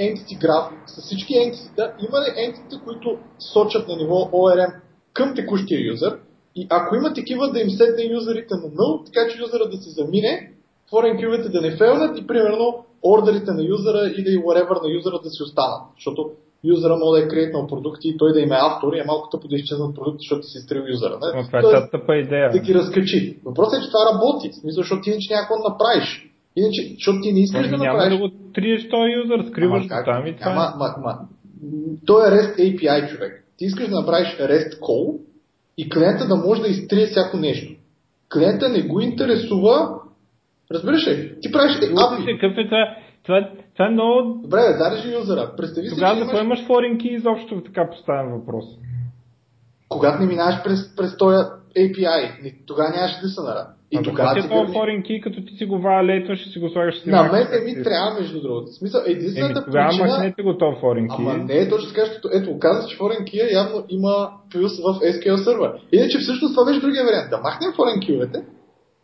entity 0.00 0.34
graph 0.44 0.70
с 0.86 1.02
всички 1.02 1.32
entity 1.32 1.92
има 2.08 2.18
ли 2.20 2.28
entity, 2.46 2.84
които 2.84 3.18
сочат 3.52 3.88
на 3.88 3.96
ниво 3.96 4.14
ORM 4.14 4.72
към 5.12 5.34
текущия 5.34 5.86
юзър 5.86 6.18
и 6.56 6.66
ако 6.70 6.96
има 6.96 7.14
такива 7.14 7.50
да 7.52 7.60
им 7.60 7.70
седне 7.70 8.04
юзерите 8.04 8.54
на 8.54 8.68
null, 8.78 9.06
така 9.06 9.20
че 9.30 9.42
юзера 9.42 9.68
да 9.68 9.76
се 9.76 9.90
замине, 9.90 10.52
foreign 10.92 11.16
queue 11.20 11.50
да 11.50 11.60
не 11.60 11.76
фейлнат 11.76 12.18
и 12.18 12.26
примерно 12.26 12.84
ордерите 13.02 13.50
на 13.52 13.62
юзера 13.64 14.12
или 14.18 14.38
whatever 14.38 14.82
на 14.82 14.92
юзера 14.92 15.20
да 15.24 15.30
си 15.30 15.42
останат. 15.42 15.82
Защото 15.96 16.30
юзера 16.64 16.96
може 16.96 17.20
да 17.20 17.26
е 17.26 17.28
креатнал 17.28 17.66
продукти 17.66 18.08
и 18.08 18.16
той 18.16 18.32
да 18.32 18.40
има 18.40 18.54
е 18.54 18.58
автор 18.60 18.92
и 18.92 19.00
е 19.00 19.04
малко 19.04 19.28
тъпо 19.30 19.48
да 19.48 19.56
изчезнат 19.56 19.94
продукти, 19.94 20.24
защото 20.24 20.46
си 20.46 20.58
изтрил 20.58 20.82
юзера. 20.88 21.18
Не? 21.22 21.62
това 21.62 21.78
е 21.78 21.90
тъпа 21.90 22.16
идея. 22.16 22.50
Да 22.50 22.58
ги 22.58 22.74
разкачи. 22.74 23.38
Въпросът 23.44 23.78
е, 23.78 23.82
че 23.82 23.90
това 23.90 24.12
работи. 24.12 24.50
В 24.50 24.54
смисъл, 24.54 24.82
защото 24.82 25.02
ти 25.02 25.10
иначе 25.10 25.34
някакво 25.34 25.68
направиш. 25.68 26.31
Иначе, 26.56 26.82
защото 26.94 27.20
ти 27.22 27.32
не 27.32 27.40
искаш 27.40 27.68
да 27.68 27.76
няма 27.78 27.98
направиш... 27.98 28.18
да 28.18 28.28
го 28.28 28.34
триеш 28.54 28.88
този 28.88 29.12
юзър, 29.12 29.44
скриваш 29.50 29.82
го 29.82 29.88
там 30.04 30.26
и 30.26 30.36
това. 30.36 30.50
Ама, 30.50 30.62
е. 30.74 30.78
ма, 30.78 30.94
ма, 31.02 31.18
той 32.06 32.28
е 32.28 32.30
REST 32.30 32.58
API, 32.58 33.08
човек. 33.08 33.44
Ти 33.56 33.64
искаш 33.64 33.88
да 33.88 34.00
направиш 34.00 34.36
REST 34.40 34.80
call 34.80 35.18
и 35.78 35.90
клиента 35.90 36.26
да 36.28 36.36
може 36.36 36.62
да 36.62 36.68
изтрие 36.68 37.06
всяко 37.06 37.36
нещо. 37.36 37.74
Клиента 38.34 38.68
не 38.68 38.82
го 38.82 39.00
интересува, 39.00 40.00
разбираш 40.72 41.06
ли? 41.06 41.34
Ти 41.40 41.52
правиш 41.52 41.72
API. 41.72 42.40
Какъв 42.40 42.58
е 42.58 42.64
това? 42.64 42.96
Това, 43.24 43.50
това 43.72 43.86
е 43.86 43.90
много... 43.90 44.40
Добре, 44.42 44.60
зарежи 44.78 45.14
юзера. 45.14 45.52
Представи 45.56 45.88
си, 45.88 45.94
Тогава 45.94 46.14
да 46.14 46.20
имаш... 46.20 46.40
имаш 46.40 46.66
форинки 46.66 47.08
изобщо 47.08 47.62
така 47.64 47.90
поставям 47.90 48.32
въпрос. 48.32 48.64
Когато 49.88 50.20
не 50.20 50.26
минаваш 50.26 50.62
през, 50.64 50.96
през 50.96 51.16
този 51.16 51.36
API, 51.76 52.54
тогава 52.66 52.90
нямаш 52.90 53.12
лисънера. 53.24 53.66
И 53.92 53.96
а 53.98 54.02
тогава 54.02 54.38
е 54.38 54.42
това 54.42 54.66
foreign 54.66 55.02
key, 55.02 55.22
като 55.22 55.44
ти 55.44 55.54
си 55.56 55.64
го 55.64 55.78
валетваш 55.78 56.46
и 56.46 56.50
си 56.50 56.58
го 56.58 56.68
слагаш 56.68 57.02
си. 57.02 57.10
На 57.10 57.22
мен 57.22 57.46
не 57.50 57.60
ми 57.60 57.82
трябва, 57.82 58.20
между 58.20 58.40
другото. 58.40 58.66
В 58.66 58.74
смисъл, 58.74 59.00
единствената 59.06 59.58
Еми, 59.58 59.64
тогава 59.64 59.88
причина... 59.88 60.08
махнете 60.08 60.42
го 60.42 60.58
това 60.58 60.72
foreign 60.82 61.08
key. 61.08 61.18
Ама 61.18 61.44
не 61.44 61.54
е 61.54 61.68
точно 61.68 61.88
така, 61.88 62.04
защото 62.06 62.28
ето, 62.32 62.50
оказа, 62.50 62.88
че 62.88 62.98
foreign 62.98 63.24
key 63.24 63.54
явно 63.54 63.84
има 63.88 64.30
плюс 64.52 64.72
в 64.78 65.00
SQL 65.00 65.44
сервер. 65.44 65.72
Иначе 65.92 66.18
всъщност 66.18 66.54
това 66.54 66.64
беше 66.64 66.80
другия 66.80 67.04
вариант. 67.04 67.30
Да 67.30 67.38
махнем 67.38 67.70
foreign 67.70 67.98
key 68.08 68.44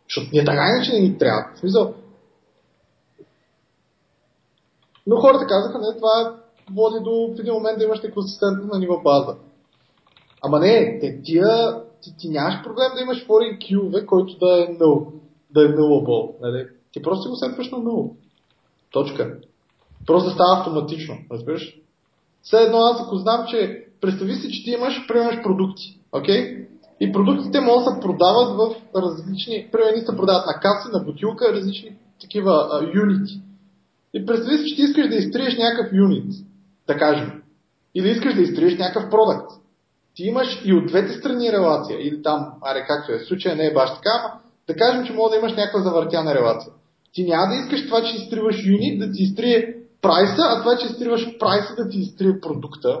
защото 0.09 0.29
ние 0.33 0.45
така 0.45 0.67
иначе 0.75 0.93
не 0.93 0.99
ни 0.99 1.17
трябва. 1.17 1.43
В 1.55 1.59
смисъл, 1.59 1.93
но 5.07 5.15
хората 5.15 5.45
казаха, 5.47 5.79
не, 5.79 5.97
това 5.97 6.35
води 6.75 7.03
до 7.03 7.33
в 7.35 7.39
един 7.39 7.53
момент 7.53 7.77
да 7.77 7.85
имаш 7.85 7.99
консистентно 8.13 8.69
на 8.73 8.79
ниво 8.79 9.01
база. 9.01 9.35
Ма 10.49 10.59
не, 10.59 10.99
те, 11.01 11.21
тия 11.23 11.75
ти, 12.01 12.17
ти 12.17 12.29
нямаш 12.29 12.63
проблем 12.63 12.87
да 12.95 13.01
имаш 13.01 13.27
foreign 13.27 13.57
queue, 13.57 14.05
който 14.05 14.37
да 14.37 14.63
е 14.63 14.67
null, 14.67 15.05
да 15.51 15.65
е 15.65 15.67
nullable. 15.67 16.41
Нали? 16.41 16.67
Ти 16.91 17.01
просто 17.01 17.29
го 17.29 17.35
сетваш 17.35 17.71
на 17.71 17.77
null. 17.77 18.11
Точка. 18.91 19.37
Просто 20.07 20.29
става 20.29 20.59
автоматично, 20.59 21.17
разбираш? 21.31 21.79
Все 22.41 22.57
едно 22.57 22.77
аз 22.77 23.01
ако 23.01 23.15
знам, 23.15 23.45
че 23.49 23.85
представи 24.01 24.35
си, 24.35 24.51
че 24.51 24.63
ти 24.63 24.71
имаш, 24.71 25.07
примерно, 25.07 25.43
продукти. 25.43 25.99
Okay? 26.13 26.65
И 26.99 27.11
продуктите 27.11 27.59
могат 27.59 27.85
да 27.85 27.91
се 27.91 28.01
продават 28.01 28.57
в 28.57 28.75
различни, 28.95 29.69
примерно 29.71 30.05
се 30.05 30.17
продават 30.17 30.45
на 30.45 30.53
каси, 30.53 30.87
на 30.93 30.99
бутилка, 30.99 31.53
различни 31.53 31.95
такива 32.21 32.81
юнити. 32.95 33.41
И 34.13 34.25
представи 34.25 34.57
си, 34.57 34.63
че 34.65 34.75
ти 34.75 34.81
искаш 34.81 35.09
да 35.09 35.15
изтриеш 35.15 35.57
някакъв 35.57 35.93
юнит, 35.93 36.33
да 36.87 36.97
кажем. 36.97 37.41
Или 37.95 38.09
искаш 38.09 38.35
да 38.35 38.41
изтриеш 38.41 38.77
някакъв 38.77 39.09
продукт 39.09 39.58
ти 40.19 40.25
имаш 40.25 40.61
и 40.65 40.73
от 40.73 40.87
двете 40.87 41.13
страни 41.13 41.51
релация, 41.51 42.07
или 42.07 42.21
там, 42.21 42.47
аре 42.61 42.85
както 42.87 43.11
е, 43.11 43.19
случая 43.19 43.55
не 43.55 43.65
е 43.65 43.73
баш 43.73 43.89
така, 43.89 44.09
ама 44.19 44.39
да 44.67 44.75
кажем, 44.75 45.05
че 45.05 45.13
мога 45.13 45.29
да 45.29 45.35
имаш 45.35 45.51
някаква 45.51 45.81
завъртяна 45.81 46.35
релация. 46.35 46.71
Ти 47.13 47.23
няма 47.23 47.47
да 47.47 47.55
искаш 47.55 47.85
това, 47.85 48.03
че 48.03 48.15
изтриваш 48.15 48.65
юнит 48.65 48.99
да 48.99 49.11
ти 49.11 49.23
изтрие 49.23 49.75
прайса, 50.01 50.41
а 50.41 50.59
това, 50.59 50.77
че 50.77 50.85
изтриваш 50.85 51.37
прайса 51.39 51.75
да 51.75 51.89
ти 51.89 51.99
изтрие 51.99 52.39
продукта 52.39 52.99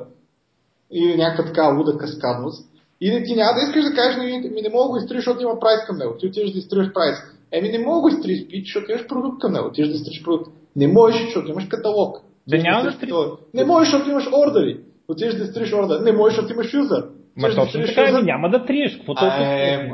или 0.91 1.17
някаква 1.17 1.45
така 1.45 1.67
луда 1.67 1.97
каскадност. 1.97 2.69
Или 3.01 3.23
ти 3.23 3.35
няма 3.35 3.53
да 3.53 3.61
искаш 3.61 3.83
да 3.83 3.95
кажеш 3.95 4.17
на 4.17 4.23
юнит, 4.23 4.51
ми 4.51 4.61
не 4.61 4.69
мога 4.69 4.83
да 4.83 4.89
го 4.89 4.97
изтриеш, 4.97 5.19
защото 5.19 5.43
има 5.43 5.59
прайс 5.59 5.79
към 5.87 5.97
него. 5.97 6.17
Ти 6.19 6.27
отиваш 6.27 6.51
да 6.51 6.59
изтриваш 6.59 6.93
прайс. 6.93 7.17
Еми 7.51 7.69
не 7.69 7.79
мога 7.79 7.95
да 7.95 8.01
го 8.01 8.09
изтриеш 8.09 8.47
пич, 8.47 8.65
защото 8.65 8.91
имаш 8.91 9.07
продукт 9.07 9.41
към 9.41 9.53
него. 9.53 9.67
Отиваш 9.67 9.89
да 9.89 9.95
изтриеш 9.95 10.23
продукт. 10.23 10.51
Не 10.75 10.87
можеш, 10.87 11.25
защото 11.25 11.51
имаш 11.51 11.67
каталог. 11.67 12.17
Да 12.47 12.57
няма 12.57 12.83
да 12.83 13.37
Не 13.53 13.65
можеш, 13.65 13.89
защото 13.89 14.09
имаш 14.09 14.27
ордери 14.33 14.79
отиваш 15.09 15.35
да 15.35 15.45
стриш 15.45 15.73
орда. 15.73 16.01
Не 16.01 16.11
можеш, 16.11 16.35
защото 16.35 16.53
имаш 16.53 16.73
юзър. 16.73 17.03
Ма 17.37 17.55
точно 17.55 17.81
така, 17.85 18.09
юзър... 18.09 18.23
няма 18.23 18.49
да 18.49 18.65
триеш. 18.65 18.97
Какво 18.97 19.15
толкова? 19.15 19.45
Е, 19.45 19.91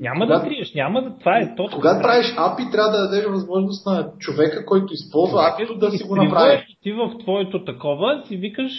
няма 0.00 0.26
да 0.26 0.42
триеш, 0.42 0.74
няма 0.74 1.02
да. 1.02 1.18
Това 1.18 1.38
е 1.38 1.54
точно. 1.56 1.76
Когато 1.76 2.02
правиш 2.02 2.26
API, 2.26 2.72
трябва 2.72 2.90
да 2.90 3.08
дадеш 3.08 3.24
възможност 3.24 3.86
на 3.86 4.08
човека, 4.18 4.66
който 4.66 4.92
използва 4.92 5.38
API, 5.38 5.78
да 5.78 5.90
си 5.90 6.04
го 6.04 6.16
направи. 6.16 6.64
Ти 6.82 6.92
в 6.92 7.18
твоето 7.22 7.64
такова 7.64 8.22
си 8.28 8.36
викаш 8.36 8.72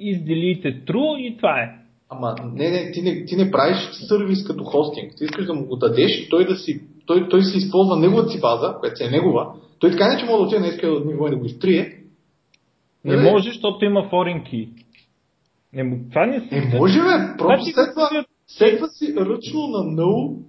изделите 0.00 0.84
true 0.84 1.16
и 1.16 1.36
това 1.36 1.60
е. 1.60 1.68
Ама 2.10 2.34
не, 2.54 2.70
не, 2.70 2.92
ти 2.92 3.02
не, 3.02 3.24
ти 3.24 3.36
не 3.36 3.50
правиш 3.50 3.76
сервис 4.08 4.46
като 4.46 4.64
хостинг. 4.64 5.12
Ти 5.16 5.24
искаш 5.24 5.46
да 5.46 5.54
му 5.54 5.66
го 5.66 5.76
дадеш 5.76 6.18
и 6.18 6.28
той 6.28 6.46
да 6.46 6.56
си, 6.56 6.80
той, 7.06 7.28
той 7.28 7.42
си 7.42 7.58
използва 7.58 7.96
неговата 7.96 8.28
си 8.28 8.40
база, 8.40 8.74
която 8.80 9.04
е 9.04 9.10
негова. 9.10 9.46
Той 9.78 9.90
така 9.90 10.08
не, 10.08 10.18
че 10.18 10.24
може 10.24 10.36
да 10.36 10.42
отиде 10.42 10.60
на 10.60 10.66
SQL 10.66 11.06
ниво 11.06 11.26
и 11.26 11.30
да 11.30 11.36
го 11.36 11.44
изтрие. 11.44 12.01
Не, 13.04 13.16
не 13.16 13.30
може, 13.30 13.48
защото 13.48 13.84
има 13.84 14.00
foreign 14.00 14.42
key. 14.42 14.68
Не, 15.72 16.08
това 16.08 16.26
не, 16.26 16.48
не 16.52 16.78
може, 16.78 17.00
бе. 17.00 17.36
Просто 17.38 17.64
следва, 17.64 18.24
следва 18.46 18.88
си 18.88 19.14
ръчно 19.16 19.66
на 19.66 19.78
null 19.78 20.42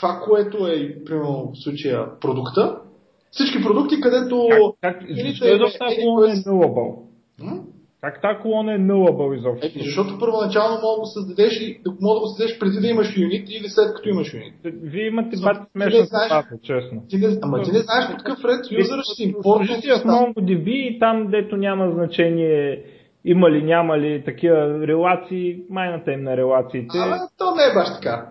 това, 0.00 0.20
което 0.24 0.66
е, 0.66 1.04
примерно, 1.04 1.52
в 1.54 1.62
случая 1.62 2.18
продукта. 2.20 2.78
Всички 3.30 3.62
продукти, 3.62 4.00
където... 4.00 4.48
Как, 4.80 4.98
как, 4.98 5.08
защо 5.10 5.46
е 5.46 5.58
доста 5.58 5.84
е 5.84 5.96
nullable? 5.96 6.96
Как 8.00 8.20
тази 8.22 8.38
колона 8.42 8.74
е 8.74 8.78
nullable 8.78 9.38
изобщо? 9.38 9.66
Е, 9.66 9.70
защото 9.84 10.18
първоначално 10.18 10.74
мога 10.74 10.94
да 10.96 11.00
го 11.00 11.06
създадеш 11.06 11.60
и 11.60 11.80
мога 12.00 12.14
да 12.14 12.20
го 12.20 12.26
създадеш 12.26 12.58
преди 12.58 12.80
да 12.80 12.88
имаш 12.88 13.16
юнит 13.16 13.48
или 13.50 13.68
след 13.68 13.94
като 13.94 14.08
имаш 14.08 14.34
юнит. 14.34 14.54
Вие 14.64 15.06
имате 15.06 15.36
бати 15.42 15.60
смешна 15.72 16.06
стата, 16.06 16.54
честно. 16.62 17.02
Ти 17.08 17.16
не, 17.16 17.26
ама 17.42 17.62
ти 17.62 17.72
не 17.72 17.78
знаеш 17.78 18.10
по 18.10 18.16
какъв 18.16 18.44
ред 18.44 18.60
юзъра 18.70 19.02
ще 19.02 19.14
си 19.14 19.22
импортне. 19.22 19.66
си 19.66 19.88
в 19.90 20.04
MongoDB 20.04 20.68
и 20.68 20.98
там, 20.98 21.26
дето 21.30 21.56
няма 21.56 21.90
значение 21.90 22.84
има 23.24 23.50
ли, 23.50 23.62
няма 23.62 23.98
ли 23.98 24.24
такива 24.24 24.86
релации, 24.86 25.58
майната 25.70 26.12
им 26.12 26.22
на 26.22 26.36
релациите. 26.36 26.98
А, 26.98 27.28
то 27.38 27.44
не 27.54 27.62
е 27.62 27.74
баш 27.74 27.88
така. 27.94 28.26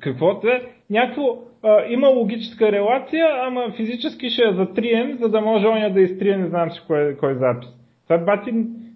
Каквото 0.00 0.48
е, 0.48 0.72
някакво, 0.90 1.22
а, 1.62 1.84
има 1.88 2.08
логическа 2.08 2.72
релация, 2.72 3.26
ама 3.46 3.72
физически 3.76 4.30
ще 4.30 4.42
я 4.42 4.54
затрием, 4.54 5.18
за 5.20 5.28
да 5.28 5.40
може 5.40 5.66
оня 5.66 5.92
да 5.92 6.00
изтрие, 6.00 6.36
не 6.36 6.48
знам 6.48 6.70
си 6.70 6.80
кой, 6.86 7.16
кой 7.20 7.34
запис. 7.34 7.68
Това 8.08 8.18
бати 8.18 8.52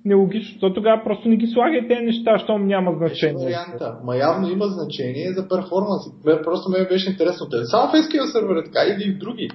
нелогично, 0.09 0.61
то 0.61 0.75
тогава 0.75 1.05
просто 1.05 1.29
не 1.29 1.37
ги 1.37 1.47
слагай 1.47 1.89
тези 1.89 2.01
неща, 2.01 2.39
щом 2.39 2.67
няма 2.67 2.93
значение. 2.97 3.45
варианта. 3.45 3.99
Ма 4.05 4.17
явно 4.17 4.51
има 4.51 4.67
значение 4.67 5.33
за 5.33 5.49
перформанс. 5.49 6.03
Просто 6.45 6.71
ме 6.71 6.89
беше 6.89 7.11
интересно. 7.11 7.47
Само 7.65 7.91
в 7.91 7.95
SQL 7.95 8.33
сервер 8.33 8.57
е 8.57 8.65
така 8.65 8.81
или 8.85 9.15
в 9.15 9.19
други. 9.19 9.51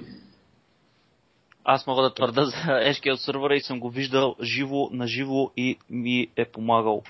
Аз 1.64 1.86
мога 1.86 2.02
да 2.02 2.14
твърда 2.14 2.44
за 2.44 2.52
SQL 2.66 3.14
сервера 3.14 3.56
и 3.56 3.60
съм 3.60 3.80
го 3.80 3.90
виждал 3.90 4.34
живо, 4.42 4.88
на 4.92 5.06
живо 5.06 5.50
и 5.56 5.76
ми 5.90 6.26
е 6.36 6.44
помагал 6.44 7.02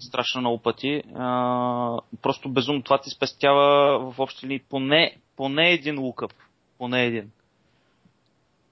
страшно 0.00 0.40
много 0.40 0.58
пъти. 0.58 1.02
А, 1.14 1.98
просто 2.22 2.48
безумно 2.48 2.82
това 2.82 2.98
ти 2.98 3.10
спестява 3.10 3.98
в 4.12 4.20
общи 4.20 4.46
линии 4.46 4.60
поне, 4.70 5.16
поне 5.36 5.70
един 5.70 5.98
лукъп. 6.00 6.32
Поне 6.78 7.04
един. 7.04 7.30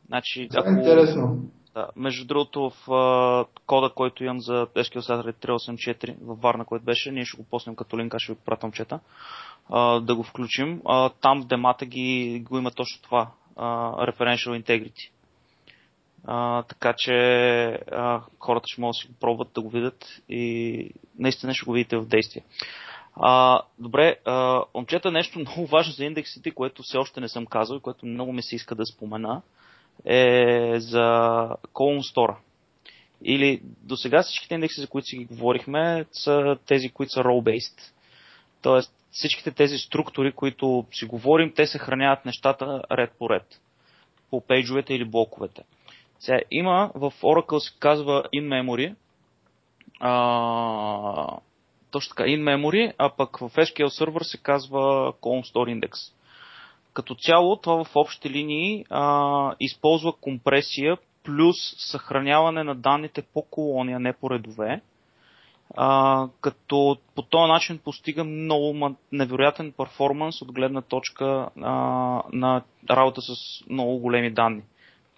Значи, 0.06 0.48
това 0.51 0.60
е 0.60 0.70
ако, 0.70 0.78
интересно. 0.81 1.39
Да, 1.74 1.88
между 1.97 2.26
другото, 2.26 2.70
в 2.70 2.92
а, 2.92 3.44
кода, 3.66 3.90
който 3.94 4.24
имам 4.24 4.40
за 4.40 4.66
SQL 4.66 4.98
Server 4.98 5.47
384 5.47 6.16
във 6.22 6.40
Варна, 6.40 6.64
който 6.64 6.84
беше, 6.84 7.10
ние 7.10 7.24
ще 7.24 7.36
го 7.36 7.48
поснем 7.51 7.76
като 7.76 7.98
линк, 7.98 8.14
ще 8.18 8.32
ви 8.32 8.38
пратам 8.44 8.72
чета, 8.72 9.01
а, 9.70 10.01
да 10.01 10.14
го 10.14 10.22
включим. 10.22 10.82
А, 10.84 11.09
там 11.09 11.42
в 11.42 11.47
демата 11.47 11.86
ги, 11.86 12.40
го 12.48 12.59
има 12.59 12.70
точно 12.70 13.02
това. 13.02 13.30
А, 13.56 13.92
referential 14.06 14.62
Integrity. 14.62 15.10
А, 16.24 16.62
така 16.62 16.94
че 16.97 17.12
а, 17.92 18.22
хората 18.38 18.64
ще 18.66 18.80
могат 18.80 18.94
да 18.94 19.01
си 19.01 19.09
го 19.09 19.14
пробват 19.20 19.52
да 19.55 19.60
го 19.60 19.70
видят 19.70 20.22
и 20.28 20.90
наистина 21.18 21.55
ще 21.55 21.64
го 21.64 21.72
видите 21.72 21.97
в 21.97 22.06
действие. 22.06 22.44
А, 23.16 23.62
добре, 23.78 24.16
а, 24.24 24.62
момчета, 24.74 25.10
нещо 25.10 25.38
много 25.38 25.66
важно 25.66 25.92
за 25.92 26.05
индексите, 26.05 26.51
което 26.51 26.82
все 26.82 26.98
още 26.98 27.20
не 27.20 27.28
съм 27.28 27.47
казал 27.47 27.76
и 27.76 27.80
което 27.80 28.06
много 28.06 28.32
ми 28.32 28.42
се 28.42 28.56
иска 28.56 28.74
да 28.74 28.86
спомена, 28.86 29.42
е 30.05 30.74
за 30.78 31.09
Column 31.72 32.14
Store. 32.14 32.35
Или 33.24 33.60
до 33.82 33.97
сега 33.97 34.22
всичките 34.22 34.55
индекси, 34.55 34.81
за 34.81 34.86
които 34.86 35.06
си 35.06 35.16
ги 35.16 35.24
говорихме, 35.24 36.05
са 36.12 36.56
тези, 36.66 36.89
които 36.89 37.12
са 37.12 37.20
role-based. 37.20 37.81
Тоест 38.62 38.94
всичките 39.10 39.51
тези 39.51 39.78
структури, 39.78 40.32
които 40.32 40.86
си 40.93 41.05
говорим, 41.05 41.52
те 41.56 41.66
съхраняват 41.66 42.24
нещата 42.24 42.82
ред 42.93 43.12
по 43.18 43.31
ред. 43.31 43.60
По 44.31 44.40
пейджовете 44.40 44.94
или 44.94 45.05
блоковете. 45.05 45.62
Сега 46.20 46.40
има, 46.51 46.90
в 46.94 47.12
Oracle 47.22 47.59
се 47.59 47.78
казва 47.78 48.24
in 48.35 48.48
memory, 48.48 48.94
а, 50.01 51.39
точно 51.90 52.10
така, 52.10 52.22
in 52.22 52.43
memory, 52.43 52.93
а 52.98 53.10
пък 53.16 53.39
в 53.39 53.51
SQL 53.51 53.86
Server 53.86 54.22
се 54.22 54.39
казва 54.39 55.12
column 55.12 55.55
store 55.55 55.81
index. 55.81 56.12
Като 56.92 57.14
цяло, 57.14 57.56
това 57.56 57.84
в 57.84 57.96
общи 57.96 58.30
линии 58.30 58.84
а, 58.90 59.54
използва 59.60 60.12
компресия 60.20 60.96
плюс 61.24 61.56
съхраняване 61.90 62.64
на 62.64 62.74
данните 62.74 63.22
по 63.22 63.42
колония, 63.42 64.00
не 64.00 64.12
по 64.12 64.30
редове. 64.30 64.80
А, 65.76 66.28
като 66.40 66.96
по 67.14 67.22
този 67.22 67.52
начин 67.52 67.78
постига 67.78 68.24
много 68.24 68.96
невероятен 69.12 69.72
перформанс 69.72 70.42
от 70.42 70.52
гледна 70.52 70.82
точка 70.82 71.48
а, 71.56 71.70
на 72.32 72.62
работа 72.90 73.20
с 73.20 73.34
много 73.70 73.98
големи 73.98 74.30
данни 74.30 74.62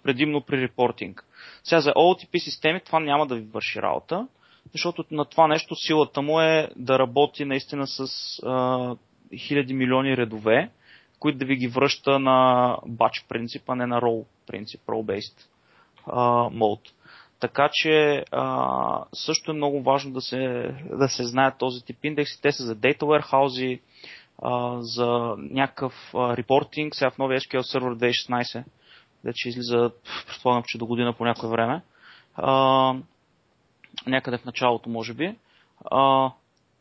предимно 0.03 0.41
при 0.41 0.61
репортинг. 0.61 1.25
Сега 1.63 1.81
за 1.81 1.91
OLTP 1.91 2.37
системи 2.37 2.79
това 2.79 2.99
няма 2.99 3.27
да 3.27 3.35
ви 3.35 3.41
върши 3.41 3.81
работа, 3.81 4.27
защото 4.71 5.05
на 5.11 5.25
това 5.25 5.47
нещо 5.47 5.75
силата 5.75 6.21
му 6.21 6.41
е 6.41 6.69
да 6.75 6.99
работи 6.99 7.45
наистина 7.45 7.87
с 7.87 8.05
а, 8.45 8.95
хиляди 9.37 9.73
милиони 9.73 10.17
редове, 10.17 10.69
които 11.23 11.37
да 11.37 11.45
ви 11.45 11.55
ги 11.55 11.67
връща 11.67 12.19
на 12.19 12.77
батч 12.85 13.25
принцип, 13.29 13.69
а 13.69 13.75
не 13.75 13.87
на 13.87 14.01
roll 14.01 14.25
принцип, 14.47 14.81
role-based 14.87 15.39
mode. 16.53 16.89
Така 17.39 17.69
че 17.73 18.23
също 19.13 19.51
е 19.51 19.55
много 19.55 19.81
важно 19.81 20.13
да 20.13 20.21
се, 20.21 20.71
да 20.91 21.07
се 21.07 21.23
знаят 21.23 21.57
този 21.57 21.85
тип 21.85 22.05
индекси. 22.05 22.41
Те 22.41 22.51
са 22.51 22.63
за 22.63 22.75
data 22.75 22.99
warehouse, 22.99 23.79
за 24.79 25.35
някакъв 25.37 25.93
репортинг. 26.15 26.95
Сега 26.95 27.11
в 27.11 27.17
новия 27.17 27.39
SQL 27.39 27.79
Server 27.79 28.11
2016 28.11 28.63
вече 29.23 29.49
излиза, 29.49 29.91
предполагам, 30.27 30.63
че 30.65 30.77
до 30.77 30.85
година 30.85 31.13
по 31.13 31.25
някое 31.25 31.49
време. 31.49 31.81
Някъде 34.07 34.37
в 34.37 34.45
началото, 34.45 34.89
може 34.89 35.13
би. 35.13 35.35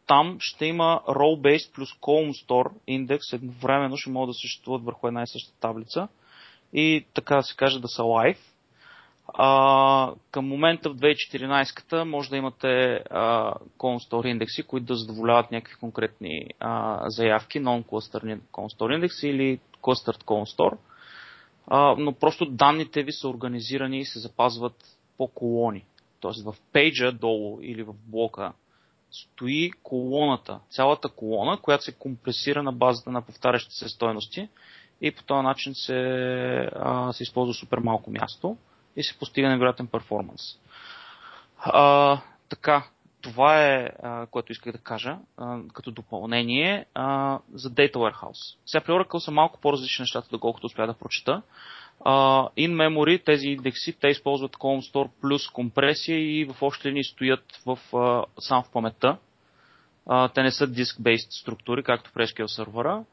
Там 0.07 0.37
ще 0.41 0.67
има 0.67 1.01
role-based 1.09 1.75
плюс 1.75 1.91
column 1.91 2.47
store 2.47 2.71
индекс 2.87 3.33
едновременно 3.33 3.97
ще 3.97 4.11
могат 4.11 4.31
да 4.31 4.35
съществуват 4.35 4.85
върху 4.85 5.07
една 5.07 5.23
и 5.23 5.27
съща 5.27 5.61
таблица 5.61 6.09
и 6.73 7.05
така 7.15 7.37
да 7.37 7.43
се 7.43 7.57
каже 7.57 7.81
да 7.81 7.89
са 7.89 8.03
live. 8.03 8.39
А, 9.35 10.13
към 10.31 10.49
момента 10.49 10.91
в 10.91 10.97
2014 10.97 12.05
може 12.05 12.31
да 12.31 12.37
имате 12.37 13.03
а, 13.11 13.55
column 13.79 14.11
store 14.11 14.27
индекси, 14.27 14.63
които 14.63 14.87
да 14.87 14.95
задоволяват 14.95 15.51
някакви 15.51 15.75
конкретни 15.81 16.47
а, 16.61 17.01
заявки, 17.11 17.61
non-cluster 17.61 18.41
column 18.53 18.79
store 18.79 18.95
индекси 18.95 19.29
или 19.29 19.61
clustered 19.83 20.25
column 20.25 20.57
store 20.57 20.77
а, 21.67 21.95
но 21.99 22.13
просто 22.13 22.47
данните 22.47 23.03
ви 23.03 23.13
са 23.13 23.29
организирани 23.29 23.99
и 23.99 24.05
се 24.05 24.19
запазват 24.19 24.99
по 25.17 25.29
колони. 25.29 25.85
Тоест 26.21 26.45
в 26.45 26.55
пейджа 26.73 27.13
долу 27.13 27.59
или 27.63 27.83
в 27.83 27.95
блока 28.07 28.53
стои 29.13 29.71
колоната, 29.83 30.61
цялата 30.71 31.09
колона, 31.09 31.57
която 31.57 31.85
се 31.85 31.93
компресира 31.93 32.63
на 32.63 32.73
базата 32.73 33.11
на 33.11 33.23
повтарящите 33.23 33.77
се 33.77 33.89
стойности 33.89 34.49
и 35.01 35.11
по 35.11 35.23
този 35.23 35.43
начин 35.43 35.75
се, 35.75 36.71
се 37.13 37.23
използва 37.23 37.55
супер 37.55 37.79
малко 37.79 38.11
място 38.11 38.57
и 38.97 39.03
се 39.03 39.19
постига 39.19 39.49
невероятен 39.49 39.87
перформанс. 39.87 40.43
Така, 42.49 42.85
това 43.23 43.65
е, 43.65 43.91
а, 44.03 44.27
което 44.27 44.53
исках 44.53 44.73
да 44.73 44.79
кажа 44.79 45.19
а, 45.37 45.59
като 45.73 45.91
допълнение 45.91 46.87
а, 46.95 47.39
за 47.55 47.71
Data 47.71 47.95
Warehouse. 47.95 48.57
Сега 48.67 48.85
при 48.85 48.93
Oracle 48.93 49.19
са 49.19 49.31
малко 49.31 49.61
по-различни 49.61 50.03
нещата, 50.03 50.29
доколкото 50.31 50.67
успя 50.67 50.87
да 50.87 50.95
прочета. 50.95 51.43
Uh, 52.07 52.51
in 52.57 52.75
memory 52.75 53.25
тези 53.25 53.49
индекси, 53.49 53.93
те 54.01 54.09
използват 54.09 54.53
Column 54.53 54.93
Store 54.93 55.11
плюс 55.21 55.49
компресия 55.49 56.19
и 56.19 56.45
в 56.45 56.63
общи 56.63 56.89
линии 56.89 57.05
стоят 57.05 57.45
в, 57.67 57.79
uh, 57.93 58.25
сам 58.41 58.63
в 58.63 58.71
паметта. 58.71 59.17
Uh, 60.07 60.35
те 60.35 60.43
не 60.43 60.51
са 60.51 60.69
disk-based 60.69 61.41
структури, 61.41 61.83
както 61.83 62.11
при 62.15 62.27
SQL 62.27 62.47
сервера. 62.47 63.05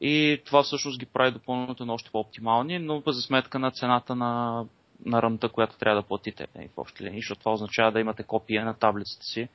И 0.00 0.42
това 0.46 0.62
всъщност 0.62 1.00
ги 1.00 1.06
прави 1.06 1.30
допълнително 1.30 1.94
още 1.94 2.10
по-оптимални, 2.10 2.78
но 2.78 3.02
за 3.06 3.22
сметка 3.22 3.58
на 3.58 3.70
цената 3.70 4.14
на 4.14 4.64
на 5.06 5.22
ръмта, 5.22 5.48
която 5.48 5.78
трябва 5.78 6.02
да 6.02 6.08
платите 6.08 6.46
нали, 6.56 6.68
в 6.74 6.78
общи 6.78 7.04
линии, 7.04 7.20
защото 7.20 7.38
това 7.38 7.52
означава 7.52 7.92
да 7.92 8.00
имате 8.00 8.22
копия 8.22 8.64
на 8.64 8.74
таблицата 8.74 9.24
си 9.24 9.48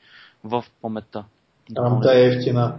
в 0.43 0.65
паметта. 0.81 1.25
Ръмта 1.77 2.19
е 2.19 2.25
ефтина. 2.25 2.77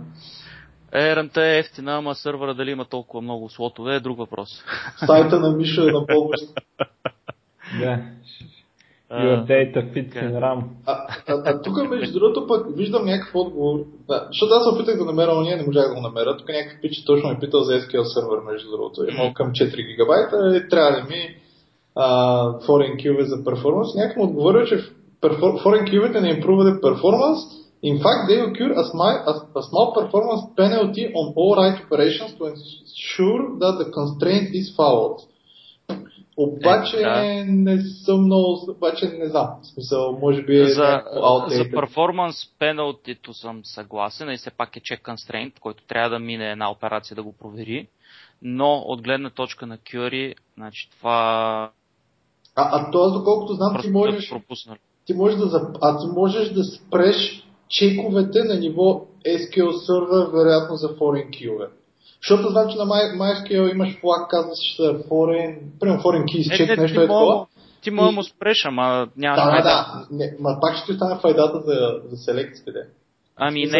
Е, 0.93 1.17
ръмта 1.17 1.47
е 1.47 1.59
ефтина, 1.59 1.97
ама 1.97 2.15
сървъра 2.15 2.55
дали 2.55 2.71
има 2.71 2.85
толкова 2.85 3.23
много 3.23 3.49
слотове 3.49 3.95
е 3.95 4.01
друг 4.01 4.19
въпрос. 4.19 4.65
Сайта 5.07 5.41
на 5.41 5.51
Миша 5.51 5.83
е 5.83 5.93
на 5.93 6.07
по 6.07 6.31
Да. 7.81 8.03
Your 9.11 9.47
data 9.47 9.81
fits 9.93 10.15
in 10.15 10.35
RAM. 10.35 10.61
А, 10.87 10.93
а, 11.27 11.43
а 11.45 11.63
тук, 11.63 11.91
между 11.91 12.19
другото, 12.19 12.47
пък 12.47 12.77
виждам 12.77 13.05
някакъв 13.05 13.35
отговор. 13.35 13.79
Да, 14.09 14.27
защото 14.27 14.55
аз 14.55 14.65
се 14.65 14.75
опитах 14.75 14.99
да 14.99 15.05
намеря, 15.05 15.35
но 15.35 15.41
ние 15.41 15.57
не 15.57 15.67
можах 15.67 15.89
да 15.89 15.95
го 15.95 16.01
намеря. 16.01 16.37
Тук 16.37 16.49
някакъв 16.49 16.81
пич 16.83 17.05
точно 17.05 17.29
ме 17.29 17.39
питал 17.39 17.61
за 17.61 17.73
SQL 17.73 18.03
сервер, 18.03 18.39
между 18.53 18.71
другото. 18.71 19.05
Имал 19.11 19.33
към 19.33 19.53
4 19.53 19.87
гигабайта 19.87 20.57
и 20.57 20.69
трябва 20.69 20.91
да 20.91 21.03
ми 21.03 21.37
uh, 21.97 22.67
foreign 22.67 22.97
cube 22.97 23.23
за 23.23 23.45
перформанс. 23.45 23.95
Някакъм 23.95 24.23
отговорил, 24.23 24.67
че 24.67 24.79
foreign 25.23 25.91
cube 25.91 26.21
не 26.21 26.31
импруват 26.31 26.83
перформанс. 26.83 27.66
In 27.91 27.99
fact, 28.05 28.21
they 28.29 28.39
occur 28.49 28.71
a 28.83 28.85
small, 28.91 29.15
a, 29.61 29.63
small 29.71 29.89
performance 29.99 30.43
penalty 30.63 31.05
on 31.19 31.27
all 31.39 31.55
write 31.57 31.79
operations 31.85 32.33
to 32.39 32.43
ensure 32.53 33.43
that 33.63 33.75
the 33.81 33.89
constraint 33.99 34.49
is 34.61 34.69
followed. 34.79 35.19
Обаче 36.37 36.97
е, 36.97 37.03
да. 37.03 37.45
не 37.53 37.81
съм 37.83 38.25
много, 38.25 38.71
обаче 38.71 39.09
не 39.09 39.29
знам. 39.29 39.49
В 39.63 39.67
смисъл, 39.67 40.19
може 40.23 40.43
би 40.43 40.61
е 40.61 40.67
за, 40.67 41.03
за 41.49 41.71
перформанс 41.71 42.37
пеналтито 42.59 43.35
съм 43.35 43.61
съгласен, 43.65 44.31
и 44.31 44.37
все 44.37 44.51
пак 44.51 44.77
е 44.77 44.81
check 44.81 45.03
constraint, 45.03 45.61
който 45.61 45.85
трябва 45.85 46.11
да 46.11 46.19
мине 46.19 46.51
една 46.51 46.71
операция 46.71 47.15
да 47.15 47.23
го 47.23 47.33
провери. 47.33 47.89
Но 48.43 48.73
от 48.75 49.03
гледна 49.03 49.31
точка 49.31 49.67
на 49.67 49.79
Curie, 49.79 50.35
значи 50.57 50.91
това 50.99 51.71
а, 52.57 52.79
а 52.79 52.91
т.е. 52.91 53.19
доколкото 53.19 53.55
знам, 53.55 53.73
Просто 53.73 53.89
ти 53.89 53.93
можеш... 53.93 54.31
пропуснали. 54.31 54.79
ти 55.07 55.15
можеш 55.15 55.39
да, 55.39 55.73
а 55.83 55.99
ти 55.99 56.07
можеш 56.07 56.53
да 56.53 56.65
спреш 56.65 57.46
чековете 57.69 58.45
на 58.45 58.55
ниво 58.55 59.07
SQL 59.27 59.71
сервер, 59.71 60.27
вероятно 60.33 60.77
за 60.77 60.89
foreign 60.89 61.31
key 61.31 61.69
Защото 62.23 62.49
значи 62.49 62.79
на 62.79 62.85
MySQL 62.85 63.73
имаш 63.73 64.01
флаг, 64.01 64.31
казваш 64.31 64.79
foreign, 65.09 65.59
примерно 65.81 66.03
foreign 66.03 66.25
key, 66.25 66.57
чек, 66.57 66.79
нещо 66.79 67.01
е 67.01 67.07
такова. 67.07 67.47
Ти 67.83 67.91
мога 67.91 68.09
да 68.09 68.13
му 68.13 68.23
спреш, 68.23 68.65
ама 68.65 69.09
няма 69.17 69.37
да, 69.37 69.51
да, 69.51 69.63
да, 69.63 70.07
не, 70.11 70.37
ма 70.41 70.59
пак 70.61 70.77
ще 70.77 70.87
ти 70.87 70.93
остане 70.93 71.21
файдата 71.21 71.61
за, 71.61 72.01
за 72.11 72.17
селекциите. 72.17 72.81
Ами 73.37 73.65
не, 73.65 73.79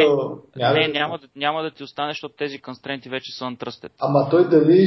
няма, 0.57 0.75
не, 0.75 0.87
да... 0.87 0.93
няма, 0.93 1.19
да, 1.19 1.27
няма 1.37 1.63
да 1.63 1.71
ти 1.71 1.83
остане, 1.83 2.11
защото 2.11 2.35
тези 2.39 2.59
констренти 2.59 3.09
вече 3.09 3.33
са 3.39 3.45
untrusted. 3.45 3.91
Ама 3.99 4.29
той 4.31 4.49
дали 4.49 4.87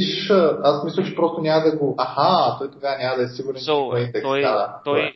аз 0.62 0.84
мисля, 0.84 1.04
че 1.04 1.14
просто 1.14 1.40
няма 1.40 1.64
да 1.64 1.76
го... 1.76 1.94
Аха, 1.98 2.58
той 2.58 2.70
тогава 2.70 2.96
няма 2.98 3.16
да 3.16 3.22
е 3.22 3.28
сигурен, 3.28 3.60
so, 3.60 3.96
че 3.96 4.04
индекс. 4.04 4.22
Той, 4.22 4.40
да, 4.40 4.80
той, 4.84 5.12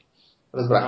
Разбрах. 0.55 0.85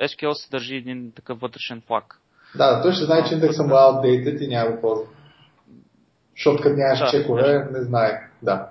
SQL 0.00 0.32
се 0.32 0.50
държи 0.50 0.76
един 0.76 1.12
такъв 1.16 1.40
вътрешен 1.40 1.82
флаг. 1.86 2.20
Да, 2.54 2.82
той 2.82 2.92
ще 2.92 3.04
знае, 3.04 3.24
че 3.24 3.34
индекса 3.34 3.62
му 3.62 3.74
е 3.74 3.78
outdated 3.78 4.44
и 4.44 4.48
няма 4.48 4.70
го 4.70 4.80
ползва. 4.80 5.06
Защото 6.36 6.62
като 6.62 6.76
нямаш 6.76 6.98
да, 6.98 7.10
чекове, 7.10 7.68
не 7.72 7.82
знае. 7.82 8.20
Да. 8.42 8.68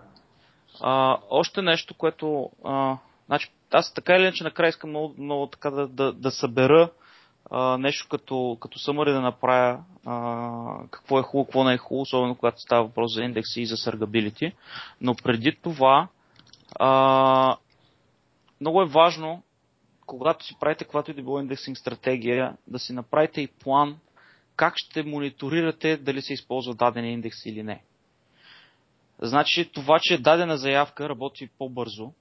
А, 0.82 1.18
още 1.30 1.62
нещо, 1.62 1.94
което... 1.94 2.50
А, 2.64 2.98
значи, 3.28 3.52
аз 3.72 3.94
така 3.94 4.16
или 4.16 4.24
иначе 4.24 4.44
накрая 4.44 4.70
искам 4.70 4.90
много, 4.90 5.16
много 5.18 5.48
така 5.48 5.70
да, 5.72 5.88
да, 5.88 6.14
да 6.14 6.32
събера 6.32 6.90
а, 7.52 7.78
нещо 7.78 8.08
като, 8.10 8.58
като 8.62 8.80
съмъри 8.80 9.12
да 9.12 9.22
направя 9.22 9.80
а, 10.06 10.88
какво 10.92 11.20
е 11.20 11.24
хубаво, 11.24 11.46
какво 11.46 11.64
не 11.64 11.74
е 11.74 11.78
хубаво, 11.78 12.02
особено 12.02 12.36
когато 12.36 12.60
става 12.60 12.84
въпрос 12.84 13.14
за 13.14 13.24
индекси 13.24 13.62
и 13.62 13.66
за 13.66 13.78
съргабилити. 13.78 14.54
Но 15.02 15.16
преди 15.16 15.58
това 15.62 16.08
а, 16.80 17.58
много 18.62 18.82
е 18.82 18.86
важно, 18.86 19.44
когато 20.06 20.46
си 20.46 20.56
правите 20.60 20.84
каквато 20.84 21.12
и 21.12 21.14
да 21.14 21.22
било 21.22 21.40
индексинг 21.40 21.78
стратегия, 21.78 22.58
да 22.68 22.80
си 22.80 22.94
направите 22.94 23.42
и 23.42 23.48
план 23.48 24.00
как 24.56 24.74
ще 24.78 25.04
мониторирате 25.04 25.98
дали 25.98 26.22
се 26.22 26.34
използва 26.34 26.76
даден 26.76 27.06
индекс 27.06 27.46
или 27.46 27.64
не. 27.64 27.84
Значи 29.22 29.72
това, 29.72 30.00
че 30.02 30.18
дадена 30.18 30.58
заявка 30.58 31.10
работи 31.10 31.50
по-бързо, 31.58 32.12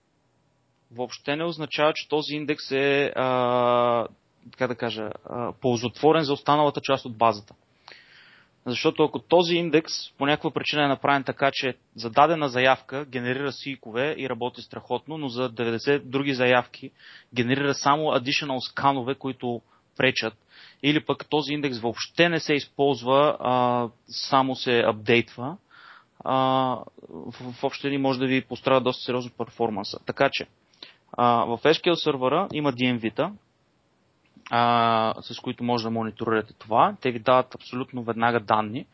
въобще 0.92 1.36
не 1.36 1.44
означава, 1.44 1.92
че 1.94 2.08
този 2.08 2.34
индекс 2.34 2.70
е 2.70 3.12
а, 3.16 4.08
така 4.52 4.68
да 4.68 4.74
кажа, 4.74 5.10
ползотворен 5.60 6.22
за 6.22 6.32
останалата 6.32 6.80
част 6.80 7.04
от 7.04 7.16
базата. 7.16 7.54
Защото 8.66 9.04
ако 9.04 9.18
този 9.18 9.54
индекс 9.54 9.92
по 10.18 10.26
някаква 10.26 10.50
причина 10.50 10.84
е 10.84 10.88
направен 10.88 11.24
така, 11.24 11.50
че 11.52 11.74
за 11.96 12.10
дадена 12.10 12.48
заявка 12.48 13.04
генерира 13.04 13.52
сикове 13.52 14.14
и 14.18 14.28
работи 14.28 14.62
страхотно, 14.62 15.18
но 15.18 15.28
за 15.28 15.50
90 15.50 15.98
други 15.98 16.34
заявки 16.34 16.90
генерира 17.34 17.74
само 17.74 18.02
additional 18.02 18.68
сканове, 18.68 19.14
които 19.14 19.60
пречат, 19.96 20.34
или 20.82 21.04
пък 21.04 21.28
този 21.28 21.52
индекс 21.52 21.78
въобще 21.78 22.28
не 22.28 22.40
се 22.40 22.54
използва, 22.54 23.36
а, 23.40 23.88
само 24.08 24.56
се 24.56 24.80
апдейтва, 24.80 25.56
а, 26.24 26.36
в, 27.08 27.52
в 27.52 27.64
общи 27.64 27.90
ни 27.90 27.98
може 27.98 28.18
да 28.18 28.26
ви 28.26 28.44
пострада 28.44 28.80
доста 28.80 29.02
сериозно 29.02 29.30
перформанса. 29.38 29.98
Така 30.06 30.28
че, 30.32 30.46
а, 31.12 31.44
в 31.44 31.58
SQL 31.64 31.94
сервера 31.94 32.48
има 32.52 32.72
DMV-та, 32.72 33.32
а, 34.50 35.14
с 35.20 35.40
които 35.40 35.64
може 35.64 35.84
да 35.84 35.90
мониторирате 35.90 36.54
това. 36.58 36.96
Те 37.00 37.10
ви 37.10 37.18
дават 37.18 37.54
абсолютно 37.54 38.02
веднага 38.02 38.40
данни. 38.40 38.86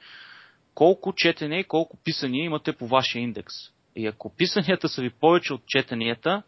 Колко 0.75 1.13
четене 1.13 1.59
и 1.59 1.65
колко 1.65 1.97
писания 2.05 2.45
имате 2.45 2.73
по 2.73 2.87
вашия 2.87 3.23
индекс. 3.23 3.55
И 3.97 4.07
ако 4.07 4.37
писанията 4.37 4.89
са 4.89 5.03
ви 5.03 5.11
повече 5.11 5.55
от 5.55 5.63
четенията, 5.67 6.43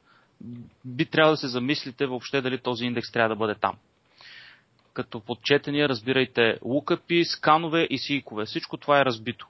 би 0.85 1.07
трябвало 1.07 1.33
да 1.33 1.37
се 1.37 1.49
замислите 1.49 2.07
въобще 2.07 2.41
дали 2.41 2.59
този 2.59 2.85
индекс 2.85 3.13
трябва 3.13 3.29
да 3.29 3.37
бъде 3.37 3.55
там. 3.55 3.77
Като 4.93 5.21
под 5.21 5.43
четения 5.43 5.89
разбирайте 5.89 6.59
лукъпи, 6.65 7.25
сканове 7.25 7.87
и 7.91 7.99
сикове. 7.99 8.45
Всичко 8.45 8.77
това 8.77 9.01
е 9.01 9.05
разбито. 9.05 9.49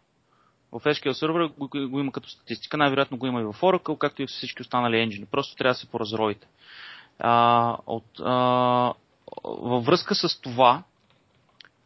В 0.73 0.81
SQL 0.81 1.13
сервера 1.13 1.49
го, 1.49 1.69
го 1.69 2.01
има 2.01 2.13
като 2.13 2.29
статистика, 2.29 2.77
най-вероятно 2.77 3.17
го 3.19 3.27
има 3.27 3.41
и 3.41 3.45
в 3.45 3.53
Oracle, 3.53 3.99
както 3.99 4.23
и 4.23 4.27
в 4.27 4.31
всички 4.31 4.63
останали 4.63 5.01
енджини. 5.01 5.27
Просто 5.27 5.57
трябва 5.57 5.71
да 5.71 5.79
се 5.79 5.91
поразроите. 5.91 6.47
А, 7.19 7.77
от, 7.87 8.21
а, 8.21 8.93
във 9.45 9.85
връзка 9.85 10.15
с 10.15 10.41
това, 10.41 10.83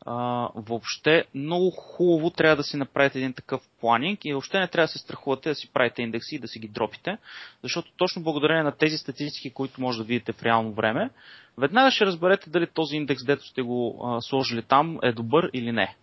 а, 0.06 0.48
въобще 0.54 1.24
много 1.34 1.70
хубаво 1.70 2.30
трябва 2.30 2.56
да 2.56 2.62
си 2.62 2.76
направите 2.76 3.18
един 3.18 3.32
такъв 3.32 3.68
планинг 3.80 4.24
и 4.24 4.32
въобще 4.32 4.60
не 4.60 4.68
трябва 4.68 4.84
да 4.84 4.92
се 4.92 4.98
страхувате 4.98 5.48
да 5.48 5.54
си 5.54 5.72
правите 5.72 6.02
индекси 6.02 6.34
и 6.34 6.38
да 6.38 6.48
си 6.48 6.58
ги 6.58 6.68
дропите, 6.68 7.18
защото 7.62 7.92
точно 7.96 8.22
благодарение 8.22 8.62
на 8.62 8.72
тези 8.72 8.98
статистики, 8.98 9.54
които 9.54 9.80
може 9.80 9.98
да 9.98 10.04
видите 10.04 10.32
в 10.32 10.42
реално 10.42 10.72
време, 10.72 11.10
веднага 11.58 11.90
ще 11.90 12.06
разберете 12.06 12.50
дали 12.50 12.66
този 12.66 12.96
индекс, 12.96 13.24
дето 13.24 13.46
сте 13.46 13.62
го 13.62 14.00
а, 14.04 14.20
сложили 14.20 14.62
там, 14.62 14.98
е 15.02 15.12
добър 15.12 15.50
или 15.52 15.72
не. 15.72 15.96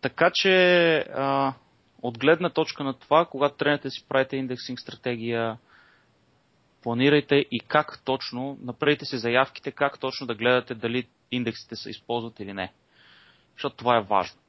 Така 0.00 0.30
че, 0.34 0.50
а, 1.14 1.54
от 2.02 2.18
гледна 2.18 2.50
точка 2.50 2.84
на 2.84 2.94
това, 2.94 3.24
когато 3.24 3.56
тренете 3.56 3.82
да 3.82 3.90
си 3.90 4.04
правите 4.08 4.36
индексинг 4.36 4.80
стратегия, 4.80 5.58
планирайте 6.82 7.34
и 7.34 7.60
как 7.60 8.02
точно, 8.04 8.58
направите 8.62 9.04
си 9.04 9.18
заявките, 9.18 9.72
как 9.72 9.98
точно 9.98 10.26
да 10.26 10.34
гледате 10.34 10.74
дали 10.74 11.06
индексите 11.30 11.76
се 11.76 11.90
използват 11.90 12.40
или 12.40 12.52
не. 12.52 12.72
Защото 13.52 13.76
това 13.76 13.98
е 13.98 14.02
важно. 14.02 14.40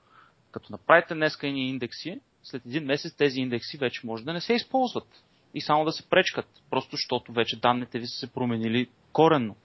Като 0.52 0.72
направите 0.72 1.14
днеска 1.14 1.48
едни 1.48 1.70
индекси, 1.70 2.20
след 2.44 2.66
един 2.66 2.86
месец 2.86 3.16
тези 3.16 3.40
индекси 3.40 3.78
вече 3.78 4.02
може 4.04 4.24
да 4.24 4.34
не 4.34 4.42
се 4.42 4.54
използват 4.54 5.24
и 5.54 5.62
само 5.62 5.86
да 5.86 5.92
се 5.92 6.10
пречкат, 6.10 6.48
просто 6.70 6.92
защото 6.92 7.32
вече 7.32 7.60
данните 7.60 8.00
ви 8.00 8.08
са 8.08 8.20
се 8.20 8.34
променили 8.34 8.88
коренно. 9.14 9.56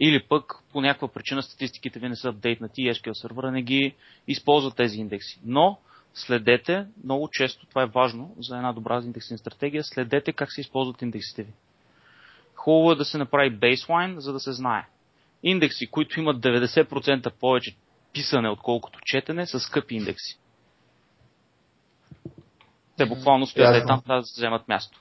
Или 0.00 0.22
пък 0.28 0.54
по 0.72 0.80
някаква 0.80 1.08
причина 1.08 1.42
статистиките 1.42 1.98
ви 1.98 2.08
не 2.08 2.16
са 2.16 2.28
апдейтнати 2.28 2.82
и 2.82 2.90
SQL 2.90 3.12
сервера 3.12 3.50
не 3.50 3.62
ги 3.62 3.94
използват 4.28 4.76
тези 4.76 4.98
индекси. 4.98 5.40
Но 5.44 5.78
следете, 6.14 6.86
много 7.04 7.28
често 7.32 7.66
това 7.66 7.82
е 7.82 7.86
важно 7.86 8.34
за 8.38 8.56
една 8.56 8.72
добра 8.72 9.02
индексна 9.04 9.38
стратегия, 9.38 9.84
следете 9.84 10.32
как 10.32 10.52
се 10.52 10.60
използват 10.60 11.02
индексите 11.02 11.42
ви. 11.42 11.52
Хубаво 12.60 12.92
е 12.92 12.96
да 12.96 13.04
се 13.04 13.18
направи 13.18 13.50
бейслайн, 13.50 14.20
за 14.20 14.32
да 14.32 14.40
се 14.40 14.52
знае. 14.52 14.86
Индекси, 15.42 15.86
които 15.86 16.20
имат 16.20 16.36
90% 16.36 17.32
повече 17.40 17.76
писане, 18.12 18.48
отколкото 18.48 18.98
четене, 19.04 19.46
са 19.46 19.60
скъпи 19.60 19.94
индекси. 19.94 20.38
Те 22.96 23.06
буквално 23.06 23.46
стоят 23.46 23.76
е 23.76 23.86
там, 23.86 24.02
да 24.06 24.20
вземат 24.20 24.68
място. 24.68 25.00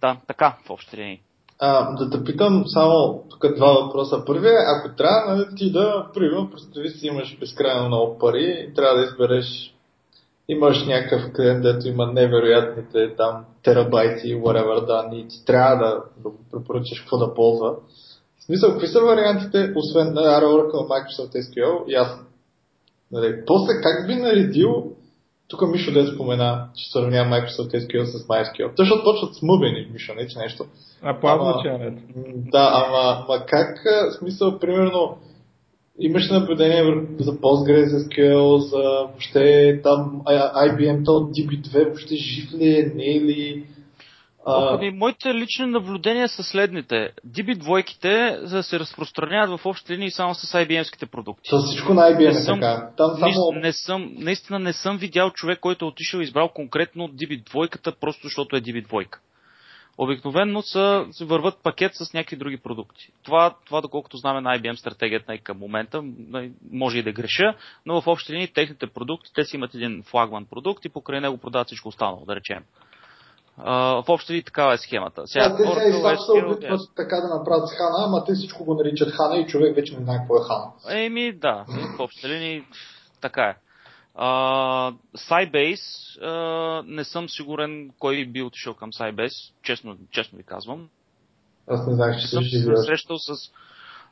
Да, 0.00 0.16
така, 0.26 0.56
в 0.66 0.70
общи 0.70 0.96
линии. 0.96 1.20
А, 1.58 1.94
да 1.94 2.10
те 2.10 2.24
питам 2.24 2.64
само 2.66 3.24
тук 3.30 3.54
два 3.56 3.72
въпроса. 3.72 4.24
Първият 4.26 4.54
е, 4.54 4.64
ако 4.76 4.96
трябва 4.96 5.34
нали, 5.34 5.46
ти 5.56 5.72
да, 5.72 6.10
примерно, 6.14 6.50
представи 6.50 6.88
си 6.88 7.06
имаш 7.06 7.38
безкрайно 7.38 7.86
много 7.86 8.18
пари, 8.18 8.72
трябва 8.74 8.98
да 8.98 9.04
избереш 9.04 9.74
имаш 10.48 10.86
някакъв 10.86 11.32
клиент, 11.32 11.62
дето 11.62 11.88
има 11.88 12.12
невероятните 12.12 13.16
там 13.16 13.44
терабайти, 13.62 14.36
whatever 14.36 14.86
данни, 14.86 15.28
ти 15.28 15.44
трябва 15.44 15.76
да, 15.76 16.02
да 16.22 16.36
препоръчаш 16.52 17.00
какво 17.00 17.18
да 17.18 17.34
ползва. 17.34 17.74
В 18.38 18.44
смисъл, 18.44 18.70
какви 18.70 18.86
са 18.86 19.00
вариантите, 19.00 19.72
освен 19.76 20.06
на 20.06 20.20
нали, 20.20 20.44
Oracle, 20.44 20.72
Microsoft 20.72 21.36
SQL, 21.36 21.84
ясно. 21.88 22.24
Нали, 23.12 23.42
после 23.46 23.72
как 23.82 24.06
би 24.06 24.14
наредил, 24.14 24.92
тук 25.48 25.62
Мишо 25.72 25.92
да 25.92 26.06
спомена, 26.06 26.68
че 26.76 26.92
сравнява 26.92 27.30
Microsoft 27.30 27.74
SQL 27.74 28.04
с 28.04 28.26
MySQL. 28.26 28.70
Защото 28.78 29.04
точно 29.04 29.34
смъбени, 29.34 29.88
Мишо, 29.92 30.14
не 30.14 30.26
че 30.26 30.38
нещо. 30.38 30.64
А 31.02 31.20
плавно 31.20 31.62
че 31.62 31.92
Да, 32.36 32.70
ама, 32.72 33.24
ама 33.28 33.46
как, 33.46 33.82
смисъл, 34.18 34.58
примерно, 34.58 35.18
имаш 36.00 36.30
наблюдение 36.30 37.06
за 37.18 37.32
PostgreSQL, 37.32 38.56
за 38.56 38.78
въобще 38.78 39.80
там 39.82 40.22
IBM, 40.54 41.04
то 41.04 41.10
DB2, 41.10 41.84
въобще 41.84 42.16
жив 42.16 42.52
ли 42.52 42.78
е, 42.78 42.92
не 42.94 43.04
е 43.04 43.20
ли? 43.20 43.64
А... 44.46 44.74
Ами, 44.74 44.90
моите 44.90 45.34
лични 45.34 45.66
наблюдения 45.66 46.28
са 46.28 46.42
следните. 46.42 47.10
DB2-ките 47.28 48.62
се 48.62 48.78
разпространяват 48.78 49.60
в 49.60 49.66
общи 49.66 49.92
линии 49.92 50.10
само 50.10 50.34
с 50.34 50.52
IBM-ските 50.52 51.06
продукти. 51.06 51.50
С 51.52 51.66
всичко 51.66 51.94
на 51.94 52.02
IBM 52.02 52.32
не 52.32 52.38
е 52.38 52.42
съм, 52.42 52.60
така. 52.60 52.90
Там 52.96 53.10
само... 53.18 53.52
не, 53.52 53.60
не 53.60 53.72
съм, 53.72 54.12
наистина 54.18 54.58
не 54.58 54.72
съм 54.72 54.98
видял 54.98 55.30
човек, 55.30 55.60
който 55.60 55.84
е 55.84 55.88
отишъл 55.88 56.18
и 56.18 56.22
избрал 56.22 56.48
конкретно 56.48 57.08
DB2-ката, 57.08 57.92
просто 58.00 58.26
защото 58.26 58.56
е 58.56 58.60
DB2 58.60 59.06
обикновенно 59.98 60.62
са, 60.62 61.06
върват 61.20 61.58
пакет 61.62 61.92
с 61.94 62.12
някакви 62.12 62.36
други 62.36 62.56
продукти. 62.56 63.12
Това, 63.22 63.54
това 63.66 63.80
доколкото 63.80 64.16
знаме 64.16 64.40
на 64.40 64.58
IBM 64.58 64.74
стратегията 64.74 65.34
и 65.34 65.38
към 65.38 65.58
момента, 65.58 66.02
може 66.72 66.98
и 66.98 67.02
да 67.02 67.12
греша, 67.12 67.54
но 67.86 68.00
в 68.00 68.06
общи 68.06 68.32
линии 68.32 68.52
техните 68.52 68.86
продукти, 68.86 69.30
те 69.34 69.44
си 69.44 69.56
имат 69.56 69.74
един 69.74 70.02
флагман 70.02 70.44
продукт 70.44 70.84
и 70.84 70.88
покрай 70.88 71.20
него 71.20 71.38
продават 71.38 71.66
всичко 71.66 71.88
останало, 71.88 72.24
да 72.26 72.36
речем. 72.36 72.64
Uh, 73.60 74.06
в 74.06 74.08
общи 74.08 74.32
линии 74.32 74.42
такава 74.42 74.74
е 74.74 74.78
схемата. 74.78 75.26
Сега, 75.26 75.48
да, 75.48 75.56
те 75.56 75.92
сега 75.92 76.12
и 76.12 76.16
се 76.16 76.32
опитват 76.32 76.80
yes. 76.80 76.96
така 76.96 77.16
да 77.16 77.38
направят 77.38 77.70
хана, 77.70 78.06
ама 78.06 78.24
те 78.24 78.32
всичко 78.34 78.64
го 78.64 78.74
наричат 78.74 79.10
хана 79.10 79.36
и 79.36 79.46
човек 79.46 79.76
вече 79.76 79.96
не 79.96 80.04
знае 80.04 80.18
какво 80.18 80.36
е 80.36 80.46
хана. 80.48 80.96
Еми, 81.04 81.32
да, 81.32 81.64
в 81.68 82.00
общи 82.00 82.28
линии 82.28 82.64
така 83.20 83.42
е. 83.42 83.56
Uh, 84.18 84.94
Sybase, 85.16 86.20
uh, 86.22 86.82
не 86.86 87.04
съм 87.04 87.28
сигурен 87.28 87.90
кой 87.98 88.26
би 88.26 88.42
отишъл 88.42 88.74
към 88.74 88.92
Sybase, 88.92 89.52
честно, 89.62 89.96
честно 90.10 90.38
ви 90.38 90.44
казвам. 90.44 90.88
Аз 91.66 91.86
не 91.86 91.94
знаех, 91.94 92.20
че 92.20 92.26
съм 92.26 92.44
се 92.44 92.76
срещал 92.86 93.18
с... 93.18 93.50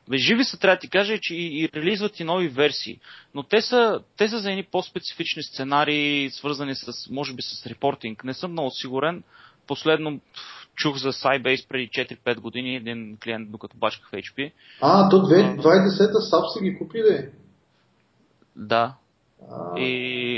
Бе, 0.09 0.17
живи 0.17 0.43
са, 0.43 0.59
трябва 0.59 0.75
да 0.75 0.79
ти 0.79 0.89
кажа, 0.89 1.17
че 1.21 1.35
и, 1.35 1.63
и 1.63 1.69
релизват 1.75 2.19
и 2.19 2.23
нови 2.23 2.47
версии. 2.47 2.99
Но 3.33 3.43
те 3.43 3.61
са, 3.61 3.99
те 4.17 4.29
са 4.29 4.39
за 4.39 4.51
едни 4.51 4.63
по-специфични 4.63 5.43
сценарии, 5.43 6.29
свързани 6.31 6.75
с, 6.75 7.09
може 7.09 7.33
би, 7.33 7.41
с 7.41 7.65
репортинг. 7.65 8.23
Не 8.23 8.33
съм 8.33 8.51
много 8.51 8.71
сигурен. 8.71 9.23
Последно 9.67 10.19
чух 10.75 10.97
за 10.97 11.13
Sybase 11.13 11.67
преди 11.67 11.89
4-5 11.89 12.39
години, 12.39 12.75
един 12.75 13.17
клиент, 13.23 13.51
докато 13.51 13.77
бачках 13.77 14.09
в 14.09 14.11
HP. 14.11 14.51
А, 14.81 15.09
то 15.09 15.15
2010-та 15.15 16.19
SAP 16.19 16.53
си 16.53 16.63
ги 16.63 16.77
купи, 16.77 16.97
ли? 16.97 17.29
Да. 18.55 18.93
И 19.77 19.85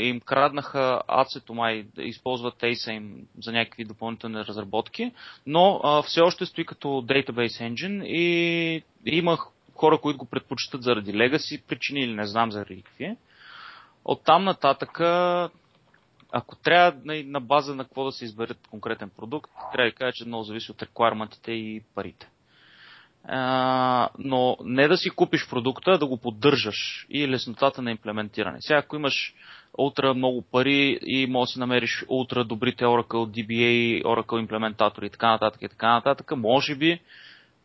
им 0.09 0.19
краднаха 0.19 1.01
ацето 1.07 1.53
май 1.53 1.83
да 1.95 2.03
използват 2.03 2.57
тейса 2.57 2.91
им 2.91 3.27
за 3.43 3.51
някакви 3.51 3.83
допълнителни 3.85 4.37
разработки, 4.37 5.11
но 5.45 5.81
а, 5.83 6.01
все 6.01 6.21
още 6.21 6.45
стои 6.45 6.65
като 6.65 6.87
Database 6.87 7.73
Engine 7.73 8.03
и 8.05 8.83
имах 9.05 9.45
хора, 9.75 9.97
които 9.97 10.17
го 10.17 10.25
предпочитат 10.25 10.83
заради 10.83 11.13
legacy 11.13 11.61
причини 11.63 12.01
или 12.01 12.13
не 12.13 12.27
знам 12.27 12.51
заради 12.51 12.81
какви. 12.81 13.17
От 14.05 14.23
там 14.23 14.43
нататък 14.43 14.99
ако 16.31 16.55
трябва 16.55 17.01
на, 17.05 17.41
база 17.41 17.75
на 17.75 17.83
какво 17.83 18.05
да 18.05 18.11
се 18.11 18.25
изберат 18.25 18.67
конкретен 18.69 19.09
продукт, 19.09 19.51
трябва 19.73 19.89
да 19.89 19.95
кажа, 19.95 20.11
че 20.13 20.25
много 20.25 20.43
зависи 20.43 20.71
от 20.71 20.81
реквайрментите 20.81 21.51
и 21.51 21.83
парите. 21.95 22.29
А, 23.27 24.09
но 24.19 24.57
не 24.63 24.87
да 24.87 24.97
си 24.97 25.09
купиш 25.09 25.49
продукта, 25.49 25.97
да 25.97 26.05
го 26.05 26.17
поддържаш 26.17 27.07
и 27.09 27.27
леснотата 27.27 27.81
на 27.81 27.91
имплементиране. 27.91 28.57
Сега, 28.61 28.79
ако 28.79 28.95
имаш 28.95 29.33
ултра 29.77 30.13
много 30.13 30.41
пари 30.41 30.99
и 31.05 31.27
можеш 31.27 31.51
да 31.51 31.53
си 31.53 31.59
намериш 31.59 32.05
ултра 32.07 32.43
добрите 32.45 32.85
Oracle 32.85 33.11
DBA, 33.11 34.03
Oracle 34.03 34.39
имплементатори 34.39 35.05
и 35.05 35.09
така 35.09 35.31
нататък 35.31 35.61
и 35.61 35.69
така 35.69 35.93
нататък, 35.93 36.31
може 36.37 36.75
би 36.75 36.99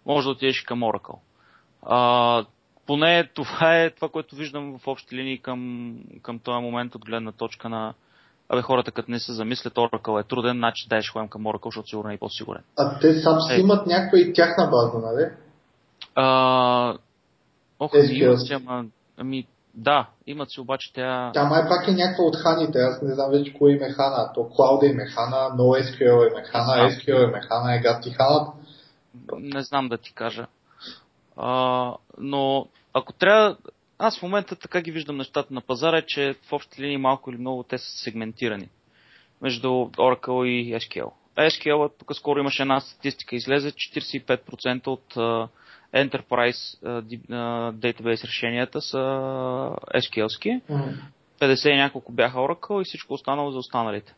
може 0.07 0.25
да 0.25 0.31
отидеш 0.31 0.63
към 0.63 0.81
Oracle. 0.81 1.19
А, 1.83 2.45
поне 2.87 3.29
това 3.35 3.77
е 3.77 3.91
това, 3.91 4.09
което 4.09 4.37
виждам 4.37 4.79
в 4.79 4.87
общи 4.87 5.17
линии 5.17 5.39
към, 5.39 5.95
към 6.23 6.39
този 6.39 6.63
момент 6.63 6.95
от 6.95 7.05
гледна 7.05 7.33
точка 7.33 7.69
на, 7.69 7.95
Абе, 8.49 8.63
хората 8.63 8.91
като 8.91 9.11
не 9.11 9.19
се 9.19 9.33
замислят, 9.33 9.75
Oracle 9.75 10.21
е 10.21 10.29
труден, 10.29 10.57
значи 10.57 10.89
дай 10.89 11.03
ще 11.03 11.13
ходим 11.13 11.29
към 11.29 11.45
Oracle, 11.45 11.65
защото 11.65 11.89
сигурно 11.89 12.11
е 12.11 12.19
по-сигурен. 12.19 12.63
А 12.79 12.99
те 12.99 13.15
сам 13.15 13.41
си 13.41 13.61
имат 13.61 13.87
някаква 13.87 14.19
и 14.19 14.33
тяхна 14.33 14.67
база, 14.71 14.99
нали? 14.99 15.31
А, 16.15 16.99
ох, 17.81 17.93
имат 17.95 18.47
си, 18.47 18.53
ама, 18.53 18.85
ами, 19.16 19.47
да, 19.74 20.09
имат 20.27 20.51
си 20.51 20.61
обаче 20.61 20.93
тя... 20.95 21.31
Тя 21.35 21.45
май 21.45 21.62
пак 21.69 21.89
е 21.89 21.93
някаква 21.93 22.24
от 22.24 22.36
ханите, 22.36 22.78
аз 22.78 23.03
не 23.03 23.15
знам 23.15 23.31
вече 23.31 23.55
кой 23.55 23.73
е 23.73 23.93
хана. 23.93 24.32
То 24.35 24.41
Cloud 24.41 24.82
е 24.82 25.07
хана, 25.07 25.36
NoSQL 25.36 26.41
е 26.41 26.45
хана, 26.45 26.91
SQL 26.91 27.39
е 27.39 27.41
хана, 27.41 27.77
е 27.77 27.81
гати 27.81 28.11
хана. 28.11 28.53
Не 29.39 29.62
знам 29.62 29.89
да 29.89 29.99
ти 29.99 30.12
кажа. 30.12 30.47
А, 31.36 31.93
но 32.19 32.66
ако 32.93 33.12
трябва, 33.12 33.57
аз 33.99 34.19
в 34.19 34.23
момента 34.23 34.57
така 34.57 34.81
ги 34.81 34.91
виждам 34.91 35.16
нещата 35.16 35.55
на 35.55 35.61
пазара, 35.61 36.03
че 36.07 36.35
в 36.49 36.53
общи 36.53 36.82
линии 36.82 36.97
малко 36.97 37.31
или 37.31 37.39
много 37.39 37.62
те 37.62 37.78
са 37.78 38.05
сегментирани 38.05 38.69
между 39.43 39.69
Oracle 39.69 40.45
и 40.45 40.74
SQL. 40.74 41.11
SQL, 41.36 41.93
тук 41.99 42.16
скоро 42.16 42.39
имаше 42.39 42.62
една 42.62 42.81
статистика, 42.81 43.36
излезе 43.36 43.73
45% 43.73 44.86
от 44.86 45.16
Enterprise 45.95 46.81
database 47.73 48.27
решенията 48.27 48.81
са 48.81 48.99
SQL-ски. 49.95 50.62
Mm-hmm. 50.71 50.95
50 51.41 51.69
и 51.69 51.77
няколко 51.77 52.12
бяха 52.12 52.39
Oracle 52.39 52.81
и 52.81 52.85
всичко 52.85 53.15
останало 53.15 53.51
за 53.51 53.59
останалите. 53.59 54.15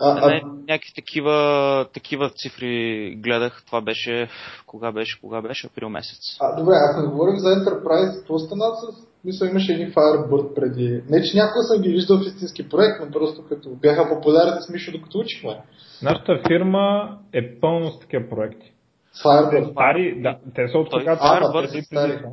А, 0.00 0.28
не, 0.28 0.42
някакви 0.68 0.92
такива, 0.94 1.86
такива 1.94 2.30
цифри 2.30 3.14
гледах. 3.18 3.62
Това 3.66 3.80
беше, 3.80 4.28
кога 4.66 4.92
беше, 4.92 5.20
кога 5.20 5.42
беше, 5.42 5.66
април 5.66 5.88
месец. 5.88 6.18
А, 6.40 6.56
добре, 6.56 6.74
ако 6.90 7.00
не 7.00 7.06
говорим 7.06 7.36
за 7.36 7.48
Enterprise, 7.48 8.18
какво 8.18 8.38
стана 8.38 8.64
с... 8.64 9.06
Мисля, 9.24 9.46
имаше 9.46 9.72
едни 9.72 9.92
Firebird 9.92 10.54
преди. 10.54 11.02
Не, 11.08 11.22
че 11.22 11.36
някога 11.36 11.62
съм 11.62 11.82
ги 11.82 11.88
виждал 11.88 12.18
в 12.18 12.26
истински 12.26 12.68
проект, 12.68 13.00
но 13.00 13.10
просто 13.10 13.44
като 13.48 13.70
бяха 13.70 14.08
популярни 14.08 14.62
с 14.62 14.68
Мишо, 14.68 14.92
докато 14.92 15.18
учихме. 15.18 15.62
Нашата 16.02 16.40
фирма 16.48 17.18
е 17.32 17.60
пълно 17.60 17.92
с 17.92 18.00
такива 18.00 18.28
проекти. 18.28 18.72
Firebird. 19.24 19.72
Стари, 19.72 20.22
да, 20.22 20.38
те 20.54 20.68
са 20.68 20.78
от 20.78 20.90
когато 20.90 21.22
Firebird 21.22 21.72
те, 21.72 21.82
стари. 21.82 22.24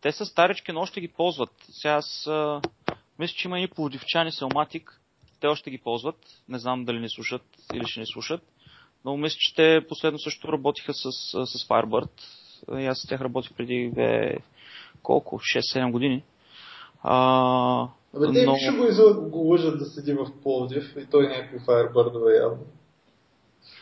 те 0.00 0.12
са 0.12 0.26
старички, 0.26 0.72
но 0.72 0.80
още 0.80 1.00
ги 1.00 1.08
ползват. 1.08 1.50
Сега 1.70 1.94
аз 1.94 2.26
а, 2.26 2.60
мисля, 3.18 3.34
че 3.36 3.48
има 3.48 3.60
и 3.60 3.68
плодивчани 3.68 4.32
Селматик, 4.32 5.00
те 5.40 5.46
още 5.46 5.70
ги 5.70 5.78
ползват. 5.78 6.16
Не 6.48 6.58
знам 6.58 6.84
дали 6.84 7.00
не 7.00 7.08
слушат 7.08 7.42
или 7.74 7.86
ще 7.86 8.00
не 8.00 8.06
слушат. 8.06 8.42
Но 9.04 9.16
мисля, 9.16 9.36
че 9.38 9.54
те 9.54 9.86
последно 9.88 10.18
също 10.18 10.52
работиха 10.52 10.94
с, 10.94 11.10
с 11.46 11.68
Firebird. 11.68 12.10
И 12.78 12.86
аз 12.86 12.98
с 12.98 13.08
тях 13.08 13.20
работих 13.20 13.52
преди 13.56 13.92
бе, 13.94 14.36
колко? 15.02 15.38
6-7 15.38 15.90
години. 15.90 16.24
А, 17.02 17.88
Абе, 18.16 18.32
те 18.32 18.46
но... 18.46 18.56
ще 18.56 18.76
го, 18.76 18.84
излъ... 18.84 19.14
го 19.14 19.38
лъжат 19.38 19.78
да 19.78 19.84
седи 19.84 20.12
в 20.12 20.26
Пловдив 20.42 20.96
и 20.96 21.06
той 21.10 21.28
някакви 21.28 21.58
Firebird 21.58 22.42
явно. 22.42 22.58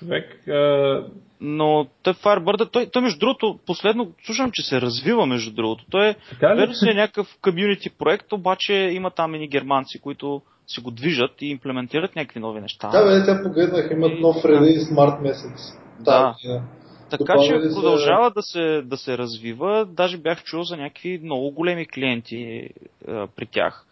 Човек, 0.00 0.48
а... 0.48 1.04
Но 1.40 1.86
той 2.02 2.14
Firebird, 2.14 2.70
той, 2.72 2.86
той 2.86 3.02
между 3.02 3.18
другото, 3.18 3.58
последно 3.66 4.12
слушам, 4.26 4.50
че 4.52 4.62
се 4.62 4.80
развива 4.80 5.26
между 5.26 5.54
другото. 5.54 5.84
Той 5.90 6.08
е, 6.08 6.16
верно 6.42 6.74
си 6.74 6.90
е 6.90 6.94
някакъв 6.94 7.38
комьюнити 7.42 7.90
проект, 7.90 8.32
обаче 8.32 8.74
има 8.74 9.10
там 9.10 9.34
едни 9.34 9.48
германци, 9.48 10.00
които 10.00 10.42
си 10.66 10.80
го 10.80 10.90
движат 10.90 11.42
и 11.42 11.46
имплементират 11.46 12.16
някакви 12.16 12.40
нови 12.40 12.60
неща. 12.60 12.88
Да, 12.88 13.04
бе, 13.04 13.26
тя 13.26 13.42
погледнах, 13.42 13.90
имат 13.90 14.12
и... 14.16 14.20
нов 14.20 14.44
релиз 14.44 14.90
март 14.90 15.20
месец. 15.20 15.78
Да. 16.00 16.34
да. 16.44 16.62
Така 17.10 17.34
че 17.46 17.60
продължава 17.74 18.30
да 18.30 18.42
се, 18.42 18.82
да 18.82 18.96
се 18.96 19.18
развива. 19.18 19.86
Даже 19.86 20.18
бях 20.18 20.44
чул 20.44 20.62
за 20.62 20.76
някакви 20.76 21.20
много 21.22 21.50
големи 21.50 21.86
клиенти 21.86 22.68
а, 23.08 23.26
при 23.36 23.46
тях, 23.46 23.86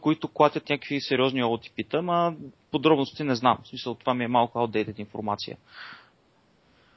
които 0.00 0.28
клатят 0.28 0.70
някакви 0.70 1.00
сериозни 1.00 1.44
OTP-та, 1.44 1.98
ама 1.98 2.34
подробности 2.70 3.24
не 3.24 3.34
знам. 3.34 3.58
В 3.64 3.68
смисъл, 3.68 3.94
това 3.94 4.14
ми 4.14 4.24
е 4.24 4.28
малко 4.28 4.58
outdated 4.58 5.00
информация. 5.00 5.56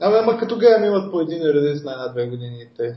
Абе, 0.02 0.18
ама 0.18 0.38
като 0.38 0.58
гледам 0.58 0.84
имат 0.84 1.12
по 1.12 1.22
един 1.22 1.42
релиз 1.42 1.84
на 1.84 1.92
една-две 1.92 2.28
години 2.28 2.62
и 2.62 2.68
те 2.78 2.96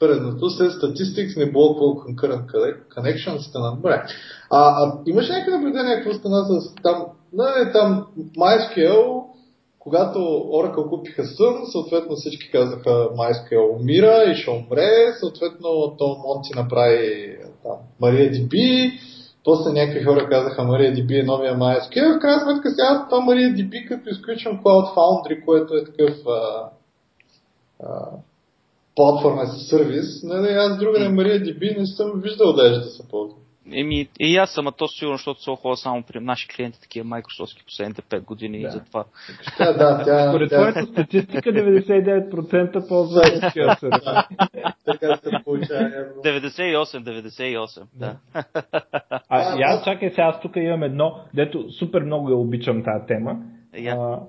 предното 0.00 0.50
се 0.50 0.62
Statistics 0.62 1.36
не 1.36 1.52
Blockable 1.52 1.96
Concurrent 2.04 2.46
Connection 2.88 3.38
стана. 3.38 3.76
Добре. 3.76 4.02
А, 4.50 4.84
а 4.84 4.98
имаш 5.06 5.28
някакви 5.28 5.50
наблюдения 5.50 5.96
какво 5.96 6.18
стана 6.18 6.44
с 6.44 6.74
там, 6.82 7.06
не, 7.32 7.72
там 7.72 8.06
MySQL, 8.18 9.22
когато 9.78 10.18
Oracle 10.18 10.88
купиха 10.88 11.22
Sun, 11.22 11.72
съответно 11.72 12.16
всички 12.16 12.50
казаха 12.50 12.90
MySQL 12.90 13.80
умира 13.80 14.24
и 14.32 14.34
ще 14.34 14.50
умре, 14.50 15.12
съответно 15.20 15.96
то 15.98 16.22
Монти 16.26 16.50
направи 16.56 17.36
там, 17.62 17.76
MariaDB, 18.02 18.92
после 19.44 19.72
някакви 19.72 20.04
хора 20.04 20.28
казаха 20.28 20.62
MariaDB 20.62 21.20
е 21.20 21.26
новия 21.26 21.54
MySQL, 21.54 22.16
в 22.16 22.20
крайна 22.20 22.40
сметка 22.40 22.70
сега 22.70 23.06
това 23.10 23.22
MariaDB, 23.22 23.88
като 23.88 24.10
изключвам 24.10 24.62
Cloud 24.62 24.94
Foundry, 24.94 25.44
което 25.44 25.74
е 25.74 25.84
такъв 25.84 26.14
а, 26.26 26.70
а, 27.82 28.08
платформа 28.96 29.46
с 29.46 29.68
сервис, 29.68 30.22
нали, 30.22 30.48
аз 30.48 30.78
друга 30.78 30.98
на 31.00 31.10
MariaDB 31.10 31.78
не 31.78 31.86
съм 31.86 32.12
виждал 32.20 32.52
даже 32.52 32.80
да 32.80 32.86
се 32.86 33.08
ползва. 33.08 33.39
Еми, 33.72 34.08
и 34.20 34.36
аз 34.36 34.54
съм, 34.54 34.66
а 34.66 34.72
то 34.72 34.88
сигурно, 34.88 35.16
защото 35.16 35.42
се 35.42 35.50
охова 35.50 35.76
само 35.76 36.02
при 36.02 36.20
наши 36.20 36.48
клиенти, 36.48 36.80
такива 36.80 37.06
Microsoft 37.06 37.64
последните 37.64 38.02
5 38.02 38.24
години 38.24 38.60
да. 38.60 38.68
и 38.68 38.70
затова. 38.70 39.04
Да, 39.58 39.72
да, 39.72 40.02
тя, 40.04 40.28
Според 40.28 40.48
твоята 40.48 40.86
статистика 40.86 41.52
99% 41.52 42.88
ползва 42.88 43.20
да, 43.20 44.26
Така 44.84 45.16
се 45.16 45.30
получава. 45.44 45.90
98, 46.24 46.84
98, 46.84 47.82
да. 47.94 48.16
А, 49.28 49.58
и 49.58 49.62
аз 49.62 49.84
чакай 49.84 50.10
сега, 50.10 50.22
аз 50.22 50.40
тук 50.40 50.56
имам 50.56 50.82
едно, 50.82 51.20
дето 51.34 51.70
супер 51.72 52.02
много 52.02 52.30
я 52.30 52.36
обичам 52.36 52.82
тази 52.84 53.06
тема. 53.06 53.36
Yeah. 53.74 54.16
А, 54.16 54.20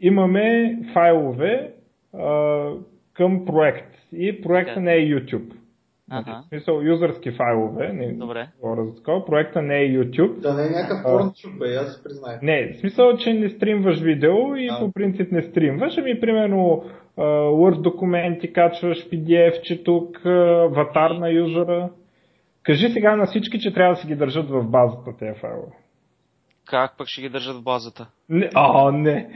имаме 0.00 0.78
файлове, 0.94 1.74
а, 2.14 2.70
към 3.12 3.44
проект. 3.44 3.94
И 4.12 4.42
проекта 4.42 4.80
не 4.80 4.94
е 4.94 5.00
YouTube. 5.00 5.57
Ага. 6.10 6.40
В 6.44 6.48
смисъл, 6.48 6.80
юзърски 6.82 7.30
файлове. 7.30 7.92
Не, 7.92 8.12
Добре. 8.12 8.48
за 8.62 8.94
такова. 8.96 9.24
Проекта 9.24 9.62
не 9.62 9.82
е 9.82 9.88
YouTube. 9.88 10.40
Да, 10.40 10.54
не 10.54 10.66
е 10.66 10.70
някакъв 10.70 11.02
порнчук, 11.02 11.58
бе, 11.58 11.74
аз 11.74 12.02
признай. 12.04 12.36
Не, 12.42 12.72
в 12.72 12.80
смисъл, 12.80 13.16
че 13.16 13.34
не 13.34 13.48
стримваш 13.48 14.00
видео 14.00 14.56
и 14.56 14.68
а. 14.70 14.78
по 14.78 14.92
принцип 14.92 15.32
не 15.32 15.42
стримваш. 15.42 15.98
Ами, 15.98 16.20
примерно, 16.20 16.84
Word 17.18 17.80
документи 17.80 18.52
качваш, 18.52 19.08
PDF, 19.10 19.60
че 19.60 19.84
тук, 19.84 20.26
аватар 20.26 21.10
на 21.10 21.30
юзера. 21.30 21.90
Кажи 22.62 22.88
сега 22.88 23.16
на 23.16 23.26
всички, 23.26 23.58
че 23.60 23.74
трябва 23.74 23.94
да 23.94 24.00
си 24.00 24.06
ги 24.06 24.14
държат 24.14 24.50
в 24.50 24.64
базата 24.64 25.16
тези 25.18 25.40
файлове. 25.40 25.72
Как 26.68 26.96
пък 26.96 27.08
ще 27.08 27.20
ги 27.20 27.28
държат 27.28 27.56
в 27.56 27.62
базата? 27.62 28.06
Не, 28.28 28.50
а, 28.54 28.92
не. 28.92 29.28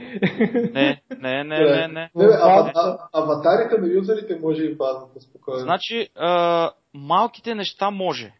Не, 0.73 1.01
не, 1.19 1.43
не, 1.43 1.59
не, 1.59 1.87
не. 1.87 2.09
не 2.15 2.25
а, 2.25 2.71
а, 2.75 2.97
аватарите 3.13 3.81
на 3.81 3.87
юзерите 3.87 4.39
може 4.41 4.63
и 4.63 4.73
в 4.73 4.77
базата, 4.77 5.21
спокойно. 5.21 5.59
Значи, 5.59 6.09
а, 6.15 6.71
малките 6.93 7.55
неща 7.55 7.91
може. 7.91 8.33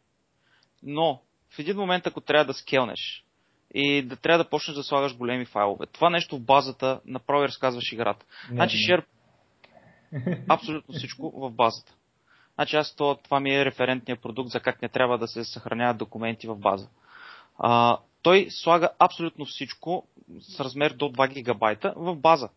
Но, 0.83 1.21
в 1.55 1.59
един 1.59 1.77
момент, 1.77 2.07
ако 2.07 2.21
трябва 2.21 2.45
да 2.45 2.53
скелнеш, 2.53 3.25
и 3.73 4.01
да 4.01 4.15
трябва 4.15 4.43
да 4.43 4.49
почнеш 4.49 4.75
да 4.75 4.83
слагаш 4.83 5.17
големи 5.17 5.45
файлове. 5.45 5.85
Това 5.85 6.09
нещо 6.09 6.37
в 6.37 6.41
базата 6.41 6.99
направо 7.05 7.43
разказваш 7.43 7.91
играта. 7.91 8.25
Не, 8.49 8.55
значи 8.55 8.77
не. 8.77 8.83
Share 8.83 9.03
абсолютно 10.49 10.93
всичко 10.93 11.31
в 11.35 11.51
базата. 11.51 11.93
Значи 12.55 12.75
аз 12.75 12.95
това, 12.95 13.15
това 13.15 13.39
ми 13.39 13.55
е 13.55 13.65
референтният 13.65 14.21
продукт 14.21 14.49
за 14.49 14.59
как 14.59 14.81
не 14.81 14.89
трябва 14.89 15.17
да 15.17 15.27
се 15.27 15.43
съхраняват 15.43 15.97
документи 15.97 16.47
в 16.47 16.55
база. 16.55 16.87
А, 17.57 17.97
той 18.23 18.47
слага 18.49 18.89
абсолютно 18.99 19.45
всичко 19.45 20.07
с 20.39 20.59
размер 20.59 20.93
до 20.93 21.05
2 21.05 21.33
гигабайта 21.33 21.93
в 21.95 22.15
база. 22.15 22.49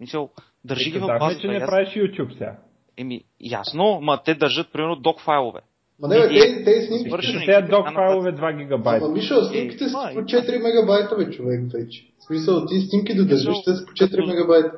Мисъл, 0.00 0.30
държи 0.64 0.90
ги 0.90 0.98
в 0.98 1.06
базата. 1.18 1.40
че 1.40 1.48
не 1.48 1.66
правиш 1.66 1.88
YouTube 1.88 2.32
сега. 2.32 2.56
Еми, 2.96 3.20
ясно, 3.40 4.00
ма 4.02 4.22
те 4.24 4.34
държат 4.34 4.72
примерно 4.72 4.96
док 4.96 5.20
файлове. 5.20 5.60
Ма 6.00 6.08
не, 6.08 6.14
бе, 6.14 6.28
тези, 6.28 6.64
тези 6.64 6.86
снимки... 6.86 7.46
Те 7.46 7.62
док 7.62 7.94
файлове 7.94 8.32
2 8.32 8.58
гигабайта. 8.58 9.04
Ама 9.04 9.14
Мишо, 9.14 9.44
снимките 9.44 9.88
са 9.88 10.10
по 10.14 10.20
4 10.20 10.62
мегабайта, 10.62 11.16
бе, 11.16 11.30
човек, 11.30 11.60
вече. 11.72 12.06
В 12.18 12.24
смисъл, 12.24 12.66
ти 12.66 12.80
снимки 12.80 13.14
да 13.14 13.26
държиш, 13.26 13.56
те 13.64 13.74
са 13.74 13.86
по 13.86 13.92
4 13.92 14.26
мегабайта. 14.26 14.72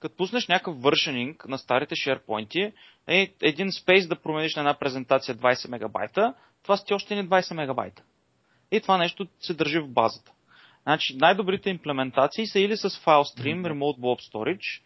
Като 0.00 0.16
пуснеш 0.16 0.48
някакъв 0.48 0.82
вършенинг 0.82 1.48
на 1.48 1.58
старите 1.58 1.94
SharePoint, 1.94 2.72
е, 3.06 3.34
един 3.42 3.72
спейс 3.72 4.08
да 4.08 4.16
промениш 4.16 4.56
на 4.56 4.60
една 4.60 4.74
презентация 4.74 5.34
20 5.34 5.68
мегабайта, 5.70 6.34
това 6.62 6.76
сте 6.76 6.94
още 6.94 7.14
не 7.14 7.28
20 7.28 7.54
мегабайта. 7.54 8.02
И 8.72 8.80
това 8.80 8.98
нещо 8.98 9.26
се 9.40 9.54
държи 9.54 9.78
в 9.78 9.88
базата. 9.88 10.32
Значи 10.82 11.16
най-добрите 11.16 11.70
имплементации 11.70 12.46
са 12.46 12.60
или 12.60 12.76
с 12.76 12.90
FileStream, 12.90 13.66
Remote 13.66 13.98
Blob 13.98 14.32
Storage, 14.32 14.80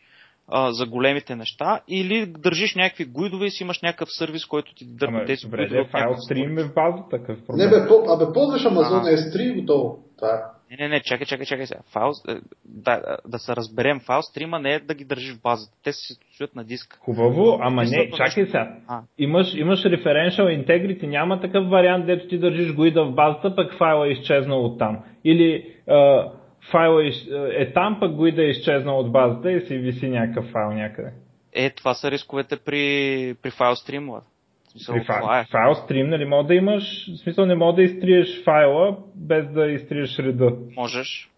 а, 0.49 0.73
за 0.73 0.87
големите 0.87 1.37
неща, 1.37 1.81
или 1.89 2.27
държиш 2.27 2.75
някакви 2.75 3.05
гуидове 3.05 3.47
и 3.47 3.51
си 3.51 3.63
имаш 3.63 3.81
някакъв 3.83 4.09
сервис, 4.13 4.47
който 4.47 4.75
ти 4.75 4.85
дърпа 4.85 5.25
тези 5.27 5.45
добре, 5.45 5.69
гуидове. 5.69 5.91
FileStream 5.93 6.61
е 6.61 6.65
в 6.65 6.75
базата, 6.75 7.09
такъв 7.11 7.47
проблем. 7.47 7.71
Не 7.71 7.81
бе, 7.81 7.89
по, 7.89 8.13
абе 8.13 8.33
ползваш 8.35 8.63
Amazon 8.63 9.17
S3 9.17 9.41
и 9.41 9.61
готово. 9.61 9.99
Това 10.19 10.29
е. 10.29 10.41
Не, 10.73 10.89
не, 10.89 10.89
не, 10.89 11.01
чакай, 11.01 11.27
чакай, 11.27 11.47
чакай 11.47 11.67
сега. 11.67 11.81
Е, 12.29 12.35
да, 12.65 13.17
да 13.29 13.39
се 13.39 13.57
разберем, 13.57 14.01
файл 14.01 14.23
стрима 14.23 14.59
не 14.59 14.75
е 14.75 14.81
да 14.81 14.95
ги 14.95 15.05
държиш 15.05 15.35
в 15.35 15.43
базата. 15.43 15.77
Те 15.85 15.93
се 15.93 16.15
стоят 16.35 16.57
на 16.57 16.65
диска. 16.65 16.99
Хубаво, 17.01 17.59
ама 17.61 17.85
не, 17.85 18.11
чакай 18.11 18.47
сега. 18.47 18.77
Имаш, 19.19 19.55
имаш 19.55 19.83
referential 19.83 20.67
integrity, 20.67 21.07
няма 21.07 21.41
такъв 21.41 21.69
вариант, 21.69 22.07
дето 22.07 22.29
ти 22.29 22.39
държиш 22.39 22.75
гоида 22.75 23.05
в 23.05 23.15
базата, 23.15 23.55
пък 23.55 23.79
файла 23.79 24.09
е 24.09 24.11
изчезнал 24.11 24.65
от 24.65 24.79
там. 24.79 24.99
Или 25.25 25.75
uh, 25.89 26.33
файла 26.71 27.05
е, 27.07 27.11
е 27.63 27.73
там, 27.73 27.97
пък 28.01 28.15
гоида 28.15 28.43
е 28.43 28.51
изчезнал 28.51 28.99
от 28.99 29.13
базата 29.13 29.53
и 29.53 29.67
си 29.67 29.79
виси 29.79 30.09
някакъв 30.09 30.45
файл 30.45 30.71
някъде. 30.71 31.13
Е, 31.53 31.71
това 31.71 31.95
са 31.95 32.11
рисковете 32.11 32.57
при, 32.57 33.35
при 33.43 33.51
файл 33.51 33.77
стримове. 33.77 34.21
Смисъл, 34.73 34.95
При 34.95 35.05
файл, 35.05 35.41
е. 35.41 35.45
файл 35.51 35.75
стрим, 35.75 36.09
нали, 36.09 36.25
мога 36.25 36.47
да 36.47 36.55
имаш, 36.55 37.11
в 37.15 37.19
смисъл 37.19 37.47
не 37.47 37.55
мога 37.55 37.73
да 37.73 37.83
изтриеш 37.83 38.45
файла 38.45 38.97
без 39.15 39.53
да 39.53 39.67
изтриеш 39.67 40.19
реда. 40.19 40.57
Можеш. 40.77 41.31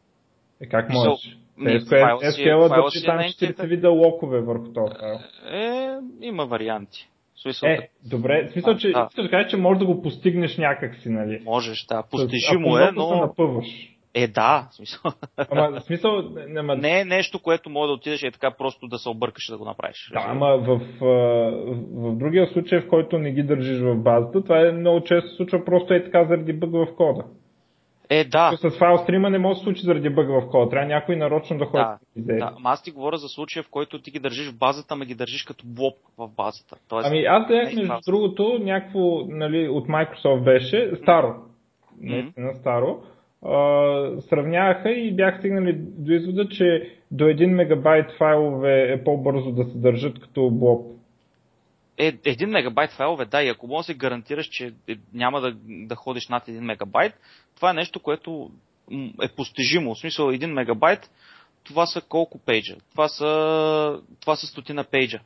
Е, 0.61 0.67
как 0.67 0.91
можеш? 0.91 1.39
SQL 1.59 2.69
държи 2.69 3.07
там 3.07 3.19
40 3.19 3.67
вида 3.67 3.91
локове 3.91 4.41
върху 4.41 4.73
този 4.73 4.95
файл. 5.01 5.19
Е, 5.53 5.97
има 6.21 6.47
варианти. 6.47 7.09
Смисъл, 7.43 7.69
е, 7.69 7.89
добре, 8.11 8.47
в 8.49 8.53
смисъл, 8.53 8.77
че 8.77 8.93
да. 8.93 9.09
искаш 9.11 9.25
да 9.25 9.31
кажеш, 9.31 9.51
че 9.51 9.57
можеш 9.57 9.79
да 9.79 9.87
го 9.87 10.03
постигнеш 10.03 10.59
някакси, 10.59 11.09
нали? 11.09 11.41
Можеш, 11.45 11.87
да. 11.89 12.03
Постижимо 12.11 12.79
е, 12.79 12.91
но... 12.95 13.09
Се 13.09 13.15
напъваш. 13.15 13.94
Е, 14.15 14.27
да, 14.27 14.69
в 14.71 14.75
смисъл. 14.75 15.13
Ама, 15.51 15.81
в 15.81 15.81
смисъл 15.81 16.23
ама... 16.57 16.77
Не 16.77 17.01
е 17.01 17.05
нещо, 17.05 17.39
което 17.39 17.71
може 17.71 17.89
да 17.89 17.93
отидеш 17.93 18.23
и 18.23 18.27
е 18.27 18.31
така 18.31 18.51
просто 18.51 18.89
да 18.89 18.99
се 18.99 19.09
объркаш 19.09 19.47
да 19.51 19.59
го 19.59 19.65
направиш. 19.65 20.11
Да, 20.13 20.25
ама 20.29 20.59
в, 20.59 20.81
в, 21.01 21.07
в, 21.93 22.17
другия 22.17 22.47
случай, 22.47 22.81
в 22.81 22.89
който 22.89 23.19
не 23.19 23.33
ги 23.33 23.43
държиш 23.43 23.81
в 23.81 23.97
базата, 23.97 24.43
това 24.43 24.61
е 24.61 24.73
много 24.73 25.05
често 25.05 25.31
се 25.31 25.37
случва 25.37 25.65
просто 25.65 25.95
е 25.95 26.05
така 26.05 26.25
заради 26.25 26.53
бъг 26.53 26.71
в 26.71 26.97
кода. 26.97 27.25
Е, 28.11 28.25
да. 28.25 28.53
С 28.57 28.71
файл 28.71 28.99
стрима 28.99 29.31
не 29.31 29.39
може 29.39 29.55
да 29.55 29.59
се 29.59 29.65
случи 29.65 29.83
заради 29.83 30.11
бъг 30.11 30.29
в 30.29 30.51
кода. 30.51 30.71
Трябва 30.71 30.89
някой 30.89 31.17
нарочно 31.17 31.59
да 31.59 31.65
ходи. 31.65 31.85
Да, 32.17 32.35
да. 32.35 32.53
Ама 32.57 32.71
аз 32.71 32.83
ти 32.83 32.91
говоря 32.91 33.17
за 33.17 33.29
случая, 33.29 33.63
в 33.63 33.69
който 33.71 34.03
ти 34.03 34.11
ги 34.11 34.19
държиш 34.19 34.51
в 34.51 34.59
базата, 34.59 34.95
ама 34.95 35.05
ги 35.05 35.15
държиш 35.15 35.43
като 35.43 35.65
блок 35.67 35.97
в 36.19 36.29
базата. 36.29 36.77
Тоест, 36.89 37.09
ами 37.09 37.25
аз 37.25 37.47
гледах 37.47 37.65
между 37.65 37.89
базата. 37.89 38.11
другото 38.11 38.59
някакво 38.63 39.27
нали, 39.29 39.69
от 39.69 39.87
Microsoft 39.89 40.45
беше 40.45 40.91
старо. 41.03 41.29
Mm-hmm. 41.29 42.23
Наистина 42.23 42.55
старо 42.55 43.03
сравняваха 44.29 44.91
и 44.91 45.17
бях 45.17 45.39
стигнали 45.39 45.77
до 45.79 46.13
извода, 46.13 46.49
че 46.49 46.91
до 47.11 47.25
1 47.25 47.47
мегабайт 47.47 48.13
файлове 48.19 48.93
е 48.93 49.05
по-бързо 49.05 49.53
да 49.53 49.65
се 49.65 49.79
държат 49.79 50.21
като 50.21 50.51
блок. 50.51 50.87
Е, 51.99 52.13
1 52.13 52.47
мегабайт 52.47 52.91
файлове, 52.91 53.25
да, 53.25 53.43
и 53.43 53.49
ако 53.49 53.67
може 53.67 53.87
да 53.87 53.93
се 53.93 53.99
гарантираш, 53.99 54.47
че 54.47 54.73
е, 54.89 54.97
няма 55.15 55.41
да, 55.41 55.57
да 55.65 55.95
ходиш 55.95 56.29
над 56.29 56.47
1 56.47 56.61
мегабайт, 56.61 57.13
това 57.57 57.71
е 57.71 57.75
нещо, 57.75 58.01
което 58.01 58.51
е 59.23 59.29
постижимо. 59.37 59.95
В 59.95 59.99
смисъл 59.99 60.27
1 60.27 60.47
мегабайт, 60.47 61.11
това 61.65 61.87
са 61.87 62.01
колко 62.01 62.39
пейджа? 62.39 62.77
Това 62.91 63.09
са, 63.09 64.01
това 64.21 64.37
са 64.37 64.47
стотина 64.47 64.85
пейджа. 64.85 65.21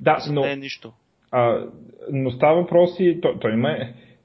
Да, 0.00 0.18
но... 0.30 0.40
Не 0.40 0.52
е 0.52 0.56
нищо. 0.56 0.92
А, 1.30 1.66
но 2.12 2.30
става 2.30 2.60
въпрос 2.60 2.90
и... 2.98 3.20
Той, 3.20 3.38
той 3.40 3.52
има... 3.52 3.76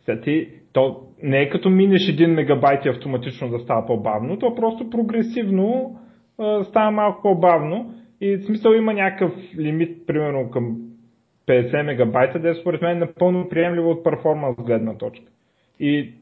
Сега 0.05 0.21
ти 0.21 0.49
то 0.75 1.01
не 1.23 1.41
е 1.41 1.49
като 1.49 1.69
минеш 1.69 2.01
1 2.01 2.25
мегабайт 2.27 2.85
и 2.85 2.89
автоматично 2.89 3.49
да 3.49 3.59
става 3.59 3.85
по-бавно, 3.85 4.39
то 4.39 4.55
просто 4.55 4.89
прогресивно 4.89 5.99
а, 6.39 6.63
става 6.63 6.91
малко 6.91 7.21
по-бавно 7.21 7.93
и 8.21 8.37
в 8.37 8.43
смисъл 8.43 8.71
има 8.71 8.93
някакъв 8.93 9.33
лимит, 9.57 10.07
примерно 10.07 10.51
към 10.51 10.77
50 11.47 11.81
мегабайта, 11.81 12.39
да 12.39 12.49
е 12.49 12.53
според 12.53 12.81
мен 12.81 12.99
напълно 12.99 13.49
приемливо 13.49 13.89
от 13.89 14.03
перформанс 14.03 14.55
гледна 14.57 14.97
точка. 14.97 15.25
И, 15.79 16.13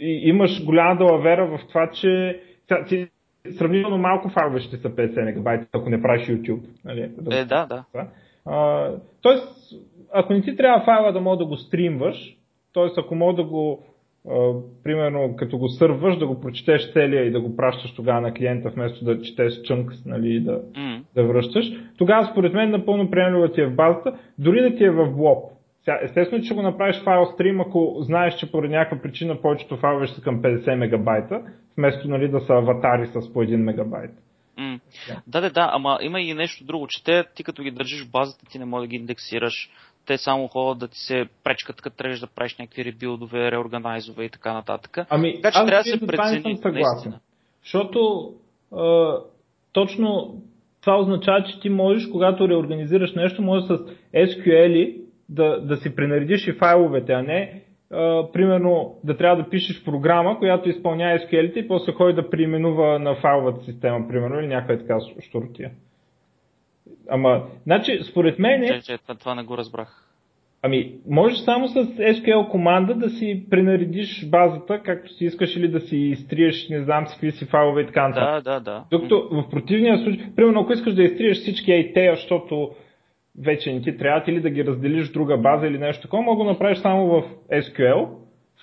и 0.00 0.28
имаш 0.28 0.64
голяма 0.64 0.96
далавера 0.96 1.46
в 1.46 1.66
това, 1.68 1.90
че 1.90 2.40
ти, 2.88 3.08
сравнително 3.50 3.98
малко 3.98 4.28
файлове 4.28 4.60
ще 4.60 4.76
са 4.76 4.90
50 4.90 5.24
мегабайта, 5.24 5.66
ако 5.72 5.90
не 5.90 6.02
правиш 6.02 6.26
YouTube. 6.26 6.62
Нали? 6.84 7.00
Е, 7.30 7.44
да, 7.44 7.66
да. 7.66 7.84
А, 8.46 8.90
тоест, 9.22 9.74
ако 10.12 10.32
не 10.32 10.42
ти 10.42 10.56
трябва 10.56 10.84
файла 10.84 11.12
да 11.12 11.20
мога 11.20 11.36
да 11.36 11.46
го 11.46 11.56
стримваш, 11.56 12.37
т.е. 12.74 13.00
ако 13.00 13.14
мога 13.14 13.34
да 13.34 13.44
го, 13.44 13.86
а, 14.30 14.52
примерно 14.84 15.36
като 15.36 15.58
го 15.58 15.68
сърваш, 15.68 16.18
да 16.18 16.26
го 16.26 16.40
прочетеш 16.40 16.92
целия 16.92 17.24
и 17.24 17.30
да 17.30 17.40
го 17.40 17.56
пращаш 17.56 17.94
тогава 17.94 18.20
на 18.20 18.34
клиента, 18.34 18.70
вместо 18.70 19.04
да 19.04 19.22
четеш 19.22 19.62
чънкс 19.62 20.04
нали, 20.04 20.40
да, 20.40 20.62
mm. 20.62 21.02
да 21.14 21.24
връщаш, 21.24 21.72
тогава 21.98 22.28
според 22.32 22.52
мен 22.54 22.70
напълно 22.70 23.10
приемливо 23.10 23.48
ти 23.48 23.60
е 23.60 23.66
в 23.66 23.74
базата, 23.74 24.18
дори 24.38 24.62
да 24.62 24.76
ти 24.76 24.84
е 24.84 24.90
в 24.90 25.10
блок. 25.16 25.52
естествено, 26.02 26.44
че 26.44 26.54
го 26.54 26.62
направиш 26.62 27.02
файл 27.04 27.26
стрим, 27.26 27.60
ако 27.60 27.96
знаеш, 28.00 28.34
че 28.34 28.50
поради 28.50 28.74
някаква 28.74 29.02
причина 29.02 29.40
повечето 29.40 29.76
файлове 29.76 30.06
са 30.06 30.22
към 30.22 30.42
50 30.42 30.74
мегабайта, 30.74 31.42
вместо 31.76 32.08
нали, 32.08 32.28
да 32.28 32.40
са 32.40 32.52
аватари 32.52 33.06
с 33.06 33.32
по 33.32 33.44
1 33.44 33.56
мегабайт. 33.56 34.10
Mm. 34.58 34.80
Да, 35.26 35.40
да, 35.40 35.50
да, 35.50 35.70
ама 35.72 35.98
има 36.02 36.20
и 36.20 36.34
нещо 36.34 36.64
друго, 36.64 36.86
че 36.88 37.04
те, 37.04 37.24
ти 37.34 37.44
като 37.44 37.62
ги 37.62 37.70
държиш 37.70 38.04
в 38.04 38.10
базата, 38.10 38.46
ти 38.46 38.58
не 38.58 38.64
можеш 38.64 38.88
да 38.88 38.90
ги 38.90 38.96
индексираш, 38.96 39.70
те 40.08 40.18
само 40.18 40.48
ходят 40.48 40.78
да 40.78 40.88
ти 40.88 40.98
се 40.98 41.26
пречкат, 41.44 41.80
като 41.80 41.96
трябваш 41.96 42.20
да 42.20 42.26
правиш 42.26 42.56
някакви 42.58 42.84
ребилдове, 42.84 43.50
реорганайзове 43.50 44.24
и 44.24 44.30
така 44.30 44.52
нататък. 44.52 44.98
Ами, 45.10 45.34
така 45.34 45.50
че 45.50 45.58
аз 45.58 45.66
трябва 45.66 45.82
да 45.82 45.90
се 45.90 46.06
прецени. 46.06 46.42
съм 46.42 46.56
съгласен. 46.56 46.92
Наистина. 46.92 47.20
Защото 47.62 48.32
а, 48.76 49.16
точно 49.72 50.36
това 50.80 51.00
означава, 51.00 51.44
че 51.44 51.60
ти 51.60 51.68
можеш, 51.68 52.06
когато 52.06 52.48
реорганизираш 52.48 53.14
нещо, 53.14 53.42
можеш 53.42 53.66
с 53.66 53.78
SQL 54.14 55.00
да, 55.28 55.60
да 55.60 55.76
си 55.76 55.96
пренаредиш 55.96 56.46
и 56.46 56.52
файловете, 56.52 57.12
а 57.12 57.22
не 57.22 57.62
а, 57.92 58.32
примерно 58.32 58.98
да 59.04 59.16
трябва 59.16 59.42
да 59.42 59.50
пишеш 59.50 59.84
програма, 59.84 60.38
която 60.38 60.68
изпълнява 60.68 61.18
SQL 61.18 61.52
и 61.52 61.68
после 61.68 61.92
ходи 61.92 62.14
да 62.14 62.30
преименува 62.30 62.98
на 62.98 63.14
файловата 63.14 63.64
система, 63.64 64.08
примерно, 64.08 64.40
или 64.40 64.46
някаква 64.46 64.78
така 64.78 64.98
штуртия. 65.20 65.70
Ама, 67.08 67.42
значи, 67.64 68.00
според 68.10 68.38
мен... 68.38 68.66
Че, 68.66 68.80
че, 68.80 68.98
това 69.18 69.34
не 69.34 69.42
го 69.42 69.58
разбрах. 69.58 70.04
Ами, 70.62 70.92
можеш 71.08 71.38
само 71.38 71.68
с 71.68 71.74
SQL 71.84 72.48
команда 72.48 72.94
да 72.94 73.10
си 73.10 73.46
пренаредиш 73.50 74.26
базата, 74.26 74.82
както 74.82 75.12
си 75.12 75.24
искаш, 75.24 75.56
или 75.56 75.68
да 75.68 75.80
си 75.80 75.96
изтриеш, 75.96 76.68
не 76.68 76.82
знам 76.82 77.06
си 77.06 77.12
какви 77.12 77.32
си 77.32 77.44
файлове 77.44 77.82
и 77.82 77.86
така 77.86 78.08
нататък. 78.08 78.44
Да, 78.44 78.52
да, 78.52 78.60
да. 78.60 78.84
Докато 78.90 79.28
в 79.32 79.50
противния 79.50 79.98
случай, 79.98 80.26
примерно 80.36 80.60
ако 80.60 80.72
искаш 80.72 80.94
да 80.94 81.02
изтриеш 81.02 81.38
всички 81.38 81.70
AT, 81.70 82.14
защото 82.14 82.70
вече 83.44 83.72
не 83.72 83.82
ти 83.82 83.96
трябва, 83.96 84.22
или 84.26 84.40
да 84.40 84.50
ги 84.50 84.64
разделиш 84.64 85.08
в 85.08 85.12
друга 85.12 85.38
база 85.38 85.66
или 85.66 85.78
нещо 85.78 86.02
такова, 86.02 86.22
мога 86.22 86.38
да 86.38 86.44
го 86.44 86.50
направиш 86.50 86.78
само 86.78 87.06
в 87.06 87.22
SQL, 87.52 88.08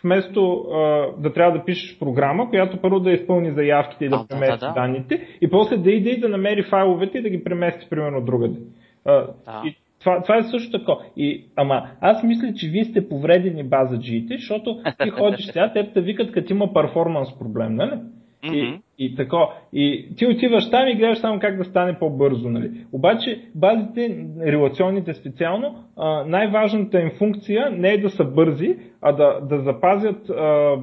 вместо 0.06 0.66
а, 0.74 1.08
да 1.18 1.34
трябва 1.34 1.58
да 1.58 1.66
пишеш 1.66 2.00
програма, 2.00 2.50
която 2.50 2.78
първо 2.78 3.00
да 3.00 3.12
изпълни 3.12 3.52
заявките 3.52 4.06
и 4.06 4.10
да 4.10 4.16
а, 4.16 4.28
премести 4.28 4.60
да, 4.60 4.68
да, 4.68 4.68
да. 4.68 4.74
данните, 4.74 5.28
и 5.42 5.50
после 5.50 5.78
да 5.78 5.92
иде 5.92 6.10
и 6.10 6.20
да 6.20 6.30
намери 6.30 6.64
файловете 6.64 7.18
и 7.18 7.22
да 7.22 7.30
ги 7.30 7.44
премести 7.44 7.90
примерно 7.90 8.22
другаде. 8.22 8.60
А, 9.06 9.12
да. 9.12 9.62
И 9.66 9.76
това, 10.00 10.22
това 10.22 10.38
е 10.38 10.44
също 10.44 10.80
така. 10.80 10.92
И, 11.18 11.46
ама 11.56 11.88
аз 12.02 12.24
мисля, 12.24 12.54
че 12.56 12.70
вие 12.70 12.84
сте 12.84 13.10
повредени 13.10 13.64
база 13.64 13.96
G-те, 13.98 14.38
защото 14.38 14.80
ти 15.04 15.10
ходиш 15.10 15.46
сега, 15.46 15.72
те 15.74 15.92
те 15.94 16.02
викат, 16.02 16.32
като 16.32 16.54
има 16.54 16.74
перформанс 16.74 17.40
проблем, 17.40 17.76
нали? 17.76 17.92
Mm-hmm. 18.44 18.54
И, 18.54 18.80
И 19.00 19.16
тако. 19.16 19.54
И 19.74 20.16
ти 20.18 20.28
отиваш 20.28 20.70
там 20.70 20.88
и 20.88 20.96
гледаш 20.96 21.18
само 21.18 21.40
как 21.40 21.58
да 21.58 21.64
стане 21.64 22.00
по-бързо. 22.00 22.50
Нали. 22.50 22.72
Обаче 22.92 23.42
базите, 23.56 24.26
релационните 24.46 25.14
специално, 25.14 25.84
най-важната 26.26 27.02
им 27.02 27.12
функция 27.18 27.70
не 27.70 27.90
е 27.90 28.02
да 28.02 28.10
са 28.10 28.24
бързи, 28.24 28.78
а 29.02 29.12
да, 29.12 29.40
да 29.42 29.60
запазят 29.60 30.30
а, 30.30 30.76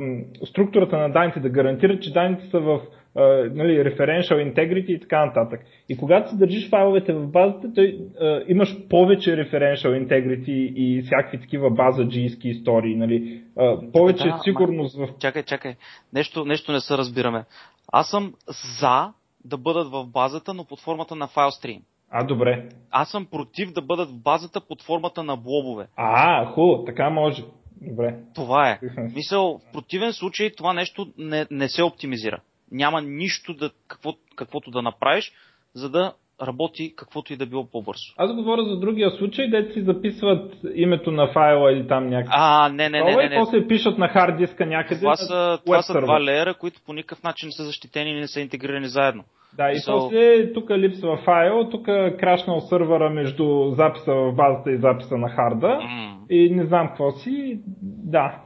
структурата 0.44 0.98
на 0.98 1.08
данните, 1.08 1.40
да 1.40 1.48
гарантират, 1.48 2.02
че 2.02 2.12
данните 2.12 2.44
са 2.44 2.60
в 2.60 2.80
нали, 3.14 3.84
referential 3.84 4.54
integrity 4.54 4.86
и 4.86 5.00
така 5.00 5.26
нататък. 5.26 5.60
И 5.88 5.96
когато 5.96 6.30
си 6.30 6.38
държиш 6.38 6.70
файловете 6.70 7.12
в 7.12 7.26
базата, 7.26 7.74
той, 7.74 7.98
uh, 8.22 8.44
имаш 8.48 8.88
повече 8.88 9.30
referential 9.30 10.06
integrity 10.06 10.72
и 10.76 11.02
всякакви 11.02 11.40
такива 11.40 11.70
база 11.70 12.08
джийски 12.08 12.48
истории. 12.48 12.96
Нали. 12.96 13.42
Uh, 13.56 13.92
повече 13.92 14.24
да, 14.24 14.40
сигурност 14.44 14.98
ма... 14.98 15.06
в... 15.06 15.18
Чакай, 15.18 15.42
чакай. 15.42 15.74
Нещо, 16.12 16.44
нещо 16.44 16.72
не 16.72 16.80
се 16.80 16.98
разбираме. 16.98 17.44
Аз 17.92 18.10
съм 18.10 18.34
за 18.80 19.12
да 19.44 19.56
бъдат 19.58 19.90
в 19.90 20.06
базата, 20.06 20.54
но 20.54 20.64
под 20.64 20.80
формата 20.80 21.16
на 21.16 21.26
файлстрим. 21.26 21.80
А, 22.10 22.24
добре. 22.24 22.68
Аз 22.90 23.10
съм 23.10 23.26
против 23.26 23.72
да 23.72 23.82
бъдат 23.82 24.08
в 24.10 24.22
базата 24.22 24.60
под 24.60 24.82
формата 24.82 25.22
на 25.22 25.36
блобове. 25.36 25.86
А, 25.96 26.46
хубаво, 26.46 26.84
така 26.84 27.10
може. 27.10 27.42
Добре. 27.82 28.16
Това 28.34 28.70
е. 28.70 28.78
Мисъл, 29.14 29.58
в 29.58 29.72
противен 29.72 30.12
случай 30.12 30.50
това 30.56 30.72
нещо 30.72 31.06
не, 31.18 31.46
не 31.50 31.68
се 31.68 31.82
оптимизира. 31.82 32.40
Няма 32.72 33.00
нищо 33.00 33.54
да, 33.54 33.70
какво, 33.88 34.14
каквото 34.36 34.70
да 34.70 34.82
направиш, 34.82 35.32
за 35.74 35.90
да 35.90 36.12
работи 36.42 36.94
каквото 36.96 37.32
и 37.32 37.36
да 37.36 37.46
било 37.46 37.66
по-бързо. 37.66 38.14
Аз 38.16 38.34
говоря 38.34 38.64
за 38.64 38.80
другия 38.80 39.10
случай, 39.10 39.50
де 39.50 39.72
си 39.72 39.82
записват 39.82 40.54
името 40.74 41.10
на 41.10 41.32
файла 41.32 41.72
или 41.72 41.88
там 41.88 42.06
някакво. 42.06 42.32
А, 42.36 42.68
не, 42.68 42.88
не, 42.88 43.02
не, 43.02 43.16
не, 43.16 43.28
не. 43.28 43.34
И 43.34 43.38
после 43.38 43.68
пишат 43.68 43.98
на 43.98 44.08
хард 44.08 44.36
диска 44.36 44.66
някъде. 44.66 45.00
Това 45.00 45.16
са, 45.16 45.58
това 45.64 45.82
са 45.82 46.00
два 46.00 46.20
леера, 46.20 46.54
които 46.54 46.80
по 46.86 46.92
никакъв 46.92 47.22
начин 47.22 47.46
не 47.46 47.52
са 47.52 47.64
защитени 47.64 48.10
и 48.10 48.20
не 48.20 48.28
са 48.28 48.40
интегрирани 48.40 48.88
заедно. 48.88 49.24
Да, 49.56 49.70
и 49.70 49.74
so... 49.74 49.92
после 49.92 50.52
тук 50.52 50.70
липсва 50.70 51.16
файл, 51.24 51.68
тук 51.70 51.86
крашнал 52.20 52.60
сървъра 52.60 53.10
между 53.10 53.70
записа 53.76 54.14
в 54.14 54.32
базата 54.32 54.72
и 54.72 54.78
записа 54.78 55.16
на 55.16 55.28
харда. 55.28 55.66
Mm. 55.66 56.30
И 56.30 56.50
не 56.50 56.66
знам 56.66 56.88
какво 56.88 57.10
си. 57.10 57.60
Да. 58.04 58.40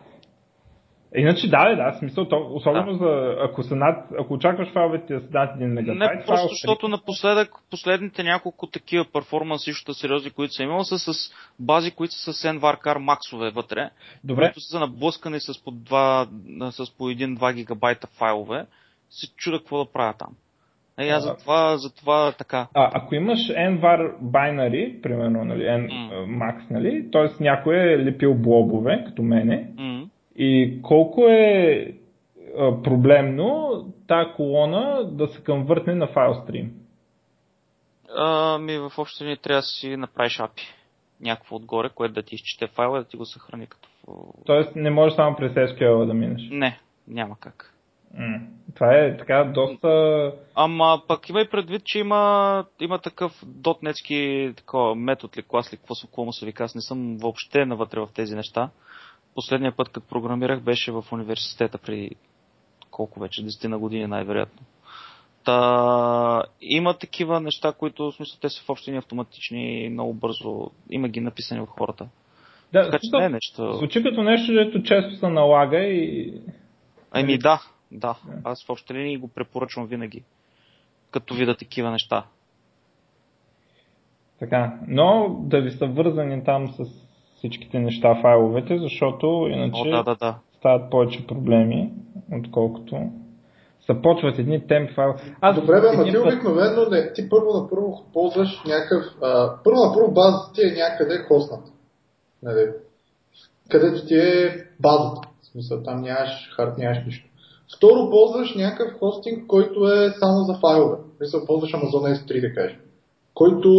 Иначе 1.17 1.51
да, 1.51 1.75
да, 1.77 1.99
смисъл, 1.99 2.25
то, 2.25 2.51
особено 2.53 2.93
да. 2.93 2.99
за, 2.99 3.37
ако, 3.41 3.63
са 3.63 3.77
над, 3.77 4.07
ако 4.21 4.35
очакваш 4.35 4.73
файловете 4.73 5.21
с 5.21 5.31
над 5.33 5.57
1 5.61 5.67
мегабайт. 5.67 5.99
Не, 5.99 6.25
просто 6.27 6.49
защото 6.49 6.89
напоследък, 6.89 7.51
последните 7.71 8.23
няколко 8.23 8.67
такива 8.67 9.05
перформанс 9.13 9.65
също 9.65 9.95
сериозни, 9.95 10.31
които 10.31 10.55
са 10.55 10.63
имал, 10.63 10.85
са 10.85 10.99
с 10.99 11.33
бази, 11.59 11.91
които 11.91 12.15
са 12.15 12.33
с 12.33 12.43
NVARCAR 12.43 12.99
максове 12.99 13.51
вътре, 13.51 13.91
Добре. 14.25 14.43
които 14.43 14.61
са 14.61 14.81
наблъскани 14.81 15.41
с 15.41 15.65
по, 15.65 15.73
2, 15.73 16.71
с 16.71 16.97
по 16.99 17.05
1-2 17.05 17.55
гигабайта 17.55 18.07
файлове. 18.07 18.67
Се 19.11 19.35
чуда 19.37 19.59
какво 19.59 19.85
да 19.85 19.93
правя 19.93 20.15
там. 20.19 20.35
Е, 20.99 21.09
аз 21.09 21.25
за 21.25 21.37
това, 21.37 21.77
за 21.77 21.95
това 21.95 22.33
така. 22.33 22.67
А, 22.75 22.91
ако 22.95 23.15
имаш 23.15 23.39
nvar 23.49 24.17
binary, 24.23 25.01
примерно, 25.01 25.45
нали, 25.45 25.63
n, 25.63 25.91
mm. 25.91 26.27
max, 26.27 26.71
нали, 26.71 27.11
т.е. 27.13 27.43
някой 27.43 27.77
е 27.77 28.05
лепил 28.05 28.35
блобове, 28.35 29.05
като 29.07 29.23
мене, 29.23 29.71
mm 29.79 30.09
и 30.39 30.81
колко 30.83 31.29
е 31.29 31.93
проблемно 32.57 33.85
тази 34.09 34.31
колона 34.37 35.05
да 35.05 35.29
се 35.29 35.45
конвъртне 35.45 35.95
на 35.95 36.07
файлстрим? 36.07 36.73
Ами 38.17 38.79
в 38.79 38.93
общи 38.99 39.25
линии 39.25 39.37
трябва 39.37 39.59
да 39.59 39.63
си 39.63 39.97
направиш 39.97 40.39
API. 40.39 40.63
Някакво 41.21 41.57
отгоре, 41.57 41.89
което 41.95 42.15
да 42.15 42.23
ти 42.23 42.35
изчете 42.35 42.67
файла 42.67 42.99
и 42.99 43.03
да 43.03 43.09
ти 43.09 43.17
го 43.17 43.25
съхрани 43.25 43.67
като... 43.67 43.89
Тоест 44.47 44.77
не 44.77 44.91
можеш 44.91 45.17
само 45.17 45.37
през 45.37 45.53
SQL 45.53 46.07
да 46.07 46.15
минеш? 46.15 46.49
Не, 46.51 46.81
няма 47.09 47.37
как. 47.41 47.75
М- 48.15 48.41
това 48.75 48.95
е 48.95 49.17
така 49.17 49.45
доста... 49.45 50.33
Ама 50.55 51.03
пък 51.09 51.29
има 51.29 51.41
и 51.41 51.51
предвид, 51.51 51.83
че 51.85 51.99
има, 51.99 52.65
има 52.81 52.99
такъв 52.99 53.43
дотнетски 53.47 54.53
такова, 54.57 54.95
метод 54.95 55.33
ли, 55.37 55.43
клас 55.43 55.73
ли, 55.73 55.77
какво, 55.77 56.25
му 56.25 56.33
се 56.33 56.47
вика. 56.47 56.65
Аз 56.65 56.75
не 56.75 56.81
съм 56.81 57.17
въобще 57.17 57.67
навътре 57.67 58.01
в 58.01 58.09
тези 58.15 58.35
неща 58.35 58.71
последния 59.37 59.73
път, 59.73 59.89
като 59.89 60.09
програмирах, 60.09 60.61
беше 60.61 60.93
в 60.93 61.05
университета 61.13 61.79
при 61.79 62.11
колко 62.91 63.21
вече, 63.21 63.43
10 63.43 63.69
на 63.69 63.79
години 63.79 64.07
най-вероятно. 64.07 64.63
Та, 65.45 66.43
има 66.61 66.99
такива 66.99 67.41
неща, 67.41 67.73
които 67.73 68.11
в 68.11 68.15
смисъл 68.15 68.39
те 68.41 68.49
са 68.49 68.65
в 68.65 68.69
общини 68.69 68.97
автоматични 68.97 69.85
и 69.85 69.89
много 69.89 70.15
бързо. 70.15 70.71
Има 70.91 71.09
ги 71.09 71.21
написани 71.21 71.61
от 71.61 71.69
хората. 71.69 72.09
Да, 72.73 72.91
така, 72.91 72.99
че 72.99 73.19
не 73.19 73.25
е 73.25 73.29
нещо. 73.29 73.73
Звучи 73.73 74.03
като 74.03 74.23
нещо, 74.23 74.53
което 74.53 74.83
често 74.83 75.17
се 75.17 75.29
налага 75.29 75.79
и. 75.79 76.33
Ами 77.11 77.39
да, 77.39 77.63
да. 77.93 78.19
Аз 78.45 78.67
в 78.67 78.71
общи 78.71 78.95
линии 78.95 79.17
го 79.17 79.29
препоръчвам 79.29 79.87
винаги. 79.87 80.23
Като 81.11 81.35
вида 81.35 81.57
такива 81.57 81.91
неща. 81.91 82.27
Така, 84.39 84.79
но 84.89 85.37
да 85.41 85.61
ви 85.61 85.71
са 85.71 85.87
вързани 85.87 86.45
там 86.45 86.69
с 86.69 87.06
всичките 87.49 87.79
неща, 87.79 88.19
файловете, 88.23 88.79
защото 88.79 89.27
иначе 89.51 89.81
О, 89.87 89.91
да, 89.91 90.03
да, 90.03 90.15
да. 90.15 90.35
стават 90.59 90.91
повече 90.91 91.27
проблеми, 91.27 91.93
отколкото 92.33 93.11
започват 93.89 94.39
едни 94.39 94.67
темп 94.67 94.91
файл. 94.91 95.15
Аз 95.41 95.61
Добре, 95.61 95.81
бе, 95.81 96.05
ти 96.05 96.13
път... 96.13 96.23
обикновено 96.23 96.91
не, 96.91 97.13
ти 97.13 97.29
първо 97.29 97.53
на 97.53 97.69
първо 97.69 98.05
ползваш 98.13 98.63
някакъв, 98.67 99.05
а, 99.23 99.53
първо 99.65 99.79
на 99.81 99.95
първо 99.95 100.13
базата 100.13 100.53
ти 100.55 100.61
е 100.63 100.83
някъде 100.83 101.19
хоснат. 101.29 101.65
Нали? 102.43 102.71
Където 103.71 104.07
ти 104.07 104.15
е 104.15 104.67
базата. 104.81 105.29
В 105.43 105.47
смисъл, 105.47 105.83
там 105.83 106.01
нямаш 106.01 106.51
хард, 106.57 106.79
нямаш 106.79 106.99
нищо. 107.07 107.29
Второ, 107.77 108.11
ползваш 108.11 108.55
някакъв 108.55 108.99
хостинг, 108.99 109.47
който 109.47 109.89
е 109.89 110.15
само 110.21 110.39
за 110.39 110.59
файлове. 110.59 110.97
Мисля, 111.21 111.47
ползваш 111.47 111.73
Amazon 111.73 112.15
S3, 112.15 112.41
да 112.41 112.55
кажем. 112.55 112.81
Който 113.35 113.71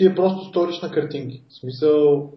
ти 0.00 0.06
е 0.06 0.14
просто 0.14 0.44
сториш 0.44 0.80
на 0.80 0.90
картинки. 0.90 1.42
В 1.48 1.54
смисъл, 1.54 2.30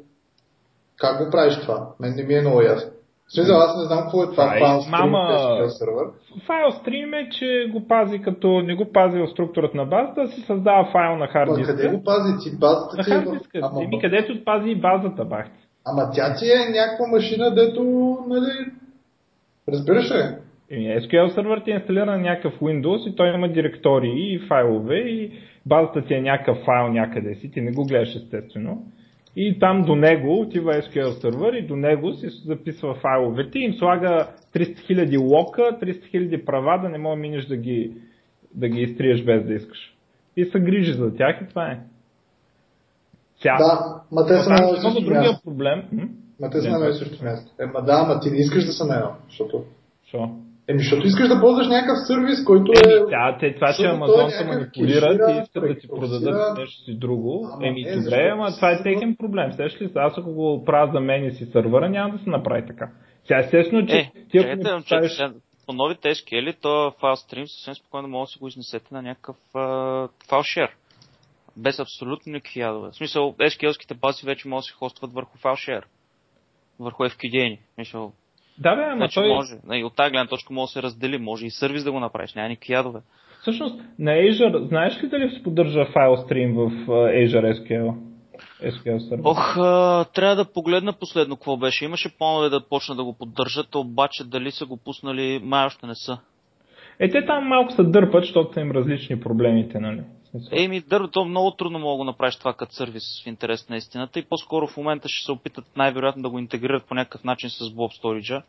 как 0.98 1.26
го 1.26 1.32
правиш 1.32 1.60
това? 1.62 1.88
Мен 2.00 2.14
не 2.16 2.24
ми 2.24 2.34
е 2.34 2.42
много 2.42 2.62
ясно. 2.62 2.92
В 3.28 3.34
смисъл, 3.34 3.58
аз 3.58 3.78
не 3.78 3.84
знам 3.84 4.00
какво 4.00 4.24
е 4.24 4.32
това 4.32 4.48
файл 4.48 4.82
стрим 4.82 4.92
Мама... 4.92 5.70
сервер. 5.70 6.06
Файл 6.46 6.72
стрим 6.72 7.14
е, 7.14 7.30
че 7.30 7.70
го 7.72 7.88
пази 7.88 8.20
като 8.20 8.62
не 8.62 8.76
го 8.76 8.92
пази 8.92 9.20
в 9.20 9.28
структурата 9.28 9.78
на 9.78 9.86
базата, 9.86 10.22
а 10.22 10.28
си 10.28 10.42
създава 10.42 10.90
файл 10.92 11.18
на 11.18 11.28
хард 11.28 11.56
диска. 11.56 11.76
къде 11.76 11.90
го 11.90 12.04
пази? 12.04 12.34
Ти 12.44 12.58
базата 12.58 12.98
на 12.98 13.04
ти 13.04 13.14
е 13.14 13.18
в... 13.20 13.40
Ама... 13.62 13.84
Еми, 13.84 14.02
където 14.02 14.44
пази 14.46 14.70
и 14.70 14.82
базата, 14.82 15.26
бах. 15.26 15.46
Ама 15.86 16.10
тя 16.14 16.36
ти 16.36 16.46
е 16.46 16.70
някаква 16.72 17.08
машина, 17.08 17.56
дето, 17.56 17.84
нали, 18.28 18.52
разбираш 19.70 20.12
ли? 20.12 20.24
SQL 20.72 21.36
сервер 21.36 21.62
ти 21.66 21.72
е 21.72 21.74
инсталиран 21.74 22.08
на 22.08 22.18
някакъв 22.18 22.60
Windows 22.60 23.10
и 23.10 23.16
той 23.16 23.34
има 23.34 23.50
директории 23.50 24.36
и 24.36 24.40
файлове 24.40 24.96
и 24.96 25.32
базата 25.66 26.06
ти 26.06 26.14
е 26.14 26.22
някакъв 26.22 26.58
файл 26.66 26.88
някъде 26.88 27.36
си, 27.36 27.52
ти 27.52 27.62
не 27.62 27.72
го 27.72 27.86
гледаш 27.86 28.16
естествено. 28.16 28.86
И 29.36 29.60
там 29.60 29.82
до 29.82 29.96
него 29.96 30.42
отива 30.42 30.74
SQL 30.74 31.10
сервер 31.10 31.54
и 31.54 31.68
до 31.68 31.76
него 31.76 32.14
си 32.14 32.28
записва 32.46 32.96
файловете 32.96 33.60
и 33.60 33.64
им 33.64 33.74
слага 33.74 34.28
300 34.56 34.76
000 34.90 35.20
лока, 35.20 35.62
300 35.62 36.14
000 36.14 36.46
права 36.46 36.82
да 36.82 36.90
не 36.90 36.98
мога 36.98 37.16
минеш 37.16 37.46
да 37.46 37.58
ги, 37.58 37.94
да 38.54 38.70
ги 38.70 38.82
изтриеш 38.82 39.24
без 39.24 39.46
да 39.46 39.54
искаш. 39.54 39.96
И 40.38 40.46
се 40.46 40.60
грижи 40.60 40.94
за 40.94 41.16
тях 41.16 41.42
и 41.42 41.50
това 41.50 41.72
е. 41.72 41.80
Ця. 43.42 43.58
Да, 43.58 44.02
ма 44.12 44.28
те 44.28 44.38
са 44.38 44.50
на 44.50 44.78
едно 44.78 45.02
другия 45.02 45.40
проблем. 45.44 45.84
Ма 46.40 46.50
те 46.50 46.62
са 46.62 46.70
на 46.70 46.94
също 46.94 47.24
място. 47.24 47.52
Е, 47.60 47.66
ма 47.66 47.82
да, 47.82 48.04
ма 48.04 48.20
ти 48.20 48.32
не 48.32 48.38
искаш 48.38 48.66
да 48.66 48.72
са 48.72 48.86
на 48.86 48.96
едно, 48.96 49.12
защото... 49.28 49.64
Що? 50.08 50.30
Еми, 50.68 50.80
защото 50.80 51.08
искаш 51.08 51.28
да 51.28 51.40
ползваш 51.40 51.68
някакъв 51.68 51.98
сервис, 52.08 52.44
който 52.46 52.72
е... 52.72 52.94
Еми, 52.94 53.10
да, 53.10 53.38
те, 53.40 53.56
това, 53.56 53.74
че 53.74 53.86
Амазон 53.86 54.30
се 54.30 54.46
манипулират 54.46 55.22
и 55.30 55.42
искат 55.44 55.68
да 55.68 55.78
ти 55.78 55.88
продадат 55.88 56.58
нещо 56.58 56.84
си 56.84 56.98
друго. 57.00 57.50
Ама, 57.54 57.68
Еми, 57.68 57.82
е, 57.82 57.96
добре, 57.96 58.30
ама 58.34 58.56
това 58.56 58.72
е 58.72 58.84
техен 58.84 59.16
проблем. 59.20 59.52
Сеш 59.52 59.82
ли, 59.82 59.92
аз 59.96 60.18
ако 60.18 60.34
го 60.34 60.64
правя 60.66 60.92
за 60.94 61.00
мен 61.00 61.26
и 61.26 61.32
си 61.32 61.46
сървъра, 61.46 61.90
няма 61.90 62.18
да 62.18 62.24
се 62.24 62.30
направи 62.30 62.68
така. 62.68 62.92
Сега 63.28 63.40
естествено, 63.40 63.88
че 63.88 63.96
е, 63.96 64.12
ти 64.30 64.38
ако 64.38 64.48
чакайте, 64.48 64.70
поставиш... 64.78 65.22
по 65.68 65.74
новите 65.74 66.10
SQL, 66.10 66.56
то 66.62 66.94
файл 67.00 67.16
стрим 67.16 67.48
съвсем 67.48 67.76
спокойно 67.76 68.08
може 68.08 68.28
да 68.30 68.32
си 68.32 68.40
го 68.40 68.48
изнесете 68.48 68.88
на 68.92 69.02
някакъв 69.02 69.36
файл 70.30 70.44
шер. 70.44 70.70
Без 71.58 71.80
абсолютно 71.80 72.34
никакви 72.34 72.60
ядове. 72.60 72.90
В 72.92 72.96
смисъл, 72.96 73.36
SQL-ските 73.40 74.00
бази 74.00 74.26
вече 74.26 74.48
могат 74.48 74.62
да 74.62 74.64
се 74.64 74.74
хостват 74.74 75.14
върху 75.14 75.38
файл 75.38 75.56
шер. 75.56 75.86
Върху 76.80 77.04
FQDN. 77.04 77.58
Мисъл, 77.78 78.14
да, 78.58 78.76
бе, 78.76 78.82
ама 78.84 78.96
значи 78.96 79.14
той... 79.14 79.28
може. 79.28 79.56
И 79.74 79.84
от 79.84 79.96
тази 79.96 80.12
гледна 80.12 80.28
точка 80.28 80.54
може 80.54 80.70
да 80.70 80.74
се 80.74 80.84
раздели, 80.84 81.18
може 81.18 81.46
и 81.46 81.50
сервис 81.50 81.84
да 81.84 81.92
го 81.92 82.00
направиш, 82.00 82.34
няма 82.34 82.50
никакви 82.50 82.74
ядове. 82.74 83.00
Всъщност, 83.42 83.82
на 84.00 84.12
Azure, 84.12 84.68
знаеш 84.68 85.04
ли 85.04 85.08
дали 85.08 85.30
се 85.30 85.44
поддържа 85.44 85.86
файл 85.86 86.18
стрим 86.18 86.54
в 86.54 86.70
Azure 86.88 87.54
SQL? 87.54 87.96
SQL 88.64 88.98
Server. 88.98 89.22
Ох, 89.24 89.58
а, 89.58 90.06
трябва 90.14 90.36
да 90.36 90.46
погледна 90.46 90.94
последно 90.94 91.36
какво 91.36 91.58
беше. 91.58 91.86
Имаше 91.86 92.18
планове 92.18 92.50
да 92.50 92.68
почна 92.70 92.96
да 92.96 93.04
го 93.04 93.18
поддържат, 93.18 93.76
обаче 93.76 94.24
дали 94.24 94.52
са 94.52 94.66
го 94.66 94.78
пуснали, 94.78 95.40
май 95.44 95.66
още 95.66 95.88
не 95.88 95.96
са. 95.96 96.18
Е, 97.00 97.10
те 97.10 97.26
там 97.26 97.48
малко 97.48 97.72
се 97.72 97.84
дърпат, 97.84 98.24
защото 98.24 98.54
са 98.54 98.60
им 98.60 98.72
различни 98.72 99.20
проблемите, 99.20 99.80
нали? 99.80 100.02
Еми, 100.52 100.82
дърво, 100.82 101.08
то 101.08 101.26
много 101.26 101.52
трудно 101.52 101.80
мога 101.80 101.94
да 101.94 101.98
го 101.98 102.04
направиш 102.04 102.36
това 102.36 102.54
като 102.54 102.74
сервис 102.74 103.04
в 103.24 103.28
интерес 103.28 103.70
на 103.70 103.78
истината 103.78 104.20
и 104.20 104.26
по-скоро 104.26 104.68
в 104.68 104.78
момента 104.78 105.10
ще 105.10 105.26
се 105.26 105.32
опитат 105.32 105.66
най-вероятно 105.78 106.22
да 106.22 106.30
го 106.30 106.40
интегрират 106.40 106.86
по 106.86 106.96
някакъв 106.96 107.24
начин 107.24 107.50
с 107.50 107.60
Blob 107.60 108.04
Storage. 108.04 108.44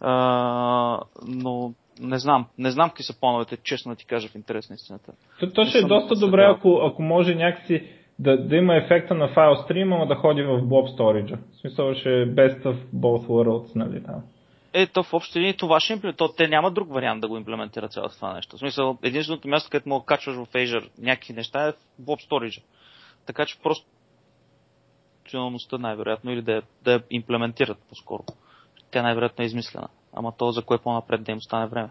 А, 0.00 1.00
но 1.28 1.72
не 2.00 2.18
знам. 2.18 2.46
Не 2.58 2.70
знам 2.70 2.88
какви 2.88 3.02
са 3.02 3.20
плановете, 3.20 3.56
честно 3.56 3.92
да 3.92 3.96
ти 3.96 4.06
кажа 4.06 4.28
в 4.28 4.34
интерес 4.34 4.70
на 4.70 4.74
истината. 4.74 5.12
То, 5.40 5.52
то 5.52 5.64
ще 5.64 5.78
е 5.78 5.82
доста 5.82 6.14
добре, 6.14 6.44
ако, 6.44 6.80
ако 6.82 7.02
може 7.02 7.34
някакси 7.34 7.82
да, 8.18 8.36
да 8.36 8.56
има 8.56 8.76
ефекта 8.76 9.14
на 9.14 9.28
файл 9.28 9.56
стрим, 9.56 9.88
но 9.88 10.06
да 10.06 10.14
ходи 10.14 10.42
в 10.42 10.60
Blob 10.60 10.98
Storage. 10.98 11.36
В 11.36 11.60
смисъл 11.60 11.94
ще 11.94 12.22
е 12.22 12.26
best 12.26 12.62
of 12.62 12.76
both 12.94 13.26
worlds, 13.26 13.76
нали 13.76 14.02
там. 14.02 14.22
Е, 14.76 14.86
то 14.86 15.02
в 15.02 15.14
общи 15.14 15.38
линии 15.40 15.56
това 15.56 15.80
ще 15.80 15.92
имплементира. 15.92 16.28
Те 16.36 16.48
няма 16.48 16.70
друг 16.70 16.92
вариант 16.92 17.20
да 17.20 17.28
го 17.28 17.36
имплементира 17.36 17.88
цялото 17.88 18.14
това 18.14 18.34
нещо. 18.34 18.56
В 18.56 18.58
смисъл, 18.58 18.98
единственото 19.02 19.48
място, 19.48 19.70
където 19.70 19.88
мога 19.88 20.02
да 20.02 20.06
качваш 20.06 20.36
в 20.36 20.52
Azure 20.52 20.88
някакви 20.98 21.32
неща 21.32 21.68
е 21.68 21.72
в 21.72 21.76
Blob 22.02 22.30
Storage. 22.30 22.62
Така 23.26 23.46
че 23.46 23.58
просто 23.62 23.86
функционалността 25.18 25.78
най-вероятно 25.78 26.30
или 26.30 26.42
да 26.42 26.52
я, 26.52 26.62
да 26.84 26.92
я 26.92 27.02
имплементират 27.10 27.78
по-скоро. 27.88 28.24
Тя 28.90 29.02
най-вероятно 29.02 29.42
е 29.42 29.46
измислена. 29.46 29.88
Ама 30.12 30.32
то 30.38 30.50
за 30.50 30.62
кое 30.62 30.78
по-напред 30.78 31.24
да 31.24 31.32
им 31.32 31.40
стане 31.40 31.66
време. 31.66 31.90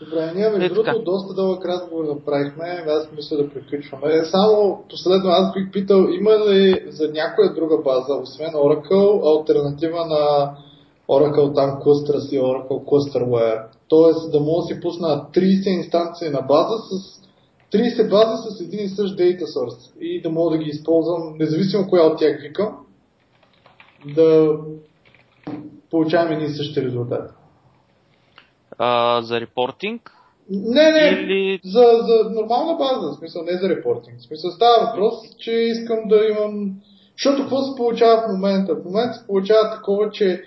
Добре, 0.00 0.32
ние 0.34 0.48
между 0.48 0.64
е, 0.64 0.68
другото 0.68 1.04
доста 1.04 1.34
дълъг 1.34 1.64
разговор 1.64 2.04
направихме, 2.04 2.84
аз 2.88 3.12
мисля 3.12 3.36
да 3.36 3.50
приключваме. 3.50 4.24
Само 4.24 4.84
последно 4.90 5.30
аз 5.30 5.54
бих 5.54 5.72
питал, 5.72 6.08
има 6.20 6.30
ли 6.30 6.84
за 6.86 7.12
някоя 7.12 7.54
друга 7.54 7.82
база, 7.84 8.14
освен 8.14 8.52
Oracle, 8.52 9.38
альтернатива 9.38 10.06
на 10.06 10.54
Oracle 11.08 11.54
там 11.54 11.70
Clusters 11.70 12.32
и 12.32 12.40
Oracle 12.40 12.84
Clusterware? 12.84 13.64
Тоест 13.88 14.32
да 14.32 14.40
мога 14.40 14.62
да 14.62 14.74
си 14.74 14.80
пусна 14.80 15.26
30 15.32 15.68
инстанции 15.68 16.28
на 16.28 16.40
база 16.40 16.78
с 16.78 17.22
30 17.72 18.10
бази 18.10 18.56
с 18.56 18.60
един 18.60 18.84
и 18.84 18.88
същ 18.88 19.18
data 19.18 19.42
source 19.42 19.98
и 20.00 20.22
да 20.22 20.30
мога 20.30 20.56
да 20.56 20.64
ги 20.64 20.70
използвам, 20.70 21.36
независимо 21.38 21.88
коя 21.88 22.02
от 22.02 22.18
тях 22.18 22.40
викам, 22.42 22.76
да 24.14 24.56
получавам 25.90 26.32
едни 26.32 26.44
и 26.44 26.48
същи 26.48 26.82
резултати. 26.82 27.32
А, 28.78 29.22
за 29.22 29.40
репортинг? 29.40 30.10
Не, 30.50 30.92
не, 30.92 31.22
Или... 31.22 31.60
за, 31.64 31.84
за 32.02 32.30
нормална 32.30 32.76
база, 32.78 33.08
в 33.08 33.18
смисъл 33.18 33.42
не 33.42 33.58
за 33.58 33.68
репортинг. 33.68 34.18
В 34.18 34.26
смисъл 34.26 34.50
става 34.50 34.86
въпрос, 34.86 35.14
че 35.38 35.50
искам 35.50 35.98
да 36.08 36.26
имам... 36.26 36.74
Защото 37.16 37.42
какво 37.42 37.62
се 37.62 37.76
получава 37.76 38.22
в 38.22 38.32
момента? 38.32 38.74
В 38.74 38.84
момента 38.84 39.14
се 39.18 39.26
получава 39.26 39.70
такова, 39.76 40.10
че 40.10 40.44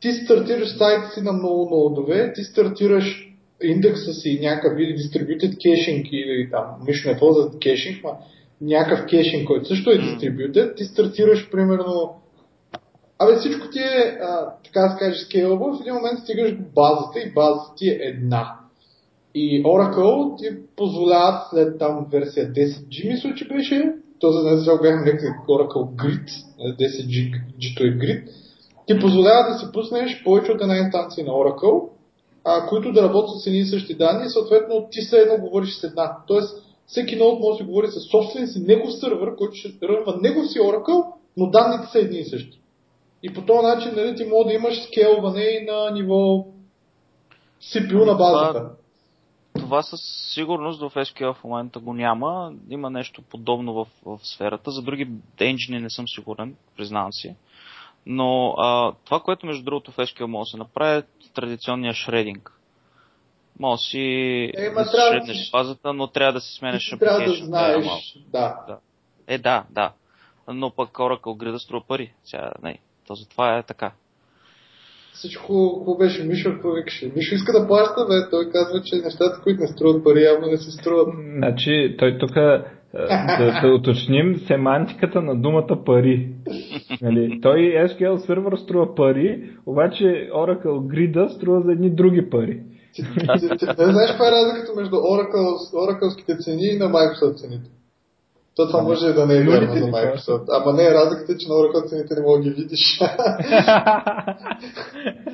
ти 0.00 0.12
стартираш 0.12 0.76
сайта 0.76 1.10
си 1.14 1.20
на 1.20 1.32
много 1.32 1.68
нодове, 1.70 2.32
ти 2.32 2.44
стартираш 2.44 3.34
индекса 3.62 4.12
си 4.12 4.38
някакъв 4.42 4.78
или 4.78 4.98
distributed 4.98 5.56
кешинг 5.62 6.06
или 6.12 6.50
там, 6.50 6.64
нищо 6.86 7.08
не 7.08 7.18
ползва 7.18 7.58
кешинг, 7.58 8.04
ма 8.04 8.10
някакъв 8.60 9.06
кешинг, 9.06 9.46
който 9.46 9.68
също 9.68 9.90
е 9.90 9.98
distributed, 9.98 10.76
ти 10.76 10.84
стартираш 10.84 11.50
примерно 11.50 12.14
Абе 13.18 13.36
всичко 13.36 13.70
ти 13.70 13.78
е, 13.78 14.18
а, 14.22 14.54
така 14.64 14.80
да 14.80 14.90
се 14.90 14.98
каже, 14.98 15.24
скейлабъл, 15.24 15.76
в 15.76 15.80
един 15.80 15.94
момент 15.94 16.18
стигаш 16.18 16.56
до 16.56 16.62
базата 16.74 17.20
и 17.20 17.32
базата 17.32 17.74
ти 17.76 17.88
е 17.88 17.98
една. 18.00 18.54
И 19.34 19.62
Oracle 19.62 20.38
ти 20.38 20.56
позволяват 20.76 21.42
след 21.50 21.78
там 21.78 22.06
версия 22.12 22.52
10G, 22.52 23.08
мисля, 23.08 23.34
че 23.34 23.48
беше, 23.48 23.92
то 24.18 24.32
за 24.32 24.42
днес 24.42 24.64
бяхме 24.64 25.04
някакви 25.04 25.26
Oracle 25.48 25.94
Grid, 25.94 26.28
10G, 26.60 27.32
G-то 27.60 27.84
е 27.84 27.90
Grid, 27.90 28.28
ти 28.88 28.98
позволява 29.00 29.52
да 29.52 29.58
си 29.58 29.66
пуснеш 29.72 30.22
повече 30.24 30.52
от 30.52 30.60
една 30.60 30.76
инстанция 30.76 31.26
на 31.26 31.32
Oracle, 31.32 31.88
а, 32.44 32.66
които 32.66 32.92
да 32.92 33.02
работят 33.02 33.40
с 33.40 33.46
едни 33.46 33.58
и 33.58 33.64
същи 33.64 33.94
данни 33.94 34.26
и 34.26 34.28
съответно 34.28 34.88
ти 34.90 35.00
все 35.00 35.16
едно 35.16 35.36
говориш 35.36 35.74
с 35.74 35.84
една. 35.84 36.16
Тоест, 36.26 36.64
всеки 36.86 37.16
нод 37.16 37.40
може 37.40 37.58
да 37.58 37.64
говори 37.64 37.86
с 37.88 38.10
собствен 38.10 38.46
си 38.46 38.60
негов 38.60 38.92
сървър, 38.92 39.36
който 39.36 39.54
ще 39.54 39.88
рънва 39.88 40.18
негов 40.22 40.46
си 40.46 40.58
Oracle, 40.58 41.04
но 41.36 41.50
данните 41.50 41.86
са 41.92 41.98
едни 41.98 42.18
и 42.18 42.24
същи. 42.24 42.60
И 43.22 43.34
по 43.34 43.42
този 43.42 43.66
начин 43.66 43.92
нали, 43.96 44.16
ти 44.16 44.24
може 44.24 44.46
да 44.46 44.54
имаш 44.54 44.84
скелване 44.84 45.42
и 45.42 45.64
на 45.64 45.90
ниво 45.90 46.44
CPU 47.62 48.04
на 48.04 48.14
базата. 48.14 48.52
Това, 48.52 48.70
това 49.54 49.82
със 49.82 50.00
сигурност 50.34 50.80
в 50.80 50.90
SQL 50.90 51.34
в 51.34 51.44
момента 51.44 51.78
го 51.78 51.94
няма. 51.94 52.52
Има 52.70 52.90
нещо 52.90 53.22
подобно 53.30 53.74
в, 53.74 53.86
в 54.06 54.20
сферата. 54.22 54.70
За 54.70 54.82
други 54.82 55.08
енджини 55.40 55.80
не 55.80 55.90
съм 55.90 56.08
сигурен, 56.08 56.56
признавам 56.76 57.12
си. 57.12 57.34
Но 58.10 58.54
а, 58.58 58.92
това, 59.04 59.20
което 59.20 59.46
между 59.46 59.64
другото 59.64 59.92
в 59.92 59.96
SQL 59.96 60.26
може 60.26 60.48
да 60.48 60.50
се 60.50 60.56
направи 60.56 60.98
е 60.98 61.02
традиционния 61.34 61.94
шрединг. 61.94 62.52
Може 63.58 63.72
да 63.72 63.78
си 63.78 64.00
е, 64.54 64.70
да 64.70 64.84
шреднеш 65.10 65.50
базата, 65.52 65.92
но 65.92 66.06
трябва 66.06 66.32
да 66.32 66.40
си 66.40 66.58
сменеш 66.58 66.96
Трябва 67.00 67.24
да 67.24 67.34
знаеш, 67.34 67.86
да. 68.32 68.64
да. 68.66 68.78
Е, 69.26 69.38
да, 69.38 69.64
да. 69.70 69.92
Но 70.48 70.70
пък 70.70 70.90
Oracle 70.90 71.20
Grid 71.20 71.56
струва 71.56 71.84
пари. 71.88 72.12
Сега, 72.24 72.52
не, 72.62 72.78
то 73.06 73.14
затова 73.14 73.58
е 73.58 73.62
така. 73.62 73.92
Всичко, 75.12 75.76
какво 75.78 75.94
беше 75.94 76.22
Мишо, 76.22 76.50
какво 76.50 76.70
викаше? 76.72 77.12
Мишо 77.16 77.34
иска 77.34 77.52
да 77.52 77.66
плаща, 77.66 78.06
бе. 78.08 78.30
Той 78.30 78.50
казва, 78.50 78.82
че 78.82 78.96
нещата, 78.96 79.40
които 79.42 79.60
не 79.60 79.68
струват 79.68 80.04
пари, 80.04 80.22
явно 80.22 80.46
не 80.46 80.56
се 80.56 80.70
струват. 80.70 81.08
Значи, 81.36 81.96
той 81.98 82.18
тук 82.18 82.30
да, 82.92 83.60
да 83.62 83.74
уточним 83.74 84.36
семантиката 84.46 85.22
на 85.22 85.40
думата 85.40 85.84
пари. 85.86 86.28
Нали, 87.02 87.38
той 87.42 87.58
SQL 87.58 88.16
сервер 88.16 88.56
струва 88.56 88.94
пари, 88.94 89.50
обаче 89.66 90.30
Oracle 90.34 90.66
Grid 90.66 91.28
струва 91.28 91.60
за 91.60 91.72
едни 91.72 91.90
други 91.90 92.30
пари. 92.30 92.62
Не 93.78 93.92
знаеш 93.92 94.10
каква 94.10 94.28
е 94.28 94.32
разликата 94.32 94.72
между 94.76 94.96
Oracle, 94.96 96.44
цени 96.44 96.62
и 96.62 96.78
на 96.78 96.84
Microsoft 96.84 97.36
цените? 97.36 97.70
То 98.56 98.66
това 98.66 98.82
може 98.82 99.12
да 99.12 99.26
не 99.26 99.36
е 99.36 99.42
вярно 99.42 99.72
за 99.72 99.84
Microsoft. 99.84 100.44
Ама 100.50 100.72
не 100.72 100.84
е 100.84 100.94
разликата, 100.94 101.38
че 101.38 101.48
на 101.48 101.54
Oracle 101.54 101.88
цените 101.88 102.14
не 102.14 102.22
мога 102.22 102.38
да 102.38 102.44
ги 102.44 102.50
видиш. 102.50 103.00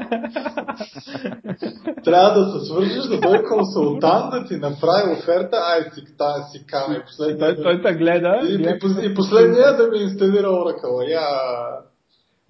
Трябва 2.04 2.40
да 2.40 2.52
се 2.52 2.66
свържиш, 2.66 3.02
да 3.02 3.20
дойде 3.20 3.44
консултант 3.44 4.30
да 4.30 4.44
ти 4.48 4.56
направи 4.56 5.12
оферта, 5.12 5.56
ай 5.56 5.82
си, 5.82 6.04
тая 6.18 6.42
си 6.42 6.66
каме. 6.66 7.04
Той, 7.38 7.62
той 7.62 7.82
те 7.82 7.94
гледа. 7.94 8.40
И, 8.48 8.54
и, 8.54 9.06
и 9.06 9.14
последния 9.14 9.76
да 9.76 9.88
ми 9.88 9.98
инсталира 9.98 10.46
Oracle. 10.46 11.10
Я 11.10 11.26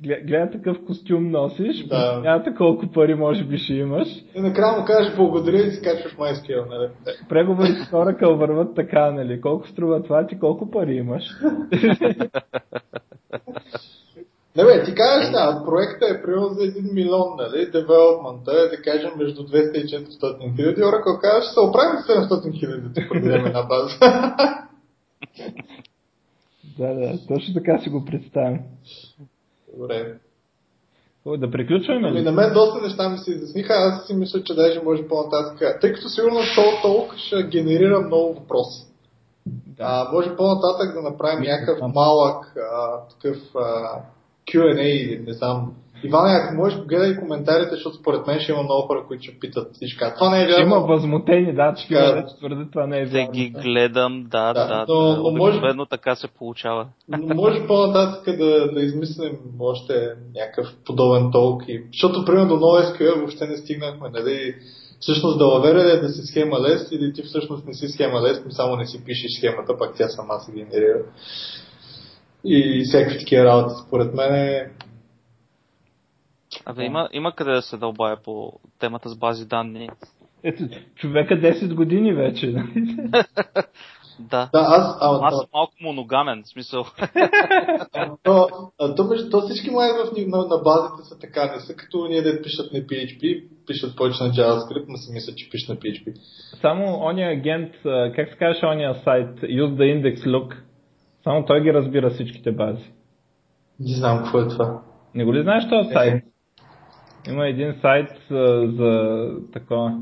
гледа 0.01 0.51
такъв 0.51 0.77
костюм 0.86 1.31
носиш, 1.31 1.86
да. 1.86 2.20
няма 2.20 2.55
колко 2.57 2.86
пари 2.86 3.15
може 3.15 3.45
би 3.45 3.59
ще 3.59 3.74
имаш. 3.74 4.09
И 4.35 4.41
накрая 4.41 4.78
му 4.78 4.85
кажеш 4.85 5.16
благодаря 5.16 5.57
и 5.57 5.70
си 5.70 5.82
качваш 5.82 6.16
MySQL, 6.16 6.69
нали? 6.69 6.89
Преговори 7.28 7.69
с 7.69 7.91
Oracle 7.91 8.35
върват 8.35 8.74
така, 8.74 9.11
нали? 9.11 9.41
Колко 9.41 9.69
струва 9.69 10.03
това, 10.03 10.27
ти 10.27 10.39
колко 10.39 10.70
пари 10.70 10.95
имаш? 10.95 11.23
Не 14.57 14.65
бе, 14.65 14.85
ти 14.85 14.95
кажеш, 14.95 15.31
да, 15.31 15.63
проекта 15.65 16.07
е 16.07 16.23
примерно 16.23 16.49
за 16.49 16.61
1 16.61 16.93
милион, 16.93 17.37
нали, 17.37 17.71
девелопмента 17.71 18.53
е, 18.53 18.77
да 18.77 18.83
кажем, 18.83 19.11
между 19.17 19.43
200 19.43 19.77
и 19.77 19.87
400 19.87 20.57
хиляди, 20.57 20.83
Oracle 20.83 21.21
казва, 21.21 21.43
ще 21.43 21.53
се 21.53 21.61
оправим 21.61 21.97
700 21.97 22.59
хиляди 22.59 22.89
да 22.89 22.93
ти 22.93 23.09
продадем 23.09 23.47
една 23.47 23.63
база. 23.63 23.99
да, 26.79 26.95
да, 26.95 27.19
точно 27.29 27.55
така 27.55 27.79
си 27.79 27.91
го 27.91 28.05
представям. 28.05 28.59
Добре. 29.79 30.19
О, 31.27 31.37
да 31.37 31.51
приключваме 31.51 32.13
ли? 32.13 32.19
Ами, 32.19 32.23
на 32.23 32.33
мен 32.33 32.53
доста 32.55 32.81
неща 32.81 33.09
ми 33.09 33.19
се 33.19 33.31
изясниха, 33.31 33.73
аз 33.73 34.07
си 34.07 34.15
мисля, 34.15 34.43
че 34.43 34.55
даже 34.55 34.81
може 34.83 35.09
по-нататък. 35.09 35.81
Тъй 35.81 35.93
като 35.93 36.09
сигурно 36.09 36.39
то 36.55 36.63
толкова 36.83 37.19
ще 37.19 37.43
генерира 37.43 38.01
много 38.01 38.35
въпроси. 38.35 38.87
Да. 39.47 39.85
А, 39.87 40.13
може 40.13 40.37
по-нататък 40.37 40.95
да 40.95 41.03
направим 41.03 41.43
някакъв 41.43 41.79
малък 41.95 42.57
а, 42.57 43.01
такъв 43.09 43.39
а, 43.57 44.01
Q&A 44.47 44.83
или 44.83 45.19
не 45.27 45.33
знам, 45.33 45.73
Иван, 46.05 46.37
ако 46.37 46.55
можеш, 46.55 46.79
гледай 46.79 47.16
коментарите, 47.16 47.75
защото 47.75 47.97
според 47.97 48.27
мен 48.27 48.41
ще 48.41 48.53
има 48.53 48.62
много 48.62 48.87
хора, 48.87 49.05
които 49.09 49.23
ще 49.23 49.39
питат 49.39 49.69
всички. 49.73 50.05
Това 50.19 50.31
не 50.31 50.43
е 50.43 50.47
вярно. 50.47 50.66
Има 50.66 50.81
възмутени, 50.81 51.55
да, 51.55 51.75
че 51.75 51.95
да 51.95 52.27
твърдят, 52.39 52.71
това 52.73 52.87
не 52.87 53.01
е 53.01 53.05
вярно. 53.05 53.33
Те 53.33 53.39
ги 53.39 53.49
гледам, 53.51 54.25
да, 54.31 54.53
да. 54.53 54.66
да 54.66 54.85
но, 54.89 55.16
но 55.16 55.31
може, 55.31 55.61
така 55.91 56.15
се 56.15 56.29
получава. 56.29 56.87
Но 57.09 57.35
може 57.35 57.66
по-нататък 57.66 58.37
да, 58.37 58.73
да 58.73 58.81
измислим 58.81 59.39
още 59.61 60.12
някакъв 60.35 60.75
подобен 60.87 61.31
толк. 61.33 61.62
И, 61.69 61.83
защото, 61.93 62.25
примерно, 62.25 62.49
до 62.49 62.55
NoSQL 62.55 63.16
въобще 63.16 63.47
не 63.47 63.57
стигнахме, 63.57 64.09
нали? 64.09 64.55
Всъщност 65.01 65.39
да 65.39 65.45
лавере 65.45 66.01
да 66.01 66.09
си 66.09 66.23
схема 66.23 66.61
лест 66.61 66.93
или 66.93 67.12
ти 67.12 67.23
всъщност 67.23 67.66
не 67.66 67.75
си 67.75 67.89
схема 67.89 68.23
лест, 68.23 68.45
само 68.51 68.77
не 68.77 68.87
си 68.87 69.05
пишеш 69.05 69.31
схемата, 69.39 69.79
пак 69.79 69.95
тя 69.97 70.09
сама 70.09 70.41
се 70.41 70.53
генерира. 70.53 70.99
И 72.45 72.85
всякакви 72.85 73.19
такива 73.19 73.45
работи. 73.45 73.75
Според 73.87 74.15
мен 74.15 74.35
е 74.35 74.71
Абе, 76.66 76.85
има, 76.85 77.09
има 77.12 77.33
къде 77.33 77.53
да 77.53 77.62
се 77.62 77.77
дълбая 77.77 78.16
по 78.23 78.53
темата 78.79 79.09
с 79.09 79.16
бази 79.16 79.47
данни. 79.47 79.89
Ето, 80.43 80.65
човека 80.95 81.35
10 81.35 81.75
години 81.75 82.12
вече. 82.12 82.47
Нали? 82.47 82.97
да. 84.19 84.49
да 84.53 84.61
аз, 84.61 84.97
а, 85.01 85.19
аз 85.23 85.37
съм 85.37 85.47
малко 85.55 85.73
моногамен, 85.81 86.43
в 86.43 86.49
смисъл. 86.49 86.85
то, 87.93 88.49
то, 88.79 88.95
то, 88.97 89.31
то 89.31 89.41
всички 89.41 89.71
май 89.71 89.91
в, 89.93 90.27
на, 90.27 90.39
на 90.39 90.59
базите 90.59 91.03
са 91.03 91.19
така, 91.19 91.53
не 91.55 91.61
са 91.61 91.75
като 91.75 92.07
ние 92.09 92.23
да 92.23 92.43
пишат 92.43 92.73
на 92.73 92.79
PHP, 92.79 93.45
пишат 93.66 93.97
повече 93.97 94.23
на 94.23 94.31
JavaScript, 94.31 94.85
но 94.89 94.97
си 94.97 95.12
мисля, 95.12 95.35
че 95.35 95.51
пишат 95.51 95.69
на 95.69 95.77
PHP. 95.77 96.15
Само 96.61 97.05
ония 97.05 97.33
агент, 97.33 97.73
как 98.16 98.29
се 98.29 98.37
казваше 98.39 98.66
ония 98.66 98.95
сайт, 99.05 99.41
use 99.41 99.75
the 99.75 100.03
index 100.03 100.27
look, 100.27 100.57
само 101.25 101.45
той 101.45 101.63
ги 101.63 101.73
разбира 101.73 102.11
всичките 102.11 102.53
бази. 102.53 102.93
Не 103.81 103.95
знам 103.95 104.19
какво 104.19 104.41
е 104.41 104.49
това. 104.49 104.83
Не 105.15 105.25
го 105.25 105.35
ли 105.35 105.43
знаеш 105.43 105.69
този 105.69 105.89
сайт? 105.93 106.25
има 107.31 107.49
един 107.49 107.75
сайт 107.81 108.09
за, 108.31 108.73
за 108.77 109.31
такова, 109.53 109.99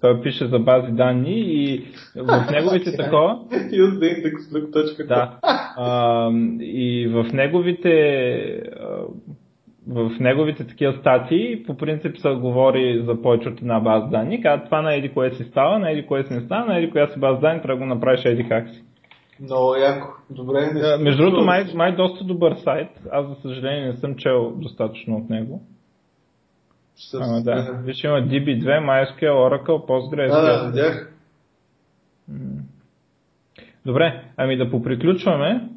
той 0.00 0.20
пише 0.22 0.46
за 0.46 0.58
бази 0.58 0.92
данни 0.92 1.40
и 1.40 1.84
в 2.16 2.46
неговите 2.52 2.96
такова... 2.96 3.38
Да. 5.08 5.38
А, 5.42 6.30
и 6.60 7.08
в 7.08 7.32
неговите 7.32 8.62
в 9.88 10.10
неговите 10.20 10.66
такива 10.66 10.92
статии 10.92 11.62
по 11.66 11.76
принцип 11.76 12.18
се 12.18 12.30
говори 12.30 13.02
за 13.06 13.22
повече 13.22 13.48
от 13.48 13.60
една 13.60 13.80
база 13.80 14.06
данни. 14.06 14.42
Казват 14.42 14.64
това 14.64 14.82
на 14.82 14.94
еди 14.94 15.08
кое 15.08 15.30
си 15.30 15.44
става, 15.44 15.78
на 15.78 15.90
еди 15.90 16.06
кое 16.06 16.24
си 16.24 16.34
не 16.34 16.40
става, 16.40 16.66
на 16.66 16.78
еди 16.78 16.90
коя 16.90 17.06
си 17.06 17.20
база 17.20 17.40
данни 17.40 17.62
трябва 17.62 17.78
да 17.80 17.86
го 17.86 17.94
направиш 17.94 18.24
еди 18.24 18.48
как 18.48 18.68
си. 18.68 18.82
Много 19.42 19.74
яко. 19.74 20.08
Добре, 20.30 20.72
не 20.72 20.80
да, 20.80 20.98
Между 20.98 21.22
другото, 21.22 21.44
май, 21.44 21.64
май 21.74 21.96
доста 21.96 22.24
добър 22.24 22.54
сайт. 22.54 22.88
Аз, 23.10 23.26
за 23.28 23.34
съжаление, 23.34 23.86
не 23.86 23.96
съм 23.96 24.16
чел 24.16 24.52
достатъчно 24.56 25.16
от 25.16 25.30
него. 25.30 25.62
С... 26.96 27.14
А, 27.14 27.42
да. 27.42 27.80
Виж 27.84 28.04
има 28.04 28.16
DB2, 28.16 28.64
MySQL, 28.64 29.30
Oracle, 29.30 29.86
PostgreSQL. 29.88 30.30
Да, 30.30 30.62
да, 30.62 30.70
видях. 30.70 31.12
Добре, 33.86 34.24
ами 34.36 34.56
да 34.56 34.70
поприключваме. 34.70 35.68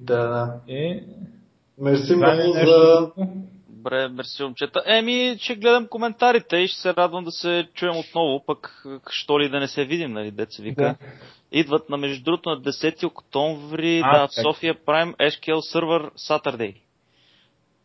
Да, 0.00 0.28
да. 0.28 0.72
И... 0.72 1.02
Мерси 1.78 2.16
много 2.16 2.52
за... 2.52 3.10
Добре, 3.86 4.08
мерси, 4.08 4.42
момчета. 4.42 4.82
Еми, 4.86 5.36
ще 5.40 5.54
гледам 5.54 5.86
коментарите 5.86 6.56
и 6.56 6.68
ще 6.68 6.80
се 6.80 6.94
радвам 6.94 7.24
да 7.24 7.30
се 7.30 7.68
чуем 7.74 7.96
отново, 7.96 8.44
пък 8.46 8.86
що 9.10 9.40
ли 9.40 9.48
да 9.48 9.60
не 9.60 9.68
се 9.68 9.84
видим, 9.84 10.12
нали, 10.12 10.30
деца 10.30 10.62
вика. 10.62 10.82
Да. 10.82 10.96
Идват 11.52 11.88
на 11.88 11.96
между 11.96 12.24
другото 12.24 12.50
на 12.50 12.60
10 12.60 13.04
октомври 13.06 14.02
а, 14.04 14.18
да, 14.18 14.26
в 14.26 14.34
София 14.34 14.74
Prime 14.74 15.16
SQL 15.16 15.74
Server 15.74 16.10
Saturday. 16.14 16.74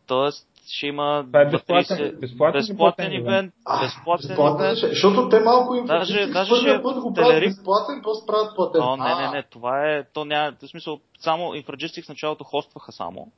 Тоест, 0.06 0.48
ще 0.68 0.86
има 0.86 1.24
Това 1.26 1.40
е 1.40 1.44
безплатен, 1.44 1.98
30, 1.98 2.20
безплатен, 2.20 2.60
безплатен 2.60 3.12
ивент. 3.12 3.54
безплатен, 3.80 4.28
безплатен. 4.28 4.74
Защото 4.74 5.28
те 5.28 5.40
малко 5.40 5.74
им 5.74 5.86
даже, 5.86 6.26
даже 6.26 6.54
ще 6.54 6.82
път 6.82 7.00
го 7.00 7.14
правят 7.14 7.40
безплатен, 7.40 8.00
после 8.04 8.26
правят 8.26 8.56
платен. 8.56 8.82
О, 8.82 8.96
не, 8.96 9.14
не, 9.14 9.30
не, 9.30 9.42
това 9.42 9.88
е, 9.88 10.04
то 10.14 10.24
няма, 10.24 10.52
в 10.62 10.68
смисъл, 10.68 11.00
само 11.20 11.54
Infragistics 11.54 12.04
в 12.04 12.08
началото 12.08 12.44
хостваха 12.44 12.92
само. 12.92 13.32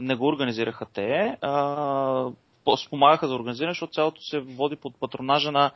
Не 0.00 0.14
го 0.14 0.26
организираха 0.26 0.86
те. 0.92 1.36
А, 1.40 2.30
спомагаха 2.86 3.28
за 3.28 3.34
организиране, 3.34 3.70
защото 3.70 3.92
цялото 3.92 4.22
се 4.22 4.40
води 4.40 4.76
под 4.76 5.00
патронажа 5.00 5.52
на 5.52 5.70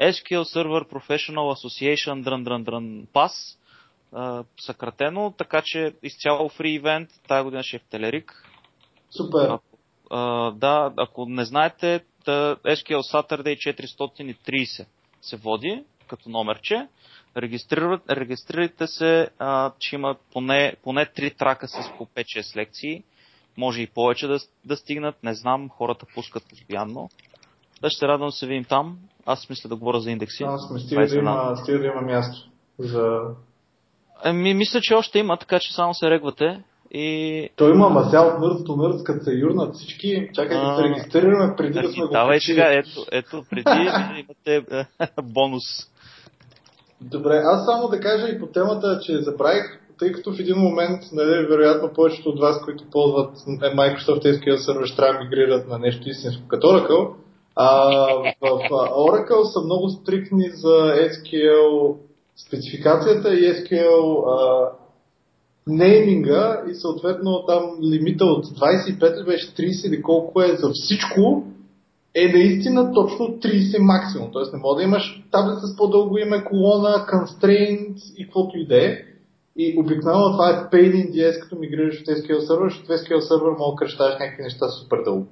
SQL 0.00 0.42
Server 0.42 0.92
Professional 0.92 1.54
Association 1.54 2.22
Drun 2.22 2.44
Drun 2.44 2.64
Drun 2.64 3.06
Pass, 3.06 3.58
съкратено, 4.60 5.34
така 5.38 5.62
че 5.64 5.94
изцяло 6.02 6.48
фри 6.48 6.70
ивент, 6.70 7.08
тази 7.28 7.44
година 7.44 7.62
ще 7.62 7.76
е 7.76 7.78
в 7.78 7.82
Телерик. 7.82 8.44
Супер. 9.10 9.58
А, 10.10 10.50
да, 10.50 10.92
ако 10.96 11.26
не 11.26 11.44
знаете, 11.44 12.04
SQL 12.26 13.00
Saturday 13.12 13.74
430 13.74 14.86
се 15.22 15.36
води 15.36 15.84
като 16.06 16.28
номерче. 16.28 16.88
регистрирайте 18.10 18.86
се, 18.86 19.28
а, 19.38 19.72
че 19.78 19.94
има 19.94 20.16
поне, 20.32 20.76
поне 20.82 21.06
3 21.06 21.36
трака 21.36 21.68
с 21.68 21.92
по 21.98 22.06
5-6 22.06 22.56
лекции. 22.56 23.04
Може 23.58 23.82
и 23.82 23.86
повече 23.86 24.26
да, 24.26 24.38
да 24.64 24.76
стигнат, 24.76 25.14
не 25.22 25.34
знам, 25.34 25.68
хората 25.68 26.06
пускат 26.14 26.42
постоянно. 26.50 27.08
Да 27.82 27.90
ще 27.90 27.98
се 27.98 28.08
радвам 28.08 28.28
да 28.28 28.32
се 28.32 28.46
видим 28.46 28.64
там. 28.64 28.98
Аз 29.26 29.50
мисля 29.50 29.68
да 29.68 29.76
говоря 29.76 30.00
за 30.00 30.10
индекси. 30.10 30.42
Аз 30.42 30.70
не 30.70 30.78
стига 30.78 31.06
да, 31.06 31.16
има, 31.16 31.56
стига 31.56 31.78
да 31.78 31.86
има 31.86 32.00
място 32.00 32.48
за... 32.78 33.20
Ами, 34.24 34.54
мисля, 34.54 34.80
че 34.80 34.94
още 34.94 35.18
има, 35.18 35.36
така 35.36 35.58
че 35.58 35.74
само 35.74 35.94
се 35.94 36.10
регвате. 36.10 36.62
И... 36.90 37.48
Той 37.56 37.70
има, 37.70 38.04
сега 38.04 38.22
от 38.22 38.40
нърд 38.40 38.64
до 38.64 38.76
нърд, 38.76 39.04
като 39.04 39.24
се 39.24 39.32
юрнат 39.32 39.74
всички, 39.74 40.28
чакай 40.34 40.58
да 40.58 40.76
се 40.76 40.82
регистрираме 40.82 41.56
преди 41.56 41.80
да 41.80 41.92
сме 41.92 42.06
го 42.06 42.12
Давай 42.12 42.40
сега, 42.40 42.72
ето, 42.72 43.06
ето 43.12 43.44
преди 43.50 43.70
имате 44.20 44.86
бонус. 45.22 45.64
Добре, 47.00 47.42
аз 47.44 47.64
само 47.64 47.88
да 47.88 48.00
кажа 48.00 48.28
и 48.28 48.40
по 48.40 48.46
темата, 48.46 49.00
че 49.02 49.22
забравих, 49.22 49.80
тъй 49.98 50.12
като 50.12 50.32
в 50.32 50.40
един 50.40 50.56
момент, 50.56 51.02
нали, 51.12 51.46
вероятно 51.46 51.92
повечето 51.94 52.28
от 52.28 52.40
вас, 52.40 52.64
които 52.64 52.84
ползват 52.90 53.36
Microsoft 53.36 54.24
SQL 54.24 54.56
Server, 54.56 54.84
ще 54.84 54.96
трябва 54.96 55.12
да 55.12 55.24
мигрират 55.24 55.68
на 55.68 55.78
нещо 55.78 56.08
истинско 56.08 56.48
като 56.48 56.66
Oracle. 56.66 57.08
А, 57.56 57.96
в 58.40 58.68
Oracle 58.70 59.42
са 59.52 59.60
много 59.64 59.88
стрикни 59.88 60.50
за 60.50 60.94
SQL 61.10 61.96
спецификацията 62.46 63.34
и 63.34 63.54
SQL 63.54 64.24
а, 64.28 64.68
нейминга 65.66 66.62
и 66.70 66.74
съответно 66.74 67.44
там 67.46 67.62
лимита 67.82 68.24
от 68.24 68.46
25 68.46 69.24
беше 69.24 69.54
30 69.54 69.88
или 69.88 70.02
колко 70.02 70.42
е 70.42 70.56
за 70.56 70.70
всичко 70.72 71.44
е 72.14 72.32
наистина 72.32 72.92
точно 72.94 73.26
30 73.26 73.78
максимум. 73.78 74.28
Тоест 74.32 74.52
не 74.52 74.58
може 74.58 74.76
да 74.76 74.82
имаш 74.82 75.24
таблица 75.32 75.66
с 75.66 75.76
по-дълго 75.76 76.18
име, 76.18 76.44
колона, 76.44 77.06
constraint 77.12 77.96
и 78.16 78.24
каквото 78.24 78.58
и 78.58 78.66
да 78.66 78.86
е. 78.86 78.98
И 79.58 79.74
обикновено 79.78 80.32
това 80.32 80.50
е 80.50 80.76
pain 80.76 80.92
in 80.94 81.10
the 81.10 81.30
ass, 81.30 81.42
като 81.42 81.56
мигрираш 81.56 82.00
от 82.00 82.06
SQL 82.06 82.38
сервер, 82.38 82.68
защото 82.68 82.86
в 82.86 82.96
SQL 82.96 83.20
сервер 83.20 83.50
мога 83.58 83.72
да 83.72 83.76
кръщаш 83.76 84.18
някакви 84.20 84.42
неща 84.42 84.68
супер 84.68 84.98
дълго. 85.04 85.26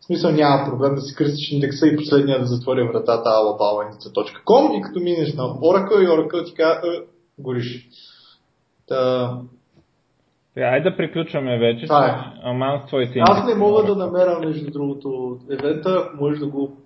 В 0.00 0.06
смисъл 0.06 0.30
няма 0.30 0.70
проблем 0.70 0.94
да 0.94 1.00
си 1.00 1.16
кръстиш 1.16 1.52
индекса 1.52 1.86
и 1.86 1.96
последния 1.96 2.38
да 2.38 2.46
затвори 2.46 2.88
вратата 2.88 3.28
alabalanica.com 3.28 4.78
и 4.78 4.82
като 4.82 5.00
минеш 5.00 5.34
на 5.34 5.42
Oracle 5.42 6.02
и 6.02 6.08
Oracle 6.08 6.46
ти 6.46 6.54
казва, 6.54 6.94
е, 6.94 7.00
гориш. 7.38 7.88
Та, 8.88 9.30
сега, 10.54 10.66
айде 10.66 10.90
да 10.90 10.96
приключваме 10.96 11.58
вече. 11.58 11.86
Това 11.86 12.06
е. 12.06 12.48
Аман 12.48 12.80
с 12.82 12.86
твоите 12.86 13.18
Аз 13.22 13.46
не 13.46 13.54
мога 13.54 13.84
да 13.84 13.96
намеря, 13.96 14.40
между 14.40 14.70
другото, 14.70 15.38
евента, 15.50 16.04
ако 16.04 16.24
можеш 16.24 16.38
да 16.38 16.46
го 16.46 16.76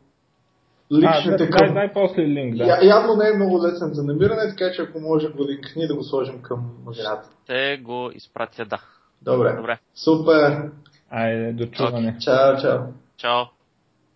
личните 0.92 1.44
а, 1.44 1.50
към... 1.50 1.66
Дай, 1.66 1.74
дай 1.74 1.92
после 1.92 2.22
линк, 2.22 2.56
да. 2.56 2.64
Я, 2.64 2.84
явно 2.84 3.16
не 3.16 3.28
е 3.28 3.32
много 3.32 3.62
лесен 3.62 3.88
за 3.92 4.02
намиране, 4.02 4.48
така 4.48 4.72
че 4.72 4.82
ако 4.82 5.00
може 5.00 5.28
го 5.28 5.46
линкни 5.48 5.86
да 5.86 5.94
го 5.94 6.02
сложим 6.02 6.42
към 6.42 6.70
новината. 6.86 7.28
Те 7.46 7.80
го 7.82 8.10
изпратя, 8.14 8.64
да. 8.64 8.78
Добре. 9.22 9.56
Добре. 9.56 9.78
Супер. 9.94 10.70
Айде, 11.10 11.52
до 11.52 11.66
чуване. 11.66 12.16
Чао, 12.20 12.60
чао. 12.60 12.78
Чао. 13.16 13.44